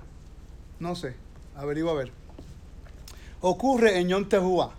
No 0.79 0.95
sé. 0.95 1.15
Averigua 1.55 1.91
a 1.91 1.95
ver 1.95 2.11
ocurre 3.41 3.99
en 3.99 4.09
Yom 4.09 4.27
Tehuah. 4.27 4.71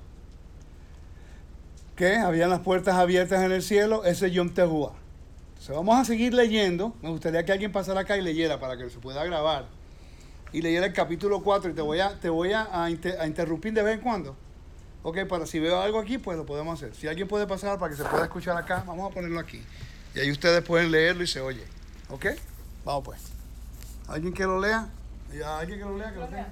Que 1.97 2.17
habían 2.17 2.51
las 2.51 2.61
puertas 2.61 2.95
abiertas 2.95 3.43
en 3.43 3.53
el 3.53 3.63
cielo, 3.63 4.05
ese 4.05 4.29
es 4.29 4.33
Yom. 4.33 4.49
Entonces 4.49 4.95
vamos 5.69 5.99
a 5.99 6.05
seguir 6.05 6.33
leyendo. 6.33 6.95
Me 7.03 7.11
gustaría 7.11 7.45
que 7.45 7.53
alguien 7.53 7.73
pasara 7.73 8.03
acá 8.03 8.17
y 8.17 8.23
leyera 8.23 8.61
para 8.61 8.77
que 8.77 8.89
se 8.89 8.99
pueda 8.99 9.25
grabar. 9.25 9.67
Y 10.53 10.63
leyera 10.63 10.87
el 10.87 10.93
capítulo 10.93 11.43
4 11.43 11.71
y 11.71 11.75
te 11.75 11.83
voy 11.83 12.01
a, 12.01 12.19
te 12.19 12.31
voy 12.31 12.53
a, 12.53 12.69
a 12.85 12.91
inter- 12.91 13.21
a 13.21 13.27
interrumpir 13.27 13.73
de 13.75 13.83
vez 13.83 13.95
en 13.97 14.01
cuando. 14.01 14.37
Ok, 15.03 15.25
para 15.29 15.47
si 15.47 15.59
veo 15.61 15.81
algo 15.81 15.99
aquí, 16.01 16.19
pues 16.19 16.37
lo 16.39 16.47
podemos 16.47 16.75
hacer. 16.83 16.95
Si 16.95 17.07
alguien 17.07 17.29
puede 17.29 17.47
pasar 17.47 17.79
para 17.79 17.91
que 17.95 17.97
se 18.03 18.09
pueda 18.09 18.25
escuchar 18.25 18.57
acá, 18.57 18.83
vamos 18.87 19.11
a 19.11 19.15
ponerlo 19.15 19.39
aquí. 19.41 19.63
Y 20.15 20.21
ahí 20.21 20.31
ustedes 20.31 20.63
pueden 20.63 20.91
leerlo 20.91 21.23
y 21.23 21.27
se 21.27 21.41
oye. 21.41 21.63
¿Ok? 22.11 22.27
Vamos 22.85 23.05
pues. 23.05 23.21
¿Alguien 24.09 24.33
que 24.33 24.45
lo 24.45 24.59
lea? 24.61 24.89
¿Ya 25.37 25.59
¿Alguien 25.59 25.79
que 25.79 25.85
lo 25.85 25.99
lea? 25.99 26.11
Que 26.13 26.19
lo 26.19 26.27
tenga? 26.27 26.49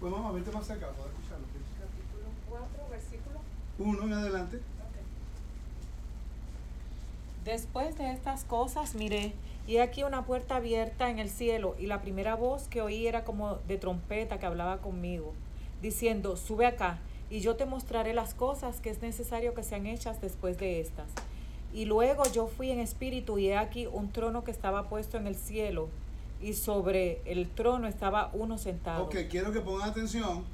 Pues 0.00 0.12
vamos 0.12 0.30
a 0.30 0.32
verte 0.34 0.50
más 0.50 0.66
cerca 0.66 0.86
para 0.88 1.08
escucharlo. 1.08 1.46
Capítulo 1.80 2.26
4, 2.50 2.88
versículo. 2.90 3.40
Uno 3.78 4.02
en 4.04 4.12
adelante. 4.12 4.60
Después 7.44 7.96
de 7.96 8.12
estas 8.12 8.44
cosas 8.44 8.94
miré, 8.94 9.32
y 9.68 9.76
aquí 9.78 10.02
una 10.02 10.24
puerta 10.24 10.56
abierta 10.56 11.10
en 11.10 11.18
el 11.18 11.28
cielo, 11.28 11.76
y 11.78 11.86
la 11.86 12.00
primera 12.00 12.34
voz 12.34 12.68
que 12.68 12.80
oí 12.80 13.06
era 13.06 13.24
como 13.24 13.56
de 13.68 13.76
trompeta 13.76 14.38
que 14.38 14.46
hablaba 14.46 14.78
conmigo, 14.78 15.34
diciendo, 15.82 16.38
sube 16.38 16.64
acá, 16.64 17.00
y 17.28 17.40
yo 17.40 17.54
te 17.56 17.66
mostraré 17.66 18.14
las 18.14 18.32
cosas 18.32 18.80
que 18.80 18.88
es 18.88 19.02
necesario 19.02 19.52
que 19.52 19.62
sean 19.62 19.84
hechas 19.84 20.22
después 20.22 20.56
de 20.56 20.80
estas. 20.80 21.10
Y 21.74 21.84
luego 21.84 22.22
yo 22.32 22.46
fui 22.46 22.70
en 22.70 22.80
espíritu, 22.80 23.38
y 23.38 23.48
he 23.48 23.58
aquí 23.58 23.86
un 23.86 24.10
trono 24.10 24.42
que 24.42 24.50
estaba 24.50 24.88
puesto 24.88 25.18
en 25.18 25.26
el 25.26 25.36
cielo, 25.36 25.90
y 26.40 26.54
sobre 26.54 27.20
el 27.26 27.50
trono 27.50 27.88
estaba 27.88 28.30
uno 28.32 28.56
sentado. 28.56 29.04
Ok, 29.04 29.16
quiero 29.28 29.52
que 29.52 29.60
pongan 29.60 29.90
atención 29.90 30.44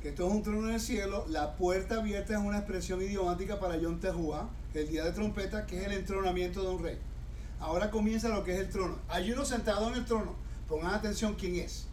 que 0.00 0.08
esto 0.08 0.26
es 0.26 0.32
un 0.32 0.42
trono 0.42 0.68
en 0.68 0.74
el 0.74 0.80
cielo. 0.80 1.26
La 1.28 1.56
puerta 1.56 1.96
abierta 1.96 2.32
es 2.32 2.40
una 2.40 2.56
expresión 2.56 3.02
idiomática 3.02 3.60
para 3.60 3.76
Yom 3.76 4.00
Tehuah, 4.00 4.48
el 4.72 4.88
día 4.88 5.04
de 5.04 5.12
trompeta, 5.12 5.66
que 5.66 5.78
es 5.78 5.84
el 5.88 5.92
entronamiento 5.92 6.62
de 6.62 6.68
un 6.74 6.82
rey. 6.82 6.98
Ahora 7.62 7.90
comienza 7.92 8.28
lo 8.28 8.42
que 8.42 8.54
es 8.54 8.58
el 8.58 8.68
trono. 8.68 8.98
Hay 9.08 9.30
uno 9.30 9.44
sentado 9.44 9.88
en 9.88 9.94
el 9.94 10.04
trono. 10.04 10.34
Pongan 10.68 10.94
atención 10.94 11.36
quién 11.38 11.54
es. 11.56 11.86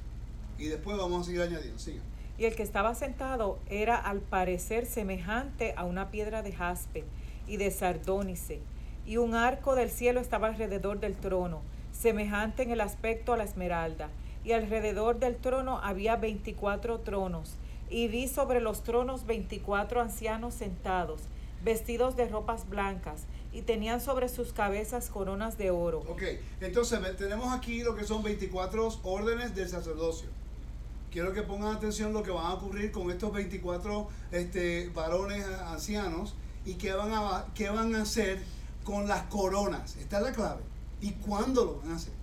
Y 0.58 0.66
después 0.66 0.98
vamos 0.98 1.22
a 1.22 1.24
seguir 1.26 1.42
añadiendo. 1.44 1.78
Sigan. 1.78 2.02
Y 2.40 2.46
el 2.46 2.56
que 2.56 2.64
estaba 2.64 2.96
sentado 2.96 3.60
era 3.70 3.96
al 3.96 4.20
parecer 4.20 4.88
semejante 4.88 5.76
a 5.78 5.84
una 5.84 6.10
piedra 6.10 6.42
de 6.42 6.54
jaspe 6.54 7.04
y 7.48 7.58
de 7.58 7.70
sardónice, 7.70 8.62
y 9.06 9.18
un 9.18 9.36
arco 9.36 9.76
del 9.76 9.90
cielo 9.90 10.20
estaba 10.20 10.48
alrededor 10.48 11.00
del 11.00 11.16
trono, 11.16 11.62
semejante 11.92 12.64
en 12.64 12.72
el 12.72 12.82
aspecto 12.82 13.34
a 13.34 13.38
la 13.38 13.44
esmeralda, 13.44 14.10
y 14.46 14.54
alrededor 14.54 15.20
del 15.20 15.36
trono 15.36 15.80
había 15.84 16.16
veinticuatro 16.16 17.00
tronos, 17.00 17.56
y 17.90 18.08
vi 18.08 18.28
sobre 18.28 18.62
los 18.62 18.84
tronos 18.84 19.26
veinticuatro 19.26 20.00
ancianos 20.00 20.54
sentados, 20.54 21.22
vestidos 21.64 22.16
de 22.16 22.28
ropas 22.30 22.70
blancas, 22.70 23.26
y 23.52 23.64
tenían 23.64 24.00
sobre 24.02 24.30
sus 24.30 24.54
cabezas 24.54 25.10
coronas 25.10 25.58
de 25.58 25.72
oro. 25.72 26.00
Ok, 26.08 26.24
entonces 26.62 27.00
tenemos 27.18 27.54
aquí 27.54 27.84
lo 27.84 27.96
que 27.96 28.04
son 28.04 28.24
24 28.24 29.00
órdenes 29.04 29.56
del 29.56 29.70
sacerdocio. 29.70 30.30
Quiero 31.12 31.34
que 31.34 31.42
pongan 31.42 31.76
atención 31.76 32.14
lo 32.14 32.22
que 32.22 32.32
va 32.32 32.50
a 32.50 32.54
ocurrir 32.54 32.92
con 32.92 33.10
estos 33.10 33.34
24 33.34 34.08
este, 34.32 34.90
varones 34.90 35.44
ancianos 35.46 36.36
y 36.66 36.76
qué 36.76 36.94
van, 36.94 37.12
a, 37.12 37.46
qué 37.56 37.70
van 37.70 37.96
a 37.96 38.04
hacer 38.04 38.40
con 38.84 39.08
las 39.08 39.24
coronas. 39.24 39.96
Esta 39.96 40.18
es 40.18 40.24
la 40.24 40.32
clave. 40.32 40.62
¿Y 41.02 41.14
cuándo 41.14 41.66
lo 41.66 41.78
van 41.80 41.94
a 41.94 41.96
hacer? 41.96 42.14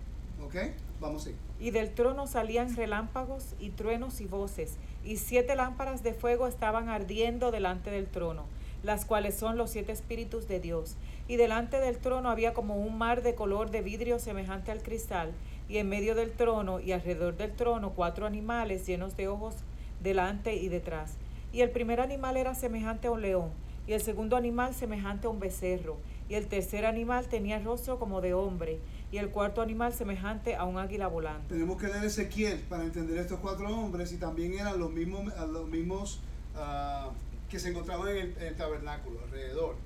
¿Ok? 0.45 0.55
Vamos 1.01 1.27
a 1.27 1.31
ir. 1.31 1.37
Y 1.59 1.71
del 1.71 1.93
trono 1.95 2.27
salían 2.27 2.77
relámpagos 2.77 3.55
y 3.59 3.71
truenos 3.71 4.21
y 4.21 4.27
voces, 4.27 4.75
y 5.05 5.17
siete 5.17 5.57
lámparas 5.57 6.03
de 6.03 6.13
fuego 6.13 6.47
estaban 6.47 6.89
ardiendo 6.89 7.51
delante 7.51 7.91
del 7.91 8.07
trono, 8.07 8.45
las 8.83 9.05
cuales 9.05 9.35
son 9.37 9.57
los 9.57 9.71
siete 9.71 9.93
espíritus 9.93 10.49
de 10.49 10.61
Dios. 10.61 10.97
Y 11.29 11.37
delante 11.37 11.81
del 11.81 11.99
trono 11.99 12.31
había 12.31 12.55
como 12.55 12.77
un 12.77 12.99
mar 12.99 13.23
de 13.23 13.35
color 13.35 13.71
de 13.71 13.83
vidrio 13.83 14.19
semejante 14.19 14.71
al 14.71 14.83
cristal, 14.83 15.33
y 15.69 15.79
en 15.79 15.89
medio 15.89 16.15
del 16.15 16.31
trono 16.31 16.79
y 16.79 16.93
alrededor 16.93 17.37
del 17.37 17.53
trono 17.53 17.91
cuatro 17.91 18.27
animales 18.27 18.87
llenos 18.87 19.17
de 19.17 19.29
ojos 19.29 19.57
delante 20.03 20.55
y 20.55 20.69
detrás. 20.69 21.15
Y 21.53 21.63
el 21.63 21.71
primer 21.71 22.01
animal 22.01 22.37
era 22.37 22.55
semejante 22.55 23.09
a 23.09 23.11
un 23.11 23.23
león, 23.23 23.51
y 23.87 23.93
el 23.93 24.01
segundo 24.01 24.37
animal 24.37 24.75
semejante 24.75 25.27
a 25.27 25.31
un 25.31 25.41
becerro, 25.41 25.97
y 26.29 26.35
el 26.35 26.47
tercer 26.47 26.87
animal 26.87 27.27
tenía 27.27 27.59
rostro 27.59 27.99
como 27.99 28.21
de 28.21 28.35
hombre, 28.35 28.79
y 29.11 29.19
el 29.19 29.31
cuarto 29.31 29.63
animal 29.63 29.93
semejante 29.93 30.57
a 30.57 30.65
un 30.65 30.79
águila 30.79 31.07
volante. 31.09 31.55
Tenemos 31.55 31.81
que 31.81 31.89
leer 31.89 32.05
Ezequiel 32.05 32.61
para 32.69 32.85
entender 32.85 33.19
estos 33.19 33.39
cuatro 33.41 33.69
hombres 33.69 34.13
y 34.13 34.19
también 34.19 34.55
eran 34.55 34.79
los 34.79 34.91
mismos, 34.91 35.33
los 35.49 35.69
mismos 35.69 36.21
ah, 36.57 37.11
que 37.49 37.59
se 37.59 37.71
encontraban 37.71 38.09
en 38.09 38.35
el 38.41 38.57
tabernáculo, 38.57 39.21
alrededor. 39.25 39.77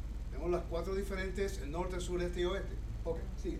Tenemos 0.40 0.58
las 0.58 0.70
cuatro 0.70 0.94
diferentes, 0.94 1.58
el 1.58 1.70
norte, 1.70 2.00
sur, 2.00 2.22
este 2.22 2.40
y 2.40 2.44
oeste. 2.46 2.74
Ok, 3.04 3.18
sigue. 3.42 3.58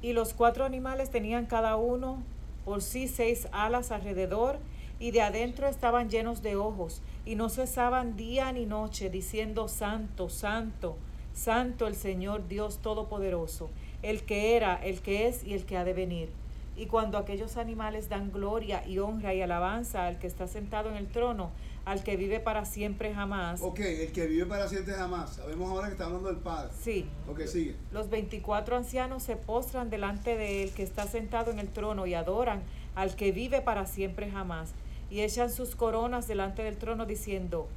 Y 0.00 0.12
los 0.12 0.32
cuatro 0.32 0.64
animales 0.64 1.10
tenían 1.10 1.46
cada 1.46 1.74
uno 1.74 2.22
por 2.64 2.82
sí 2.82 3.08
seis 3.08 3.48
alas 3.50 3.90
alrededor, 3.90 4.58
y 5.00 5.10
de 5.10 5.22
adentro 5.22 5.66
estaban 5.66 6.08
llenos 6.08 6.40
de 6.40 6.54
ojos, 6.54 7.02
y 7.26 7.34
no 7.34 7.48
cesaban 7.48 8.16
día 8.16 8.52
ni 8.52 8.64
noche, 8.64 9.10
diciendo, 9.10 9.66
Santo, 9.66 10.28
Santo, 10.28 10.96
Santo 11.32 11.88
el 11.88 11.96
Señor 11.96 12.46
Dios 12.46 12.78
Todopoderoso, 12.78 13.70
el 14.02 14.22
que 14.22 14.54
era, 14.54 14.76
el 14.76 15.00
que 15.00 15.26
es 15.26 15.42
y 15.42 15.54
el 15.54 15.64
que 15.64 15.76
ha 15.76 15.84
de 15.84 15.94
venir. 15.94 16.28
Y 16.76 16.86
cuando 16.86 17.18
aquellos 17.18 17.56
animales 17.56 18.08
dan 18.08 18.30
gloria 18.30 18.86
y 18.86 19.00
honra 19.00 19.34
y 19.34 19.42
alabanza 19.42 20.06
al 20.06 20.20
que 20.20 20.28
está 20.28 20.46
sentado 20.46 20.90
en 20.90 20.96
el 20.96 21.08
trono, 21.08 21.50
al 21.84 22.02
que 22.02 22.16
vive 22.16 22.40
para 22.40 22.64
siempre 22.64 23.12
jamás. 23.14 23.60
Ok, 23.62 23.80
el 23.80 24.12
que 24.12 24.26
vive 24.26 24.46
para 24.46 24.68
siempre 24.68 24.94
jamás. 24.94 25.34
Sabemos 25.34 25.70
ahora 25.70 25.88
que 25.88 25.92
está 25.92 26.06
hablando 26.06 26.28
del 26.28 26.38
Padre. 26.38 26.70
Sí. 26.80 27.06
Ok, 27.30 27.42
sigue. 27.46 27.76
Los 27.92 28.08
veinticuatro 28.08 28.76
ancianos 28.76 29.22
se 29.22 29.36
postran 29.36 29.90
delante 29.90 30.36
de 30.36 30.62
él 30.62 30.70
que 30.70 30.82
está 30.82 31.06
sentado 31.06 31.50
en 31.50 31.58
el 31.58 31.68
trono 31.68 32.06
y 32.06 32.14
adoran 32.14 32.62
al 32.94 33.16
que 33.16 33.32
vive 33.32 33.60
para 33.60 33.86
siempre 33.86 34.30
jamás. 34.30 34.72
Y 35.10 35.20
echan 35.20 35.50
sus 35.50 35.76
coronas 35.76 36.26
delante 36.26 36.62
del 36.62 36.76
trono 36.76 37.06
diciendo, 37.06 37.68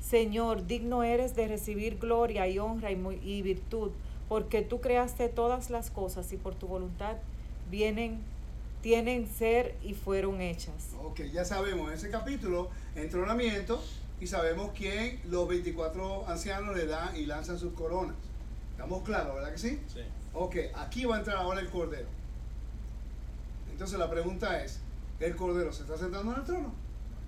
Señor, 0.00 0.66
digno 0.66 1.02
eres 1.02 1.34
de 1.34 1.48
recibir 1.48 1.98
gloria 1.98 2.46
y 2.46 2.60
honra 2.60 2.92
y, 2.92 3.20
y 3.22 3.42
virtud, 3.42 3.90
porque 4.28 4.62
tú 4.62 4.80
creaste 4.80 5.28
todas 5.28 5.70
las 5.70 5.90
cosas 5.90 6.32
y 6.32 6.36
por 6.36 6.54
tu 6.54 6.68
voluntad 6.68 7.16
vienen, 7.70 8.20
tienen 8.82 9.28
ser 9.28 9.76
y 9.82 9.94
fueron 9.94 10.40
hechas. 10.40 10.90
Ok, 11.02 11.22
ya 11.32 11.44
sabemos 11.44 11.88
en 11.88 11.94
ese 11.94 12.10
capítulo, 12.10 12.70
entronamiento, 12.94 13.82
y 14.20 14.26
sabemos 14.26 14.72
quién 14.76 15.20
los 15.28 15.48
24 15.48 16.28
ancianos 16.28 16.76
le 16.76 16.86
dan 16.86 17.16
y 17.16 17.26
lanzan 17.26 17.58
sus 17.58 17.72
coronas. 17.72 18.16
¿Estamos 18.72 19.02
claros, 19.02 19.34
verdad 19.34 19.52
que 19.52 19.58
sí? 19.58 19.80
Sí. 19.92 20.00
Ok, 20.32 20.56
aquí 20.74 21.04
va 21.04 21.16
a 21.16 21.18
entrar 21.18 21.38
ahora 21.38 21.60
el 21.60 21.68
Cordero. 21.68 22.08
Entonces 23.70 23.98
la 23.98 24.10
pregunta 24.10 24.62
es, 24.62 24.80
¿el 25.20 25.36
Cordero 25.36 25.72
se 25.72 25.82
está 25.82 25.96
sentando 25.96 26.32
en 26.32 26.40
el 26.40 26.44
trono? 26.44 26.72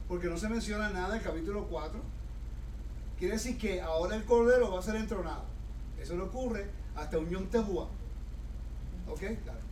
Porque 0.09 0.27
no 0.27 0.37
se 0.37 0.49
menciona 0.49 0.91
nada 0.91 1.15
en 1.15 1.21
el 1.21 1.27
capítulo 1.27 1.67
4. 1.69 2.01
Quiere 3.19 3.35
decir 3.35 3.59
que 3.59 3.81
ahora 3.81 4.17
el 4.17 4.25
Cordero 4.25 4.73
va 4.73 4.81
a 4.81 4.83
ser 4.83 4.97
entronado. 4.97 5.45
Eso 6.01 6.17
le 6.17 6.23
ocurre 6.23 6.67
hasta 6.97 7.19
Unión 7.19 7.47
Tehuá. 7.47 7.89
¿Ok? 9.09 9.21
Claro. 9.45 9.70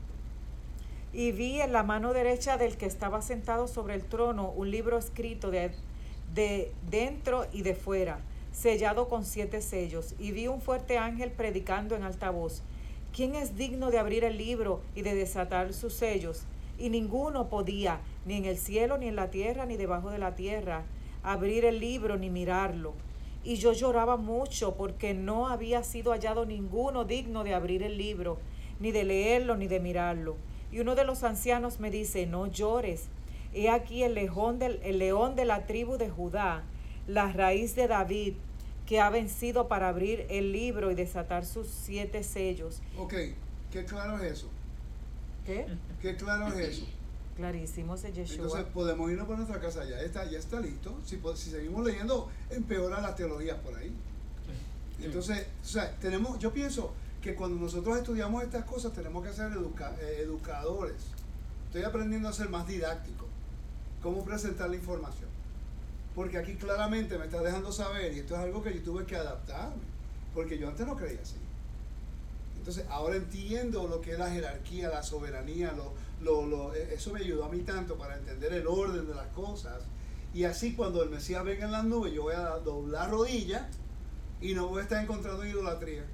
Y 1.19 1.33
vi 1.33 1.61
en 1.61 1.73
la 1.73 1.83
mano 1.83 2.13
derecha 2.13 2.59
del 2.59 2.77
que 2.77 2.87
estaba 2.87 3.23
sentado 3.23 3.67
sobre 3.67 3.97
el 3.97 4.05
trono 4.05 4.53
un 4.53 4.71
libro 4.71 4.97
escrito 4.97 5.51
de, 5.51 5.73
de 6.33 6.71
dentro 6.89 7.45
y 7.53 7.63
de 7.63 7.75
fuera, 7.75 8.21
sellado 8.53 9.09
con 9.09 9.25
siete 9.25 9.61
sellos. 9.61 10.15
Y 10.21 10.31
vi 10.31 10.47
un 10.47 10.61
fuerte 10.61 10.97
ángel 10.97 11.33
predicando 11.33 11.97
en 11.97 12.05
alta 12.05 12.31
voz. 12.31 12.63
¿Quién 13.13 13.35
es 13.35 13.57
digno 13.57 13.91
de 13.91 13.99
abrir 13.99 14.23
el 14.23 14.39
libro 14.39 14.81
y 14.95 15.03
de 15.03 15.17
desatar 15.17 15.73
sus 15.73 15.93
sellos? 15.93 16.43
Y 16.79 16.89
ninguno 16.89 17.49
podía, 17.49 17.99
ni 18.25 18.37
en 18.37 18.45
el 18.45 18.57
cielo, 18.57 18.97
ni 18.97 19.09
en 19.09 19.17
la 19.17 19.29
tierra, 19.29 19.67
ni 19.67 19.77
debajo 19.77 20.11
de 20.11 20.19
la 20.19 20.37
tierra, 20.37 20.85
abrir 21.25 21.65
el 21.65 21.81
libro 21.81 22.17
ni 22.17 22.31
mirarlo. 22.31 22.95
Y 23.43 23.57
yo 23.57 23.73
lloraba 23.73 24.19
mucho 24.19 24.77
porque 24.77 25.15
no 25.15 25.49
había 25.49 25.83
sido 25.83 26.13
hallado 26.13 26.47
ninguno 26.47 27.05
digno 27.05 27.43
de 27.43 27.55
abrir 27.55 27.83
el 27.83 27.99
libro, 27.99 28.39
ni 28.79 28.93
de 28.93 29.03
leerlo, 29.03 29.57
ni 29.57 29.67
de 29.67 29.81
mirarlo. 29.81 30.37
Y 30.73 30.81
uno 30.81 30.95
de 30.95 31.05
los 31.05 31.23
ancianos 31.25 31.81
me 31.81 31.91
dice, 31.91 32.27
no 32.27 32.47
llores. 32.47 33.05
He 33.55 33.71
aquí 33.71 34.03
el 34.03 34.15
león, 34.15 34.59
del, 34.59 34.81
el 34.83 34.99
león 34.99 35.35
de 35.35 35.45
la 35.47 35.67
tribu 35.67 35.97
de 35.97 36.11
Judá, 36.11 36.63
la 37.07 37.33
raíz 37.33 37.75
de 37.75 37.89
David, 37.89 38.35
que 38.87 39.01
ha 39.01 39.11
vencido 39.11 39.69
para 39.69 39.89
abrir 39.89 40.27
el 40.29 40.53
libro 40.53 40.91
y 40.91 40.95
desatar 40.95 41.45
sus 41.47 41.67
siete 41.69 42.23
sellos. 42.23 42.81
Ok, 42.99 43.15
¿qué 43.73 43.85
claro 43.87 44.17
es 44.23 44.33
eso? 44.33 44.49
¿Qué? 45.47 45.67
¿Qué 46.03 46.17
claro 46.17 46.49
es 46.49 46.69
eso? 46.79 46.87
Clarísimo 47.37 47.95
es 47.95 48.05
Entonces 48.05 48.37
Yeshua. 48.37 48.65
podemos 48.75 49.11
irnos 49.11 49.27
para 49.27 49.39
nuestra 49.39 49.61
casa, 49.61 49.85
ya 49.89 50.01
está, 50.01 50.29
ya 50.29 50.39
está 50.39 50.61
listo. 50.61 50.95
Si, 51.05 51.17
po- 51.19 51.37
si 51.37 51.51
seguimos 51.51 51.85
leyendo, 51.87 52.29
empeoran 52.51 53.03
las 53.03 53.15
teologías 53.17 53.57
por 53.59 53.75
ahí. 53.77 53.93
Entonces, 55.01 55.47
o 55.63 55.67
sea, 55.67 55.95
tenemos, 56.01 56.39
yo 56.39 56.53
pienso 56.53 56.93
que 57.23 57.35
cuando 57.35 57.61
nosotros 57.61 57.97
estudiamos 57.97 58.43
estas 58.43 58.65
cosas 58.65 58.93
tenemos 58.93 59.27
que 59.27 59.33
ser 59.33 59.53
eh, 59.53 60.21
educadores. 60.23 60.97
Estoy 61.67 61.83
aprendiendo 61.83 62.29
a 62.29 62.33
ser 62.33 62.49
más 62.49 62.67
didáctico, 62.67 63.27
cómo 64.03 64.25
presentar 64.25 64.71
la 64.71 64.77
información. 64.77 65.29
Porque 66.15 66.39
aquí 66.39 66.55
claramente 66.55 67.19
me 67.19 67.27
está 67.27 67.43
dejando 67.43 67.71
saber, 67.73 68.13
y 68.13 68.21
esto 68.21 68.35
es 68.35 68.41
algo 68.41 68.63
que 68.63 68.75
yo 68.75 68.83
tuve 68.83 69.05
que 69.05 69.17
adaptarme, 69.17 69.83
porque 70.35 70.59
yo 70.59 70.69
antes 70.69 70.87
no 70.87 70.97
creía 70.97 71.21
así. 71.21 71.37
Entonces, 72.59 72.85
ahora 72.91 73.17
entiendo 73.17 73.87
lo 73.89 74.01
que 74.01 74.13
es 74.13 74.19
la 74.19 74.31
jerarquía, 74.31 74.89
la 74.89 75.03
soberanía, 75.03 75.73
eh, 75.75 76.91
eso 76.93 77.13
me 77.13 77.21
ayudó 77.21 77.45
a 77.45 77.49
mí 77.49 77.61
tanto 77.61 77.97
para 77.97 78.17
entender 78.17 78.53
el 78.53 78.67
orden 78.67 79.07
de 79.07 79.15
las 79.15 79.29
cosas. 79.29 79.83
Y 80.35 80.45
así 80.45 80.75
cuando 80.75 81.03
el 81.03 81.11
Mesías 81.11 81.45
venga 81.45 81.65
en 81.65 81.73
las 81.73 81.85
nubes, 81.85 82.13
yo 82.13 82.25
voy 82.25 82.35
a 82.35 82.59
doblar 82.59 83.11
rodillas 83.11 83.63
y 84.41 84.55
no 84.55 84.69
voy 84.69 84.81
a 84.81 84.83
estar 84.83 85.03
encontrando 85.03 85.47
idolatría. 85.47 86.05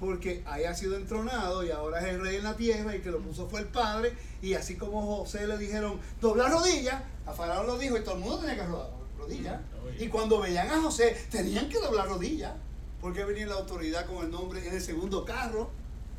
Porque 0.00 0.42
haya 0.46 0.74
sido 0.74 0.96
entronado 0.96 1.64
y 1.64 1.70
ahora 1.70 2.00
es 2.00 2.06
el 2.06 2.20
rey 2.20 2.36
en 2.36 2.44
la 2.44 2.56
tierra 2.56 2.94
y 2.94 3.00
que 3.00 3.10
lo 3.10 3.20
puso 3.20 3.48
fue 3.48 3.60
el 3.60 3.66
padre. 3.66 4.12
Y 4.42 4.54
así 4.54 4.76
como 4.76 5.18
José 5.18 5.46
le 5.46 5.56
dijeron, 5.56 6.00
doblar 6.20 6.50
rodillas, 6.50 7.02
a 7.26 7.32
Faraón 7.32 7.66
lo 7.66 7.78
dijo 7.78 7.96
y 7.96 8.02
todo 8.02 8.16
el 8.16 8.20
mundo 8.20 8.38
tenía 8.38 8.56
que 8.56 8.66
doblar 8.66 8.90
rodillas. 9.18 9.60
Y 9.98 10.08
cuando 10.08 10.40
veían 10.40 10.70
a 10.70 10.80
José, 10.82 11.16
tenían 11.30 11.68
que 11.68 11.78
doblar 11.78 12.08
rodillas. 12.08 12.52
Porque 13.00 13.24
venía 13.24 13.46
la 13.46 13.54
autoridad 13.54 14.06
con 14.06 14.24
el 14.24 14.30
nombre 14.30 14.66
en 14.66 14.74
el 14.74 14.80
segundo 14.80 15.24
carro. 15.24 15.70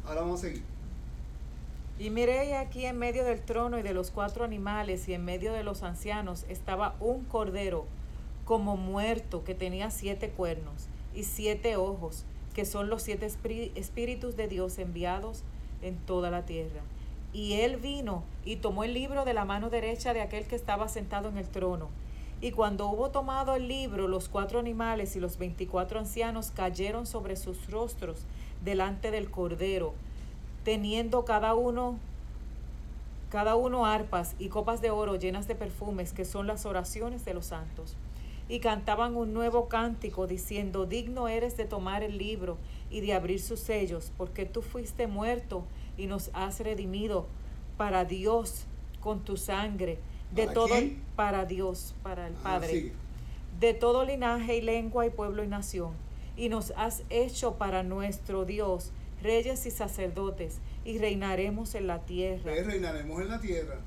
Ahora 0.06 0.22
vamos 0.22 0.40
a 0.40 0.48
seguir. 0.48 0.64
Y 1.98 2.10
miré 2.10 2.58
aquí 2.58 2.86
en 2.86 2.98
medio 2.98 3.24
del 3.24 3.42
trono 3.42 3.80
y 3.80 3.82
de 3.82 3.94
los 3.94 4.12
cuatro 4.12 4.44
animales 4.44 5.08
y 5.08 5.14
en 5.14 5.24
medio 5.24 5.54
de 5.54 5.64
los 5.64 5.82
ancianos 5.82 6.46
estaba 6.50 6.96
un 7.00 7.24
cordero 7.24 7.86
como 8.44 8.76
muerto 8.76 9.46
que 9.46 9.56
tenía 9.56 9.90
siete 9.92 10.30
cuernos 10.30 10.88
y 11.14 11.24
siete 11.24 11.78
ojos, 11.78 12.26
que 12.56 12.66
son 12.66 12.90
los 12.90 13.04
siete 13.04 13.28
espíritus 13.76 14.36
de 14.38 14.48
Dios 14.48 14.80
enviados 14.80 15.44
en 15.82 15.98
toda 15.98 16.32
la 16.32 16.46
tierra. 16.46 16.82
Y 17.34 17.56
él 17.56 17.76
vino 17.76 18.24
y 18.46 18.56
tomó 18.56 18.86
el 18.86 18.94
libro 18.94 19.26
de 19.26 19.34
la 19.34 19.44
mano 19.44 19.70
derecha 19.70 20.14
de 20.14 20.22
aquel 20.22 20.46
que 20.46 20.56
estaba 20.56 20.88
sentado 20.88 21.28
en 21.28 21.38
el 21.38 21.50
trono. 21.50 21.90
Y 22.40 22.52
cuando 22.52 22.88
hubo 22.88 23.12
tomado 23.12 23.56
el 23.56 23.68
libro, 23.68 24.08
los 24.08 24.30
cuatro 24.30 24.60
animales 24.60 25.18
y 25.18 25.20
los 25.20 25.38
veinticuatro 25.38 26.00
ancianos 26.00 26.52
cayeron 26.52 27.06
sobre 27.06 27.36
sus 27.36 27.70
rostros 27.70 28.20
delante 28.64 29.12
del 29.12 29.30
cordero, 29.30 29.94
teniendo 30.64 31.26
cada 31.26 31.54
uno 31.56 32.00
cada 33.30 33.56
uno 33.56 33.86
arpas 33.86 34.34
y 34.40 34.48
copas 34.48 34.82
de 34.82 34.92
oro 34.92 35.18
llenas 35.18 35.46
de 35.46 35.56
perfumes, 35.56 36.14
que 36.14 36.24
son 36.24 36.48
las 36.48 36.66
oraciones 36.66 37.26
de 37.26 37.34
los 37.34 37.48
santos. 37.48 37.98
Y 38.48 38.60
cantaban 38.60 39.16
un 39.16 39.34
nuevo 39.34 39.68
cántico, 39.68 40.28
diciendo, 40.28 40.86
digno 40.86 41.28
eres 41.28 41.58
de 41.58 41.66
tomar 41.66 42.04
el 42.04 42.18
libro 42.18 42.58
y 42.92 43.02
de 43.02 43.14
abrir 43.14 43.42
sus 43.42 43.60
sellos, 43.60 44.12
porque 44.18 44.46
tú 44.46 44.62
fuiste 44.62 45.08
muerto 45.08 45.64
y 45.98 46.06
nos 46.08 46.30
has 46.34 46.60
redimido 46.60 47.26
para 47.78 48.06
Dios 48.06 48.66
con 49.02 49.22
tu 49.24 49.36
sangre, 49.38 49.98
de 50.32 50.44
¿Para 50.44 50.54
todo 50.54 50.68
quién? 50.68 51.02
para 51.16 51.46
Dios, 51.46 51.96
para 52.04 52.28
el 52.28 52.34
Ah, 52.44 52.60
Padre 52.60 52.92
de 53.60 53.74
todo 53.74 54.04
linaje 54.06 54.58
y 54.58 54.62
lengua 54.62 55.06
y 55.06 55.10
pueblo 55.10 55.44
y 55.44 55.48
nación, 55.48 55.94
y 56.36 56.50
nos 56.50 56.74
has 56.76 57.04
hecho 57.10 57.56
para 57.56 57.84
nuestro 57.84 58.44
Dios 58.46 58.92
reyes 59.24 59.66
y 59.66 59.72
sacerdotes, 59.72 60.60
y 60.84 60.98
reinaremos 61.00 61.74
en 61.74 61.88
la 61.88 62.00
tierra. 62.06 62.44
Pues 62.44 62.66
reinaremos 62.66 63.22
en 63.22 63.30
la 63.30 63.40
tierra. 63.40 63.80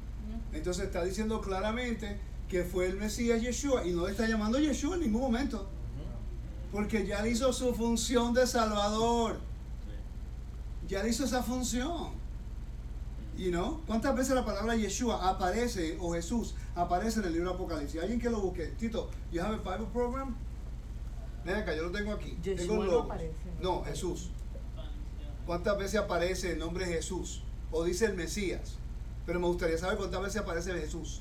Entonces 0.52 0.86
está 0.86 1.04
diciendo 1.04 1.40
claramente 1.40 2.16
que 2.48 2.64
fue 2.64 2.86
el 2.86 2.96
Mesías 2.96 3.42
Yeshua 3.42 3.86
y 3.86 3.92
no 3.92 4.06
le 4.06 4.12
está 4.12 4.26
llamando 4.26 4.58
Yeshua 4.58 4.94
en 4.94 5.02
ningún 5.02 5.20
momento. 5.20 5.68
Porque 6.72 7.06
ya 7.06 7.22
le 7.22 7.30
hizo 7.30 7.52
su 7.52 7.74
función 7.74 8.34
de 8.34 8.46
Salvador. 8.46 9.38
Ya 10.86 11.02
le 11.02 11.10
hizo 11.10 11.24
esa 11.24 11.42
función. 11.42 12.18
You 13.36 13.50
know? 13.50 13.80
¿Cuántas 13.86 14.16
veces 14.16 14.34
la 14.34 14.44
palabra 14.44 14.74
Yeshua 14.74 15.28
aparece 15.28 15.96
o 16.00 16.12
Jesús 16.12 16.54
aparece 16.74 17.20
en 17.20 17.26
el 17.26 17.34
libro 17.34 17.50
de 17.50 17.54
Apocalipsis? 17.54 18.00
¿Alguien 18.00 18.20
que 18.20 18.30
lo 18.30 18.40
busque? 18.40 18.66
Tito, 18.78 19.10
you 19.30 19.40
have 19.40 19.54
a 19.54 19.58
Bible 19.58 19.88
program? 19.92 20.34
Ven 21.44 21.54
acá, 21.54 21.74
yo 21.76 21.84
lo 21.84 21.90
tengo 21.90 22.12
aquí. 22.12 22.36
Yeshua 22.42 22.56
tengo 22.56 22.84
no 22.84 22.98
aparece. 23.00 23.34
No, 23.60 23.84
Jesús. 23.84 24.30
¿Cuántas 25.46 25.78
veces 25.78 26.00
aparece 26.00 26.52
el 26.52 26.58
nombre 26.58 26.86
Jesús? 26.86 27.42
O 27.70 27.84
dice 27.84 28.06
el 28.06 28.14
Mesías. 28.14 28.76
Pero 29.24 29.40
me 29.40 29.46
gustaría 29.46 29.78
saber 29.78 29.98
cuántas 29.98 30.20
veces 30.20 30.42
aparece 30.42 30.72
Jesús. 30.72 31.20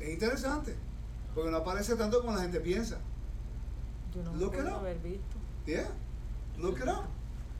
Es 0.00 0.08
interesante. 0.08 0.74
Porque 1.34 1.50
no 1.50 1.58
aparece 1.58 1.94
tanto 1.96 2.20
como 2.20 2.34
la 2.34 2.42
gente 2.42 2.60
piensa. 2.60 2.98
Yo 4.14 4.22
no 4.22 4.32
me 4.32 4.38
Look 4.38 4.54
acuerdo 4.54 4.70
up. 4.70 4.80
haber 4.80 4.98
visto. 4.98 5.36
Yeah. 5.66 5.88
Look 6.58 6.78
it 6.78 6.88
up. 6.88 7.04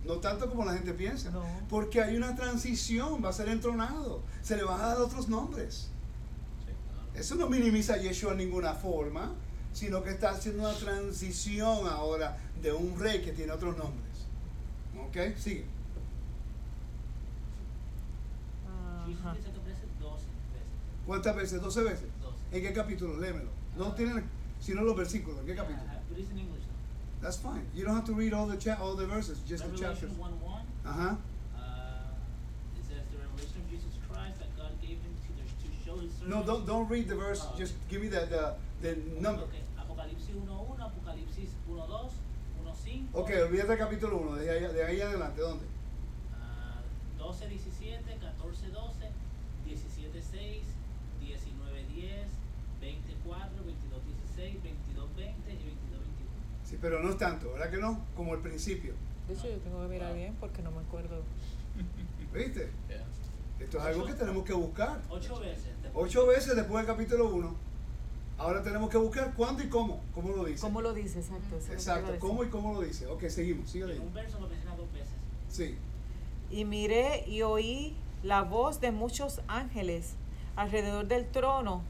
No 0.05 0.15
tanto 0.15 0.49
como 0.49 0.65
la 0.65 0.73
gente 0.75 0.93
piensa. 0.95 1.31
No. 1.31 1.45
Porque 1.69 2.03
hay 2.03 2.17
una 2.17 2.35
transición, 2.35 3.23
va 3.25 3.29
a 3.29 3.33
ser 3.33 3.49
entronado. 3.49 4.23
Se 4.43 4.57
le 4.57 4.65
van 4.65 4.81
a 4.81 4.87
dar 4.89 4.99
otros 4.99 5.29
nombres. 5.29 5.89
Eso 7.15 7.35
no 7.35 7.49
minimiza 7.49 7.95
a 7.95 7.97
Yeshua 7.99 8.33
en 8.33 8.39
ninguna 8.39 8.73
forma, 8.75 9.33
sino 9.73 10.03
que 10.03 10.11
está 10.11 10.31
haciendo 10.31 10.63
una 10.63 10.73
transición 10.79 11.87
ahora 11.87 12.39
de 12.63 12.73
un 12.73 12.99
rey 12.99 13.21
que 13.23 13.33
tiene 13.33 13.53
otros 13.53 13.77
nombres. 13.77 14.27
¿Ok? 15.07 15.37
Sigue. 15.37 15.65
Ajá. 18.67 19.05
Jesús 19.07 19.39
dice 19.39 19.51
que 19.53 19.59
aparece 19.59 19.87
12 20.01 20.25
veces. 20.25 20.69
¿Cuántas 21.07 21.37
veces? 21.37 21.63
¿12 21.63 21.85
veces? 21.85 22.09
12. 22.51 22.57
¿En 22.57 22.63
qué 22.63 22.73
capítulo? 22.73 23.19
Léemelo. 23.21 23.51
No 23.77 23.93
tienen, 23.95 24.25
sino 24.61 24.83
los 24.83 24.97
versículos. 24.97 25.41
¿En 25.41 25.47
qué 25.47 25.55
capítulo? 25.55 25.85
Uh, 25.85 25.99
but 26.09 26.19
it's 26.19 26.31
in 26.31 26.39
English 26.39 26.63
now. 26.63 27.23
That's 27.23 27.37
fine. 27.37 27.67
You 27.75 27.85
don't 27.85 27.95
have 27.95 28.07
to 28.07 28.15
read 28.15 28.33
all 28.33 28.47
the 28.47 28.57
cha- 28.57 28.79
all 28.81 28.97
the 28.97 29.07
verses, 29.07 29.39
just 29.49 29.65
the 29.65 29.71
Revelation 29.71 29.95
chapters. 29.95 30.19
1 30.19 30.41
1. 30.41 30.63
Ajá. 30.85 31.19
Uh, 31.55 32.79
it 32.79 32.85
says 32.89 33.05
the 33.13 33.19
revelation 33.19 33.61
of 33.63 33.71
Jesus 33.71 33.95
Christ 34.09 34.39
that 34.41 34.51
God 34.57 34.73
gave 34.81 34.99
him 34.99 35.15
to, 35.27 35.31
the, 35.39 35.45
to 35.63 35.69
show 35.85 35.97
his 36.01 36.11
servants. 36.13 36.29
No, 36.35 36.43
don't 36.43 36.67
don't 36.67 36.89
read 36.89 37.09
the 37.09 37.15
verse. 37.17 37.43
Ah, 37.45 37.55
Just 37.57 37.75
give 37.89 38.01
me 38.03 38.09
the 38.09 38.27
the, 38.27 38.55
the 38.83 38.97
number. 39.21 39.45
Okay. 39.45 39.63
Apocalipsis 39.79 40.35
1 40.35 40.49
1, 40.49 40.81
Apocalipsis 40.81 41.51
1 41.69 41.77
2, 41.77 42.13
1 42.65 42.75
5. 42.75 43.09
Ok, 43.15 43.31
olvídate 43.47 43.73
el 43.73 43.79
capítulo 43.79 44.17
1, 44.19 44.37
de 44.37 44.51
ahí, 44.51 44.73
de 44.75 44.85
ahí 44.85 45.01
adelante, 45.01 45.41
¿dónde? 45.41 45.67
Ah, 46.35 46.81
12 47.19 47.49
17, 47.49 48.17
14 48.19 48.69
12, 48.71 49.11
17 49.67 50.23
6, 50.23 50.63
19 51.21 51.85
10, 51.95 52.27
24, 53.31 53.65
22 53.65 54.01
16, 54.07 54.63
22 54.63 55.17
20 55.17 55.53
y 55.53 55.57
22 55.57 56.01
21. 56.01 56.31
Sí, 56.65 56.79
pero 56.81 57.03
no 57.03 57.11
es 57.11 57.19
tanto, 57.19 57.53
¿verdad 57.53 57.71
que 57.71 57.79
no? 57.79 58.01
Como 58.17 58.35
el 58.35 58.41
principio, 58.41 58.95
De 59.29 59.35
hecho, 59.35 59.49
yo 59.49 59.59
tengo 59.59 59.81
que 59.83 59.89
mirar 59.89 60.15
bien 60.15 60.35
porque 60.41 60.63
no 60.63 60.71
me 60.71 60.81
acuerdo. 60.81 61.23
¿viste? 62.35 62.71
Yeah. 62.89 63.05
Esto 63.61 63.79
es 63.79 63.85
algo 63.85 64.07
que 64.07 64.15
tenemos 64.15 64.45
que 64.45 64.53
buscar. 64.53 65.01
Ocho 65.11 65.39
veces. 65.41 65.67
después- 65.83 66.07
Ocho 66.09 66.27
veces 66.27 66.57
después 66.57 66.85
del 66.87 66.97
capítulo 66.97 67.29
1. 67.35 67.55
Ahora 68.39 68.63
tenemos 68.63 68.89
que 68.89 68.97
buscar 68.97 69.35
cuándo 69.35 69.63
y 69.63 69.69
cómo. 69.69 70.01
¿Cómo 70.15 70.31
lo 70.35 70.45
dice? 70.45 70.61
¿Cómo 70.63 70.81
lo 70.81 70.95
dice? 70.95 71.19
Exacto. 71.21 71.57
Exacto, 71.73 72.13
cómo 72.19 72.43
y 72.43 72.49
cómo 72.49 72.73
lo 72.73 72.81
dice. 72.81 73.07
Ok, 73.07 73.25
seguimos, 73.29 73.69
sigue 73.71 73.95
En 73.95 74.01
un 74.01 74.15
verso 74.15 74.41
lo 74.41 74.49
menciona 74.49 74.75
dos 74.77 74.91
veces. 74.93 75.13
Sí. 75.49 75.77
Y 76.51 76.65
miré 76.65 77.25
y 77.29 77.43
oí 77.43 77.95
la 78.23 78.43
voz 78.43 78.81
de 78.81 78.93
muchos 78.93 79.43
ángeles 79.47 80.15
alrededor 80.57 81.07
del 81.07 81.27
trono 81.29 81.83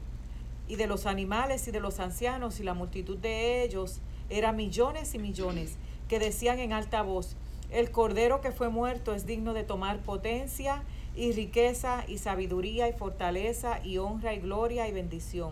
y 0.71 0.77
de 0.77 0.87
los 0.87 1.05
animales 1.05 1.67
y 1.67 1.71
de 1.71 1.81
los 1.81 1.99
ancianos 1.99 2.61
y 2.61 2.63
la 2.63 2.73
multitud 2.73 3.17
de 3.17 3.61
ellos 3.61 3.99
eran 4.29 4.55
millones 4.55 5.13
y 5.13 5.19
millones 5.19 5.75
que 6.07 6.17
decían 6.17 6.59
en 6.59 6.71
alta 6.71 7.01
voz, 7.01 7.35
el 7.71 7.91
cordero 7.91 8.39
que 8.39 8.53
fue 8.53 8.69
muerto 8.69 9.13
es 9.13 9.25
digno 9.25 9.53
de 9.53 9.65
tomar 9.65 9.99
potencia 9.99 10.83
y 11.13 11.33
riqueza 11.33 12.05
y 12.07 12.19
sabiduría 12.19 12.87
y 12.87 12.93
fortaleza 12.93 13.83
y 13.83 13.97
honra 13.97 14.33
y 14.33 14.39
gloria 14.39 14.87
y 14.87 14.93
bendición. 14.93 15.51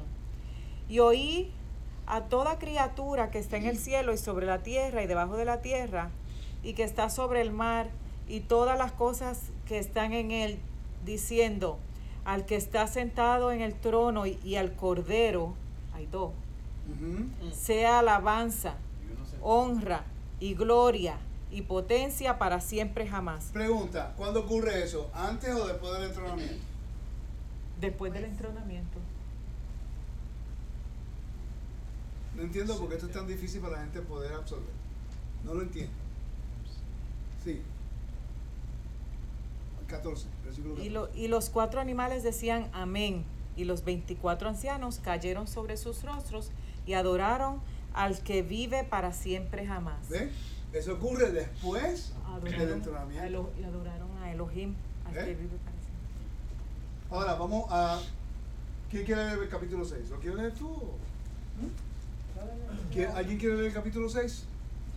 Y 0.88 1.00
oí 1.00 1.52
a 2.08 2.22
toda 2.22 2.58
criatura 2.58 3.30
que 3.30 3.40
está 3.40 3.58
en 3.58 3.66
el 3.66 3.78
cielo 3.78 4.14
y 4.14 4.18
sobre 4.18 4.46
la 4.46 4.64
tierra 4.64 5.04
y 5.04 5.08
debajo 5.08 5.36
de 5.36 5.44
la 5.44 5.62
tierra 5.62 6.12
y 6.64 6.76
que 6.76 6.84
está 6.84 7.10
sobre 7.10 7.42
el 7.42 7.52
mar 7.52 7.90
y 8.30 8.40
todas 8.40 8.78
las 8.78 8.94
cosas 8.94 9.52
que 9.68 9.80
están 9.80 10.14
en 10.14 10.32
él, 10.32 10.60
diciendo 11.04 11.78
al 12.30 12.46
que 12.46 12.56
está 12.56 12.86
sentado 12.86 13.52
en 13.52 13.62
el 13.62 13.74
trono 13.74 14.28
y, 14.28 14.40
y 14.44 14.56
al 14.56 14.76
cordero, 14.76 15.56
hay 15.96 16.06
dos, 16.06 16.32
sea 17.52 18.00
alabanza, 18.00 18.76
honra 19.42 20.04
y 20.40 20.54
gloria 20.54 21.18
y 21.50 21.64
potencia 21.64 22.38
para 22.38 22.62
siempre 22.62 23.08
jamás. 23.08 23.46
Pregunta, 23.52 24.14
¿cuándo 24.16 24.42
ocurre 24.42 24.84
eso? 24.84 25.10
¿Antes 25.12 25.56
o 25.56 25.68
después 25.68 25.92
del 25.94 26.04
entrenamiento? 26.04 26.64
Después 27.82 28.14
del 28.14 28.26
entronamiento. 28.26 29.00
No 32.36 32.44
entiendo 32.44 32.78
por 32.78 32.90
qué 32.90 32.94
esto 32.94 33.08
es 33.08 33.14
tan 33.14 33.26
difícil 33.26 33.60
para 33.60 33.78
la 33.78 33.80
gente 33.80 34.02
poder 34.02 34.34
absorber. 34.34 34.70
No 35.44 35.56
lo 35.56 35.64
entiendo. 35.64 35.94
Sí. 37.44 37.60
14, 39.90 40.28
versículo 40.46 40.76
14. 40.76 40.88
Y, 40.88 40.90
lo- 40.94 41.10
y 41.14 41.28
los 41.28 41.50
cuatro 41.50 41.80
animales 41.82 42.24
decían 42.24 42.70
amén. 42.74 43.26
Y 43.58 43.66
los 43.66 43.84
veinticuatro 43.84 44.48
ancianos 44.48 45.00
cayeron 45.04 45.48
sobre 45.48 45.76
sus 45.76 46.04
rostros 46.04 46.52
y 46.86 46.94
adoraron 46.94 47.60
al 47.94 48.20
que 48.20 48.42
vive 48.42 48.84
para 48.86 49.12
siempre 49.12 49.66
jamás. 49.68 50.08
¿Ve? 50.10 50.30
Eso 50.72 50.94
ocurre 50.94 51.32
después 51.32 52.14
del 52.14 52.24
Adoraron 52.54 52.70
a, 52.72 52.74
entrenamiento. 52.76 53.26
Elo- 53.28 53.50
y 53.60 53.64
adoraron 53.64 54.18
a 54.22 54.32
Elohim, 54.32 54.76
al 55.06 55.18
¿Eh? 55.18 55.26
que 55.26 55.34
vive 55.36 55.58
para 55.66 55.78
siempre. 55.82 57.10
Ahora 57.12 57.34
vamos 57.36 57.66
a. 57.70 58.00
¿Quién 58.90 59.04
quiere 59.04 59.26
leer 59.26 59.40
el 59.40 59.50
capítulo 59.50 59.84
6? 59.84 60.10
¿Lo 60.10 60.20
quieres 60.20 60.40
leer 60.40 60.54
tú? 60.54 60.70
¿Quiere- 62.94 63.12
¿Alguien 63.12 63.38
quiere 63.38 63.56
leer 63.56 63.68
el 63.68 63.74
capítulo 63.74 64.08
6? 64.10 64.46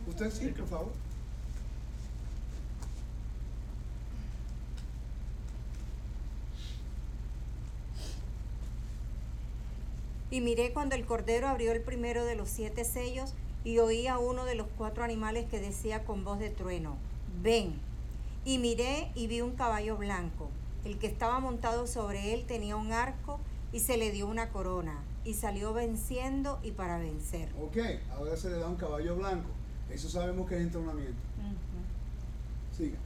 Usted 0.09 0.31
sí, 0.31 0.49
por 0.49 0.67
favor. 0.69 0.93
Y 10.33 10.41
miré 10.41 10.73
cuando 10.73 10.95
el 10.95 11.05
Cordero 11.05 11.47
abrió 11.47 11.73
el 11.73 11.83
primero 11.83 12.25
de 12.25 12.37
los 12.37 12.49
siete 12.49 12.87
sellos 12.87 13.35
y 13.65 13.81
oí 13.81 14.07
a 14.07 14.19
uno 14.19 14.47
de 14.47 14.55
los 14.55 14.67
cuatro 14.79 15.05
animales 15.05 15.45
que 15.51 15.61
decía 15.61 16.07
con 16.07 16.25
voz 16.25 16.39
de 16.39 16.49
trueno, 16.49 16.97
ven. 17.43 17.75
Y 18.47 18.57
miré 18.57 19.13
y 19.15 19.27
vi 19.27 19.43
un 19.43 19.53
caballo 19.53 19.99
blanco. 19.99 20.49
El 20.87 20.99
que 20.99 21.07
estaba 21.07 21.39
montado 21.39 21.87
sobre 21.87 22.33
él 22.33 22.47
tenía 22.47 22.77
un 22.77 22.93
arco 22.93 23.41
y 23.75 23.81
se 23.81 23.99
le 23.99 24.11
dio 24.11 24.27
una 24.27 24.49
corona. 24.49 25.05
Y 25.27 25.35
salió 25.35 25.75
venciendo 25.75 26.59
y 26.63 26.71
para 26.71 26.97
vencer. 26.97 27.51
Ok, 27.61 27.77
ahora 28.17 28.35
se 28.35 28.49
le 28.49 28.57
da 28.57 28.69
un 28.69 28.77
caballo 28.77 29.15
blanco. 29.17 29.51
Eso 29.91 30.09
sabemos 30.09 30.49
que 30.49 30.57
es 30.57 30.63
entrenamiento. 30.63 31.21
Siga. 32.75 32.97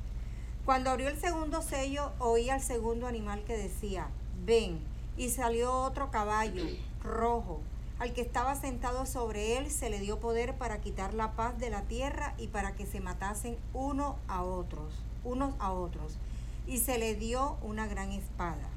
Cuando 0.64 0.90
abrió 0.90 1.08
el 1.08 1.18
segundo 1.18 1.60
sello, 1.60 2.12
oí 2.20 2.50
al 2.50 2.62
segundo 2.62 3.08
animal 3.08 3.42
que 3.42 3.56
decía, 3.56 4.10
ven, 4.44 4.78
y 5.16 5.30
salió 5.30 5.72
otro 5.72 6.10
caballo, 6.10 6.64
rojo. 7.06 7.60
Al 7.98 8.12
que 8.12 8.20
estaba 8.20 8.54
sentado 8.54 9.06
sobre 9.06 9.56
él 9.56 9.70
se 9.70 9.88
le 9.88 10.00
dio 10.00 10.20
poder 10.20 10.54
para 10.58 10.80
quitar 10.82 11.14
la 11.14 11.32
paz 11.32 11.58
de 11.58 11.70
la 11.70 11.82
tierra 11.82 12.34
y 12.36 12.48
para 12.48 12.74
que 12.74 12.84
se 12.84 13.00
matasen 13.00 13.56
uno 13.72 14.16
a 14.28 14.42
otros, 14.42 14.92
unos 15.24 15.54
a 15.58 15.72
otros. 15.72 16.18
Y 16.66 16.78
se 16.78 16.98
le 16.98 17.14
dio 17.14 17.56
una 17.62 17.86
gran 17.86 18.12
espada. 18.12 18.68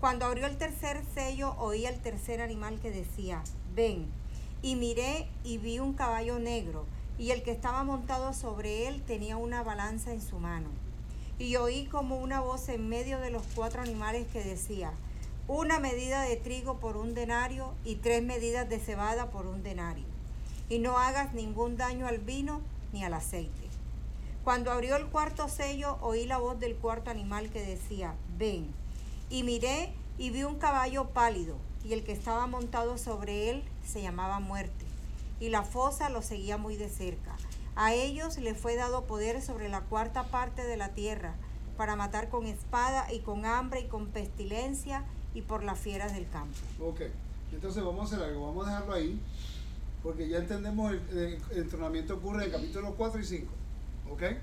Cuando 0.00 0.26
abrió 0.26 0.46
el 0.46 0.58
tercer 0.58 1.02
sello, 1.14 1.54
oí 1.58 1.86
al 1.86 2.00
tercer 2.00 2.40
animal 2.40 2.78
que 2.80 2.90
decía, 2.90 3.42
ven. 3.74 4.06
Y 4.60 4.76
miré 4.76 5.28
y 5.42 5.58
vi 5.58 5.78
un 5.78 5.94
caballo 5.94 6.38
negro, 6.38 6.84
y 7.18 7.30
el 7.30 7.42
que 7.42 7.50
estaba 7.50 7.82
montado 7.82 8.32
sobre 8.32 8.88
él 8.88 9.02
tenía 9.02 9.36
una 9.36 9.62
balanza 9.62 10.12
en 10.12 10.20
su 10.20 10.38
mano. 10.38 10.68
Y 11.38 11.56
oí 11.56 11.86
como 11.86 12.18
una 12.18 12.40
voz 12.40 12.68
en 12.68 12.88
medio 12.88 13.20
de 13.20 13.30
los 13.30 13.42
cuatro 13.54 13.82
animales 13.82 14.26
que 14.32 14.42
decía, 14.42 14.92
una 15.48 15.80
medida 15.80 16.20
de 16.22 16.36
trigo 16.36 16.78
por 16.78 16.98
un 16.98 17.14
denario 17.14 17.72
y 17.82 17.96
tres 17.96 18.22
medidas 18.22 18.68
de 18.68 18.78
cebada 18.78 19.30
por 19.30 19.46
un 19.46 19.62
denario. 19.62 20.04
Y 20.68 20.78
no 20.78 20.98
hagas 20.98 21.32
ningún 21.32 21.78
daño 21.78 22.06
al 22.06 22.18
vino 22.18 22.60
ni 22.92 23.02
al 23.02 23.14
aceite. 23.14 23.68
Cuando 24.44 24.70
abrió 24.70 24.96
el 24.96 25.06
cuarto 25.06 25.48
sello, 25.48 25.96
oí 26.02 26.26
la 26.26 26.36
voz 26.36 26.60
del 26.60 26.76
cuarto 26.76 27.10
animal 27.10 27.48
que 27.48 27.64
decía, 27.64 28.14
ven. 28.36 28.66
Y 29.30 29.42
miré 29.42 29.92
y 30.18 30.28
vi 30.28 30.44
un 30.44 30.58
caballo 30.58 31.08
pálido, 31.08 31.56
y 31.82 31.94
el 31.94 32.04
que 32.04 32.12
estaba 32.12 32.46
montado 32.46 32.98
sobre 32.98 33.48
él 33.48 33.64
se 33.86 34.02
llamaba 34.02 34.40
muerte, 34.40 34.84
y 35.40 35.48
la 35.48 35.62
fosa 35.62 36.10
lo 36.10 36.22
seguía 36.22 36.58
muy 36.58 36.76
de 36.76 36.88
cerca. 36.88 37.36
A 37.74 37.94
ellos 37.94 38.36
le 38.38 38.54
fue 38.54 38.74
dado 38.74 39.04
poder 39.04 39.40
sobre 39.40 39.68
la 39.68 39.82
cuarta 39.82 40.24
parte 40.24 40.64
de 40.64 40.76
la 40.76 40.90
tierra, 40.90 41.36
para 41.76 41.94
matar 41.94 42.28
con 42.28 42.46
espada 42.46 43.10
y 43.12 43.20
con 43.20 43.46
hambre 43.46 43.80
y 43.80 43.86
con 43.86 44.08
pestilencia 44.08 45.04
y 45.38 45.42
por 45.42 45.62
las 45.62 45.78
fieras 45.78 46.12
del 46.14 46.28
campo. 46.28 46.56
Ok, 46.80 47.02
entonces 47.52 47.82
vamos 47.84 48.12
a 48.12 48.16
hacer 48.16 48.26
algo, 48.28 48.46
vamos 48.48 48.66
a 48.66 48.70
dejarlo 48.70 48.92
ahí, 48.94 49.20
porque 50.02 50.28
ya 50.28 50.38
entendemos 50.38 50.90
el, 50.92 51.00
el- 51.16 51.38
el 51.52 51.58
entrenamiento 51.58 52.14
ocurre 52.14 52.44
en 52.44 52.50
el 52.50 52.56
capítulo 52.56 52.94
4 52.96 53.20
y 53.20 53.24
5. 53.24 53.52
Ok, 54.10 54.22
el 54.22 54.38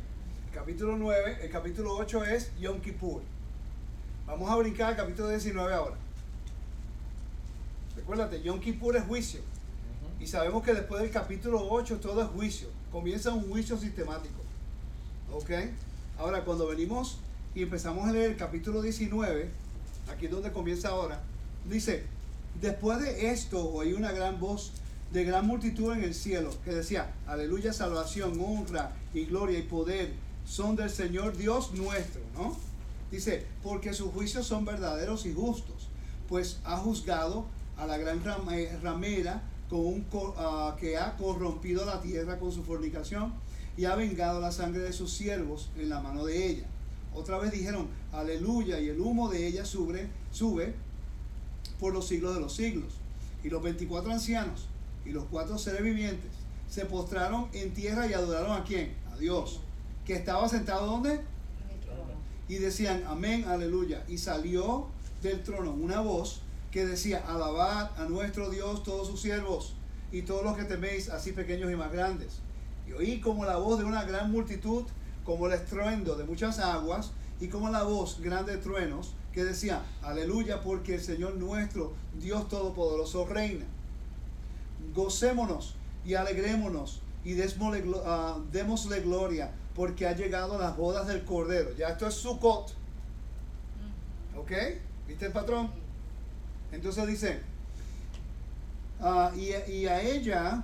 capítulo 0.53 0.95
9, 0.97 1.39
el 1.41 1.49
capítulo 1.51 1.95
8 1.97 2.23
es 2.25 2.51
Yom 2.59 2.79
Kippur. 2.79 3.21
Vamos 4.25 4.49
a 4.49 4.55
brincar 4.55 4.89
al 4.91 4.95
capítulo 4.95 5.27
19 5.29 5.73
ahora. 5.73 5.95
Recuérdate, 7.95 8.41
Yom 8.41 8.59
Kippur 8.59 8.95
es 8.95 9.03
juicio. 9.03 9.41
Y 10.19 10.27
sabemos 10.27 10.63
que 10.63 10.73
después 10.73 11.01
del 11.01 11.11
capítulo 11.11 11.67
8 11.69 11.99
todo 11.99 12.21
es 12.21 12.29
juicio. 12.29 12.69
Comienza 12.91 13.31
un 13.33 13.47
juicio 13.49 13.77
sistemático. 13.77 14.41
¿Ok? 15.33 15.51
Ahora, 16.17 16.43
cuando 16.45 16.67
venimos 16.67 17.17
y 17.53 17.63
empezamos 17.63 18.07
a 18.07 18.11
leer 18.13 18.31
el 18.31 18.37
capítulo 18.37 18.81
19, 18.81 19.49
aquí 20.07 20.25
es 20.25 20.31
donde 20.31 20.51
comienza 20.51 20.89
ahora, 20.89 21.21
dice, 21.69 22.03
después 22.61 22.99
de 22.99 23.31
esto 23.31 23.71
oí 23.71 23.93
una 23.93 24.11
gran 24.11 24.39
voz 24.39 24.71
de 25.11 25.23
gran 25.23 25.45
multitud 25.45 25.93
en 25.93 26.03
el 26.03 26.13
cielo 26.13 26.51
que 26.63 26.71
decía, 26.71 27.13
aleluya, 27.27 27.73
salvación, 27.73 28.39
honra 28.39 28.91
y 29.13 29.25
gloria 29.25 29.59
y 29.59 29.63
poder 29.63 30.13
son 30.45 30.75
del 30.75 30.89
Señor 30.89 31.37
Dios 31.37 31.73
nuestro, 31.73 32.21
¿no? 32.35 32.55
Dice, 33.11 33.45
porque 33.63 33.93
sus 33.93 34.11
juicios 34.11 34.45
son 34.45 34.65
verdaderos 34.65 35.25
y 35.25 35.33
justos, 35.33 35.87
pues 36.27 36.59
ha 36.65 36.77
juzgado 36.77 37.45
a 37.77 37.85
la 37.85 37.97
gran 37.97 38.21
eh, 38.51 38.77
ramera 38.81 39.41
ah, 40.37 40.75
que 40.79 40.97
ha 40.97 41.15
corrompido 41.17 41.85
la 41.85 42.01
tierra 42.01 42.39
con 42.39 42.51
su 42.51 42.63
fornicación 42.63 43.33
y 43.77 43.85
ha 43.85 43.95
vengado 43.95 44.39
la 44.39 44.51
sangre 44.51 44.81
de 44.81 44.93
sus 44.93 45.13
siervos 45.13 45.69
en 45.77 45.89
la 45.89 45.99
mano 45.99 46.25
de 46.25 46.49
ella. 46.49 46.65
Otra 47.15 47.37
vez 47.37 47.51
dijeron, 47.51 47.87
aleluya, 48.11 48.79
y 48.79 48.89
el 48.89 48.99
humo 48.99 49.29
de 49.29 49.47
ella 49.47 49.65
sube, 49.65 50.09
sube 50.31 50.75
por 51.79 51.93
los 51.93 52.07
siglos 52.07 52.35
de 52.35 52.41
los 52.41 52.53
siglos. 52.53 52.93
Y 53.43 53.49
los 53.49 53.63
24 53.63 54.11
ancianos 54.11 54.67
y 55.05 55.11
los 55.11 55.25
cuatro 55.25 55.57
seres 55.57 55.83
vivientes 55.83 56.31
se 56.69 56.85
postraron 56.85 57.47
en 57.53 57.73
tierra 57.73 58.07
y 58.07 58.13
adoraron 58.13 58.51
a 58.51 58.63
quién? 58.63 58.93
A 59.13 59.17
Dios, 59.17 59.61
que 60.05 60.15
estaba 60.15 60.49
sentado 60.49 60.87
donde? 60.87 61.21
y 62.47 62.55
decían 62.55 63.03
amén, 63.07 63.45
aleluya. 63.45 64.03
Y 64.07 64.17
salió 64.17 64.87
del 65.21 65.43
trono 65.43 65.71
una 65.71 66.01
voz 66.01 66.41
que 66.71 66.85
decía, 66.85 67.23
alabad 67.27 67.91
a 67.97 68.05
nuestro 68.05 68.49
Dios 68.49 68.83
todos 68.83 69.07
sus 69.07 69.21
siervos 69.21 69.75
y 70.11 70.23
todos 70.23 70.43
los 70.43 70.57
que 70.57 70.65
teméis, 70.65 71.09
así 71.09 71.31
pequeños 71.31 71.71
y 71.71 71.75
más 71.75 71.91
grandes. 71.91 72.39
Y 72.87 72.91
oí 72.91 73.19
como 73.19 73.45
la 73.45 73.57
voz 73.57 73.79
de 73.79 73.85
una 73.85 74.03
gran 74.03 74.31
multitud, 74.31 74.83
como 75.25 75.47
el 75.47 75.53
estruendo 75.53 76.15
de 76.15 76.23
muchas 76.23 76.59
aguas 76.59 77.11
y 77.39 77.47
como 77.47 77.69
la 77.69 77.83
voz 77.83 78.21
grande 78.21 78.55
de 78.55 78.61
truenos 78.61 79.13
que 79.33 79.43
decía, 79.43 79.83
aleluya, 80.01 80.61
porque 80.61 80.95
el 80.95 81.01
Señor 81.01 81.35
nuestro, 81.35 81.93
Dios 82.17 82.47
Todopoderoso, 82.47 83.25
reina. 83.25 83.65
Gocémonos 84.93 85.75
y 86.05 86.13
alegrémonos 86.13 87.01
y 87.25 87.33
desmole 87.33 87.83
ah, 88.05 88.37
démosle 88.51 89.01
gloria 89.01 89.51
porque 89.75 90.07
ha 90.07 90.13
llegado 90.13 90.57
las 90.57 90.77
bodas 90.77 91.07
del 91.07 91.25
Cordero. 91.25 91.75
Ya 91.75 91.89
esto 91.89 92.07
es 92.07 92.13
Sukkot. 92.13 92.73
¿Ok? 94.37 94.51
¿Viste 95.07 95.25
el 95.25 95.33
patrón? 95.33 95.69
Entonces 96.71 97.07
dice, 97.07 97.41
y, 99.35 99.71
y 99.71 99.87
a 99.87 100.01
ella, 100.01 100.63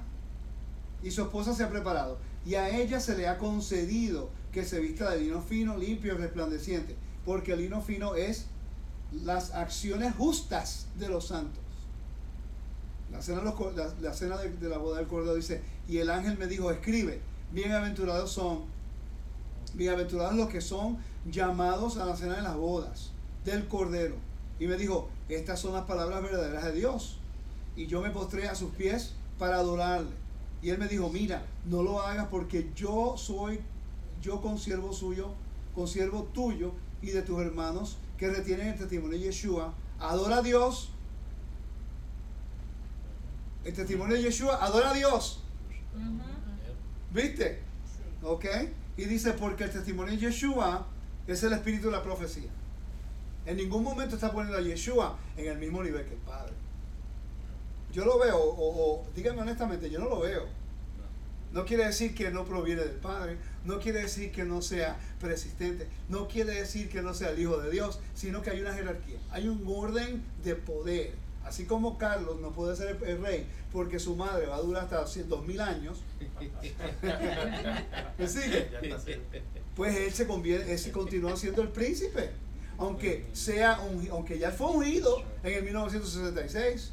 y 1.04 1.12
su 1.12 1.24
esposa 1.24 1.54
se 1.54 1.64
ha 1.64 1.70
preparado, 1.70 2.18
y 2.46 2.56
a 2.56 2.70
ella 2.70 3.00
se 3.00 3.18
le 3.18 3.28
ha 3.28 3.38
concedido 3.38 4.30
que 4.52 4.66
se 4.66 4.80
vista 4.80 5.10
de 5.12 5.22
lino 5.22 5.42
fino, 5.42 5.78
limpio 5.78 6.14
y 6.14 6.18
resplandeciente, 6.18 6.96
porque 7.26 7.54
el 7.54 7.62
lino 7.62 7.82
fino 7.82 8.16
es 8.16 8.46
las 9.12 9.54
acciones 9.54 10.14
justas 10.16 10.88
de 10.98 11.10
los 11.10 11.28
santos. 11.28 11.62
La 13.12 13.22
cena, 13.22 13.42
de 14.38 14.50
de 14.50 14.70
la 14.70 14.78
boda 14.78 15.00
del 15.00 15.08
Cordero 15.08 15.36
dice, 15.36 15.62
y 15.88 15.98
el 15.98 16.10
ángel 16.10 16.38
me 16.38 16.48
dijo, 16.48 16.72
escribe, 16.72 17.20
bienaventurados 17.52 18.32
son, 18.32 18.62
bienaventurados 19.74 20.36
los 20.36 20.50
que 20.50 20.62
son 20.62 20.98
llamados 21.30 21.98
a 21.98 22.06
la 22.06 22.16
cena 22.16 22.38
de 22.38 22.42
las 22.42 22.56
bodas 22.56 23.12
del 23.44 23.68
Cordero. 23.68 24.16
Y 24.60 24.68
me 24.68 24.78
dijo, 24.78 25.10
estas 25.28 25.60
son 25.60 25.74
las 25.74 25.84
palabras 25.84 26.22
verdaderas 26.22 26.64
de 26.66 26.72
Dios. 26.74 27.18
Y 27.76 27.88
yo 27.88 28.02
me 28.02 28.12
postré 28.12 28.48
a 28.48 28.56
sus 28.56 28.72
pies 28.72 29.14
para 29.38 29.56
adorarle. 29.56 30.12
Y 30.62 30.70
él 30.70 30.78
me 30.78 30.88
dijo, 30.88 31.10
mira, 31.10 31.44
no 31.66 31.82
lo 31.84 32.02
hagas 32.02 32.28
porque 32.28 32.70
yo 32.76 33.16
soy, 33.18 33.60
yo 34.22 34.42
consiervo 34.42 34.94
suyo, 34.94 35.34
consiervo 35.74 36.24
tuyo 36.34 36.74
y 37.02 37.12
de 37.12 37.22
tus 37.22 37.40
hermanos 37.40 37.98
que 38.18 38.30
retienen 38.30 38.68
el 38.68 38.78
testimonio 38.78 39.18
de 39.18 39.26
Yeshua. 39.26 39.74
Adora 40.00 40.38
a 40.38 40.42
Dios. 40.42 40.92
El 43.64 43.74
testimonio 43.74 44.16
de 44.16 44.24
Yeshua, 44.24 44.64
adora 44.64 44.92
a 44.92 44.94
Dios. 44.94 45.44
¿Viste? 47.12 47.60
¿Ok? 48.24 48.46
Y 48.98 49.06
dice, 49.06 49.34
porque 49.34 49.66
el 49.66 49.72
testimonio 49.72 50.14
de 50.14 50.20
Yeshua 50.20 50.88
es 51.28 51.44
el 51.44 51.54
espíritu 51.54 51.88
de 51.88 51.94
la 51.94 52.04
profecía. 52.04 52.50
En 53.46 53.58
ningún 53.58 53.84
momento 53.84 54.16
está 54.16 54.32
poniendo 54.32 54.58
a 54.58 54.62
Yeshua 54.62 55.18
en 55.36 55.48
el 55.48 55.58
mismo 55.58 55.84
nivel 55.84 56.06
que 56.06 56.14
el 56.14 56.20
Padre. 56.20 56.54
Yo 57.92 58.06
lo 58.06 58.20
veo, 58.20 58.38
o, 58.38 59.02
o 59.02 59.06
díganme 59.16 59.42
honestamente, 59.42 59.90
yo 59.90 60.00
no 60.00 60.10
lo 60.10 60.20
veo. 60.20 60.48
No 61.52 61.66
quiere 61.66 61.86
decir 61.86 62.16
que 62.16 62.30
no 62.32 62.46
proviene 62.46 62.82
del 62.82 62.98
Padre, 62.98 63.38
no 63.66 63.80
quiere 63.80 64.02
decir 64.02 64.32
que 64.32 64.44
no 64.44 64.62
sea 64.62 64.98
persistente, 65.20 65.88
no 66.10 66.28
quiere 66.28 66.54
decir 66.54 66.90
que 66.90 67.02
no 67.02 67.14
sea 67.14 67.30
el 67.30 67.40
Hijo 67.40 67.58
de 67.58 67.72
Dios, 67.72 68.00
sino 68.16 68.42
que 68.42 68.50
hay 68.50 68.62
una 68.62 68.74
jerarquía, 68.74 69.18
hay 69.32 69.48
un 69.48 69.64
orden 69.68 70.24
de 70.44 70.56
poder. 70.56 71.14
Así 71.46 71.66
como 71.66 71.98
Carlos 71.98 72.40
no 72.40 72.52
puede 72.52 72.76
ser 72.76 73.00
el, 73.04 73.22
rey 73.22 73.48
porque 73.74 74.00
su 74.00 74.16
madre 74.16 74.46
va 74.46 74.58
a 74.58 74.62
durar 74.62 74.84
hasta 74.84 75.04
2000 75.24 75.62
años, 75.62 76.02
¿me 78.18 78.28
sigue? 78.28 78.70
Pues 79.76 79.96
él 79.96 80.14
se 80.14 80.28
convierte, 80.28 80.72
él 80.72 80.80
se 80.80 80.92
continúa 80.92 81.36
siendo 81.36 81.64
el 81.64 81.70
príncipe, 81.70 82.30
aunque 82.78 83.26
sea 83.34 83.80
un, 83.80 84.08
aunque 84.12 84.38
ya 84.38 84.52
fue 84.52 84.68
ungido 84.68 85.24
en 85.44 85.54
el 85.54 85.64
1966. 85.64 86.92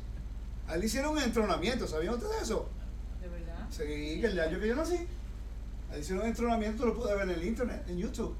A 0.67 0.75
él 0.75 0.81
le 0.81 0.87
hicieron 0.87 1.13
un 1.13 1.23
entronamiento, 1.23 1.87
¿sabían 1.87 2.15
ustedes 2.15 2.43
eso? 2.43 2.69
¿De 3.21 3.29
verdad? 3.29 3.67
Sí, 3.71 4.21
que 4.21 4.27
el 4.27 4.41
año 4.41 4.61
que 4.61 4.69
yo 4.69 4.77
nací. 4.77 5.07
Le 5.91 6.01
hicieron 6.01 6.23
un 6.23 6.29
entronamiento, 6.29 6.87
lo 6.87 6.95
pude 6.95 7.15
ver 7.15 7.29
en 7.29 7.35
el 7.35 7.45
internet, 7.45 7.85
en 7.89 7.99
YouTube. 7.99 8.35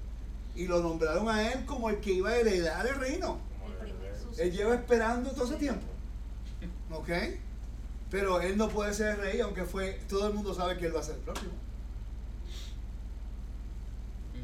Y 0.55 0.67
lo 0.67 0.81
nombraron 0.81 1.29
a 1.29 1.53
él 1.53 1.65
como 1.65 1.89
el 1.89 1.99
que 2.01 2.13
iba 2.13 2.31
a 2.31 2.37
heredar 2.37 2.87
el 2.87 2.97
reino. 2.97 3.39
Él 4.37 4.53
lleva 4.53 4.75
esperando 4.75 5.31
todo 5.31 5.45
ese 5.47 5.57
tiempo. 5.57 5.87
¿Ok? 6.91 7.09
Pero 8.11 8.41
él 8.41 8.57
no 8.57 8.69
puede 8.69 8.93
ser 8.95 9.15
el 9.15 9.17
rey, 9.19 9.41
aunque 9.41 9.65
fue, 9.65 10.01
todo 10.09 10.29
el 10.29 10.35
mundo 10.35 10.55
sabe 10.55 10.77
que 10.79 10.87
él 10.87 10.95
va 10.95 11.01
a 11.01 11.03
ser 11.03 11.17
el 11.17 11.21
próximo. 11.23 11.53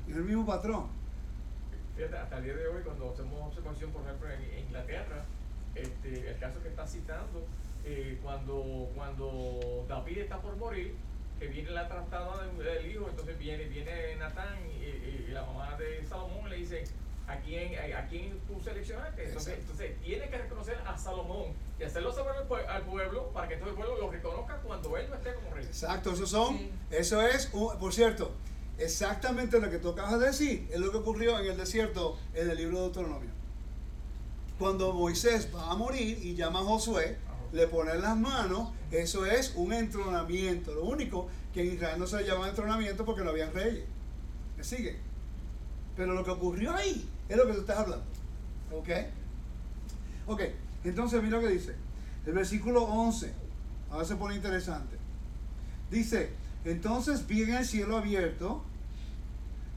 Es 0.09 0.17
el 0.17 0.25
mismo 0.25 0.45
patrón. 0.45 0.87
Fíjate, 1.97 2.17
hasta 2.17 2.39
el 2.39 2.45
día 2.45 2.55
de 2.55 2.67
hoy, 2.67 2.83
cuando 2.83 3.11
hacemos 3.11 3.49
observación, 3.49 3.91
por 3.91 4.03
ejemplo, 4.03 4.31
en, 4.31 4.41
en 4.43 4.67
Inglaterra, 4.67 5.25
este, 5.75 6.31
el 6.31 6.39
caso 6.39 6.63
que 6.63 6.69
está 6.69 6.87
citando, 6.87 7.47
eh, 7.85 8.19
cuando, 8.23 8.91
cuando 8.95 9.85
David 9.89 10.19
está 10.19 10.41
por 10.41 10.57
morir, 10.57 10.95
que 11.47 11.53
viene 11.53 11.71
la 11.71 11.89
trastada 11.89 12.43
del, 12.45 12.57
del 12.57 12.91
hijo, 12.91 13.07
entonces 13.09 13.39
viene, 13.39 13.65
viene 13.65 14.17
Natán 14.17 14.59
y, 14.67 14.85
y- 14.85 15.27
y 15.29 15.31
la 15.33 15.45
mamá 15.45 15.77
de 15.77 16.03
Salomón 16.09 16.49
le 16.49 16.57
dice, 16.57 16.85
¿a 17.27 17.37
quién, 17.37 17.73
a, 17.93 17.99
a 17.99 18.07
quién 18.09 18.39
tú 18.47 18.61
seleccionaste? 18.63 19.25
Entonces, 19.27 19.59
entonces 19.59 20.01
tiene 20.03 20.29
que 20.29 20.39
reconocer 20.39 20.79
a 20.87 20.97
Salomón 20.97 21.53
y 21.79 21.83
hacerlo 21.85 22.13
saber 22.13 22.35
al, 22.37 22.69
al 22.69 22.83
pueblo 22.83 23.29
para 23.33 23.49
que 23.49 23.57
todo 23.57 23.71
el 23.71 23.75
pueblo 23.75 23.99
lo 24.01 24.11
reconozca 24.11 24.57
cuando 24.59 24.97
él 24.97 25.07
no 25.11 25.17
esté 25.17 25.35
como 25.35 25.55
rey. 25.55 25.65
Exacto, 25.65 26.13
eso 26.13 26.27
son, 26.27 26.57
Sí. 26.59 26.71
eso 26.91 27.21
es, 27.23 27.51
un- 27.53 27.79
por 27.79 27.93
cierto, 27.93 28.33
exactamente 28.79 29.61
lo 29.61 29.71
que 29.71 29.79
tú 29.79 29.91
acabas 29.91 30.19
de 30.21 30.27
decir, 30.27 30.69
es 30.73 30.79
lo 30.81 30.91
que 30.91 30.97
ocurrió 30.99 31.39
en 31.39 31.47
el 31.51 31.57
desierto 31.57 32.19
en 32.35 32.49
el 32.51 32.57
libro 32.57 32.77
de 32.79 32.83
Deuteronomio. 32.85 33.31
Cuando 34.59 34.93
Moisés 34.93 35.49
va 35.55 35.71
a 35.73 35.75
morir 35.75 36.19
y 36.25 36.35
llama 36.37 36.61
a 36.61 36.63
Josué, 36.63 37.19
le 37.55 37.69
pone 37.69 37.95
las 37.95 38.17
manos, 38.17 38.71
eso 38.91 39.25
es 39.25 39.55
un 39.55 39.73
entronamiento. 39.73 40.75
Lo 40.75 40.85
único 40.85 41.29
que 41.53 41.63
en 41.63 41.75
Israel 41.75 41.99
no 42.01 42.07
se 42.07 42.17
le 42.17 42.27
llama 42.27 42.49
entronamiento 42.49 43.05
porque 43.05 43.23
no 43.23 43.31
habían 43.31 43.55
reyes. 43.55 43.85
¿Me 44.57 44.65
sigue? 44.65 44.99
Pero 45.97 46.15
lo 46.15 46.25
que 46.25 46.33
ocurrió 46.33 46.75
ahí 46.75 47.09
es 47.29 47.37
lo 47.37 47.47
que 47.47 47.53
tú 47.53 47.61
estás 47.61 47.79
hablando. 47.79 48.05
¿Ok? 48.73 48.89
Ok, 50.27 50.43
entonces 50.83 51.23
mira 51.23 51.37
lo 51.41 51.47
que 51.47 51.55
dice. 51.55 51.77
El 52.27 52.33
versículo 52.33 52.83
11. 52.83 53.33
Ahora 53.91 54.05
se 54.05 54.17
pone 54.17 54.35
interesante. 54.35 54.97
Dice, 55.93 56.31
entonces 56.65 57.25
vi 57.25 57.43
en 57.43 57.55
el 57.55 57.65
cielo 57.65 57.97
abierto, 57.97 58.65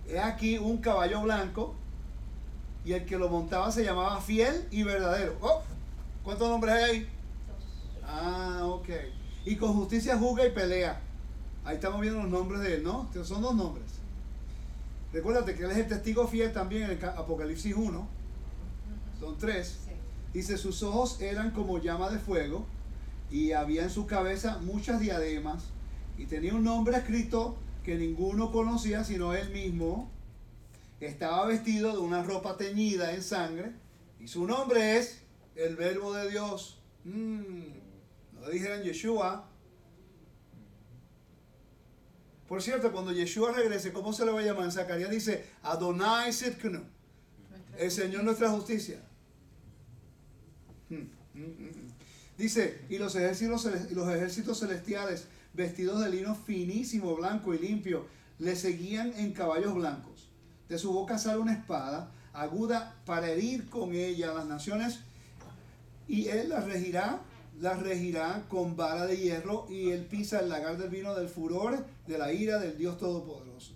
he 0.07 0.17
aquí 0.17 0.57
un 0.57 0.78
caballo 0.78 1.21
blanco, 1.21 1.75
y 2.84 2.93
el 2.93 3.05
que 3.05 3.19
lo 3.19 3.30
montaba 3.30 3.71
se 3.71 3.84
llamaba 3.84 4.19
fiel 4.19 4.67
y 4.71 4.82
verdadero. 4.82 5.38
Oh, 5.41 5.61
¿Cuántos 6.23 6.49
nombres 6.49 6.73
hay 6.73 6.84
ahí? 6.84 7.16
Ah, 8.08 8.62
ok. 8.66 8.89
Y 9.45 9.55
con 9.58 9.74
justicia 9.74 10.18
juzga 10.18 10.45
y 10.45 10.51
pelea. 10.51 11.01
Ahí 11.64 11.76
estamos 11.76 12.01
viendo 12.01 12.22
los 12.22 12.32
nombres 12.32 12.62
de 12.62 12.76
él, 12.76 12.84
¿no? 12.84 13.10
Son 13.24 13.41
dos 13.41 13.53
nombres. 13.55 13.86
Recuérdate 15.12 15.55
que 15.55 15.64
él 15.64 15.72
es 15.72 15.78
el 15.78 15.88
testigo 15.88 16.28
fiel 16.28 16.53
también 16.53 16.89
en 16.89 17.03
Apocalipsis 17.03 17.76
1. 17.76 18.08
Son 19.20 19.38
tres. 19.38 19.80
Dice, 20.34 20.58
sus 20.58 20.84
ojos 20.84 21.22
eran 21.22 21.51
como 21.51 21.80
llama 21.80 22.10
de 22.10 22.20
fuego 22.20 22.66
y 23.32 23.51
había 23.51 23.84
en 23.84 23.89
su 23.89 24.05
cabeza 24.05 24.60
muchas 24.60 24.99
diademas 24.99 25.66
y 26.18 26.26
tenía 26.26 26.53
un 26.53 26.64
nombre 26.64 26.97
escrito 26.97 27.58
que 27.84 27.95
ninguno 27.95 28.51
conocía 28.51 29.03
sino 29.03 29.34
él 29.34 29.49
mismo. 29.49 30.10
Estaba 30.99 31.45
vestido 31.45 31.91
de 31.93 31.99
una 31.99 32.24
ropa 32.24 32.58
teñida 32.58 33.14
en 33.14 33.22
sangre 33.22 33.72
Y 34.20 34.28
su 34.28 34.47
nombre 34.47 34.97
es 34.97 35.22
el 35.55 35.76
verbo 35.76 36.14
de 36.14 36.30
Dios. 36.30 36.80
Mm, 37.05 37.76
dijeran 38.50 38.84
Yeshua. 38.84 39.50
Por 42.48 42.62
cierto, 42.62 42.91
cuando 42.91 43.12
Yeshua 43.12 43.52
regrese, 43.52 43.91
¿cómo 43.91 44.14
se 44.14 44.26
le 44.26 44.32
va 44.32 44.39
a 44.39 44.43
llamar? 44.43 44.66
En 44.66 44.72
Zacarías 44.72 45.10
dice 45.10 45.45
Adonai 45.64 46.32
Sitkanu. 46.32 46.82
El 47.78 47.91
Señor 47.91 48.24
nuestra 48.24 48.50
justicia. 48.50 49.02
Mm, 50.89 50.95
mm, 50.95 51.08
mm, 51.34 51.43
mm. 51.43 51.88
Dice, 52.38 52.86
y 52.89 52.98
los 52.98 53.16
ejércitos, 53.16 53.68
y 53.89 53.95
los 53.95 54.08
ejércitos 54.10 54.60
celestiales, 54.60 55.28
vestidos 55.54 56.00
de 56.02 56.10
lino 56.10 56.36
finísimo, 56.36 57.16
blanco 57.16 57.54
y 57.54 57.58
limpio, 57.58 58.06
le 58.39 58.56
seguían 58.56 59.14
en 59.18 59.34
caballos 59.34 59.74
blancos. 59.74 60.30
De 60.70 60.78
su 60.78 60.93
boca 60.93 61.18
sale 61.18 61.39
una 61.39 61.54
espada 61.54 62.12
aguda 62.34 62.95
para 63.06 63.32
herir 63.32 63.68
con 63.70 63.93
ella 63.95 64.32
a 64.32 64.36
las 64.36 64.45
naciones, 64.45 65.00
y 66.08 66.28
él 66.28 66.50
las 66.50 66.66
regirá, 66.66 67.22
las 67.60 67.82
regirá 67.82 68.45
con 68.49 68.76
vara 68.76 69.05
de 69.05 69.18
hierro, 69.18 69.66
y 69.70 69.91
él 69.91 70.05
pisa 70.05 70.39
el 70.39 70.49
lagar 70.49 70.78
del 70.78 70.89
vino 70.89 71.16
del 71.16 71.28
furor, 71.28 71.86
de 72.05 72.18
la 72.18 72.32
ira 72.32 72.60
del 72.60 72.78
Dios 72.78 72.97
Todopoderoso. 72.97 73.74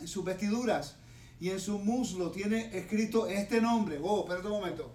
En 0.00 0.08
sus 0.08 0.24
vestiduras 0.24 0.96
y 1.38 1.50
en 1.50 1.60
su 1.60 1.78
muslo 1.78 2.30
tiene 2.30 2.76
escrito 2.76 3.26
este 3.26 3.60
nombre. 3.60 4.00
Oh, 4.02 4.20
espérate 4.20 4.46
un 4.46 4.54
momento. 4.54 4.92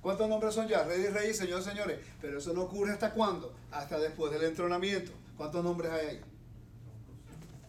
¿Cuántos 0.00 0.28
nombres 0.28 0.54
son 0.54 0.66
ya? 0.66 0.84
Rey 0.84 1.02
de 1.02 1.10
Reyes, 1.10 1.36
Señor 1.36 1.62
de 1.62 1.70
Señores. 1.70 1.98
Pero 2.20 2.38
eso 2.38 2.52
no 2.52 2.62
ocurre 2.62 2.92
hasta 2.92 3.12
cuándo? 3.12 3.54
Hasta 3.70 3.98
después 3.98 4.32
del 4.32 4.44
entronamiento. 4.44 5.12
¿Cuántos 5.36 5.62
nombres 5.62 5.92
hay 5.92 6.06
ahí? 6.06 6.20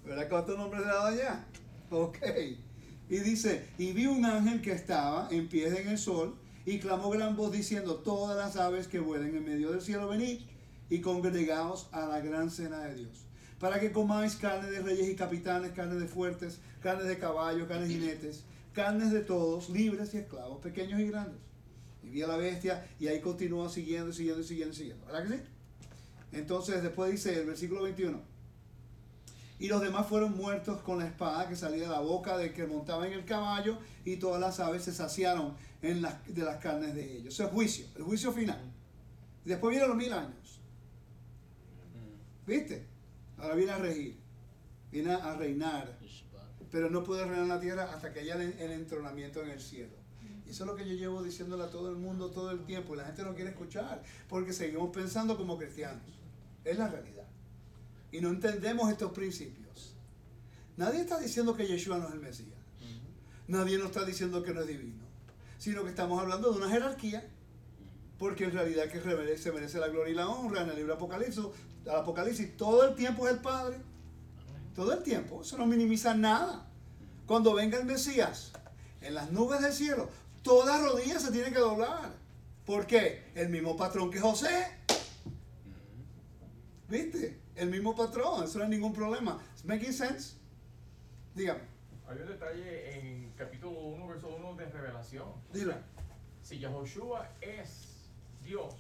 ¿Verdad 0.06 0.30
cuántos 0.30 0.58
nombres 0.58 0.82
le 0.82 0.88
dado 0.88 1.08
allá? 1.08 1.46
Ok. 1.90 2.18
Y 3.10 3.18
dice, 3.20 3.68
y 3.78 3.92
vi 3.92 4.08
un 4.08 4.26
ángel 4.26 4.62
que 4.62 4.72
estaba 4.72 5.28
en 5.30 5.50
pie 5.50 5.68
en 5.68 5.90
el 5.90 5.98
sol 5.98 6.36
y 6.66 6.80
clamó 6.80 7.10
gran 7.10 7.36
voz 7.36 7.52
diciendo, 7.52 7.96
todas 7.96 8.38
las 8.38 8.56
aves 8.56 8.88
que 8.88 9.00
vuelen 9.00 9.36
en 9.36 9.44
medio 9.44 9.72
del 9.72 9.82
cielo, 9.82 10.08
venid 10.08 10.42
y 10.90 11.02
congregaos 11.02 11.88
a 11.92 12.06
la 12.06 12.20
gran 12.20 12.52
cena 12.52 12.84
de 12.84 12.96
Dios. 12.96 13.26
Para 13.60 13.80
que 13.80 13.92
comáis 13.92 14.36
carne 14.36 14.70
de 14.70 14.82
reyes 14.82 15.10
y 15.10 15.16
capitanes, 15.16 15.72
carne 15.72 15.96
de 15.96 16.08
fuertes, 16.08 16.60
carne 16.82 17.04
de 17.04 17.18
caballos, 17.18 17.68
carne 17.68 17.88
de 17.88 17.94
jinetes, 17.94 18.44
carnes 18.74 19.12
de 19.12 19.22
todos, 19.22 19.70
libres 19.70 20.14
y 20.14 20.18
esclavos, 20.18 20.60
pequeños 20.62 21.00
y 21.00 21.08
grandes. 21.08 21.40
Y 22.04 22.10
vi 22.10 22.22
a 22.24 22.28
la 22.28 22.38
bestia 22.38 22.88
y 23.00 23.08
ahí 23.08 23.22
continúa 23.22 23.70
siguiendo, 23.70 24.12
siguiendo, 24.12 24.44
siguiendo, 24.44 24.74
siguiendo. 24.74 25.06
¿Verdad 25.06 25.28
que 25.28 25.38
sí? 25.38 25.44
Entonces 26.32 26.82
después 26.82 27.12
dice 27.12 27.40
el 27.40 27.46
versículo 27.46 27.84
21. 27.84 28.31
Y 29.62 29.68
los 29.68 29.80
demás 29.80 30.08
fueron 30.08 30.36
muertos 30.36 30.82
con 30.82 30.98
la 30.98 31.06
espada 31.06 31.48
que 31.48 31.56
salía 31.56 31.84
de 31.84 31.90
la 31.90 32.00
boca 32.00 32.36
del 32.36 32.52
que 32.52 32.66
montaba 32.66 33.06
en 33.06 33.14
el 33.14 33.26
caballo 33.26 33.78
y 34.04 34.18
todas 34.18 34.42
las 34.42 34.60
aves 34.60 34.84
se 34.84 34.92
saciaron 34.92 35.54
en 35.84 36.02
las, 36.02 36.16
de 36.26 36.42
las 36.42 36.58
carnes 36.58 36.96
de 36.96 37.18
ellos. 37.18 37.36
Eso 37.36 37.46
es 37.46 37.52
juicio, 37.52 37.86
el 37.96 38.02
juicio 38.02 38.34
final. 38.34 38.60
Después 39.46 39.70
vienen 39.70 39.90
los 39.90 39.98
mil 39.98 40.12
años. 40.12 40.60
¿Viste? 42.48 42.88
Ahora 43.38 43.54
viene 43.54 43.72
a 43.72 43.78
regir, 43.78 44.18
viene 44.92 45.14
a 45.14 45.36
reinar 45.36 45.96
pero 46.72 46.90
no 46.90 47.04
puede 47.04 47.26
reinar 47.26 47.44
en 47.44 47.50
la 47.50 47.60
tierra 47.60 47.92
hasta 47.94 48.12
que 48.12 48.22
haya 48.22 48.34
el, 48.36 48.54
el 48.58 48.72
entronamiento 48.72 49.44
en 49.44 49.52
el 49.52 49.60
cielo. 49.60 49.94
Y 50.48 50.50
eso 50.50 50.64
es 50.64 50.68
lo 50.68 50.76
que 50.76 50.88
yo 50.88 50.96
llevo 50.96 51.22
diciéndole 51.22 51.66
a 51.66 51.70
todo 51.70 51.90
el 51.90 51.98
mundo 51.98 52.32
todo 52.32 52.50
el 52.50 52.64
tiempo 52.64 52.96
y 52.96 52.98
la 52.98 53.06
gente 53.06 53.22
no 53.24 53.36
quiere 53.36 53.52
escuchar 53.52 54.02
porque 54.28 54.54
seguimos 54.54 54.90
pensando 54.90 55.38
como 55.38 55.56
cristianos. 55.56 56.02
Es 56.64 56.80
la 56.80 56.88
realidad. 56.88 57.31
Y 58.12 58.22
no 58.22 58.30
entendemos 58.30 58.92
estos 58.92 59.12
principios. 59.12 59.96
Nadie 60.78 61.02
está 61.02 61.20
diciendo 61.20 61.56
que 61.56 61.68
Yeshua 61.68 61.98
no 61.98 62.08
es 62.08 62.14
el 62.14 62.20
Mesías. 62.20 62.60
Nadie 63.48 63.78
nos 63.78 63.88
está 63.88 64.06
diciendo 64.06 64.44
que 64.44 64.54
no 64.54 64.62
es 64.62 64.68
divino. 64.68 65.04
Sino 65.58 65.84
que 65.84 65.90
estamos 65.90 66.20
hablando 66.20 66.52
de 66.52 66.58
una 66.58 66.70
jerarquía 66.70 67.28
porque 68.22 68.44
en 68.44 68.52
realidad 68.52 68.88
que 68.88 69.02
se 69.40 69.52
merece 69.52 69.80
la 69.80 69.88
gloria 69.88 70.12
y 70.12 70.16
la 70.16 70.30
honra 70.30 70.62
en 70.62 70.70
el 70.70 70.76
libro 70.76 70.94
Apocalipsis. 70.94 71.44
Al 71.88 72.02
Apocalipsis 72.02 72.56
todo 72.56 72.88
el 72.88 72.94
tiempo 72.94 73.28
es 73.28 73.34
el 73.34 73.40
Padre. 73.40 73.78
Todo 74.76 74.94
el 74.94 75.02
tiempo. 75.02 75.42
Eso 75.42 75.58
no 75.58 75.66
minimiza 75.66 76.14
nada. 76.14 76.68
Cuando 77.26 77.56
venga 77.56 77.80
el 77.80 77.86
Mesías 77.86 78.52
en 79.02 79.16
las 79.16 79.32
nubes 79.32 79.62
del 79.62 79.74
cielo, 79.74 80.08
toda 80.44 80.78
rodilla 80.78 81.20
se 81.20 81.32
tiene 81.32 81.52
que 81.52 81.58
doblar. 81.58 82.14
¿Por 82.64 82.86
qué? 82.86 83.32
El 83.34 83.50
mismo 83.50 83.76
patrón 83.76 84.12
que 84.12 84.20
José. 84.20 84.68
¿Viste? 86.90 87.41
El 87.56 87.70
mismo 87.70 87.96
patrón. 87.96 88.44
Eso 88.44 88.58
no 88.60 88.64
hay 88.66 88.70
ningún 88.70 88.94
problema. 88.94 89.40
¿Es 89.56 89.66
making 89.66 89.94
sense? 89.94 90.36
Dígame. 91.36 91.62
Hay 92.08 92.18
un 92.18 92.28
detalle 92.28 93.00
en 93.00 93.32
capítulo 93.38 93.72
1, 93.80 94.08
verso 94.08 94.28
1 94.36 94.56
de 94.56 94.66
Revelación. 94.66 95.28
Dilo. 95.54 95.74
Si 96.42 96.60
Yahoshua 96.60 97.30
es 97.40 98.10
Dios, 98.44 98.74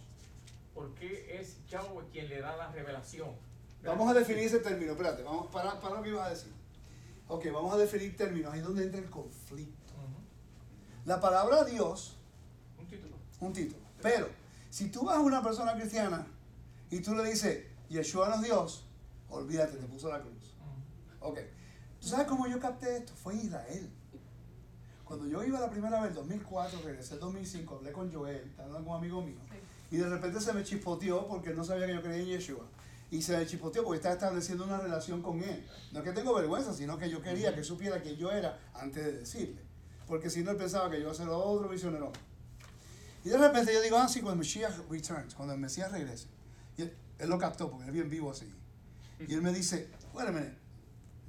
¿por 0.74 0.93
qué 0.95 1.39
es 1.39 1.57
Yahweh 1.67 2.05
quien 2.11 2.28
le 2.28 2.41
da 2.41 2.57
la 2.57 2.72
revelación? 2.72 3.30
Vamos 3.84 4.09
a 4.09 4.13
definir 4.13 4.43
ese 4.45 4.59
término. 4.59 4.91
Espérate, 4.91 5.24
vamos 5.24 5.47
para, 5.51 5.80
para 5.80 5.95
lo 5.95 6.03
que 6.03 6.09
ibas 6.09 6.28
a 6.28 6.30
decir. 6.32 6.51
Ok, 7.28 7.45
vamos 7.53 7.74
a 7.74 7.78
definir 7.78 8.15
términos. 8.17 8.51
Ahí 8.51 8.59
es 8.59 8.65
donde 8.65 8.84
entra 8.84 8.99
el 8.99 9.09
conflicto. 9.09 9.93
La 11.05 11.19
palabra 11.19 11.63
Dios 11.63 12.17
Un 12.80 12.86
título. 12.88 13.15
un 13.39 13.53
título. 13.53 13.82
Pero, 14.01 14.28
si 14.69 14.89
tú 14.89 15.05
vas 15.05 15.17
a 15.17 15.19
una 15.22 15.41
persona 15.41 15.74
cristiana 15.74 16.28
y 16.89 16.99
tú 16.99 17.15
le 17.15 17.24
dices, 17.30 17.65
Yeshua 17.91 18.29
no 18.29 18.35
es 18.35 18.41
Dios, 18.43 18.85
olvídate, 19.29 19.77
te 19.77 19.85
puso 19.85 20.09
la 20.09 20.21
cruz. 20.21 20.55
Ok. 21.19 21.39
¿Tú 21.99 22.07
sabes 22.07 22.25
cómo 22.25 22.47
yo 22.47 22.59
capté 22.59 22.97
esto? 22.97 23.13
Fue 23.13 23.33
en 23.33 23.41
Israel. 23.41 23.89
Cuando 25.03 25.27
yo 25.27 25.43
iba 25.43 25.59
la 25.59 25.69
primera 25.69 26.01
vez, 26.01 26.15
2004, 26.15 26.79
regresé 26.85 27.15
el 27.15 27.19
2005, 27.19 27.75
hablé 27.75 27.91
con 27.91 28.11
Joel, 28.11 28.47
estaba 28.47 28.69
con 28.75 28.87
un 28.87 28.95
amigo 28.95 29.21
mío, 29.21 29.39
y 29.91 29.97
de 29.97 30.07
repente 30.07 30.39
se 30.39 30.53
me 30.53 30.63
chispoteó 30.63 31.27
porque 31.27 31.53
no 31.53 31.65
sabía 31.65 31.85
que 31.85 31.93
yo 31.93 32.01
creía 32.01 32.23
en 32.23 32.27
Yeshua. 32.27 32.65
Y 33.11 33.21
se 33.21 33.37
me 33.37 33.45
chispoteó 33.45 33.83
porque 33.83 33.97
estaba 33.97 34.15
estableciendo 34.15 34.63
una 34.63 34.79
relación 34.79 35.21
con 35.21 35.43
él. 35.43 35.67
No 35.91 35.99
es 35.99 36.05
que 36.05 36.13
tengo 36.13 36.33
vergüenza, 36.33 36.73
sino 36.73 36.97
que 36.97 37.09
yo 37.09 37.21
quería 37.21 37.53
que 37.53 37.61
supiera 37.61 38.01
que 38.01 38.15
yo 38.15 38.31
era 38.31 38.57
antes 38.73 39.03
de 39.03 39.11
decirle. 39.11 39.61
Porque 40.07 40.29
si 40.29 40.43
no, 40.43 40.51
él 40.51 40.57
pensaba 40.57 40.89
que 40.89 40.95
yo 40.95 41.01
iba 41.03 41.11
a 41.11 41.15
ser 41.15 41.27
otro 41.27 41.67
misionero. 41.67 42.13
Y 43.25 43.29
de 43.29 43.37
repente 43.37 43.73
yo 43.73 43.81
digo, 43.81 43.97
ah, 43.97 44.07
sí, 44.07 44.21
cuando 44.21 44.41
el 44.41 44.47
Mesías 44.47 44.77
returns, 44.89 45.35
cuando 45.35 45.53
el 45.53 45.59
Mesías 45.59 45.91
regrese. 45.91 46.27
Y 46.77 46.83
él, 46.83 46.95
él 47.22 47.30
lo 47.30 47.38
captó 47.38 47.69
porque 47.69 47.86
él 47.86 47.91
bien 47.91 48.09
vivo 48.09 48.32
así. 48.32 48.51
Y 49.19 49.34
él 49.34 49.41
me 49.41 49.53
dice, 49.53 49.89
wait 50.13 50.28
a 50.28 50.32
minute, 50.32 50.55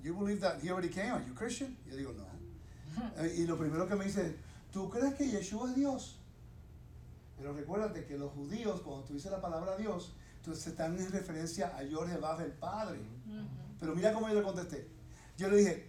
you 0.02 0.14
believe 0.14 0.40
that 0.40 0.58
he 0.62 0.70
already 0.70 0.88
came? 0.88 1.10
Are 1.10 1.24
you 1.26 1.34
Christian? 1.34 1.76
Y 1.86 1.90
yo 1.90 1.96
digo, 1.96 2.12
no. 2.12 2.32
Eh, 3.18 3.36
Y 3.38 3.46
lo 3.46 3.56
primero 3.58 3.86
que 3.86 3.94
me 3.94 4.04
dice, 4.04 4.36
¿tú 4.70 4.88
crees 4.90 5.14
que 5.14 5.28
Yeshua 5.28 5.70
es 5.70 5.76
Dios? 5.76 6.18
Pero 7.38 7.52
recuérdate 7.54 8.04
que 8.04 8.16
los 8.16 8.32
judíos, 8.32 8.80
cuando 8.82 9.04
tú 9.04 9.14
dices 9.14 9.30
la 9.30 9.40
palabra 9.40 9.76
Dios, 9.76 10.14
entonces 10.36 10.66
están 10.68 10.98
en 10.98 11.10
referencia 11.10 11.76
a 11.76 11.82
Yorjebab, 11.82 12.40
el 12.40 12.52
Padre. 12.52 13.00
Pero 13.80 13.94
mira 13.94 14.12
cómo 14.12 14.28
yo 14.28 14.34
le 14.34 14.42
contesté. 14.42 14.88
Yo 15.36 15.48
le 15.48 15.56
dije, 15.58 15.88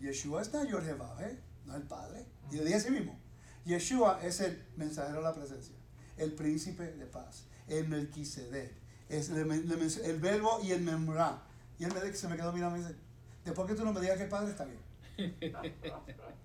Yeshua 0.00 0.42
está 0.42 0.64
Yorjebab, 0.64 1.20
¿eh? 1.22 1.38
no 1.66 1.76
el 1.76 1.82
Padre. 1.82 2.26
Y 2.50 2.56
le 2.56 2.64
dije 2.64 2.76
así 2.76 2.90
mismo, 2.90 3.18
Yeshua 3.64 4.20
es 4.22 4.40
el 4.40 4.62
mensajero 4.76 5.18
de 5.18 5.24
la 5.24 5.34
presencia, 5.34 5.74
el 6.16 6.32
príncipe 6.34 6.92
de 6.92 7.06
paz, 7.06 7.44
el 7.68 7.88
Melquisedec, 7.88 8.81
es 9.18 9.28
el, 9.30 9.38
el- 9.38 9.50
el- 9.72 10.00
el 10.04 10.20
verbo 10.20 10.60
y 10.62 10.72
el 10.72 10.82
memra. 10.82 11.42
Y 11.78 11.84
él 11.84 11.92
me, 11.92 12.12
se 12.14 12.28
me 12.28 12.36
quedó 12.36 12.52
mirando 12.52 12.76
y 12.76 12.80
me 12.82 12.88
dice, 12.88 12.98
después 13.44 13.66
que 13.68 13.74
tú 13.74 13.84
no 13.84 13.92
me 13.92 14.00
digas 14.00 14.16
que 14.16 14.24
el 14.24 14.28
Padre 14.28 14.50
está 14.50 14.64
bien. 14.64 14.80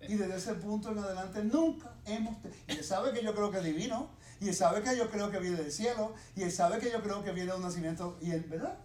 Y 0.08 0.16
desde 0.16 0.36
ese 0.36 0.54
punto 0.56 0.92
en 0.92 1.00
adelante 1.00 1.44
nunca 1.44 1.92
hemos... 2.06 2.36
Y 2.68 2.72
él 2.74 2.84
sabe 2.84 3.12
que 3.14 3.24
yo 3.24 3.34
creo 3.34 3.52
que 3.52 3.58
es 3.60 3.64
divino. 3.64 4.10
Y 4.40 4.50
él 4.50 4.56
sabe 4.56 4.82
que 4.84 4.96
yo 4.96 5.10
creo 5.10 5.32
que 5.32 5.40
viene 5.40 5.58
del 5.58 5.72
cielo. 5.72 6.14
Y 6.36 6.44
él 6.44 6.52
sabe 6.52 6.80
que 6.80 6.92
yo 6.92 7.02
creo 7.02 7.24
que 7.24 7.32
viene 7.32 7.52
de 7.52 7.58
un 7.58 7.64
nacimiento. 7.64 8.18
Y 8.22 8.32
él, 8.32 8.42
¿verdad? 8.50 8.78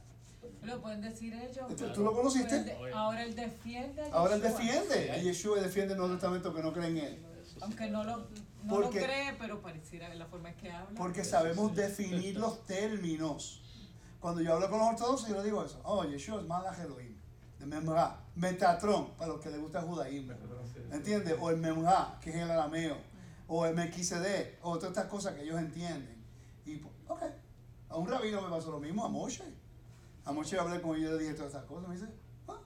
Lo 0.62 0.80
pueden 0.80 1.00
decir 1.02 1.34
ellos. 1.34 1.76
¿Tú, 1.76 1.92
tú 1.92 2.02
lo 2.04 2.12
conociste? 2.14 2.56
Él 2.56 2.64
de- 2.64 2.92
Ahora 2.94 3.24
él 3.24 3.34
defiende 3.34 4.02
a 4.02 4.14
Ahora 4.14 4.36
él 4.36 4.42
Yeshua. 4.42 4.58
defiende. 4.60 5.18
Y 5.18 5.22
Yeshua 5.24 5.60
defiende 5.60 5.92
el 5.94 5.98
Nuevo 5.98 6.14
Testamento 6.14 6.54
que 6.54 6.62
no 6.62 6.72
cree 6.72 6.88
en 6.88 6.96
él. 6.98 7.26
Aunque 7.60 7.90
no 7.90 8.04
lo, 8.04 8.16
no 8.18 8.24
Porque- 8.68 9.00
lo 9.00 9.06
cree, 9.06 9.34
pero 9.38 9.60
pareciera 9.60 10.12
la 10.14 10.26
forma 10.26 10.50
en 10.50 10.56
que 10.56 10.70
habla. 10.70 10.96
Porque 10.98 11.24
sabemos 11.24 11.74
definir 11.74 12.36
los 12.38 12.64
términos. 12.64 13.61
Cuando 14.22 14.40
yo 14.40 14.54
hablo 14.54 14.70
con 14.70 14.78
los 14.78 14.88
ortodoxos, 14.90 15.28
yo 15.28 15.36
le 15.36 15.42
digo 15.42 15.64
eso. 15.64 15.80
Oh, 15.82 16.04
Yeshua 16.04 16.40
es 16.40 16.46
Malach 16.46 16.78
Elohim. 16.78 17.18
De 17.58 17.66
Memra. 17.66 18.20
Metatron, 18.36 19.16
para 19.16 19.32
los 19.32 19.40
que 19.40 19.50
les 19.50 19.60
gusta 19.60 19.80
el 19.80 19.86
judaísmo. 19.86 20.32
¿Entiendes? 20.92 21.36
O 21.40 21.50
el 21.50 21.56
Memra, 21.56 22.20
que 22.20 22.30
es 22.30 22.36
el 22.36 22.48
arameo. 22.48 22.96
O 23.48 23.66
el 23.66 23.74
Melquisedec. 23.74 24.60
O 24.62 24.76
todas 24.76 24.90
estas 24.90 25.06
cosas 25.06 25.34
que 25.34 25.42
ellos 25.42 25.58
entienden. 25.58 26.24
Y, 26.64 26.80
ok. 27.08 27.20
A 27.88 27.96
un 27.96 28.06
rabino 28.06 28.40
me 28.40 28.48
pasó 28.48 28.70
lo 28.70 28.78
mismo, 28.78 29.04
a 29.04 29.08
Moshe. 29.08 29.42
A 30.24 30.32
Moshe 30.32 30.56
hablé 30.56 30.80
con 30.80 30.94
él 30.94 31.02
y 31.02 31.04
le 31.06 31.18
dije 31.18 31.34
todas 31.34 31.52
estas 31.52 31.64
cosas. 31.64 31.88
Me 31.88 31.96
dice, 31.96 32.06
ah, 32.46 32.60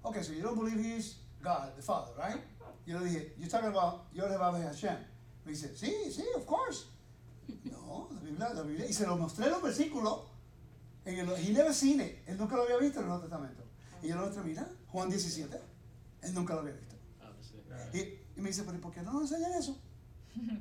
ok, 0.00 0.16
so 0.22 0.32
you 0.32 0.42
don't 0.42 0.58
believe 0.58 0.80
he's 0.80 1.18
God, 1.42 1.76
the 1.76 1.82
Father, 1.82 2.14
right? 2.16 2.42
Yo 2.86 2.98
le 2.98 3.04
dije, 3.04 3.34
you're 3.36 3.50
talking 3.50 3.68
about 3.68 4.10
Yoreh 4.14 4.38
Hashem. 4.38 4.96
Me 5.44 5.52
dice, 5.52 5.76
sí, 5.76 6.10
sí, 6.10 6.24
of 6.34 6.46
course. 6.46 6.86
No, 7.64 8.08
la 8.10 8.20
Biblia, 8.20 8.54
la 8.54 8.62
Biblia. 8.62 8.86
Y 8.86 8.94
se 8.94 9.06
lo 9.06 9.18
mostré 9.18 9.50
los 9.50 9.60
versículos. 9.60 10.31
En 11.04 11.18
el, 11.18 11.28
he 11.30 11.52
never 11.52 11.74
seen 11.74 12.00
it. 12.00 12.18
Él 12.26 12.36
nunca 12.38 12.56
lo 12.56 12.62
había 12.62 12.76
visto 12.78 12.98
en 12.98 13.04
el 13.04 13.08
Nuevo 13.08 13.22
Testamento. 13.22 13.64
Y 14.02 14.08
yo 14.08 14.16
lo 14.16 14.22
mostré, 14.26 14.42
mira, 14.44 14.68
Juan 14.88 15.08
17. 15.10 15.58
Él 16.22 16.34
nunca 16.34 16.54
lo 16.54 16.60
había 16.60 16.74
visto. 16.74 16.94
Ah, 17.20 17.30
pues. 17.34 17.52
Y, 17.94 18.38
y 18.38 18.40
me 18.40 18.48
dice, 18.50 18.62
pero 18.64 18.76
¿y 18.76 18.80
por 18.80 18.92
qué 18.92 19.02
no 19.02 19.12
nos 19.12 19.30
enseñan 19.30 19.52
eso? 19.54 19.80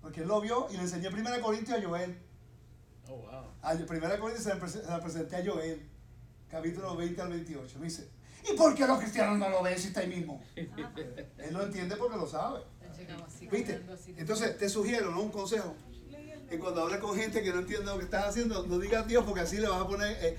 Porque 0.00 0.20
él 0.20 0.28
lo 0.28 0.40
vio 0.42 0.66
y 0.70 0.74
le 0.76 0.82
enseñé 0.82 1.08
1 1.08 1.40
Corintios 1.40 1.78
a 1.78 1.82
Joel. 1.82 2.18
Oh, 3.08 3.16
wow. 3.16 3.44
Al 3.62 3.78
1 3.82 3.86
Corintios 4.20 4.42
se 4.42 4.50
la, 4.50 4.60
prese- 4.60 4.82
se 4.82 4.86
la 4.90 5.00
presenté 5.00 5.36
a 5.36 5.44
Joel, 5.44 5.88
capítulo 6.50 6.94
20 6.94 7.22
al 7.22 7.30
28. 7.30 7.78
Me 7.78 7.86
dice, 7.86 8.10
¿y 8.52 8.54
por 8.56 8.74
qué 8.74 8.86
los 8.86 8.98
cristianos 8.98 9.38
no 9.38 9.48
lo 9.48 9.62
ven 9.62 9.78
si 9.78 9.88
está 9.88 10.00
ahí 10.00 10.08
mismo? 10.08 10.42
Él 10.54 11.52
lo 11.54 11.62
entiende 11.62 11.96
porque 11.96 12.16
lo 12.18 12.26
sabe. 12.26 12.60
¿Viste? 13.50 13.72
Entonces 14.20 14.58
te 14.58 14.68
sugiero, 14.68 15.10
¿no? 15.10 15.22
Un 15.22 15.30
consejo. 15.30 15.74
Que 16.48 16.58
cuando 16.58 16.82
hables 16.82 16.98
con 16.98 17.16
gente 17.16 17.42
que 17.42 17.52
no 17.52 17.60
entiende 17.60 17.86
lo 17.86 17.98
que 17.98 18.04
estás 18.04 18.26
haciendo, 18.26 18.66
no 18.66 18.78
digas 18.78 19.06
Dios 19.06 19.24
porque 19.24 19.40
así 19.40 19.58
le 19.58 19.68
vas 19.68 19.80
a 19.80 19.86
poner, 19.86 20.16
eh, 20.20 20.36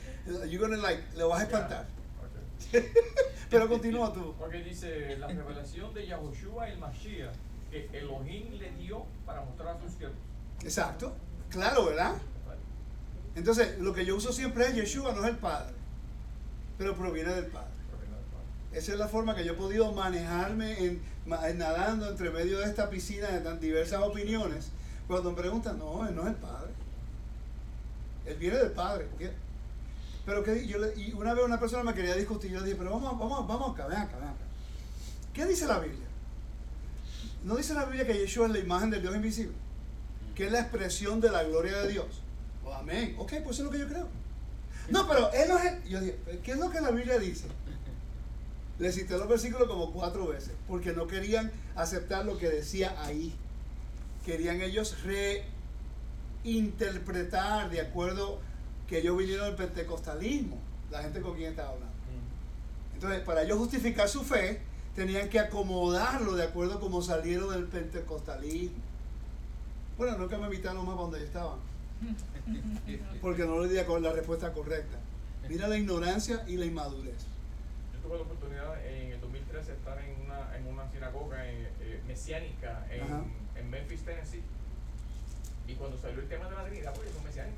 you're 0.49 0.57
gonna 0.57 0.77
like, 0.77 1.03
le 1.17 1.23
vas 1.23 1.41
a 1.41 1.43
espantar. 1.43 1.87
Pero 3.49 3.67
continúa 3.67 4.13
tú. 4.13 4.33
Porque 4.37 4.57
dice 4.63 5.17
la 5.17 5.27
revelación 5.27 5.93
de 5.93 6.07
Yahushua 6.07 6.69
el 6.69 6.77
Mashiach 6.79 7.33
que 7.71 7.89
Elohim 7.93 8.53
le 8.57 8.71
dio 8.71 9.05
para 9.25 9.41
mostrar 9.41 9.75
a 9.75 9.79
sus 9.81 9.91
siervos. 9.93 10.17
Exacto. 10.63 11.13
Claro, 11.49 11.85
¿verdad? 11.85 12.13
Entonces, 13.35 13.77
lo 13.79 13.93
que 13.93 14.05
yo 14.05 14.15
uso 14.15 14.31
siempre 14.31 14.65
es 14.67 14.75
Yeshua, 14.75 15.13
no 15.13 15.21
es 15.23 15.29
el 15.31 15.37
Padre, 15.37 15.73
pero 16.77 16.95
proviene 16.95 17.33
del 17.33 17.47
Padre. 17.47 17.67
Esa 18.71 18.91
es 18.93 18.97
la 18.97 19.07
forma 19.07 19.35
que 19.35 19.43
yo 19.45 19.53
he 19.53 19.55
podido 19.55 19.91
manejarme 19.93 20.77
en, 20.85 21.01
ma- 21.25 21.47
en 21.49 21.57
nadando 21.57 22.09
entre 22.09 22.29
medio 22.29 22.59
de 22.59 22.65
esta 22.65 22.89
piscina 22.89 23.27
de 23.29 23.39
tan 23.39 23.59
diversas 23.59 24.01
opiniones. 24.01 24.69
Cuando 25.07 25.31
me 25.31 25.37
preguntan, 25.37 25.77
no, 25.77 26.07
él 26.07 26.15
no 26.15 26.21
es 26.23 26.27
el 26.29 26.35
Padre. 26.35 26.71
Él 28.25 28.37
viene 28.37 28.57
del 28.57 28.71
Padre. 28.71 29.05
¿ok? 29.15 29.21
Pero 30.25 30.43
que 30.43 30.65
yo 30.67 30.79
le- 30.79 30.95
y 30.99 31.13
una 31.13 31.33
vez 31.33 31.43
una 31.45 31.59
persona 31.59 31.83
me 31.83 31.93
quería 31.93 32.15
discutir, 32.15 32.51
yo 32.51 32.59
le 32.59 32.65
dije, 32.65 32.77
pero 32.77 32.91
vamos, 32.91 33.17
vamos, 33.19 33.47
vamos 33.47 33.73
acá, 33.73 33.85
ven 33.87 33.97
acá, 33.99 34.15
ven 34.17 34.27
acá. 34.29 34.37
¿Qué 35.33 35.45
dice 35.45 35.67
la 35.67 35.77
Biblia? 35.79 36.05
No 37.43 37.55
dice 37.55 37.75
la 37.75 37.85
Biblia 37.85 38.07
que 38.07 38.13
Yeshua 38.17 38.47
es 38.47 38.53
la 38.53 38.59
imagen 38.59 38.89
del 38.89 39.01
Dios 39.03 39.15
invisible, 39.15 39.53
que 40.33 40.47
es 40.47 40.51
la 40.51 40.61
expresión 40.61 41.21
de 41.21 41.29
la 41.29 41.43
gloria 41.43 41.77
de 41.77 41.89
Dios. 41.89 42.07
Oh, 42.65 42.73
amén. 42.73 43.15
Ok, 43.19 43.33
pues 43.43 43.59
eso 43.59 43.61
es 43.61 43.65
lo 43.65 43.69
que 43.71 43.79
yo 43.79 43.87
creo. 43.87 44.07
No, 44.89 45.07
pero 45.07 45.31
él 45.31 45.47
no 45.49 45.57
es 45.59 45.65
el- 45.65 45.83
Yo 45.83 45.99
dije, 45.99 46.17
¿qué 46.43 46.53
es 46.53 46.57
lo 46.57 46.71
que 46.71 46.81
la 46.81 46.89
Biblia 46.89 47.19
dice? 47.19 47.45
Le 48.79 48.91
cité 48.91 49.17
los 49.17 49.27
versículos 49.29 49.67
como 49.67 49.91
cuatro 49.93 50.27
veces, 50.27 50.53
porque 50.67 50.91
no 50.93 51.05
querían 51.05 51.51
aceptar 51.75 52.25
lo 52.25 52.37
que 52.39 52.49
decía 52.49 52.95
ahí. 53.03 53.33
Querían 54.25 54.61
ellos 54.61 54.97
reinterpretar 56.43 57.69
de 57.69 57.81
acuerdo 57.81 58.39
que 58.87 58.99
ellos 58.99 59.17
vinieron 59.17 59.47
del 59.47 59.55
pentecostalismo, 59.55 60.57
la 60.89 61.03
gente 61.03 61.21
con 61.21 61.35
quien 61.35 61.51
estaba 61.51 61.69
hablando. 61.69 61.95
Entonces, 62.95 63.19
para 63.21 63.43
ellos 63.43 63.59
justificar 63.59 64.09
su 64.09 64.23
fe, 64.23 64.61
tenían 64.95 65.29
que 65.29 65.39
acomodarlo 65.39 66.35
de 66.35 66.43
acuerdo 66.43 66.79
como 66.79 67.01
salieron 67.01 67.51
del 67.51 67.65
pentecostalismo. 67.65 68.77
Bueno, 69.97 70.17
nunca 70.17 70.37
me 70.37 70.45
invitaron 70.45 70.85
más 70.85 70.95
para 70.95 71.01
donde 71.03 71.19
yo 71.19 71.25
estaba, 71.25 71.57
porque 73.21 73.45
no 73.45 73.63
le 73.63 73.69
di 73.69 73.83
con 73.85 74.01
la 74.01 74.11
respuesta 74.11 74.51
correcta. 74.53 74.97
Mira 75.47 75.67
la 75.67 75.77
ignorancia 75.77 76.43
y 76.47 76.57
la 76.57 76.65
inmadurez. 76.65 77.27
Yo 77.93 77.99
tuve 77.99 78.17
la 78.17 78.23
oportunidad 78.23 78.85
en 78.85 79.11
el 79.11 79.21
2013 79.21 79.71
de 79.71 79.77
estar 79.77 79.99
en 79.99 80.21
una, 80.21 80.57
en 80.57 80.67
una 80.67 80.89
sinagoga 80.91 81.47
en, 81.47 81.65
eh, 81.81 82.01
mesiánica 82.07 82.87
en, 82.89 83.03
Ajá. 83.03 83.23
En 83.65 83.71
Memphis, 83.71 84.01
Tennessee. 84.03 84.43
Y 85.67 85.73
cuando 85.73 85.97
salió 85.97 86.21
el 86.21 86.29
tema 86.29 86.47
de 86.49 86.55
la 86.55 86.65
Trinidad, 86.65 86.93
pues 86.93 87.07
yo 87.07 87.15
soy 87.15 87.25
mesiánico. 87.25 87.57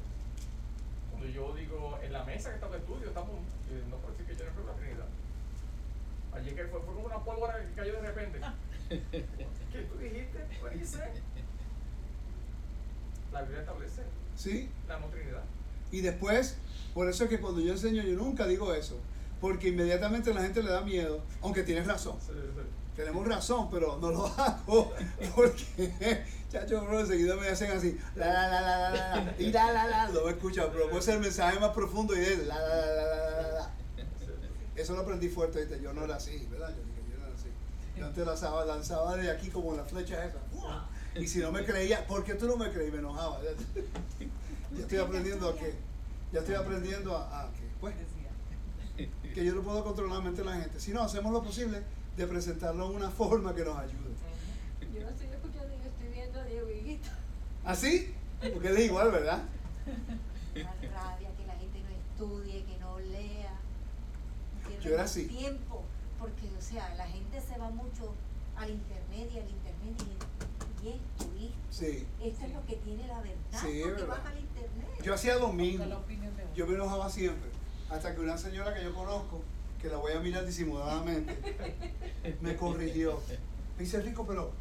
Cuando 1.12 1.30
yo 1.30 1.56
digo, 1.56 2.00
en 2.02 2.14
la 2.14 2.24
mesa 2.24 2.50
que 2.50 2.56
estaba 2.56 2.74
de 2.74 2.80
estudio, 2.80 3.08
estamos, 3.10 3.36
eh, 3.70 3.84
no 3.90 3.98
puedo 3.98 4.14
decir 4.14 4.26
que 4.26 4.36
yo 4.36 4.46
no 4.46 4.52
creo 4.52 4.64
en 4.64 4.68
la 4.68 4.76
Trinidad. 4.76 5.08
Allí 6.34 6.52
que 6.52 6.66
fue, 6.68 6.80
fue 6.82 6.94
como 6.94 7.06
una 7.06 7.20
pólvora 7.20 7.60
que 7.60 7.74
cayó 7.74 7.94
de 7.94 8.02
repente. 8.02 8.40
¿Qué 8.90 9.82
tú 9.82 9.98
dijiste? 9.98 10.40
You 10.80 10.86
say? 10.86 11.12
La 13.34 13.42
Biblia 13.42 13.60
establece 13.60 14.04
¿Sí? 14.36 14.70
la 14.88 15.00
no 15.00 15.08
Trinidad. 15.08 15.44
Y 15.92 16.02
después, 16.02 16.58
por 16.94 17.10
eso 17.10 17.26
es 17.26 17.30
que 17.30 17.40
cuando 17.40 17.60
yo 17.60 17.74
enseño, 17.74 18.04
yo 18.04 18.16
nunca 18.16 18.48
digo 18.48 18.74
eso. 18.74 18.98
Porque 19.42 19.70
inmediatamente 19.70 20.34
la 20.34 20.42
gente 20.42 20.64
le 20.64 20.72
da 20.72 20.82
miedo, 20.82 21.22
aunque 21.42 21.64
tienes 21.64 21.86
razón. 21.86 22.18
Sí, 22.20 22.34
sí. 22.34 22.62
Tenemos 22.98 23.28
razón, 23.28 23.70
pero 23.70 24.00
no 24.02 24.10
lo 24.10 24.26
hago 24.26 24.92
porque, 25.36 26.26
chacho, 26.52 26.84
bro, 26.84 27.00
enseguida 27.00 27.36
me 27.36 27.48
hacen 27.48 27.70
así, 27.70 27.96
la, 28.16 28.26
la, 28.26 28.50
la, 28.50 28.62
la, 28.62 28.90
la, 28.90 29.16
la, 29.24 29.36
y 29.38 29.52
la, 29.52 29.72
la, 29.72 29.88
la, 29.88 30.08
no 30.08 30.24
me 30.24 30.32
escuchan, 30.32 30.70
pero 30.74 30.90
puede 30.90 31.04
ser 31.04 31.14
el 31.14 31.20
mensaje 31.20 31.60
más 31.60 31.70
profundo 31.70 32.18
y 32.18 32.22
es 32.22 32.48
la, 32.48 32.58
la, 32.58 32.76
la, 32.76 32.86
la, 32.86 33.42
la, 33.42 33.52
la. 33.52 33.72
Eso 34.76 34.96
lo 34.96 35.02
aprendí 35.02 35.30
fuerte, 35.30 35.60
¿viste? 35.60 35.80
yo 35.80 35.94
no 35.94 36.06
era 36.06 36.16
así, 36.16 36.48
¿verdad? 36.50 36.70
Yo 36.70 36.84
dije, 36.86 37.02
yo 37.12 37.20
no 37.20 37.26
era 37.28 37.36
así. 37.36 37.50
Yo 38.00 38.06
antes 38.08 38.26
lanzaba, 38.26 38.66
lanzaba 38.66 39.16
de 39.16 39.30
aquí 39.30 39.52
como 39.52 39.76
la 39.76 39.84
flecha 39.84 40.26
esa. 40.26 40.40
Y 41.14 41.28
si 41.28 41.38
no 41.38 41.52
me 41.52 41.64
creía, 41.64 42.06
¿por 42.08 42.24
qué 42.24 42.34
tú 42.34 42.48
no 42.48 42.58
me 42.58 42.72
creí? 42.72 42.90
Me 42.90 42.98
enojaba. 42.98 43.40
Ya 44.76 44.82
estoy 44.82 44.98
aprendiendo 44.98 45.50
a 45.50 45.56
que, 45.56 45.76
ya 46.34 46.40
estoy 46.40 46.56
aprendiendo 46.56 47.16
a, 47.16 47.44
a 47.44 47.52
que, 47.52 47.62
pues, 47.80 47.94
que 49.36 49.46
yo 49.46 49.54
no 49.54 49.62
puedo 49.62 49.84
controlar 49.84 50.18
la 50.18 50.24
mente 50.24 50.42
de 50.42 50.50
la 50.50 50.56
gente. 50.58 50.80
Si 50.80 50.92
no, 50.92 51.04
hacemos 51.04 51.32
lo 51.32 51.44
posible 51.44 51.84
de 52.18 52.28
presentarlo 52.28 52.90
en 52.90 52.96
una 52.98 53.10
forma 53.22 53.54
que 53.56 53.64
nos 53.64 53.78
ayude. 53.78 54.16
Yo 54.94 55.02
no 55.04 55.10
estoy 55.10 55.28
escuchando, 55.28 55.76
yo 55.78 55.90
estoy 55.90 56.08
viendo 56.14 56.40
a 56.40 56.44
Diego 56.46 56.70
Higuito. 56.70 57.10
¿Así? 57.64 58.14
Porque 58.54 58.68
él 58.70 58.78
es 58.78 58.86
igual, 58.86 59.12
¿verdad? 59.12 59.44
Una 60.56 60.64
rabia 60.74 61.30
que 61.38 61.46
la 61.46 61.54
gente 61.56 61.80
no 61.82 61.90
estudie, 61.90 62.64
que 62.66 62.78
no 62.80 63.00
lea. 63.00 63.52
no 64.64 64.68
pierda 64.70 64.84
Yo 64.84 64.94
era 64.94 65.04
así. 65.04 65.28
tiempo, 65.28 65.84
porque, 66.20 66.48
o 66.58 66.62
sea, 66.62 66.94
la 66.96 67.08
gente 67.08 67.40
se 67.42 67.58
va 67.60 67.70
mucho 67.70 68.14
al 68.58 68.72
internet 68.72 69.30
y 69.34 69.38
al 69.40 69.50
internet 69.50 69.96
y, 70.02 70.88
y 70.88 70.90
esto, 70.90 71.26
y 71.40 71.46
esto. 71.46 71.58
Sí. 71.70 72.08
Esto 72.24 72.46
es 72.46 72.54
lo 72.54 72.66
que 72.66 72.76
tiene 72.78 73.08
la 73.08 73.20
verdad, 73.22 73.62
Sí, 73.62 73.82
es 73.82 73.86
porque 73.88 74.02
verdad. 74.02 74.18
vas 74.24 74.26
al 74.32 74.40
internet. 74.40 74.88
Yo 75.04 75.14
hacía 75.14 75.36
la 75.36 75.46
uno. 75.46 76.04
Yo 76.56 76.66
me 76.68 76.74
enojaba 76.76 77.10
siempre. 77.10 77.52
Hasta 77.92 78.16
que 78.16 78.22
una 78.22 78.38
señora 78.38 78.74
que 78.74 78.84
yo 78.84 78.94
conozco, 78.96 79.44
que 79.82 79.90
la 79.90 79.98
voy 79.98 80.14
a 80.14 80.20
mirar 80.20 80.46
disimuladamente, 80.46 81.38
me 82.42 82.56
corrigió. 82.56 83.20
Me 83.78 83.84
dice, 83.84 84.02
Rico, 84.02 84.26
pero. 84.28 84.52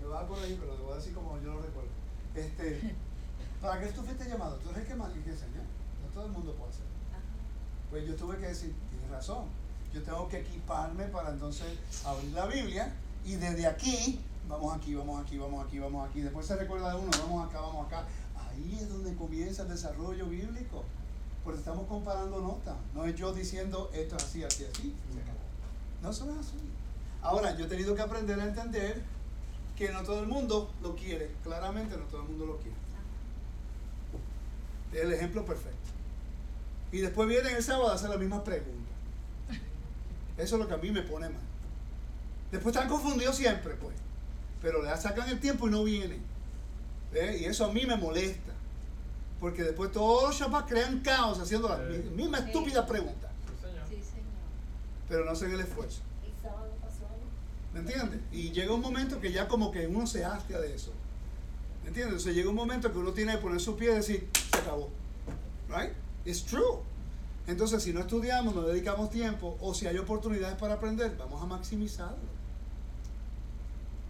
Me 0.00 0.06
va 0.06 0.20
a 0.20 0.26
corregir, 0.26 0.58
pero 0.58 0.76
le 0.76 0.82
voy 0.82 0.92
a 0.92 0.96
decir 0.96 1.12
como 1.12 1.38
yo 1.40 1.54
lo 1.54 1.60
recuerdo. 1.60 1.90
Este, 2.34 2.94
¿Para 3.60 3.80
qué 3.80 3.86
tú 3.88 4.02
fuiste 4.02 4.28
llamado? 4.28 4.56
Tú 4.56 4.70
eres 4.70 4.82
el 4.82 4.88
que 4.88 4.94
más 4.94 5.10
que 5.10 5.18
enseñar. 5.18 5.64
No 6.02 6.14
todo 6.14 6.26
el 6.26 6.32
mundo 6.32 6.54
puede 6.54 6.70
hacer. 6.70 6.84
Ajá. 7.10 7.20
Pues 7.90 8.06
yo 8.06 8.14
tuve 8.14 8.36
que 8.38 8.46
decir, 8.46 8.74
tienes 8.88 9.10
razón. 9.10 9.46
Yo 9.92 10.02
tengo 10.02 10.28
que 10.28 10.40
equiparme 10.40 11.04
para 11.06 11.30
entonces 11.30 11.66
abrir 12.04 12.32
la 12.32 12.46
Biblia 12.46 12.92
y 13.24 13.34
desde 13.36 13.66
aquí, 13.66 14.20
vamos 14.48 14.76
aquí, 14.76 14.94
vamos 14.94 15.24
aquí, 15.24 15.38
vamos 15.38 15.66
aquí, 15.66 15.78
vamos 15.78 16.08
aquí. 16.08 16.20
Después 16.20 16.46
se 16.46 16.56
recuerda 16.56 16.90
de 16.94 17.00
uno, 17.00 17.10
vamos 17.10 17.48
acá, 17.48 17.60
vamos 17.60 17.86
acá. 17.86 18.04
Ahí 18.36 18.78
es 18.80 18.88
donde 18.88 19.14
comienza 19.14 19.62
el 19.62 19.68
desarrollo 19.68 20.26
bíblico. 20.26 20.84
Porque 21.48 21.60
estamos 21.60 21.86
comparando 21.88 22.42
notas. 22.42 22.74
No 22.94 23.06
es 23.06 23.16
yo 23.16 23.32
diciendo 23.32 23.90
esto 23.94 24.16
es 24.16 24.22
así, 24.22 24.44
así, 24.44 24.66
así. 24.70 24.94
No, 26.02 26.10
eso 26.10 26.26
no 26.26 26.32
es 26.32 26.40
así. 26.40 26.58
Ahora, 27.22 27.56
yo 27.56 27.64
he 27.64 27.68
tenido 27.68 27.94
que 27.94 28.02
aprender 28.02 28.38
a 28.38 28.44
entender 28.44 29.00
que 29.74 29.90
no 29.90 30.02
todo 30.02 30.20
el 30.20 30.26
mundo 30.26 30.70
lo 30.82 30.94
quiere. 30.94 31.30
Claramente 31.42 31.96
no 31.96 32.04
todo 32.04 32.20
el 32.20 32.28
mundo 32.28 32.44
lo 32.44 32.58
quiere. 32.58 32.76
Es 34.92 35.00
el 35.00 35.12
ejemplo 35.14 35.42
perfecto. 35.46 35.78
Y 36.92 36.98
después 36.98 37.26
vienen 37.26 37.56
el 37.56 37.62
sábado 37.62 37.92
a 37.92 37.94
hacer 37.94 38.10
las 38.10 38.18
mismas 38.18 38.42
preguntas. 38.42 38.94
Eso 40.36 40.56
es 40.56 40.60
lo 40.60 40.68
que 40.68 40.74
a 40.74 40.76
mí 40.76 40.90
me 40.90 41.00
pone 41.00 41.30
mal. 41.30 41.40
Después 42.52 42.76
están 42.76 42.90
confundidos 42.90 43.36
siempre, 43.36 43.72
pues. 43.76 43.96
Pero 44.60 44.82
le 44.82 44.94
sacan 44.98 45.26
el 45.30 45.40
tiempo 45.40 45.66
y 45.66 45.70
no 45.70 45.82
vienen. 45.82 46.22
Y 47.14 47.44
eso 47.46 47.64
a 47.64 47.72
mí 47.72 47.86
me 47.86 47.96
molesta. 47.96 48.52
Porque 49.40 49.62
después 49.62 49.92
todos 49.92 50.24
los 50.24 50.38
chapas 50.38 50.64
crean 50.68 51.00
caos 51.00 51.38
haciendo 51.38 51.68
las 51.68 51.78
Sí. 51.80 52.10
mismas 52.16 52.40
Sí. 52.42 52.46
estúpidas 52.48 52.86
preguntas. 52.86 53.30
Sí, 53.88 53.94
señor. 53.96 54.24
Pero 55.08 55.24
no 55.24 55.30
hacen 55.30 55.52
el 55.52 55.60
esfuerzo. 55.60 56.00
El 56.24 56.32
sábado 56.42 56.70
pasó 56.80 57.06
algo. 57.06 57.24
¿Me 57.72 57.80
entiendes? 57.80 58.20
Y 58.32 58.50
llega 58.50 58.72
un 58.74 58.80
momento 58.80 59.20
que 59.20 59.30
ya 59.32 59.46
como 59.48 59.70
que 59.70 59.86
uno 59.86 60.06
se 60.06 60.24
hastia 60.24 60.58
de 60.58 60.74
eso. 60.74 60.92
¿Me 61.82 61.88
entiendes? 61.88 62.14
Entonces 62.16 62.34
llega 62.34 62.50
un 62.50 62.56
momento 62.56 62.92
que 62.92 62.98
uno 62.98 63.12
tiene 63.12 63.32
que 63.32 63.38
poner 63.38 63.60
su 63.60 63.76
pie 63.76 63.92
y 63.92 63.94
decir, 63.94 64.28
se 64.52 64.58
acabó. 64.58 64.90
Right? 65.68 65.92
It's 66.24 66.44
true. 66.44 66.80
Entonces, 67.46 67.82
si 67.82 67.92
no 67.94 68.00
estudiamos, 68.00 68.54
no 68.54 68.62
dedicamos 68.62 69.08
tiempo, 69.08 69.56
o 69.60 69.72
si 69.72 69.86
hay 69.86 69.96
oportunidades 69.96 70.58
para 70.58 70.74
aprender, 70.74 71.16
vamos 71.16 71.42
a 71.42 71.46
maximizarlo. 71.46 72.16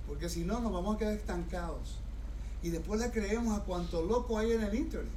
Porque 0.09 0.29
si 0.29 0.43
no, 0.45 0.59
nos 0.59 0.73
vamos 0.73 0.97
a 0.97 0.99
quedar 0.99 1.13
estancados. 1.13 1.99
Y 2.63 2.71
después 2.71 3.01
le 3.01 3.11
creemos 3.11 3.57
a 3.59 3.63
cuanto 3.65 4.03
loco 4.03 4.39
hay 4.39 4.53
en 4.53 4.63
el 4.63 4.75
internet. 4.75 5.13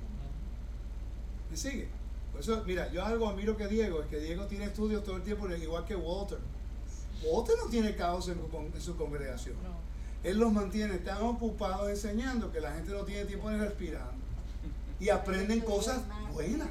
¿Me 1.49 1.57
sigue? 1.57 1.87
Por 2.31 2.41
eso, 2.41 2.63
mira, 2.65 2.91
yo 2.91 3.03
algo 3.03 3.27
admiro 3.27 3.57
que 3.57 3.67
Diego, 3.67 4.01
es 4.01 4.07
que 4.07 4.19
Diego 4.19 4.45
tiene 4.45 4.65
estudios 4.65 5.03
todo 5.03 5.17
el 5.17 5.23
tiempo, 5.23 5.49
igual 5.49 5.85
que 5.85 5.95
Walter. 5.95 6.37
Walter 7.23 7.55
no 7.63 7.69
tiene 7.69 7.95
caos 7.95 8.29
en, 8.29 8.35
con- 8.47 8.71
en 8.73 8.81
su 8.81 8.95
congregación. 8.95 9.55
No. 9.63 9.81
Él 10.23 10.37
los 10.37 10.53
mantiene 10.53 10.97
tan 10.99 11.21
ocupados 11.23 11.89
enseñando 11.89 12.51
que 12.51 12.61
la 12.61 12.73
gente 12.73 12.91
no 12.93 13.03
tiene 13.03 13.25
tiempo 13.25 13.49
de 13.49 13.57
respirar. 13.57 14.11
Y 14.99 15.09
aprenden 15.09 15.61
cosas 15.61 16.01
buenas. 16.31 16.69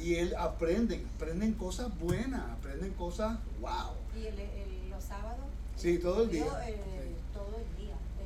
Y 0.00 0.14
él 0.16 0.34
aprenden, 0.38 1.06
aprenden 1.16 1.54
cosas 1.54 1.96
buenas, 1.98 2.42
aprenden 2.52 2.92
cosas, 2.92 3.38
wow. 3.60 3.70
¿Y 4.16 4.26
el, 4.26 4.38
el- 4.38 4.90
los 4.90 5.02
sábados? 5.02 5.46
Sí, 5.76 5.98
todo 5.98 6.22
el 6.24 6.30
día. 6.30 6.44
Yo, 6.44 6.58
eh, 6.60 6.74
Sí. 6.76 6.80
Todo 6.84 6.94
el 6.94 7.00
día. 7.00 7.03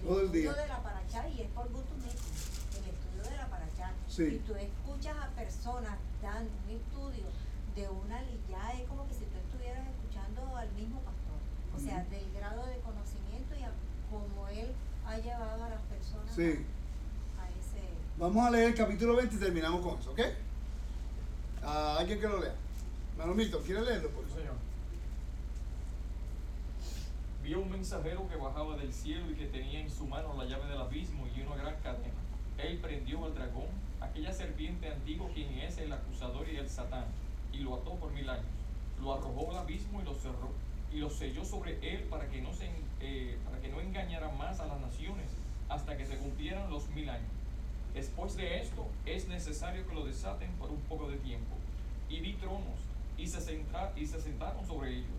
Todo 0.04 0.20
el 0.20 0.26
estudio 0.26 0.52
día. 0.52 0.62
de 0.62 0.68
la 0.68 0.82
paracha 0.82 1.28
y 1.28 1.40
es 1.42 1.48
por 1.50 1.68
gusto 1.72 1.94
mismo, 1.96 2.28
el 2.78 2.84
estudio 2.94 3.22
de 3.30 3.36
la 3.36 3.46
paracha. 3.48 3.92
Sí. 4.08 4.22
Y 4.24 4.38
tú 4.46 4.54
escuchas 4.54 5.16
a 5.16 5.28
personas 5.30 5.96
dando 6.22 6.50
un 6.66 6.70
estudio 6.76 7.26
de 7.74 7.88
una 7.88 8.20
ya 8.50 8.72
es 8.72 8.88
como 8.88 9.06
que 9.08 9.14
si 9.14 9.24
tú 9.26 9.36
estuvieras 9.38 9.86
escuchando 9.88 10.56
al 10.56 10.70
mismo 10.72 11.00
pastor. 11.00 11.38
O 11.76 11.80
sea, 11.80 12.04
del 12.10 12.32
grado 12.32 12.66
de 12.66 12.78
conocimiento 12.80 13.54
y 13.54 13.62
a 13.62 13.70
cómo 14.10 14.48
él 14.48 14.72
ha 15.06 15.16
llevado 15.18 15.62
a 15.64 15.68
las 15.68 15.82
personas 15.82 16.34
Sí. 16.34 16.64
a, 17.38 17.44
a 17.44 17.48
ese 17.50 17.86
Vamos 18.18 18.44
a 18.46 18.50
leer 18.50 18.68
el 18.68 18.74
capítulo 18.74 19.14
20 19.16 19.36
y 19.36 19.38
terminamos 19.38 19.80
con 19.86 19.98
eso, 20.00 20.10
¿ok? 20.10 20.20
Ah, 21.62 21.96
alguien 22.00 22.20
que 22.20 22.28
lo 22.28 22.40
lea. 22.40 22.54
Hermano 23.12 23.34
Milton, 23.34 23.62
¿quiere 23.62 23.82
leerlo? 23.82 24.10
Por 24.10 24.24
Sí, 24.24 24.30
favor? 24.30 24.42
señor. 24.42 24.56
Vio 27.48 27.60
un 27.60 27.70
mensajero 27.70 28.28
que 28.28 28.36
bajaba 28.36 28.76
del 28.76 28.92
cielo 28.92 29.30
y 29.30 29.34
que 29.34 29.46
tenía 29.46 29.80
en 29.80 29.90
su 29.90 30.06
mano 30.06 30.34
la 30.36 30.44
llave 30.44 30.68
del 30.68 30.82
abismo 30.82 31.26
y 31.34 31.40
una 31.40 31.56
gran 31.56 31.76
cadena. 31.82 32.12
Él 32.58 32.76
prendió 32.76 33.24
al 33.24 33.34
dragón, 33.34 33.68
aquella 34.02 34.34
serpiente 34.34 34.92
antigua 34.92 35.30
quien 35.32 35.58
es 35.60 35.78
el 35.78 35.90
acusador 35.90 36.46
y 36.46 36.56
el 36.56 36.68
satán, 36.68 37.06
y 37.50 37.60
lo 37.60 37.76
ató 37.76 37.94
por 37.94 38.12
mil 38.12 38.28
años. 38.28 38.44
Lo 39.00 39.14
arrojó 39.14 39.50
al 39.52 39.60
abismo 39.60 40.02
y 40.02 40.04
lo 40.04 40.14
cerró 40.14 40.50
y 40.92 40.98
lo 40.98 41.08
selló 41.08 41.42
sobre 41.42 41.78
él 41.90 42.02
para 42.10 42.28
que 42.28 42.42
no 42.42 42.52
se 42.52 42.68
eh, 43.00 43.38
para 43.46 43.58
que 43.62 43.68
no 43.70 43.80
engañara 43.80 44.28
más 44.28 44.60
a 44.60 44.66
las 44.66 44.78
naciones 44.82 45.30
hasta 45.70 45.96
que 45.96 46.04
se 46.04 46.18
cumplieran 46.18 46.68
los 46.68 46.86
mil 46.90 47.08
años. 47.08 47.32
Después 47.94 48.36
de 48.36 48.60
esto 48.60 48.86
es 49.06 49.26
necesario 49.26 49.88
que 49.88 49.94
lo 49.94 50.04
desaten 50.04 50.52
por 50.58 50.70
un 50.70 50.82
poco 50.82 51.08
de 51.08 51.16
tiempo. 51.16 51.56
Y 52.10 52.20
vi 52.20 52.34
tronos 52.34 52.76
y 53.16 53.26
se, 53.26 53.40
sentra- 53.40 53.94
y 53.96 54.04
se 54.04 54.20
sentaron 54.20 54.66
sobre 54.66 54.98
ellos 54.98 55.16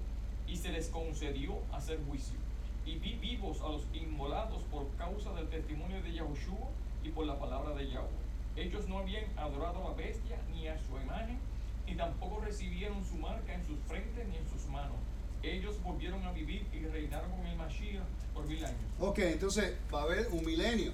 y 0.50 0.58
se 0.58 0.70
les 0.70 0.88
concedió 0.88 1.60
hacer 1.72 2.00
juicio. 2.08 2.38
Y 2.86 2.98
vi 2.98 3.14
vivos 3.16 3.62
a 3.62 3.70
los 3.70 3.84
inmolados 3.94 4.64
por 4.64 4.88
causa 4.98 5.32
del 5.34 5.48
testimonio 5.50 6.02
de 6.02 6.14
Yahushua 6.14 6.70
y 7.04 7.10
por 7.10 7.28
la 7.28 7.38
palabra 7.38 7.76
de 7.76 7.88
Yahweh. 7.88 8.08
Ellos 8.56 8.88
no 8.88 9.00
habían 9.00 9.26
adorado 9.38 9.86
a 9.86 9.90
la 9.90 9.96
bestia 9.96 10.38
ni 10.52 10.68
a 10.68 10.78
su 10.80 10.98
imagen, 10.98 11.38
ni 11.86 11.96
tampoco 11.96 12.42
recibieron 12.42 13.06
su 13.06 13.16
marca 13.18 13.54
en 13.54 13.66
sus 13.66 13.78
frentes 13.88 14.28
ni 14.28 14.38
en 14.38 14.50
sus 14.50 14.66
manos. 14.72 14.98
Ellos 15.44 15.82
volvieron 15.84 16.26
a 16.26 16.32
vivir 16.32 16.66
y 16.74 16.80
reinaron 16.80 17.32
con 17.32 17.46
el 17.46 17.56
Mashiach 17.56 18.04
por 18.34 18.46
mil 18.46 18.66
años. 18.66 18.80
Ok, 19.00 19.20
entonces 19.20 19.76
va 19.94 20.02
a 20.02 20.04
haber 20.04 20.28
un 20.32 20.44
milenio. 20.44 20.92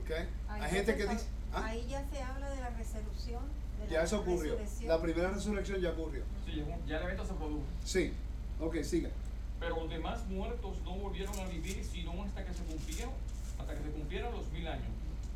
¿Ok? 0.00 0.10
Ahí 0.48 0.62
Hay 0.62 0.70
gente 0.70 0.96
que 0.96 1.06
dice... 1.06 1.26
¿ah? 1.52 1.66
Ahí 1.66 1.86
ya 1.88 2.04
se 2.08 2.22
habla 2.22 2.48
de 2.50 2.60
la 2.60 2.70
resolución. 2.70 3.42
Ya 3.88 4.02
eso 4.02 4.20
ocurrió. 4.20 4.56
La 4.86 5.00
primera 5.00 5.30
resurrección 5.30 5.80
ya 5.80 5.90
ocurrió. 5.90 6.22
Sí, 6.46 6.56
ya- 6.56 6.78
ya 6.86 6.96
el 6.98 7.04
evento 7.04 7.24
se 7.24 7.34
produjo. 7.34 7.62
Sí. 7.84 8.12
Ok, 8.60 8.76
siga. 8.82 9.10
Pero 9.58 9.76
los 9.80 9.90
demás 9.90 10.26
muertos 10.28 10.76
no 10.84 10.96
volvieron 10.96 11.38
a 11.38 11.46
vivir 11.46 11.84
sino 11.84 12.22
hasta 12.24 12.44
que 12.44 12.52
se 12.54 12.62
cumplieron, 12.64 13.12
hasta 13.58 13.74
que 13.74 13.82
se 13.82 13.90
cumplieron 13.90 14.32
los 14.34 14.50
mil 14.52 14.66
años. 14.66 14.88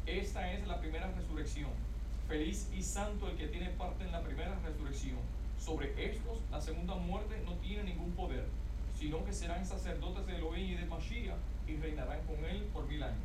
Esta 0.07 0.53
es 0.53 0.66
la 0.66 0.78
primera 0.80 1.11
resurrección. 1.12 1.70
Feliz 2.28 2.68
y 2.76 2.82
santo 2.82 3.28
el 3.28 3.36
que 3.36 3.49
tiene 3.49 3.70
parte 3.70 4.05
en 4.05 4.12
la 4.12 4.22
primera 4.22 4.59
resurrección. 4.64 5.16
Sobre 5.59 5.88
estos, 6.11 6.38
la 6.51 6.61
segunda 6.61 6.95
muerte 6.95 7.40
no 7.45 7.53
tiene 7.55 7.84
ningún 7.84 8.12
poder, 8.12 8.45
sino 8.99 9.24
que 9.24 9.32
serán 9.32 9.64
sacerdotes 9.66 10.26
de 10.26 10.36
Elohim 10.36 10.72
y 10.72 10.74
de 10.74 10.86
Mashiach 10.86 11.36
y 11.66 11.76
reinarán 11.76 12.20
con 12.26 12.42
él 12.45 12.64
por 12.72 12.86
mil 12.86 13.03
años. 13.03 13.18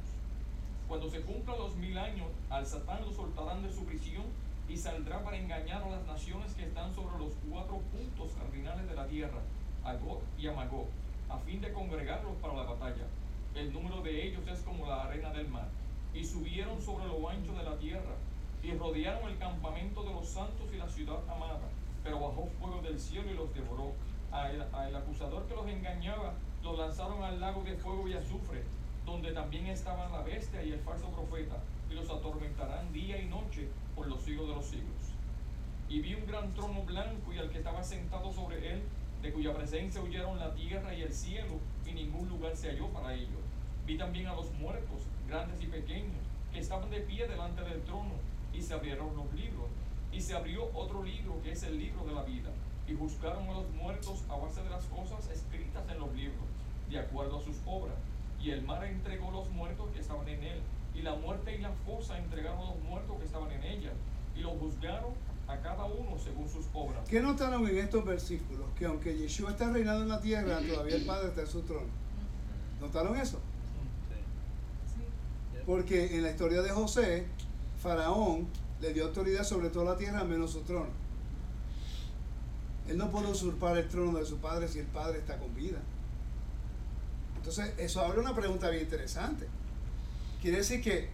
Cuando 0.88 1.10
se 1.10 1.22
cumplan 1.22 1.58
los 1.60 1.76
mil 1.76 1.98
años, 1.98 2.28
al 2.50 2.66
Satán 2.66 3.02
lo 3.06 3.12
soltarán 3.12 3.62
de 3.64 3.72
su 3.74 3.84
prisión 3.86 4.24
y 4.70 4.78
saldrá 4.78 5.24
para 5.24 5.38
engañar 5.38 5.82
a 5.82 5.90
las 5.90 6.06
naciones 6.06 6.54
que 6.54 6.64
están 6.64 6.94
sobre 6.94 7.18
los 7.18 7.34
cuatro 7.50 7.80
puntos 7.92 8.32
cardinales 8.40 8.88
de 8.88 8.96
la 8.96 9.08
tierra, 9.08 9.40
a 9.84 9.94
Gog 9.96 10.22
y 10.38 10.48
a 10.48 10.54
Magog, 10.54 10.88
a 11.28 11.40
fin 11.40 11.60
de 11.60 11.74
congregarlos 11.74 12.36
para 12.38 12.54
la 12.54 12.64
batalla. 12.64 13.08
El 13.56 13.74
número 13.74 14.02
de 14.02 14.28
ellos 14.28 14.48
es 14.48 14.60
como 14.62 14.86
la 14.86 15.04
arena 15.04 15.32
del 15.32 15.48
mar. 15.48 15.68
Y 16.14 16.24
subieron 16.24 16.82
sobre 16.82 17.06
lo 17.08 17.28
ancho 17.30 17.54
de 17.54 17.64
la 17.64 17.78
tierra, 17.78 18.16
y 18.64 18.72
rodearon 18.74 19.30
el 19.30 19.38
campamento 19.38 20.04
de 20.04 20.14
los 20.14 20.28
santos 20.28 20.68
y 20.72 20.78
la 20.78 20.88
ciudad 20.88 21.18
amada. 21.28 21.68
Pero 22.04 22.20
bajó 22.20 22.48
fuego 22.60 22.82
del 22.82 23.00
cielo 23.00 23.32
y 23.32 23.36
los 23.36 23.54
devoró. 23.54 23.94
A 24.32 24.52
el, 24.52 24.62
a 24.74 24.88
el 24.88 24.96
acusador 24.96 25.48
que 25.48 25.56
los 25.56 25.68
engañaba, 25.68 26.34
los 26.62 26.78
lanzaron 26.78 27.24
al 27.24 27.40
lago 27.40 27.64
de 27.64 27.76
fuego 27.76 28.08
y 28.08 28.14
azufre, 28.14 28.64
donde 29.04 29.32
también 29.32 29.66
estaban 29.66 30.12
la 30.12 30.22
bestia 30.22 30.62
y 30.62 30.72
el 30.74 30.80
falso 30.82 31.10
profeta, 31.10 31.56
y 31.90 31.94
los 31.94 32.10
atormentarán 32.10 32.92
día 32.94 33.22
y 33.22 33.26
noche 33.26 33.68
por 33.96 34.08
los 34.08 34.22
siglos 34.22 34.48
de 34.48 34.56
los 34.56 34.66
siglos. 34.66 35.14
Y 35.90 36.02
vi 36.02 36.14
un 36.14 36.28
gran 36.28 36.54
trono 36.54 36.84
blanco 36.84 37.34
y 37.34 37.40
al 37.40 37.50
que 37.50 37.58
estaba 37.58 37.84
sentado 37.84 38.32
sobre 38.32 38.74
él, 38.74 38.84
de 39.22 39.34
cuya 39.34 39.54
presencia 39.54 40.02
huyeron 40.02 40.40
la 40.40 40.54
tierra 40.54 40.94
y 40.94 41.02
el 41.02 41.12
cielo, 41.12 41.60
y 41.86 41.92
ningún 41.92 42.30
lugar 42.30 42.56
se 42.56 42.70
halló 42.70 42.88
para 42.90 43.14
ellos. 43.14 43.42
Vi 43.86 43.98
también 43.98 44.28
a 44.28 44.36
los 44.36 44.52
muertos, 44.54 45.02
grandes 45.28 45.62
y 45.62 45.66
pequeños, 45.66 46.22
que 46.54 46.60
estaban 46.60 46.90
de 46.90 47.02
pie 47.02 47.28
delante 47.28 47.64
del 47.64 47.82
trono, 47.82 48.14
y 48.54 48.62
se 48.62 48.74
abrieron 48.74 49.16
los 49.16 49.34
libros. 49.34 49.66
Y 50.12 50.22
se 50.22 50.36
abrió 50.36 50.70
otro 50.74 51.04
libro, 51.04 51.42
que 51.44 51.52
es 51.52 51.64
el 51.64 51.78
libro 51.78 52.06
de 52.06 52.14
la 52.14 52.24
vida, 52.24 52.50
y 52.88 52.96
juzgaron 52.96 53.48
a 53.50 53.54
los 53.54 53.70
muertos 53.72 54.24
a 54.30 54.36
base 54.36 54.64
de 54.64 54.70
las 54.70 54.86
cosas 54.86 55.30
escritas 55.30 55.84
en 55.90 56.00
los 56.00 56.14
libros, 56.16 56.46
de 56.90 57.00
acuerdo 57.00 57.40
a 57.40 57.42
sus 57.42 57.58
obras. 57.66 57.98
Y 58.42 58.52
el 58.52 58.62
mar 58.62 58.84
entregó 58.86 59.32
los 59.32 59.50
muertos 59.50 59.90
que 59.92 60.00
estaban 60.00 60.28
en 60.28 60.44
él, 60.44 60.62
y 61.00 61.02
la 61.02 61.16
muerte 61.16 61.56
y 61.56 61.60
la 61.60 61.72
fosa 61.86 62.18
entregaron 62.18 62.60
a 62.60 62.72
los 62.72 62.80
muertos 62.84 63.18
que 63.20 63.26
estaban 63.26 63.52
en 63.52 63.64
ella, 63.64 63.92
y 64.36 64.42
los 64.42 64.54
juzgaron 64.60 65.14
a 65.48 65.58
cada 65.58 65.86
uno 65.86 66.18
según 66.18 66.50
sus 66.50 66.66
obras. 66.74 67.08
¿Qué 67.08 67.22
notaron 67.22 67.68
en 67.68 67.78
estos 67.78 68.06
versículos? 68.06 68.68
Que 68.78 68.86
aunque 68.86 69.18
Yeshua 69.18 69.52
está 69.52 69.72
reinando 69.72 70.04
en 70.04 70.10
la 70.10 70.20
tierra, 70.20 70.60
todavía 70.60 70.96
el 70.96 71.06
Padre 71.06 71.30
está 71.30 71.42
en 71.42 71.48
su 71.48 71.62
trono. 71.62 71.88
¿Notaron 72.82 73.18
eso? 73.18 73.40
Porque 75.66 76.16
en 76.18 76.24
la 76.24 76.32
historia 76.32 76.62
de 76.62 76.70
José, 76.70 77.26
Faraón 77.82 78.48
le 78.82 78.94
dio 78.94 79.06
autoridad 79.06 79.44
sobre 79.44 79.70
toda 79.70 79.94
la 79.94 79.98
tierra 79.98 80.24
menos 80.24 80.52
su 80.52 80.62
trono. 80.62 80.92
Él 82.88 82.98
no 82.98 83.10
puede 83.10 83.28
usurpar 83.28 83.78
el 83.78 83.88
trono 83.88 84.18
de 84.18 84.26
su 84.26 84.38
padre 84.38 84.68
si 84.68 84.80
el 84.80 84.88
padre 84.88 85.20
está 85.20 85.38
con 85.38 85.54
vida. 85.56 85.78
Entonces, 87.38 87.74
eso 87.78 88.02
abre 88.02 88.20
una 88.20 88.36
pregunta 88.36 88.70
bien 88.70 88.84
interesante. 88.84 89.48
Quiere 90.42 90.58
decir 90.58 90.82
que 90.82 91.10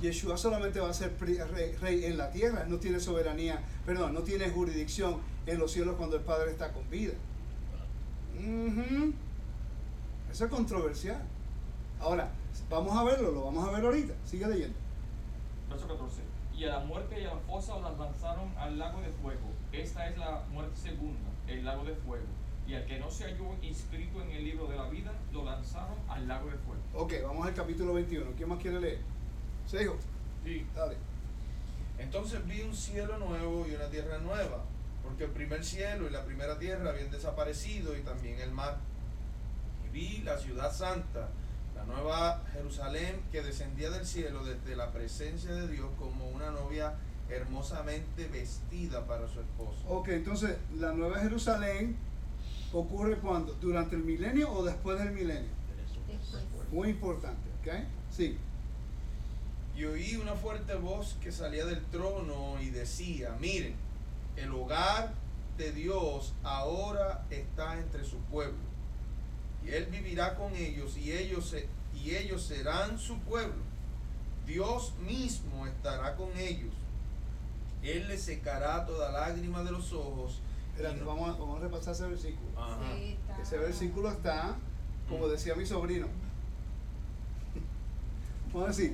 Yeshua 0.00 0.36
solamente 0.36 0.80
va 0.80 0.90
a 0.90 0.94
ser 0.94 1.12
rey, 1.20 2.04
en 2.04 2.16
la 2.16 2.30
tierra, 2.30 2.64
no 2.66 2.78
tiene 2.78 2.98
soberanía, 2.98 3.62
perdón, 3.84 4.14
no 4.14 4.22
tiene 4.22 4.48
jurisdicción 4.48 5.20
en 5.46 5.58
los 5.58 5.72
cielos 5.72 5.96
cuando 5.96 6.16
el 6.16 6.22
Padre 6.22 6.50
está 6.50 6.72
con 6.72 6.88
vida. 6.88 7.12
Eso 10.30 10.44
es 10.46 10.50
controversial. 10.50 11.22
Ahora, 12.00 12.30
vamos 12.70 12.96
a 12.96 13.04
verlo, 13.04 13.30
lo 13.30 13.44
vamos 13.44 13.68
a 13.68 13.70
ver 13.70 13.84
ahorita. 13.84 14.14
Sigue 14.24 14.46
leyendo. 14.46 14.76
Verso 15.68 15.86
14. 15.86 16.22
Y 16.56 16.64
a 16.64 16.78
la 16.78 16.80
muerte 16.80 17.20
y 17.20 17.24
a 17.24 17.34
la 17.34 17.40
fosa 17.40 17.78
las 17.78 17.98
lanzaron 17.98 18.48
al 18.58 18.78
lago 18.78 19.00
de 19.02 19.08
fuego. 19.08 19.50
Esta 19.70 20.08
es 20.08 20.18
la 20.18 20.42
muerte 20.50 20.76
segunda, 20.76 21.30
el 21.46 21.64
lago 21.64 21.84
de 21.84 21.94
fuego. 21.94 22.24
Y 22.66 22.74
al 22.74 22.84
que 22.86 22.98
no 22.98 23.10
se 23.10 23.24
halló 23.24 23.54
inscrito 23.60 24.22
en 24.22 24.30
el 24.30 24.44
libro 24.44 24.66
de 24.68 24.76
la 24.76 24.88
vida, 24.88 25.12
lo 25.32 25.44
lanzaron 25.44 25.96
al 26.08 26.26
lago 26.28 26.46
de 26.50 26.56
fuego. 26.58 26.80
Ok, 26.94 27.14
vamos 27.22 27.46
al 27.46 27.54
capítulo 27.54 27.94
21. 27.94 28.30
¿Quién 28.36 28.48
más 28.48 28.58
quiere 28.60 28.80
leer? 28.80 28.98
Sejo, 29.66 29.96
Sí. 30.44 30.66
dale. 30.74 30.96
Entonces 31.98 32.44
vi 32.46 32.62
un 32.62 32.74
cielo 32.74 33.18
nuevo 33.18 33.66
y 33.68 33.74
una 33.74 33.86
tierra 33.88 34.18
nueva, 34.18 34.64
porque 35.02 35.24
el 35.24 35.30
primer 35.30 35.64
cielo 35.64 36.06
y 36.08 36.10
la 36.10 36.24
primera 36.24 36.58
tierra 36.58 36.90
habían 36.90 37.10
desaparecido 37.10 37.96
y 37.96 38.00
también 38.00 38.40
el 38.40 38.50
mar. 38.50 38.78
Y 39.86 39.88
vi 39.90 40.18
la 40.22 40.38
ciudad 40.38 40.72
santa, 40.72 41.28
la 41.76 41.84
nueva 41.84 42.42
Jerusalén, 42.52 43.20
que 43.30 43.42
descendía 43.42 43.90
del 43.90 44.06
cielo 44.06 44.44
desde 44.44 44.74
la 44.76 44.90
presencia 44.92 45.52
de 45.52 45.68
Dios 45.68 45.90
como 45.98 46.28
una 46.28 46.50
novia 46.50 46.94
hermosamente 47.28 48.26
vestida 48.28 49.06
para 49.06 49.28
su 49.28 49.40
esposo. 49.40 49.78
Ok, 49.88 50.08
entonces, 50.08 50.56
la 50.74 50.92
Nueva 50.92 51.20
Jerusalén 51.20 51.96
ocurre 52.72 53.16
cuando? 53.18 53.52
¿Durante 53.54 53.96
el 53.96 54.02
milenio 54.04 54.50
o 54.52 54.64
después 54.64 54.98
del 54.98 55.12
milenio? 55.12 55.50
Después. 56.08 56.68
Muy 56.72 56.88
importante, 56.90 57.48
¿ok? 57.60 57.84
Sí. 58.10 58.36
Y 59.76 59.84
oí 59.84 60.16
una 60.16 60.34
fuerte 60.34 60.74
voz 60.74 61.16
que 61.22 61.32
salía 61.32 61.64
del 61.64 61.82
trono 61.86 62.60
y 62.60 62.70
decía, 62.70 63.36
miren, 63.40 63.74
el 64.36 64.50
hogar 64.52 65.12
de 65.58 65.72
Dios 65.72 66.34
ahora 66.42 67.24
está 67.30 67.78
entre 67.78 68.04
su 68.04 68.16
pueblo. 68.18 68.58
Y 69.64 69.70
él 69.70 69.86
vivirá 69.86 70.34
con 70.36 70.54
ellos 70.56 70.96
y 70.96 71.12
ellos, 71.12 71.48
se- 71.50 71.68
y 71.94 72.14
ellos 72.16 72.42
serán 72.42 72.98
su 72.98 73.18
pueblo. 73.20 73.62
Dios 74.46 74.92
mismo 75.06 75.66
estará 75.66 76.16
con 76.16 76.36
ellos. 76.36 76.72
Él 77.82 78.08
les 78.08 78.22
secará 78.22 78.84
toda 78.86 79.10
lágrima 79.12 79.62
de 79.62 79.70
los 79.72 79.92
ojos. 79.92 80.40
Espérate, 80.82 81.04
vamos, 81.04 81.28
a, 81.28 81.32
vamos 81.38 81.58
a 81.58 81.60
repasar 81.62 81.94
ese 81.94 82.06
versículo. 82.06 82.48
Ajá. 82.60 82.94
Sí, 82.96 83.16
está- 83.20 83.42
Ese 83.42 83.58
versículo 83.58 84.10
está, 84.10 84.56
como 85.08 85.28
decía 85.28 85.54
mi 85.54 85.64
sobrino. 85.66 86.06
Vamos 88.52 88.64
a 88.64 88.68
decir, 88.70 88.92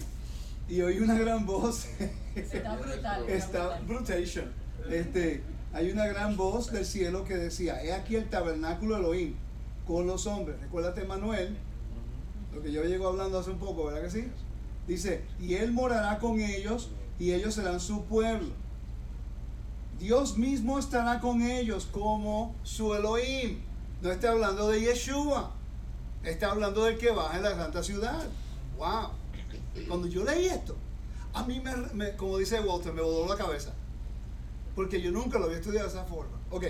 y 0.68 0.80
oí 0.82 0.99
una 1.01 1.18
gran 1.18 1.45
voz. 1.47 1.86
Está 2.34 2.76
brutal. 2.76 3.28
está 3.28 3.80
brutation. 3.80 4.53
Este, 4.89 5.43
hay 5.72 5.91
una 5.91 6.07
gran 6.07 6.36
voz 6.36 6.70
del 6.70 6.84
cielo 6.84 7.24
que 7.24 7.36
decía, 7.36 7.82
he 7.82 7.93
aquí 7.93 8.16
el 8.16 8.28
tabernáculo 8.28 8.97
Elohim 8.97 9.34
con 9.86 10.07
los 10.07 10.26
hombres. 10.26 10.61
Recuérdate 10.61 11.05
Manuel, 11.05 11.57
Lo 12.55 12.62
que 12.62 12.70
yo 12.72 12.82
llego 12.84 13.09
hablando 13.09 13.39
hace 13.39 13.51
un 13.51 13.59
poco, 13.59 13.86
¿verdad 13.86 14.03
que 14.03 14.11
sí? 14.11 14.28
Dice, 14.86 15.22
y 15.41 15.55
Él 15.55 15.72
morará 15.72 16.18
con 16.18 16.41
ellos 16.41 16.91
y 17.18 17.32
ellos 17.32 17.55
serán 17.55 17.80
su 17.80 18.05
pueblo. 18.05 18.49
Dios 19.99 20.38
mismo 20.38 20.78
estará 20.78 21.20
con 21.20 21.42
ellos 21.42 21.86
como 21.90 22.55
su 22.62 22.94
Elohim. 22.94 23.61
No 24.01 24.12
está 24.12 24.30
hablando 24.30 24.68
de 24.68 24.80
Yeshua. 24.80 25.53
Está 26.22 26.51
hablando 26.51 26.84
del 26.84 26.99
que 26.99 27.11
baja 27.11 27.36
en 27.36 27.42
la 27.42 27.55
santa 27.57 27.82
ciudad. 27.82 28.26
Wow. 28.76 29.11
Cuando 29.88 30.07
yo 30.07 30.24
leí 30.24 30.46
esto, 30.46 30.76
a 31.32 31.44
mí 31.44 31.61
me, 31.94 32.16
como 32.16 32.38
dice 32.38 32.61
Walter, 32.61 32.92
me 32.92 33.03
voló 33.03 33.28
la 33.28 33.36
cabeza. 33.36 33.72
Porque 34.74 35.01
yo 35.01 35.11
nunca 35.11 35.38
lo 35.38 35.46
había 35.46 35.59
estudiado 35.59 35.88
de 35.88 35.94
esa 35.94 36.05
forma. 36.05 36.38
Ok, 36.51 36.64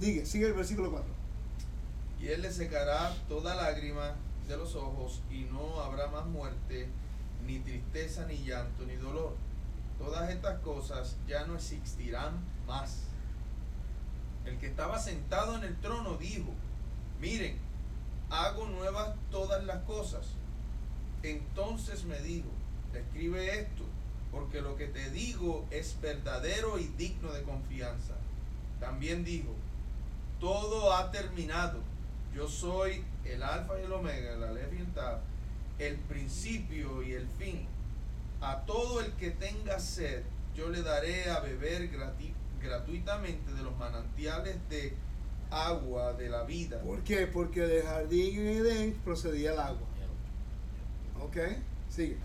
diga, 0.00 0.24
sigue 0.24 0.46
el 0.46 0.54
versículo 0.54 0.90
4. 0.90 1.06
Y 2.20 2.28
él 2.28 2.42
le 2.42 2.50
secará 2.50 3.14
toda 3.28 3.54
lágrima 3.54 4.14
de 4.48 4.56
los 4.56 4.74
ojos 4.74 5.20
y 5.30 5.40
no 5.52 5.80
habrá 5.80 6.08
más 6.08 6.26
muerte, 6.26 6.88
ni 7.46 7.58
tristeza, 7.60 8.26
ni 8.26 8.38
llanto, 8.44 8.84
ni 8.86 8.96
dolor. 8.96 9.34
Todas 9.98 10.30
estas 10.30 10.60
cosas 10.60 11.16
ya 11.26 11.46
no 11.46 11.56
existirán 11.56 12.34
más. 12.66 13.04
El 14.44 14.58
que 14.58 14.66
estaba 14.66 14.98
sentado 14.98 15.56
en 15.56 15.64
el 15.64 15.76
trono 15.80 16.16
dijo, 16.16 16.52
miren, 17.20 17.58
hago 18.30 18.66
nuevas 18.66 19.14
todas 19.30 19.64
las 19.64 19.82
cosas. 19.84 20.26
Entonces 21.22 22.04
me 22.04 22.20
dijo, 22.20 22.48
escribe 22.94 23.60
esto, 23.60 23.84
porque 24.30 24.60
lo 24.60 24.76
que 24.76 24.86
te 24.86 25.10
digo 25.10 25.66
es 25.70 26.00
verdadero 26.00 26.78
y 26.78 26.84
digno 26.98 27.32
de 27.32 27.42
confianza. 27.42 28.14
También 28.80 29.24
dijo, 29.24 29.52
todo 30.40 30.92
ha 30.94 31.10
terminado. 31.10 31.80
Yo 32.34 32.48
soy 32.48 33.02
el 33.24 33.42
alfa 33.42 33.80
y 33.80 33.84
el 33.84 33.92
omega, 33.92 34.34
el 34.34 34.44
alef 34.44 34.72
el 35.78 35.96
principio 35.96 37.02
y 37.02 37.12
el 37.12 37.26
fin. 37.38 37.66
A 38.46 38.64
todo 38.64 39.00
el 39.00 39.10
que 39.14 39.32
tenga 39.32 39.80
sed, 39.80 40.22
yo 40.54 40.70
le 40.70 40.80
daré 40.82 41.28
a 41.30 41.40
beber 41.40 41.90
gratuitamente 42.62 43.52
de 43.52 43.62
los 43.64 43.76
manantiales 43.76 44.56
de 44.68 44.94
agua 45.50 46.12
de 46.12 46.28
la 46.28 46.44
vida. 46.44 46.80
¿Por 46.80 47.02
qué? 47.02 47.26
Porque 47.26 47.62
del 47.62 47.82
jardín 47.82 48.38
en 48.38 48.46
Edén 48.46 48.92
procedía 49.04 49.52
el 49.52 49.58
agua. 49.58 49.88
Ok, 51.20 51.38
sigue. 51.90 52.18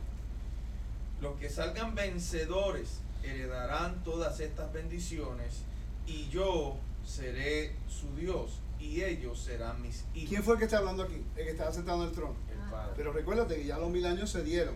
Los 1.22 1.40
que 1.40 1.50
salgan 1.50 1.96
vencedores 1.96 3.00
heredarán 3.24 4.04
todas 4.04 4.40
estas 4.42 4.72
bendiciones 4.72 5.64
y 6.06 6.30
yo 6.30 6.78
seré 7.04 7.76
su 7.88 8.16
Dios 8.16 8.60
y 8.80 9.02
ellos 9.02 9.40
serán 9.40 9.82
mis 9.82 10.06
hijos. 10.14 10.30
¿Quién 10.30 10.44
fue 10.44 10.54
el 10.54 10.60
que 10.60 10.66
está 10.66 10.78
hablando 10.78 11.02
aquí? 11.02 11.24
El 11.36 11.46
que 11.46 11.52
estaba 11.52 11.72
sentado 11.72 12.04
en 12.04 12.10
el 12.10 12.16
trono. 12.16 12.36
El 12.52 12.70
Padre. 12.70 12.94
Pero 12.96 13.12
recuérdate 13.12 13.56
que 13.56 13.66
ya 13.66 13.80
los 13.80 13.90
mil 13.90 14.06
años 14.06 14.30
se 14.30 14.44
dieron. 14.44 14.76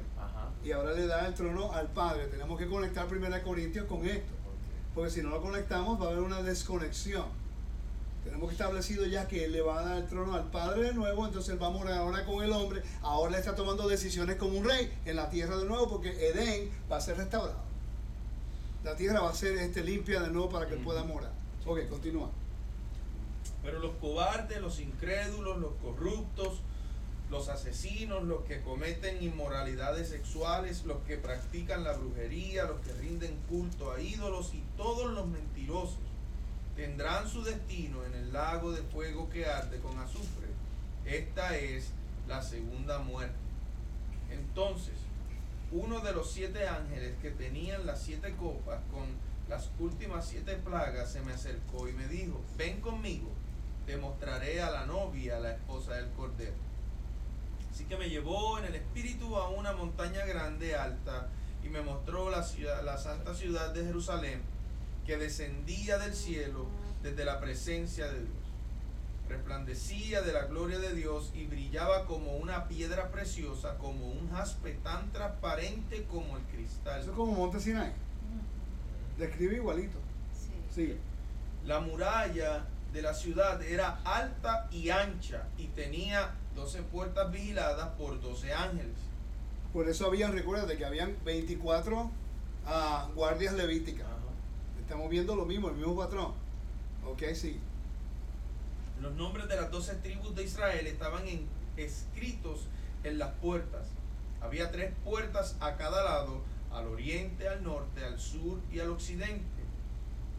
Y 0.66 0.72
ahora 0.72 0.93
le 0.93 1.05
da 1.05 1.28
el 1.28 1.36
trono 1.36 1.72
al 1.74 1.88
Padre. 1.91 2.26
Tenemos 2.26 2.57
que 2.57 2.68
conectar 2.68 3.05
1 3.05 3.43
Corintios 3.43 3.86
con 3.86 4.03
esto, 4.05 4.34
porque 4.95 5.11
si 5.11 5.22
no 5.22 5.30
lo 5.30 5.41
conectamos 5.41 6.01
va 6.01 6.07
a 6.07 6.09
haber 6.09 6.24
una 6.24 6.41
desconexión. 6.41 7.26
Tenemos 8.24 8.49
que 8.49 8.53
establecido 8.53 9.05
ya 9.05 9.28
que 9.28 9.45
él 9.45 9.51
le 9.51 9.61
va 9.61 9.80
a 9.80 9.86
dar 9.86 9.97
el 9.99 10.07
trono 10.07 10.34
al 10.34 10.49
Padre 10.49 10.86
de 10.86 10.93
nuevo, 10.95 11.28
entonces 11.28 11.53
él 11.53 11.61
va 11.61 11.68
a 11.68 11.70
morar 11.70 11.99
ahora 11.99 12.26
con 12.26 12.43
el 12.43 12.51
hombre. 12.51 12.82
Ahora 13.03 13.34
le 13.34 13.38
está 13.38 13.53
tomando 13.53 13.88
decisiones 13.88 14.38
como 14.38 14.57
un 14.57 14.66
rey 14.66 14.91
en 15.05 15.16
la 15.16 15.30
tierra 15.30 15.55
de 15.57 15.66
nuevo, 15.66 15.88
porque 15.88 16.09
Edén 16.30 16.72
va 16.91 16.97
a 16.97 17.01
ser 17.01 17.18
restaurado. 17.18 17.59
La 18.84 18.95
tierra 18.95 19.22
va 19.22 19.30
a 19.30 19.36
ser 19.36 19.55
este, 19.57 19.84
limpia 19.84 20.22
de 20.22 20.32
nuevo 20.32 20.49
para 20.49 20.68
que 20.68 20.74
él 20.74 20.80
pueda 20.80 21.03
morar. 21.03 21.32
Ok, 21.68 21.88
continúa. 21.88 22.32
Pero 23.61 23.78
los 23.78 23.91
cobardes, 23.97 24.59
los 24.59 24.80
incrédulos, 24.80 25.59
los 25.59 25.74
corruptos, 25.76 26.61
los 27.30 27.49
asesinos, 27.49 28.23
los 28.23 28.43
que 28.43 28.61
cometen 28.61 29.21
inmoralidades 29.23 30.09
sexuales, 30.09 30.86
los 30.86 30.97
que 31.03 31.17
practican 31.17 31.84
la 31.84 31.93
brujería, 31.93 32.65
los 32.65 32.80
que 32.82 32.93
rinden 32.93 33.36
culto 33.49 33.91
a 33.91 33.99
ídolos 33.99 34.53
y 34.53 34.63
todos 34.78 35.11
los 35.11 35.28
mentirosos 35.28 35.97
tendrán 36.76 37.28
su 37.28 37.43
destino 37.43 38.05
en 38.05 38.13
el 38.13 38.34
lago 38.34 38.71
de 38.71 38.84
fuego 38.84 39.30
que 39.30 39.45
arde 39.45 39.80
con 39.80 39.97
azufre. 39.97 40.47
Esta 41.05 41.57
es 41.57 41.91
la 42.28 42.43
segunda 42.43 42.99
muerte. 42.99 43.36
Entonces, 44.30 44.95
uno 45.71 46.01
de 46.01 46.13
los 46.13 46.32
siete 46.32 46.67
ángeles 46.67 47.15
que 47.21 47.32
tenían 47.32 47.86
las 47.86 48.01
siete 48.01 48.36
copas 48.36 48.80
con 48.91 49.05
las 49.49 49.69
últimas 49.80 50.28
siete 50.28 50.55
plagas 50.55 51.11
se 51.11 51.21
me 51.21 51.34
acercó 51.34 51.88
y 51.88 51.93
me 51.93 52.07
dijo, 52.07 52.41
ven 52.57 52.82
conmigo, 52.82 53.30
te 53.86 53.97
mostraré 53.97 54.61
a 54.61 54.71
la 54.71 54.86
novia, 54.86 55.39
la 55.39 55.51
esposa 55.51 55.93
del 55.93 56.09
Cordero. 56.11 56.53
Así 57.76 57.84
que 57.84 57.97
me 57.97 58.09
llevó 58.09 58.57
en 58.57 58.63
el 58.63 58.76
espíritu 58.76 59.36
a 59.36 59.49
una 59.49 59.73
montaña 59.73 60.26
grande, 60.26 60.78
alta, 60.78 61.28
y 61.61 61.67
me 61.67 61.82
mostró 61.82 62.30
la, 62.30 62.41
ciudad, 62.41 62.82
la 62.86 62.97
santa 62.97 63.36
ciudad 63.36 63.73
de 63.73 63.84
Jerusalén, 63.84 64.41
que 65.05 65.17
descendía 65.17 65.97
del 65.97 66.13
cielo 66.13 66.67
desde 67.03 67.26
la 67.26 67.41
presencia 67.41 68.07
de 68.07 68.21
Dios. 68.21 68.32
Resplandecía 69.28 70.21
de 70.21 70.32
la 70.32 70.45
gloria 70.45 70.80
de 70.80 70.93
Dios 70.93 71.34
y 71.36 71.47
brillaba 71.47 72.05
como 72.05 72.38
una 72.38 72.69
piedra 72.69 73.11
preciosa, 73.11 73.78
como 73.78 74.07
un 74.09 74.32
jaspe 74.32 74.80
tan 74.82 75.11
transparente 75.11 76.05
como 76.05 76.38
el 76.38 76.43
cristal. 76.43 77.01
Eso 77.01 77.09
es 77.09 77.17
como 77.17 77.34
Monte 77.34 77.59
Sinai. 77.59 77.91
Describe 79.17 79.57
igualito. 79.57 79.97
Sigue. 80.73 80.97
La 81.65 81.82
muralla 81.82 82.67
de 82.93 83.01
la 83.01 83.13
ciudad 83.13 83.61
era 83.61 83.99
alta 84.05 84.69
y 84.71 84.91
ancha 84.91 85.49
y 85.57 85.67
tenía 85.67 86.36
12 86.56 86.82
puertas 86.84 87.32
vigiladas 87.32 87.89
por 87.97 88.20
12 88.22 88.53
ángeles. 88.53 88.95
Por 89.74 89.89
eso 89.89 90.06
habían, 90.08 90.32
recuérdate 90.34 90.78
que 90.78 90.86
habían 90.86 91.16
24 91.26 92.10
ah, 92.66 93.10
guardias 93.14 93.53
levíticas. 93.53 94.08
Estamos 94.82 95.10
viendo 95.10 95.36
lo 95.36 95.45
mismo, 95.45 95.70
el 95.70 95.76
mismo 95.76 95.95
patrón. 95.97 96.34
Ok, 97.06 97.24
sí. 97.34 97.60
Los 99.01 99.14
nombres 99.16 99.47
de 99.49 99.56
las 99.58 99.72
12 99.72 99.95
tribus 99.95 100.36
de 100.36 100.43
Israel 100.43 100.88
estaban 100.88 101.28
en- 101.28 101.47
escritos 101.76 102.68
en 103.03 103.18
las 103.20 103.32
puertas. 103.41 103.88
Había 104.41 104.72
tres 104.72 104.93
puertas 105.03 105.56
a 105.60 105.76
cada 105.76 106.03
lado, 106.03 106.41
al 106.72 106.88
oriente, 106.88 107.49
al 107.49 107.64
norte, 107.64 108.06
al 108.06 108.20
sur 108.20 108.60
y 108.72 108.80
al 108.80 108.89
occidente. 108.91 109.43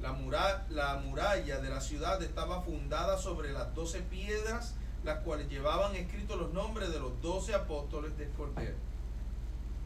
La, 0.01 0.13
mura- 0.13 0.67
la 0.71 0.97
muralla 0.99 1.59
de 1.61 1.69
la 1.69 1.81
ciudad 1.81 2.23
estaba 2.23 2.63
fundada 2.63 3.19
sobre 3.19 3.53
las 3.53 3.75
12 3.75 4.01
piedras, 4.03 4.75
las 5.07 5.21
cuales 5.21 5.49
llevaban 5.49 5.95
escritos 5.95 6.37
los 6.39 6.53
nombres 6.53 6.93
de 6.93 6.99
los 6.99 7.23
12 7.23 7.55
apóstoles 7.55 8.19
del 8.19 8.29
Cordero. 8.31 8.75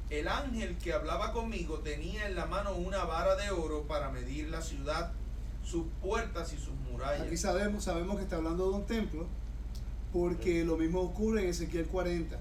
El 0.08 0.26
ángel 0.26 0.76
que 0.78 0.94
hablaba 0.94 1.32
conmigo 1.32 1.78
tenía 1.80 2.26
en 2.26 2.34
la 2.34 2.46
mano 2.46 2.72
una 2.74 3.04
vara 3.04 3.36
de 3.36 3.50
oro 3.50 3.82
para 3.82 4.10
medir 4.10 4.48
la 4.48 4.62
ciudad, 4.62 5.12
sus 5.62 5.84
puertas 6.02 6.52
y 6.54 6.56
sus 6.56 6.74
murallas. 6.90 7.26
Aquí 7.26 7.36
sabemos, 7.36 7.84
sabemos 7.84 8.16
que 8.16 8.22
está 8.22 8.36
hablando 8.36 8.70
de 8.70 8.76
un 8.76 8.86
templo, 8.86 9.26
porque 10.12 10.64
lo 10.64 10.78
mismo 10.78 11.00
ocurre 11.00 11.42
en 11.42 11.50
Ezequiel 11.50 11.86
40. 11.86 12.36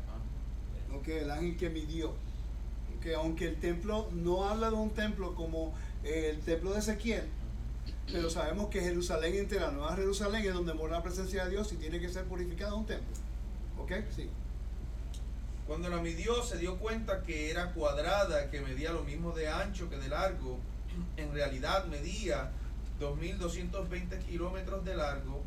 Ok, 0.96 1.08
el 1.10 1.30
ángel 1.30 1.58
que 1.58 1.70
midió. 1.70 2.14
Que 3.04 3.14
aunque 3.14 3.48
el 3.48 3.60
templo 3.60 4.10
no 4.14 4.46
habla 4.46 4.70
de 4.70 4.76
un 4.76 4.90
templo 4.92 5.36
como 5.36 5.74
el 6.04 6.40
templo 6.40 6.72
de 6.72 6.80
Ezequiel, 6.80 7.30
pero 8.12 8.30
sabemos 8.30 8.70
que 8.70 8.82
Jerusalén 8.82 9.36
entera, 9.36 9.72
Nueva 9.72 9.96
Jerusalén, 9.96 10.46
es 10.46 10.54
donde 10.54 10.74
mora 10.74 10.98
la 10.98 11.04
presencia 11.04 11.46
de 11.46 11.52
Dios 11.52 11.72
y 11.74 11.76
tiene 11.76 12.00
que 12.00 12.10
ser 12.10 12.26
purificado 12.26 12.78
un 12.78 12.86
templo. 12.86 13.16
¿Ok? 13.80 13.92
Sí. 14.16 14.30
Cuando 15.68 15.90
la 15.90 16.02
midió 16.02 16.44
se 16.44 16.58
dio 16.58 16.80
cuenta 16.80 17.22
que 17.22 17.52
era 17.52 17.74
cuadrada, 17.74 18.50
que 18.50 18.62
medía 18.62 18.92
lo 18.92 19.04
mismo 19.04 19.34
de 19.34 19.50
ancho 19.50 19.90
que 19.90 19.98
de 19.98 20.10
largo. 20.10 20.58
En 21.16 21.32
realidad 21.32 21.86
medía 21.86 22.52
2.220 23.00 24.20
kilómetros 24.26 24.84
de 24.84 24.96
largo, 24.96 25.44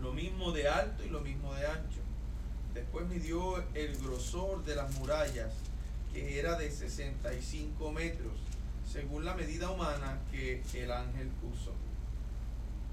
lo 0.00 0.12
mismo 0.12 0.52
de 0.52 0.66
alto 0.66 1.04
y 1.04 1.10
lo 1.10 1.20
mismo 1.20 1.54
de 1.54 1.66
ancho. 1.66 2.00
Después 2.74 3.06
midió 3.06 3.62
el 3.74 3.96
grosor 3.98 4.64
de 4.64 4.76
las 4.76 4.92
murallas, 4.94 5.52
que 6.12 6.38
era 6.38 6.56
de 6.56 6.70
65 6.70 7.92
metros, 7.92 8.32
según 8.92 9.24
la 9.24 9.34
medida 9.34 9.70
humana 9.70 10.18
que 10.30 10.62
el 10.74 10.92
ángel 10.92 11.30
usó. 11.50 11.72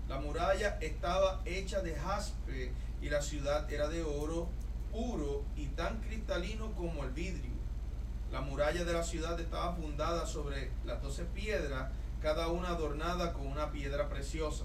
La 0.08 0.20
muralla 0.20 0.78
estaba 0.80 1.42
hecha 1.46 1.82
de 1.82 1.94
jaspe 1.96 2.72
y 3.02 3.10
la 3.10 3.22
ciudad 3.22 3.70
era 3.72 3.90
de 3.90 4.04
oro 4.04 4.48
puro 4.92 5.44
y 5.58 5.66
tan 5.68 6.00
cristalino 6.02 6.72
como 6.74 7.04
el 7.04 7.12
vidrio. 7.12 7.52
La 8.32 8.42
muralla 8.42 8.86
de 8.86 8.94
la 8.94 9.04
ciudad 9.04 9.40
estaba 9.40 9.74
fundada 9.76 10.26
sobre 10.26 10.72
las 10.86 11.02
doce 11.02 11.26
piedras, 11.26 11.92
cada 12.22 12.48
una 12.48 12.70
adornada 12.70 13.34
con 13.34 13.48
una 13.48 13.72
piedra 13.72 14.08
preciosa. 14.08 14.64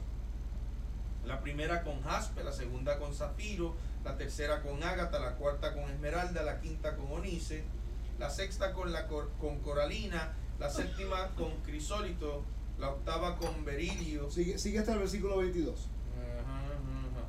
La 1.27 1.41
primera 1.41 1.83
con 1.83 2.03
jaspe, 2.03 2.45
la 2.45 2.53
segunda 2.53 2.99
con 2.99 3.15
zafiro, 3.15 3.75
la 4.05 4.17
tercera 4.17 4.63
con 4.63 4.83
ágata, 4.85 5.19
la 5.19 5.35
cuarta 5.35 5.73
con 5.73 5.85
esmeralda, 5.91 6.43
la 6.43 6.61
quinta 6.61 6.95
con 6.97 7.11
onice, 7.11 7.65
la 8.19 8.31
sexta 8.31 8.73
con, 8.73 8.93
la 8.93 9.09
cor- 9.09 9.33
con 9.41 9.59
coralina, 9.61 10.33
la 10.59 10.71
séptima 10.71 11.31
con 11.37 11.51
crisólito, 11.65 12.43
la 12.79 12.91
octava 12.91 13.37
con 13.37 13.65
berilio, 13.65 14.31
Sigue, 14.31 14.59
sigue 14.59 14.79
hasta 14.79 14.93
el 14.93 15.01
versículo 15.01 15.39
22. 15.39 15.89
Ajá, 16.17 16.41
ajá, 16.43 16.71
ajá. 16.71 17.27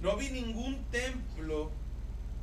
No 0.00 0.16
vi 0.16 0.30
ningún 0.30 0.84
templo 0.90 1.70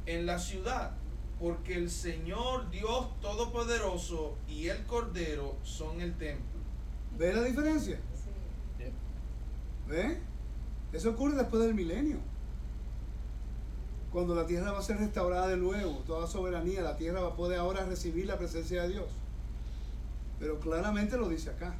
en 0.05 0.25
la 0.25 0.39
ciudad, 0.39 0.91
porque 1.39 1.75
el 1.75 1.89
Señor 1.89 2.69
Dios 2.69 3.07
Todopoderoso 3.21 4.35
y 4.47 4.67
el 4.67 4.83
Cordero 4.85 5.55
son 5.63 6.01
el 6.01 6.13
templo. 6.17 6.59
¿Ve 7.17 7.33
la 7.33 7.43
diferencia? 7.43 7.99
Sí. 8.77 8.85
¿Ve? 9.87 10.17
Eso 10.93 11.11
ocurre 11.11 11.35
después 11.35 11.61
del 11.63 11.73
milenio. 11.73 12.17
Cuando 14.11 14.33
la 14.33 14.45
tierra 14.45 14.71
va 14.71 14.79
a 14.79 14.83
ser 14.83 14.97
restaurada 14.97 15.47
de 15.47 15.57
nuevo, 15.57 16.03
toda 16.07 16.25
soberanía, 16.25 16.81
la 16.81 16.95
tierra 16.95 17.19
va 17.19 17.29
a 17.29 17.35
poder 17.35 17.59
ahora 17.59 17.85
recibir 17.85 18.27
la 18.27 18.37
presencia 18.37 18.83
de 18.83 18.89
Dios. 18.89 19.07
Pero 20.39 20.59
claramente 20.59 21.17
lo 21.17 21.29
dice 21.29 21.49
acá. 21.49 21.75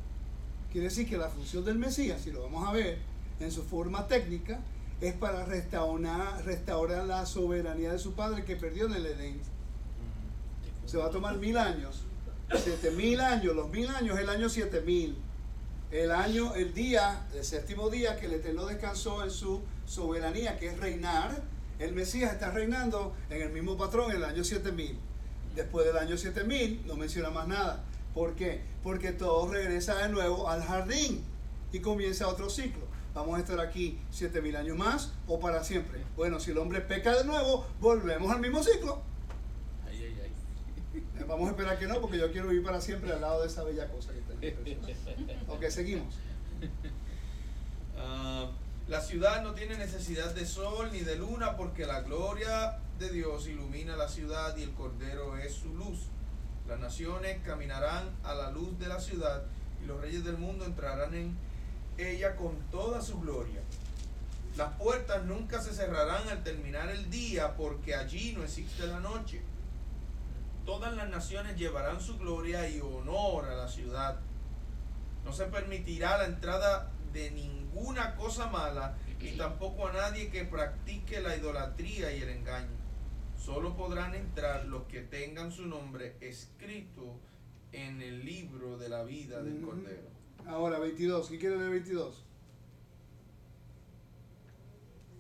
Quiere 0.72 0.90
decir 0.90 1.08
que 1.08 1.18
la 1.18 1.30
función 1.30 1.64
del 1.64 1.78
Mesías, 1.78 2.22
si 2.22 2.32
lo 2.32 2.44
vamos 2.44 2.68
a 2.68 2.72
ver 2.72 2.98
en 3.40 3.52
su 3.52 3.64
forma 3.64 4.08
técnica, 4.08 4.60
es 5.02 5.14
para 5.14 5.46
restaurar, 5.46 6.44
restaurar 6.46 7.06
la 7.06 7.26
soberanía 7.26 7.92
de 7.92 8.00
su 8.00 8.14
padre 8.14 8.44
que 8.44 8.56
perdió 8.56 8.86
en 8.88 8.94
el 8.94 9.06
Edén. 9.06 9.40
Se 10.86 10.98
va 10.98 11.06
a 11.08 11.10
tomar 11.10 11.38
mil 11.38 11.58
años, 11.58 12.04
siete 12.56 12.92
mil 12.92 13.20
años, 13.20 13.56
los 13.56 13.70
mil 13.70 13.90
años, 13.90 14.20
el 14.20 14.30
año 14.30 14.50
siete 14.50 14.82
mil. 14.82 15.18
El 15.92 16.12
año, 16.12 16.56
el 16.56 16.74
día, 16.74 17.26
el 17.34 17.44
séptimo 17.44 17.90
día 17.90 18.18
que 18.18 18.26
el 18.26 18.34
Eterno 18.34 18.66
descansó 18.66 19.24
en 19.24 19.32
su 19.32 19.62
soberanía, 19.86 20.58
que 20.58 20.68
es 20.68 20.80
reinar. 20.80 21.42
El 21.80 21.94
Mesías 21.94 22.34
está 22.34 22.52
reinando 22.52 23.14
en 23.30 23.42
el 23.42 23.52
mismo 23.52 23.78
patrón 23.78 24.12
en 24.12 24.18
el 24.18 24.26
año 24.26 24.44
7000. 24.44 24.98
Después 25.56 25.86
del 25.86 25.98
año 25.98 26.18
7000 26.18 26.84
no 26.86 26.96
menciona 26.96 27.30
más 27.30 27.48
nada. 27.48 27.84
¿Por 28.16 28.34
qué? 28.36 28.62
Porque 28.82 29.12
todo 29.12 29.52
regresa 29.52 29.96
de 29.98 30.10
nuevo 30.10 30.50
al 30.50 30.64
jardín 30.64 31.22
y 31.74 31.80
comienza 31.82 32.30
otro 32.30 32.50
ciclo. 32.50 32.86
Vamos 33.14 33.38
a 33.38 33.42
estar 33.42 33.60
aquí 33.60 34.00
7000 34.10 34.56
años 34.56 34.78
más 34.78 35.12
o 35.28 35.40
para 35.40 35.64
siempre. 35.66 36.02
Bueno, 36.16 36.40
si 36.40 36.52
el 36.52 36.58
hombre 36.58 36.80
peca 36.80 37.16
de 37.16 37.26
nuevo, 37.26 37.68
volvemos 37.82 38.32
al 38.32 38.40
mismo 38.40 38.64
ciclo. 38.64 39.02
Ay, 39.86 40.02
ay, 40.02 40.20
ay. 40.24 41.00
Eh, 41.20 41.26
Vamos 41.28 41.48
a 41.50 41.52
esperar 41.52 41.78
que 41.78 41.88
no, 41.88 42.00
porque 42.00 42.18
yo 42.18 42.32
quiero 42.32 42.48
vivir 42.48 42.64
para 42.64 42.80
siempre 42.80 43.12
al 43.12 43.20
lado 43.20 43.42
de 43.42 43.48
esa 43.48 43.64
bella 43.64 43.90
cosa 43.90 44.14
que 44.14 44.20
está 44.20 44.34
ahí. 44.42 44.80
Ok, 45.50 45.66
seguimos. 45.70 46.16
Ah, 47.98 48.52
la 48.90 49.00
ciudad 49.00 49.42
no 49.42 49.54
tiene 49.54 49.78
necesidad 49.78 50.36
de 50.36 50.46
sol 50.46 50.90
ni 50.92 51.00
de 51.00 51.16
luna 51.16 51.56
porque 51.56 51.86
la 51.86 52.02
gloria 52.02 52.78
de 53.00 53.10
Dios 53.10 53.48
ilumina 53.48 53.96
la 53.96 54.10
ciudad 54.10 54.56
y 54.58 54.64
el 54.64 54.74
Cordero 54.74 55.38
es 55.38 55.54
su 55.54 55.74
luz. 55.74 56.10
Las 56.68 56.80
naciones 56.80 57.38
caminarán 57.46 58.10
a 58.24 58.34
la 58.34 58.50
luz 58.52 58.78
de 58.80 58.88
la 58.88 59.00
ciudad 59.00 59.44
y 59.84 59.86
los 59.86 60.02
reyes 60.02 60.24
del 60.24 60.38
mundo 60.38 60.66
entrarán 60.66 61.14
en 61.14 61.38
ella 61.98 62.36
con 62.36 62.58
toda 62.72 63.02
su 63.02 63.20
gloria. 63.20 63.62
Las 64.58 64.74
puertas 64.74 65.26
nunca 65.26 65.62
se 65.62 65.74
cerrarán 65.74 66.28
al 66.30 66.44
terminar 66.44 66.90
el 66.90 67.10
día 67.10 67.56
porque 67.56 67.94
allí 67.94 68.34
no 68.34 68.44
existe 68.44 68.88
la 68.88 69.00
noche. 69.00 69.42
Todas 70.66 70.96
las 70.96 71.10
naciones 71.10 71.58
llevarán 71.58 72.02
su 72.02 72.18
gloria 72.18 72.68
y 72.68 72.80
honor 72.80 73.46
a 73.46 73.56
la 73.56 73.68
ciudad. 73.68 74.20
No 75.24 75.34
se 75.34 75.46
permitirá 75.46 76.18
la 76.18 76.26
entrada 76.26 76.92
de 77.14 77.32
ninguna 77.32 78.16
cosa 78.16 78.48
mala 78.48 78.96
y 79.20 79.38
tampoco 79.38 79.88
a 79.88 79.94
nadie 79.94 80.30
que 80.30 80.46
practique 80.46 81.20
la 81.20 81.36
idolatría 81.36 82.12
y 82.12 82.22
el 82.22 82.30
engaño. 82.30 82.85
Solo 83.46 83.78
podrán 83.78 84.16
entrar 84.16 84.66
los 84.66 84.86
que 84.86 85.02
tengan 85.02 85.52
su 85.52 85.68
nombre 85.68 86.18
escrito 86.20 87.20
en 87.74 88.02
el 88.02 88.26
libro 88.26 88.76
de 88.80 88.90
la 88.90 89.04
vida 89.04 89.44
del. 89.44 89.62
Cordero. 89.62 90.10
Ahora, 90.48 90.80
22. 90.80 91.30
¿Qué 91.30 91.38
quiere 91.38 91.58
leer 91.58 91.70
22? 91.70 92.26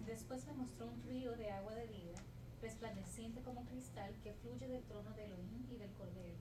Después 0.07 0.43
me 0.47 0.53
mostró 0.53 0.87
un 0.87 1.03
río 1.03 1.33
de 1.37 1.51
agua 1.51 1.75
de 1.75 1.85
vida, 1.85 2.17
resplandeciente 2.63 3.43
como 3.43 3.63
cristal, 3.65 4.15
que 4.23 4.33
fluye 4.33 4.67
del 4.69 4.81
trono 4.85 5.11
de 5.11 5.25
Elohim 5.25 5.67
y 5.69 5.77
del 5.77 5.91
Cordero. 5.91 6.39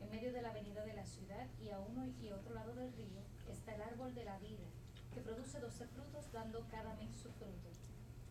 En 0.00 0.08
medio 0.08 0.32
de 0.32 0.40
la 0.40 0.52
avenida 0.52 0.86
de 0.86 0.94
la 0.94 1.04
ciudad 1.04 1.48
y 1.60 1.68
a 1.68 1.80
uno 1.80 2.06
y 2.18 2.30
otro 2.30 2.54
lado 2.54 2.74
del 2.74 2.94
río 2.94 3.20
está 3.46 3.74
el 3.74 3.82
árbol 3.82 4.14
de 4.14 4.24
la 4.24 4.38
vida, 4.38 4.64
que 5.12 5.20
produce 5.20 5.60
doce 5.60 5.86
frutos, 5.86 6.32
dando 6.32 6.66
cada 6.70 6.94
mes 6.94 7.14
su 7.14 7.28
fruto. 7.32 7.68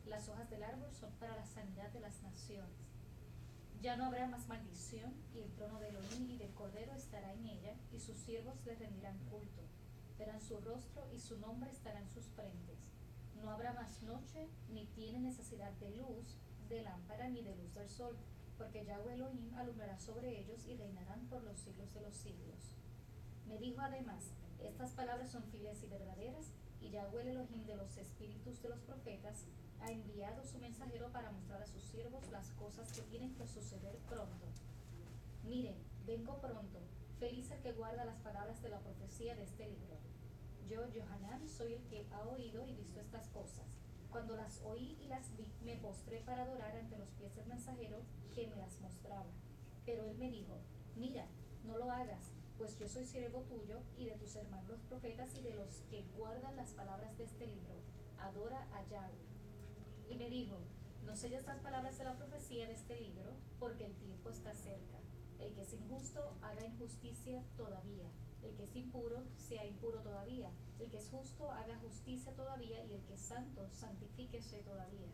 Las 0.09 0.27
hojas 0.27 0.49
del 0.49 0.63
árbol 0.63 0.91
son 0.91 1.11
para 1.19 1.35
la 1.35 1.45
sanidad 1.45 1.89
de 1.91 1.99
las 1.99 2.23
naciones. 2.23 2.89
Ya 3.81 3.95
no 3.95 4.05
habrá 4.05 4.27
más 4.27 4.45
maldición, 4.49 5.13
y 5.33 5.39
el 5.39 5.53
trono 5.53 5.79
de 5.79 5.87
Elohim 5.87 6.29
y 6.29 6.37
del 6.37 6.53
Cordero 6.53 6.93
estará 6.93 7.31
en 7.33 7.45
ella, 7.45 7.75
y 7.93 7.99
sus 8.01 8.17
siervos 8.17 8.55
le 8.65 8.75
rendirán 8.75 9.17
culto. 9.29 9.61
Verán 10.17 10.41
su 10.41 10.59
rostro 10.59 11.07
y 11.13 11.19
su 11.19 11.37
nombre 11.39 11.71
estará 11.71 11.99
en 12.01 12.09
sus 12.09 12.25
frentes. 12.25 12.77
No 13.41 13.51
habrá 13.51 13.71
más 13.71 14.03
noche, 14.03 14.49
ni 14.69 14.85
tiene 14.87 15.19
necesidad 15.19 15.71
de 15.79 15.91
luz, 15.91 16.37
de 16.67 16.81
lámpara, 16.81 17.29
ni 17.29 17.41
de 17.41 17.55
luz 17.55 17.73
del 17.73 17.89
sol, 17.89 18.17
porque 18.57 18.83
Yahweh 18.83 19.13
Elohim 19.13 19.53
alumbrará 19.55 19.97
sobre 19.97 20.37
ellos 20.41 20.65
y 20.67 20.75
reinarán 20.75 21.25
por 21.27 21.41
los 21.43 21.57
siglos 21.57 21.93
de 21.93 22.01
los 22.01 22.15
siglos. 22.15 22.75
Me 23.47 23.57
dijo 23.59 23.79
además, 23.79 24.33
estas 24.59 24.91
palabras 24.91 25.31
son 25.31 25.43
fieles 25.45 25.81
y 25.83 25.87
verdaderas, 25.87 26.51
y 26.81 26.89
Yahweh 26.89 27.31
Elohim 27.31 27.65
de 27.65 27.77
los 27.77 27.95
espíritus 27.95 28.61
de 28.61 28.69
los 28.69 28.81
profetas 28.81 29.45
ha 29.81 29.91
enviado 29.91 30.43
su 30.43 30.57
mensajero 30.59 31.11
para 31.11 31.31
mostrar 31.31 31.61
a 31.61 31.67
sus 31.67 31.83
siervos 31.83 32.29
las 32.31 32.51
cosas 32.51 32.91
que 32.91 33.01
tienen 33.03 33.33
que 33.35 33.47
suceder 33.47 33.97
pronto. 34.09 34.45
Miren, 35.43 35.77
vengo 36.05 36.39
pronto, 36.39 36.79
feliz 37.19 37.49
el 37.51 37.61
que 37.61 37.73
guarda 37.73 38.05
las 38.05 38.19
palabras 38.19 38.61
de 38.61 38.69
la 38.69 38.79
profecía 38.79 39.35
de 39.35 39.43
este 39.43 39.67
libro. 39.67 39.97
Yo, 40.67 40.81
Johanan, 40.93 41.47
soy 41.49 41.73
el 41.73 41.83
que 41.87 42.07
ha 42.11 42.27
oído 42.27 42.67
y 42.67 42.75
visto 42.75 42.99
estas 42.99 43.27
cosas. 43.29 43.65
Cuando 44.11 44.35
las 44.35 44.61
oí 44.63 44.97
y 45.01 45.07
las 45.07 45.35
vi, 45.35 45.47
me 45.63 45.77
postré 45.77 46.21
para 46.21 46.43
adorar 46.43 46.75
ante 46.75 46.97
los 46.97 47.09
pies 47.11 47.35
del 47.35 47.47
mensajero 47.47 48.01
que 48.33 48.47
me 48.47 48.55
las 48.55 48.79
mostraba. 48.81 49.31
Pero 49.85 50.05
él 50.05 50.17
me 50.17 50.29
dijo, 50.29 50.59
mira, 50.95 51.27
no 51.63 51.77
lo 51.77 51.91
hagas, 51.91 52.31
pues 52.57 52.77
yo 52.77 52.87
soy 52.87 53.05
siervo 53.05 53.41
tuyo 53.43 53.81
y 53.97 54.05
de 54.05 54.17
tus 54.17 54.35
hermanos 54.35 54.69
los 54.69 54.81
profetas 54.81 55.33
y 55.35 55.41
de 55.41 55.55
los 55.55 55.81
que 55.89 56.03
guardan 56.17 56.55
las 56.55 56.73
palabras 56.73 57.17
de 57.17 57.23
este 57.23 57.47
libro. 57.47 57.75
Adora 58.19 58.67
a 58.73 58.83
Yahweh. 58.89 59.38
Y 60.09 60.15
me 60.15 60.29
dijo, 60.29 60.57
no 61.05 61.15
selles 61.15 61.45
las 61.45 61.59
palabras 61.59 61.97
de 61.97 62.03
la 62.03 62.17
profecía 62.17 62.67
de 62.67 62.73
este 62.73 62.99
libro, 62.99 63.31
porque 63.59 63.85
el 63.85 63.95
tiempo 63.95 64.31
está 64.31 64.55
cerca. 64.55 64.97
El 65.39 65.53
que 65.53 65.61
es 65.61 65.73
injusto 65.73 66.35
haga 66.41 66.65
injusticia 66.65 67.43
todavía. 67.55 68.09
El 68.43 68.55
que 68.55 68.63
es 68.63 68.75
impuro 68.75 69.23
sea 69.37 69.65
impuro 69.65 70.01
todavía. 70.01 70.51
El 70.79 70.89
que 70.89 70.97
es 70.97 71.09
justo 71.09 71.51
haga 71.51 71.77
justicia 71.77 72.33
todavía. 72.35 72.83
Y 72.85 72.93
el 72.93 73.01
que 73.05 73.13
es 73.13 73.21
santo 73.21 73.69
santifíquese 73.71 74.63
todavía. 74.63 75.11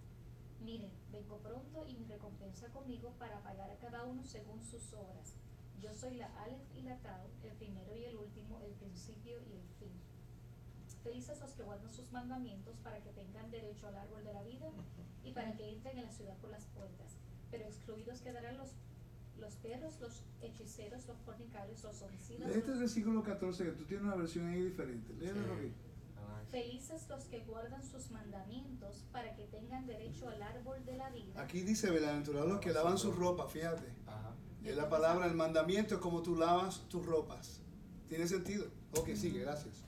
Miren, 0.62 0.92
vengo 1.12 1.38
pronto 1.40 1.86
y 1.86 1.96
mi 1.96 2.06
recompensa 2.06 2.70
conmigo 2.70 3.14
para 3.20 3.42
pagar 3.44 3.70
a 3.70 3.78
cada 3.78 4.04
uno 4.06 4.24
según 4.26 4.64
sus 4.64 4.94
obras. 4.94 5.36
Yo 5.80 5.94
soy 5.94 6.16
la 6.16 6.28
Aleph 6.42 6.76
y 6.76 6.82
la 6.82 6.98
Tau, 6.98 7.28
el 7.44 7.54
primero 7.58 7.96
y 7.96 8.06
el 8.06 8.16
último, 8.16 8.62
el 8.62 8.74
principio 8.74 9.40
y 9.44 9.58
el 9.58 9.68
fin. 9.78 10.05
Felices 11.06 11.40
los 11.40 11.52
que 11.52 11.62
guardan 11.62 11.94
sus 11.94 12.12
mandamientos 12.12 12.78
para 12.84 13.00
que 13.00 13.12
tengan 13.12 13.52
derecho 13.52 13.88
al 13.88 13.96
árbol 13.96 14.24
de 14.24 14.34
la 14.34 14.42
vida 14.42 14.66
y 15.24 15.32
para 15.34 15.56
que 15.56 15.70
entren 15.70 16.00
en 16.00 16.06
la 16.06 16.12
ciudad 16.12 16.36
por 16.38 16.50
las 16.50 16.66
puertas. 16.66 17.18
Pero 17.52 17.64
excluidos 17.66 18.22
quedarán 18.22 18.58
los, 18.58 18.72
los 19.38 19.56
perros, 19.58 20.00
los 20.02 20.24
hechiceros, 20.42 21.06
los 21.08 21.20
fornicarios, 21.20 21.84
los 21.84 22.02
homicidas. 22.02 22.50
Este 22.50 22.60
es 22.60 22.70
el 22.70 22.80
versículo 22.80 23.22
14, 23.22 23.66
que 23.66 23.72
tú 23.74 23.86
tienes 23.86 24.04
una 24.04 24.16
versión 24.16 24.48
ahí 24.48 24.64
diferente. 24.64 25.14
Léelo, 25.14 25.48
David. 25.48 25.72
Felices 26.50 27.08
los 27.08 27.26
que 27.26 27.42
guardan 27.42 27.84
sus 27.84 28.10
mandamientos 28.10 29.06
para 29.12 29.36
que 29.36 29.44
tengan 29.46 29.86
derecho 29.86 30.28
al 30.28 30.42
árbol 30.42 30.84
de 30.86 30.98
la 30.98 31.12
vida. 31.12 31.40
Aquí 31.40 31.62
dice, 31.62 31.92
bienaventurados 31.92 32.50
los 32.50 32.60
que 32.60 32.74
lavan 32.74 32.98
su 32.98 33.12
ropa, 33.12 33.48
fíjate. 33.48 33.94
Ajá. 34.08 34.34
Y 34.64 34.70
es 34.70 34.76
la 34.76 34.90
palabra, 34.90 35.28
el 35.28 35.36
mandamiento 35.36 35.96
es 35.96 36.02
como 36.02 36.24
tú 36.24 36.36
lavas 36.36 36.82
tus 36.90 37.06
ropas. 37.06 37.62
¿Tiene 38.08 38.28
sentido? 38.28 38.66
Ok, 38.94 39.10
sigue, 39.14 39.42
gracias. 39.42 39.85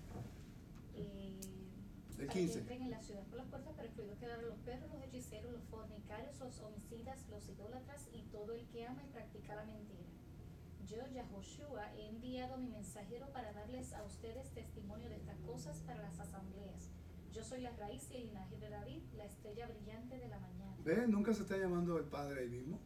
El 2.18 2.26
para 2.26 2.40
15. 2.40 2.54
que 2.54 2.60
entren 2.60 2.82
en 2.82 2.92
la 2.92 3.02
ciudad 3.02 3.24
por 3.28 3.38
las 3.38 3.48
puertas, 3.48 3.74
pero 3.76 3.88
excluidos 3.88 4.18
quedaron 4.18 4.48
los 4.48 4.60
perros, 4.60 4.90
los 4.92 5.04
hechiceros, 5.04 5.52
los 5.52 5.64
fornicarios, 5.66 6.40
los 6.40 6.60
homicidas, 6.60 7.28
los 7.30 7.48
idólatras 7.48 8.10
y 8.12 8.24
todo 8.32 8.54
el 8.54 8.68
que 8.68 8.86
ama 8.86 9.04
y 9.04 9.12
practica 9.12 9.56
la 9.56 9.66
mentira. 9.66 10.08
Yo, 10.88 11.06
Yahoshua, 11.14 11.94
he 11.96 12.08
enviado 12.08 12.58
mi 12.58 12.70
mensajero 12.70 13.28
para 13.34 13.52
darles 13.52 13.94
a 13.94 14.04
ustedes 14.04 14.52
testimonio 14.54 15.10
de 15.10 15.18
estas 15.18 15.38
cosas 15.42 15.82
para 15.82 16.02
las 16.02 16.18
asambleas. 16.20 16.90
Yo 17.34 17.44
soy 17.44 17.62
la 17.62 17.72
raíz 17.76 18.10
y 18.10 18.16
el 18.16 18.28
linaje 18.28 18.58
de 18.58 18.70
David, 18.70 19.02
la 19.16 19.26
estrella 19.26 19.68
brillante 19.68 20.18
de 20.18 20.28
la 20.28 20.40
mañana. 20.40 20.76
¿Ves? 20.84 21.08
Nunca 21.10 21.34
se 21.34 21.42
está 21.42 21.58
llamando 21.58 21.98
el 21.98 22.06
Padre 22.06 22.42
ahí 22.42 22.50
mismo. 22.50 22.80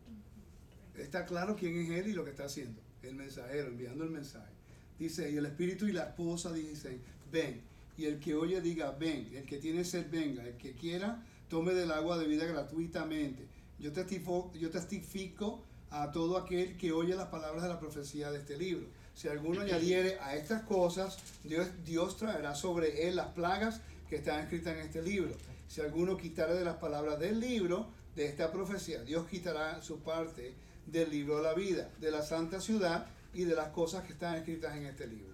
Está 0.96 1.26
claro 1.26 1.56
quién 1.56 1.78
es 1.78 1.90
Él 1.92 2.08
y 2.08 2.14
lo 2.14 2.26
que 2.26 2.32
está 2.32 2.46
haciendo. 2.46 2.82
El 3.02 3.16
mensajero, 3.16 3.68
enviando 3.68 4.04
el 4.04 4.10
mensaje. 4.10 4.52
Dice, 4.98 5.32
y 5.32 5.38
el 5.38 5.46
espíritu 5.46 5.86
y 5.86 5.94
la 5.94 6.06
esposa 6.06 6.52
dicen, 6.52 7.02
ven. 7.32 7.71
Y 8.02 8.06
el 8.08 8.20
que 8.20 8.34
oye 8.34 8.60
diga, 8.62 8.90
ven. 9.00 9.30
El 9.32 9.46
que 9.46 9.60
tiene 9.60 9.84
sed, 9.84 10.08
venga. 10.10 10.44
El 10.44 10.58
que 10.58 10.74
quiera, 10.74 11.24
tome 11.48 11.76
del 11.76 11.92
agua 11.92 12.18
de 12.18 12.26
vida 12.26 12.46
gratuitamente. 12.46 13.46
Yo 13.78 13.92
testifico, 13.92 14.52
yo 14.56 14.72
testifico 14.72 15.64
a 15.92 16.12
todo 16.12 16.36
aquel 16.38 16.78
que 16.78 16.92
oye 16.94 17.16
las 17.16 17.28
palabras 17.28 17.62
de 17.62 17.70
la 17.70 17.80
profecía 17.80 18.32
de 18.32 18.40
este 18.40 18.58
libro. 18.58 18.88
Si 19.14 19.28
alguno 19.28 19.62
añadiere 19.62 20.18
a 20.20 20.36
estas 20.36 20.64
cosas, 20.64 21.20
Dios, 21.44 21.68
Dios 21.86 22.18
traerá 22.18 22.56
sobre 22.56 23.08
él 23.08 23.18
las 23.18 23.28
plagas 23.34 23.82
que 24.10 24.16
están 24.16 24.40
escritas 24.40 24.76
en 24.76 24.82
este 24.82 25.04
libro. 25.04 25.36
Si 25.68 25.80
alguno 25.82 26.18
quitare 26.18 26.56
de 26.56 26.66
las 26.66 26.78
palabras 26.78 27.20
del 27.20 27.40
libro, 27.40 27.88
de 28.16 28.26
esta 28.26 28.52
profecía. 28.52 29.04
Dios 29.04 29.28
quitará 29.28 29.80
su 29.84 30.00
parte 30.00 30.56
del 30.88 31.12
libro 31.12 31.38
de 31.38 31.44
la 31.44 31.54
vida, 31.54 31.92
de 32.00 32.10
la 32.10 32.24
santa 32.24 32.60
ciudad 32.60 33.06
y 33.32 33.44
de 33.44 33.54
las 33.54 33.70
cosas 33.70 34.04
que 34.06 34.14
están 34.14 34.38
escritas 34.38 34.76
en 34.76 34.88
este 34.88 35.06
libro. 35.06 35.31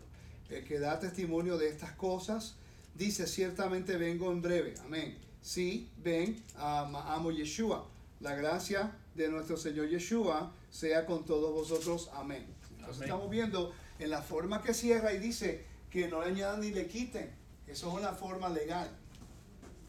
El 0.49 0.63
que 0.63 0.79
da 0.79 0.99
testimonio 0.99 1.57
de 1.57 1.69
estas 1.69 1.91
cosas 1.93 2.55
dice, 2.95 3.27
ciertamente 3.27 3.97
vengo 3.97 4.31
en 4.31 4.41
breve. 4.41 4.73
Amén. 4.85 5.17
Sí, 5.41 5.89
ven, 6.03 6.41
a 6.57 7.13
amo 7.13 7.31
Yeshua. 7.31 7.87
La 8.19 8.33
gracia 8.35 8.91
de 9.15 9.29
nuestro 9.29 9.57
Señor 9.57 9.87
Yeshua 9.89 10.51
sea 10.71 11.05
con 11.05 11.25
todos 11.25 11.53
vosotros. 11.53 12.09
Amén. 12.13 12.45
Entonces 12.71 12.97
Amén. 12.97 13.03
estamos 13.03 13.29
viendo 13.29 13.73
en 13.99 14.09
la 14.09 14.21
forma 14.21 14.61
que 14.61 14.73
cierra 14.73 15.13
y 15.13 15.19
dice 15.19 15.65
que 15.91 16.07
no 16.07 16.21
le 16.21 16.29
añadan 16.31 16.61
ni 16.61 16.71
le 16.71 16.87
quiten. 16.87 17.29
Eso 17.67 17.89
es 17.89 17.93
una 17.99 18.13
forma 18.13 18.49
legal. 18.49 18.89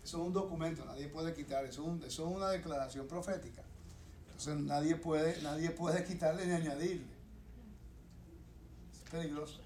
Eso 0.04 0.18
es 0.20 0.26
un 0.26 0.32
documento, 0.32 0.84
nadie 0.84 1.08
puede 1.08 1.34
quitar, 1.34 1.64
eso 1.66 1.82
es, 1.82 1.88
un- 1.88 2.02
eso 2.02 2.28
es 2.28 2.34
una 2.36 2.48
declaración 2.50 3.06
profética. 3.06 3.62
Entonces 4.28 4.56
nadie 4.64 4.96
puede, 4.96 5.40
nadie 5.42 5.70
puede 5.70 6.04
quitarle 6.04 6.46
ni 6.46 6.52
añadirle. 6.52 7.06
Es 8.92 9.10
peligroso. 9.10 9.60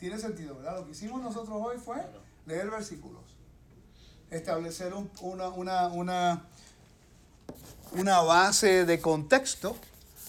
Tiene 0.00 0.18
sentido, 0.18 0.56
¿verdad? 0.56 0.78
Lo 0.80 0.86
que 0.86 0.92
hicimos 0.92 1.22
nosotros 1.22 1.56
hoy 1.60 1.76
fue 1.78 1.96
leer 2.46 2.70
versículos, 2.70 3.20
establecer 4.30 4.94
un- 4.94 5.10
una, 5.20 5.48
una, 5.48 5.88
una, 5.88 6.44
una 7.92 8.20
base 8.22 8.86
de 8.86 9.00
contexto 9.00 9.76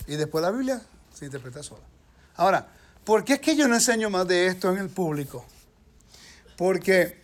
y 0.07 0.15
después 0.18 0.41
la 0.41 0.52
Biblia 0.52 0.81
se 1.14 1.26
interpreta 1.26 1.64
sola. 1.64 1.84
Ahora, 2.35 2.68
¿por 3.06 3.23
qué 3.23 3.34
es 3.34 3.39
que 3.39 3.56
yo 3.56 3.68
no 3.68 3.76
enseño 3.76 4.10
más 4.10 4.27
de 4.27 4.48
esto 4.48 4.69
en 4.72 4.77
el 4.77 4.89
público? 4.89 5.45
Porque 6.57 7.22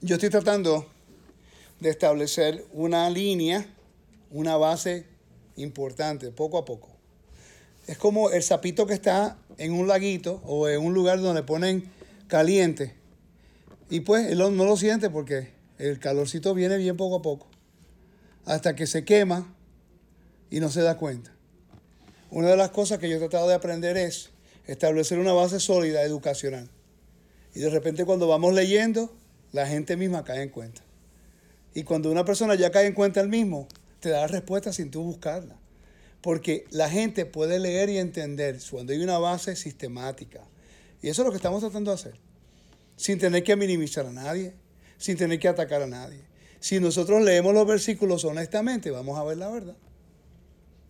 yo 0.00 0.14
estoy 0.16 0.30
tratando 0.30 0.86
de 1.80 1.90
establecer 1.90 2.66
una 2.72 3.10
línea, 3.10 3.66
una 4.30 4.56
base 4.56 5.06
importante, 5.56 6.30
poco 6.30 6.56
a 6.58 6.64
poco. 6.64 6.88
Es 7.86 7.98
como 7.98 8.30
el 8.30 8.42
sapito 8.42 8.86
que 8.86 8.94
está 8.94 9.38
en 9.58 9.72
un 9.72 9.86
laguito 9.86 10.42
o 10.44 10.68
en 10.68 10.82
un 10.82 10.94
lugar 10.94 11.20
donde 11.20 11.42
ponen 11.42 11.90
caliente. 12.26 12.94
Y 13.90 14.00
pues 14.00 14.26
él 14.26 14.38
no 14.38 14.64
lo 14.64 14.76
siente 14.76 15.10
porque 15.10 15.50
el 15.78 15.98
calorcito 15.98 16.54
viene 16.54 16.76
bien 16.76 16.96
poco 16.96 17.16
a 17.16 17.22
poco. 17.22 17.46
Hasta 18.44 18.74
que 18.74 18.86
se 18.86 19.04
quema 19.04 19.54
y 20.50 20.60
no 20.60 20.70
se 20.70 20.82
da 20.82 20.96
cuenta. 20.96 21.32
Una 22.30 22.48
de 22.48 22.56
las 22.56 22.70
cosas 22.70 22.98
que 22.98 23.08
yo 23.08 23.16
he 23.16 23.20
tratado 23.20 23.48
de 23.48 23.54
aprender 23.54 23.96
es 23.96 24.30
establecer 24.66 25.18
una 25.18 25.32
base 25.32 25.60
sólida 25.60 26.02
educacional. 26.02 26.68
Y 27.54 27.60
de 27.60 27.70
repente 27.70 28.04
cuando 28.04 28.26
vamos 28.26 28.52
leyendo, 28.52 29.14
la 29.52 29.66
gente 29.66 29.96
misma 29.96 30.24
cae 30.24 30.42
en 30.42 30.48
cuenta. 30.48 30.82
Y 31.74 31.84
cuando 31.84 32.10
una 32.10 32.24
persona 32.24 32.54
ya 32.54 32.70
cae 32.70 32.86
en 32.86 32.94
cuenta 32.94 33.20
el 33.20 33.28
mismo, 33.28 33.68
te 34.00 34.10
da 34.10 34.22
la 34.22 34.26
respuesta 34.26 34.72
sin 34.72 34.90
tú 34.90 35.02
buscarla. 35.02 35.56
Porque 36.26 36.64
la 36.70 36.90
gente 36.90 37.24
puede 37.24 37.60
leer 37.60 37.88
y 37.88 37.98
entender 37.98 38.58
cuando 38.68 38.92
hay 38.92 38.98
una 38.98 39.16
base 39.16 39.54
sistemática. 39.54 40.40
Y 41.00 41.08
eso 41.08 41.22
es 41.22 41.26
lo 41.26 41.30
que 41.30 41.36
estamos 41.36 41.60
tratando 41.60 41.92
de 41.92 41.94
hacer. 41.94 42.18
Sin 42.96 43.20
tener 43.20 43.44
que 43.44 43.54
minimizar 43.54 44.06
a 44.06 44.10
nadie, 44.10 44.52
sin 44.98 45.16
tener 45.16 45.38
que 45.38 45.46
atacar 45.46 45.82
a 45.82 45.86
nadie. 45.86 46.24
Si 46.58 46.80
nosotros 46.80 47.22
leemos 47.22 47.54
los 47.54 47.64
versículos 47.64 48.24
honestamente, 48.24 48.90
vamos 48.90 49.16
a 49.16 49.22
ver 49.22 49.36
la 49.36 49.48
verdad. 49.50 49.76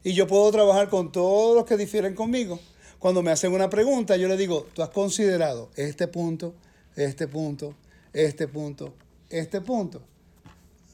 Y 0.02 0.14
yo 0.14 0.26
puedo 0.26 0.50
trabajar 0.50 0.88
con 0.88 1.12
todos 1.12 1.54
los 1.54 1.66
que 1.66 1.76
difieren 1.76 2.14
conmigo. 2.14 2.58
Cuando 2.98 3.22
me 3.22 3.30
hacen 3.30 3.52
una 3.52 3.68
pregunta, 3.68 4.16
yo 4.16 4.28
le 4.28 4.38
digo, 4.38 4.66
tú 4.72 4.82
has 4.82 4.88
considerado 4.88 5.68
este 5.76 6.08
punto, 6.08 6.54
este 6.94 7.28
punto, 7.28 7.74
este 8.14 8.48
punto, 8.48 8.94
este 9.28 9.60
punto. 9.60 10.00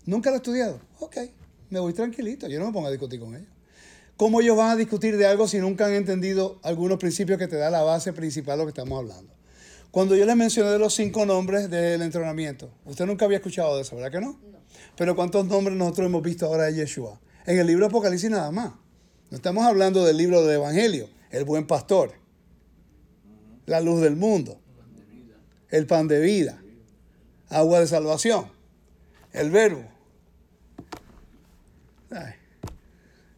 Nunca 0.05 0.31
lo 0.31 0.35
he 0.35 0.39
estudiado. 0.39 0.81
Ok, 0.99 1.19
me 1.71 1.79
voy 1.79 1.93
tranquilito, 1.93 2.49
yo 2.49 2.59
no 2.59 2.67
me 2.67 2.73
pongo 2.73 2.89
a 2.89 2.91
discutir 2.91 3.21
con 3.21 3.37
ellos. 3.37 3.52
¿Cómo 4.23 4.41
ellos 4.41 4.57
van 4.57 4.71
a 4.71 4.77
discutir 4.77 5.17
de 5.17 5.27
algo 5.27 5.49
si 5.49 5.59
nunca 5.59 5.87
han 5.87 5.95
entendido 5.95 6.61
algunos 6.63 6.99
principios 6.99 7.41
que 7.41 7.49
te 7.49 7.57
da 7.57 7.71
la 7.71 7.83
base 7.83 8.13
principal 8.13 8.57
de 8.57 8.59
lo 8.63 8.67
que 8.67 8.81
estamos 8.81 8.97
hablando? 8.97 9.35
Cuando 9.91 10.15
yo 10.15 10.25
les 10.25 10.37
mencioné 10.37 10.71
de 10.71 10.79
los 10.79 10.95
cinco 10.95 11.27
nombres 11.27 11.69
del 11.69 12.03
entrenamiento, 12.03 12.71
usted 12.85 13.05
nunca 13.05 13.25
había 13.25 13.39
escuchado 13.39 13.75
de 13.75 13.83
eso, 13.83 13.97
¿verdad 13.97 14.13
que 14.13 14.21
no? 14.21 14.39
Pero 14.97 15.17
¿cuántos 15.17 15.45
nombres 15.47 15.77
nosotros 15.77 16.07
hemos 16.07 16.23
visto 16.23 16.47
ahora 16.47 16.67
de 16.67 16.75
Yeshua? 16.75 17.21
En 17.47 17.59
el 17.59 17.67
libro 17.67 17.85
de 17.85 17.89
Apocalipsis 17.89 18.31
nada 18.31 18.53
más. 18.53 18.75
No 19.29 19.37
estamos 19.37 19.65
hablando 19.65 20.05
del 20.05 20.17
libro 20.17 20.41
del 20.43 20.55
Evangelio, 20.55 21.09
el 21.33 21.45
buen 21.45 21.67
pastor, 21.67 22.13
la 23.67 23.81
luz 23.81 24.03
del 24.03 24.15
mundo, 24.15 24.61
el 25.69 25.85
pan 25.89 26.07
de 26.07 26.21
vida, 26.21 26.63
agua 27.49 27.81
de 27.81 27.89
salvación, 27.89 28.47
el 29.33 29.51
verbo. 29.51 29.83
Ay, 32.13 32.35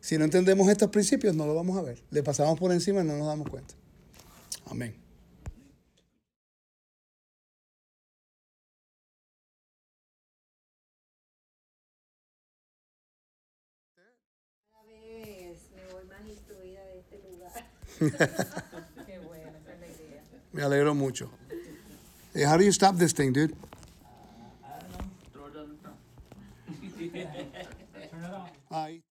si 0.05 0.19
no 0.19 0.27
entendemos 0.27 0.69
estos 0.69 0.91
principios, 0.91 1.35
no 1.35 1.47
lo 1.47 1.55
vamos 1.55 1.79
a 1.79 1.83
ver. 1.83 1.99
Le 2.11 2.23
pasamos 2.23 2.59
por 2.59 2.71
encima 2.73 3.01
y 3.01 3.05
no 3.05 3.17
nos 3.17 3.27
damos 3.27 3.49
cuenta. 3.49 3.75
Amén. 4.67 4.95
Me 20.53 20.63
alegro 20.63 20.95
mucho. 20.95 21.31
Hey, 22.35 22.45
how 22.45 22.59
do 22.59 22.65
you 22.65 22.73
stop 22.73 22.99
this 22.99 23.15
thing, 23.15 23.33
dude? 23.33 23.55
Ahí. 28.69 29.05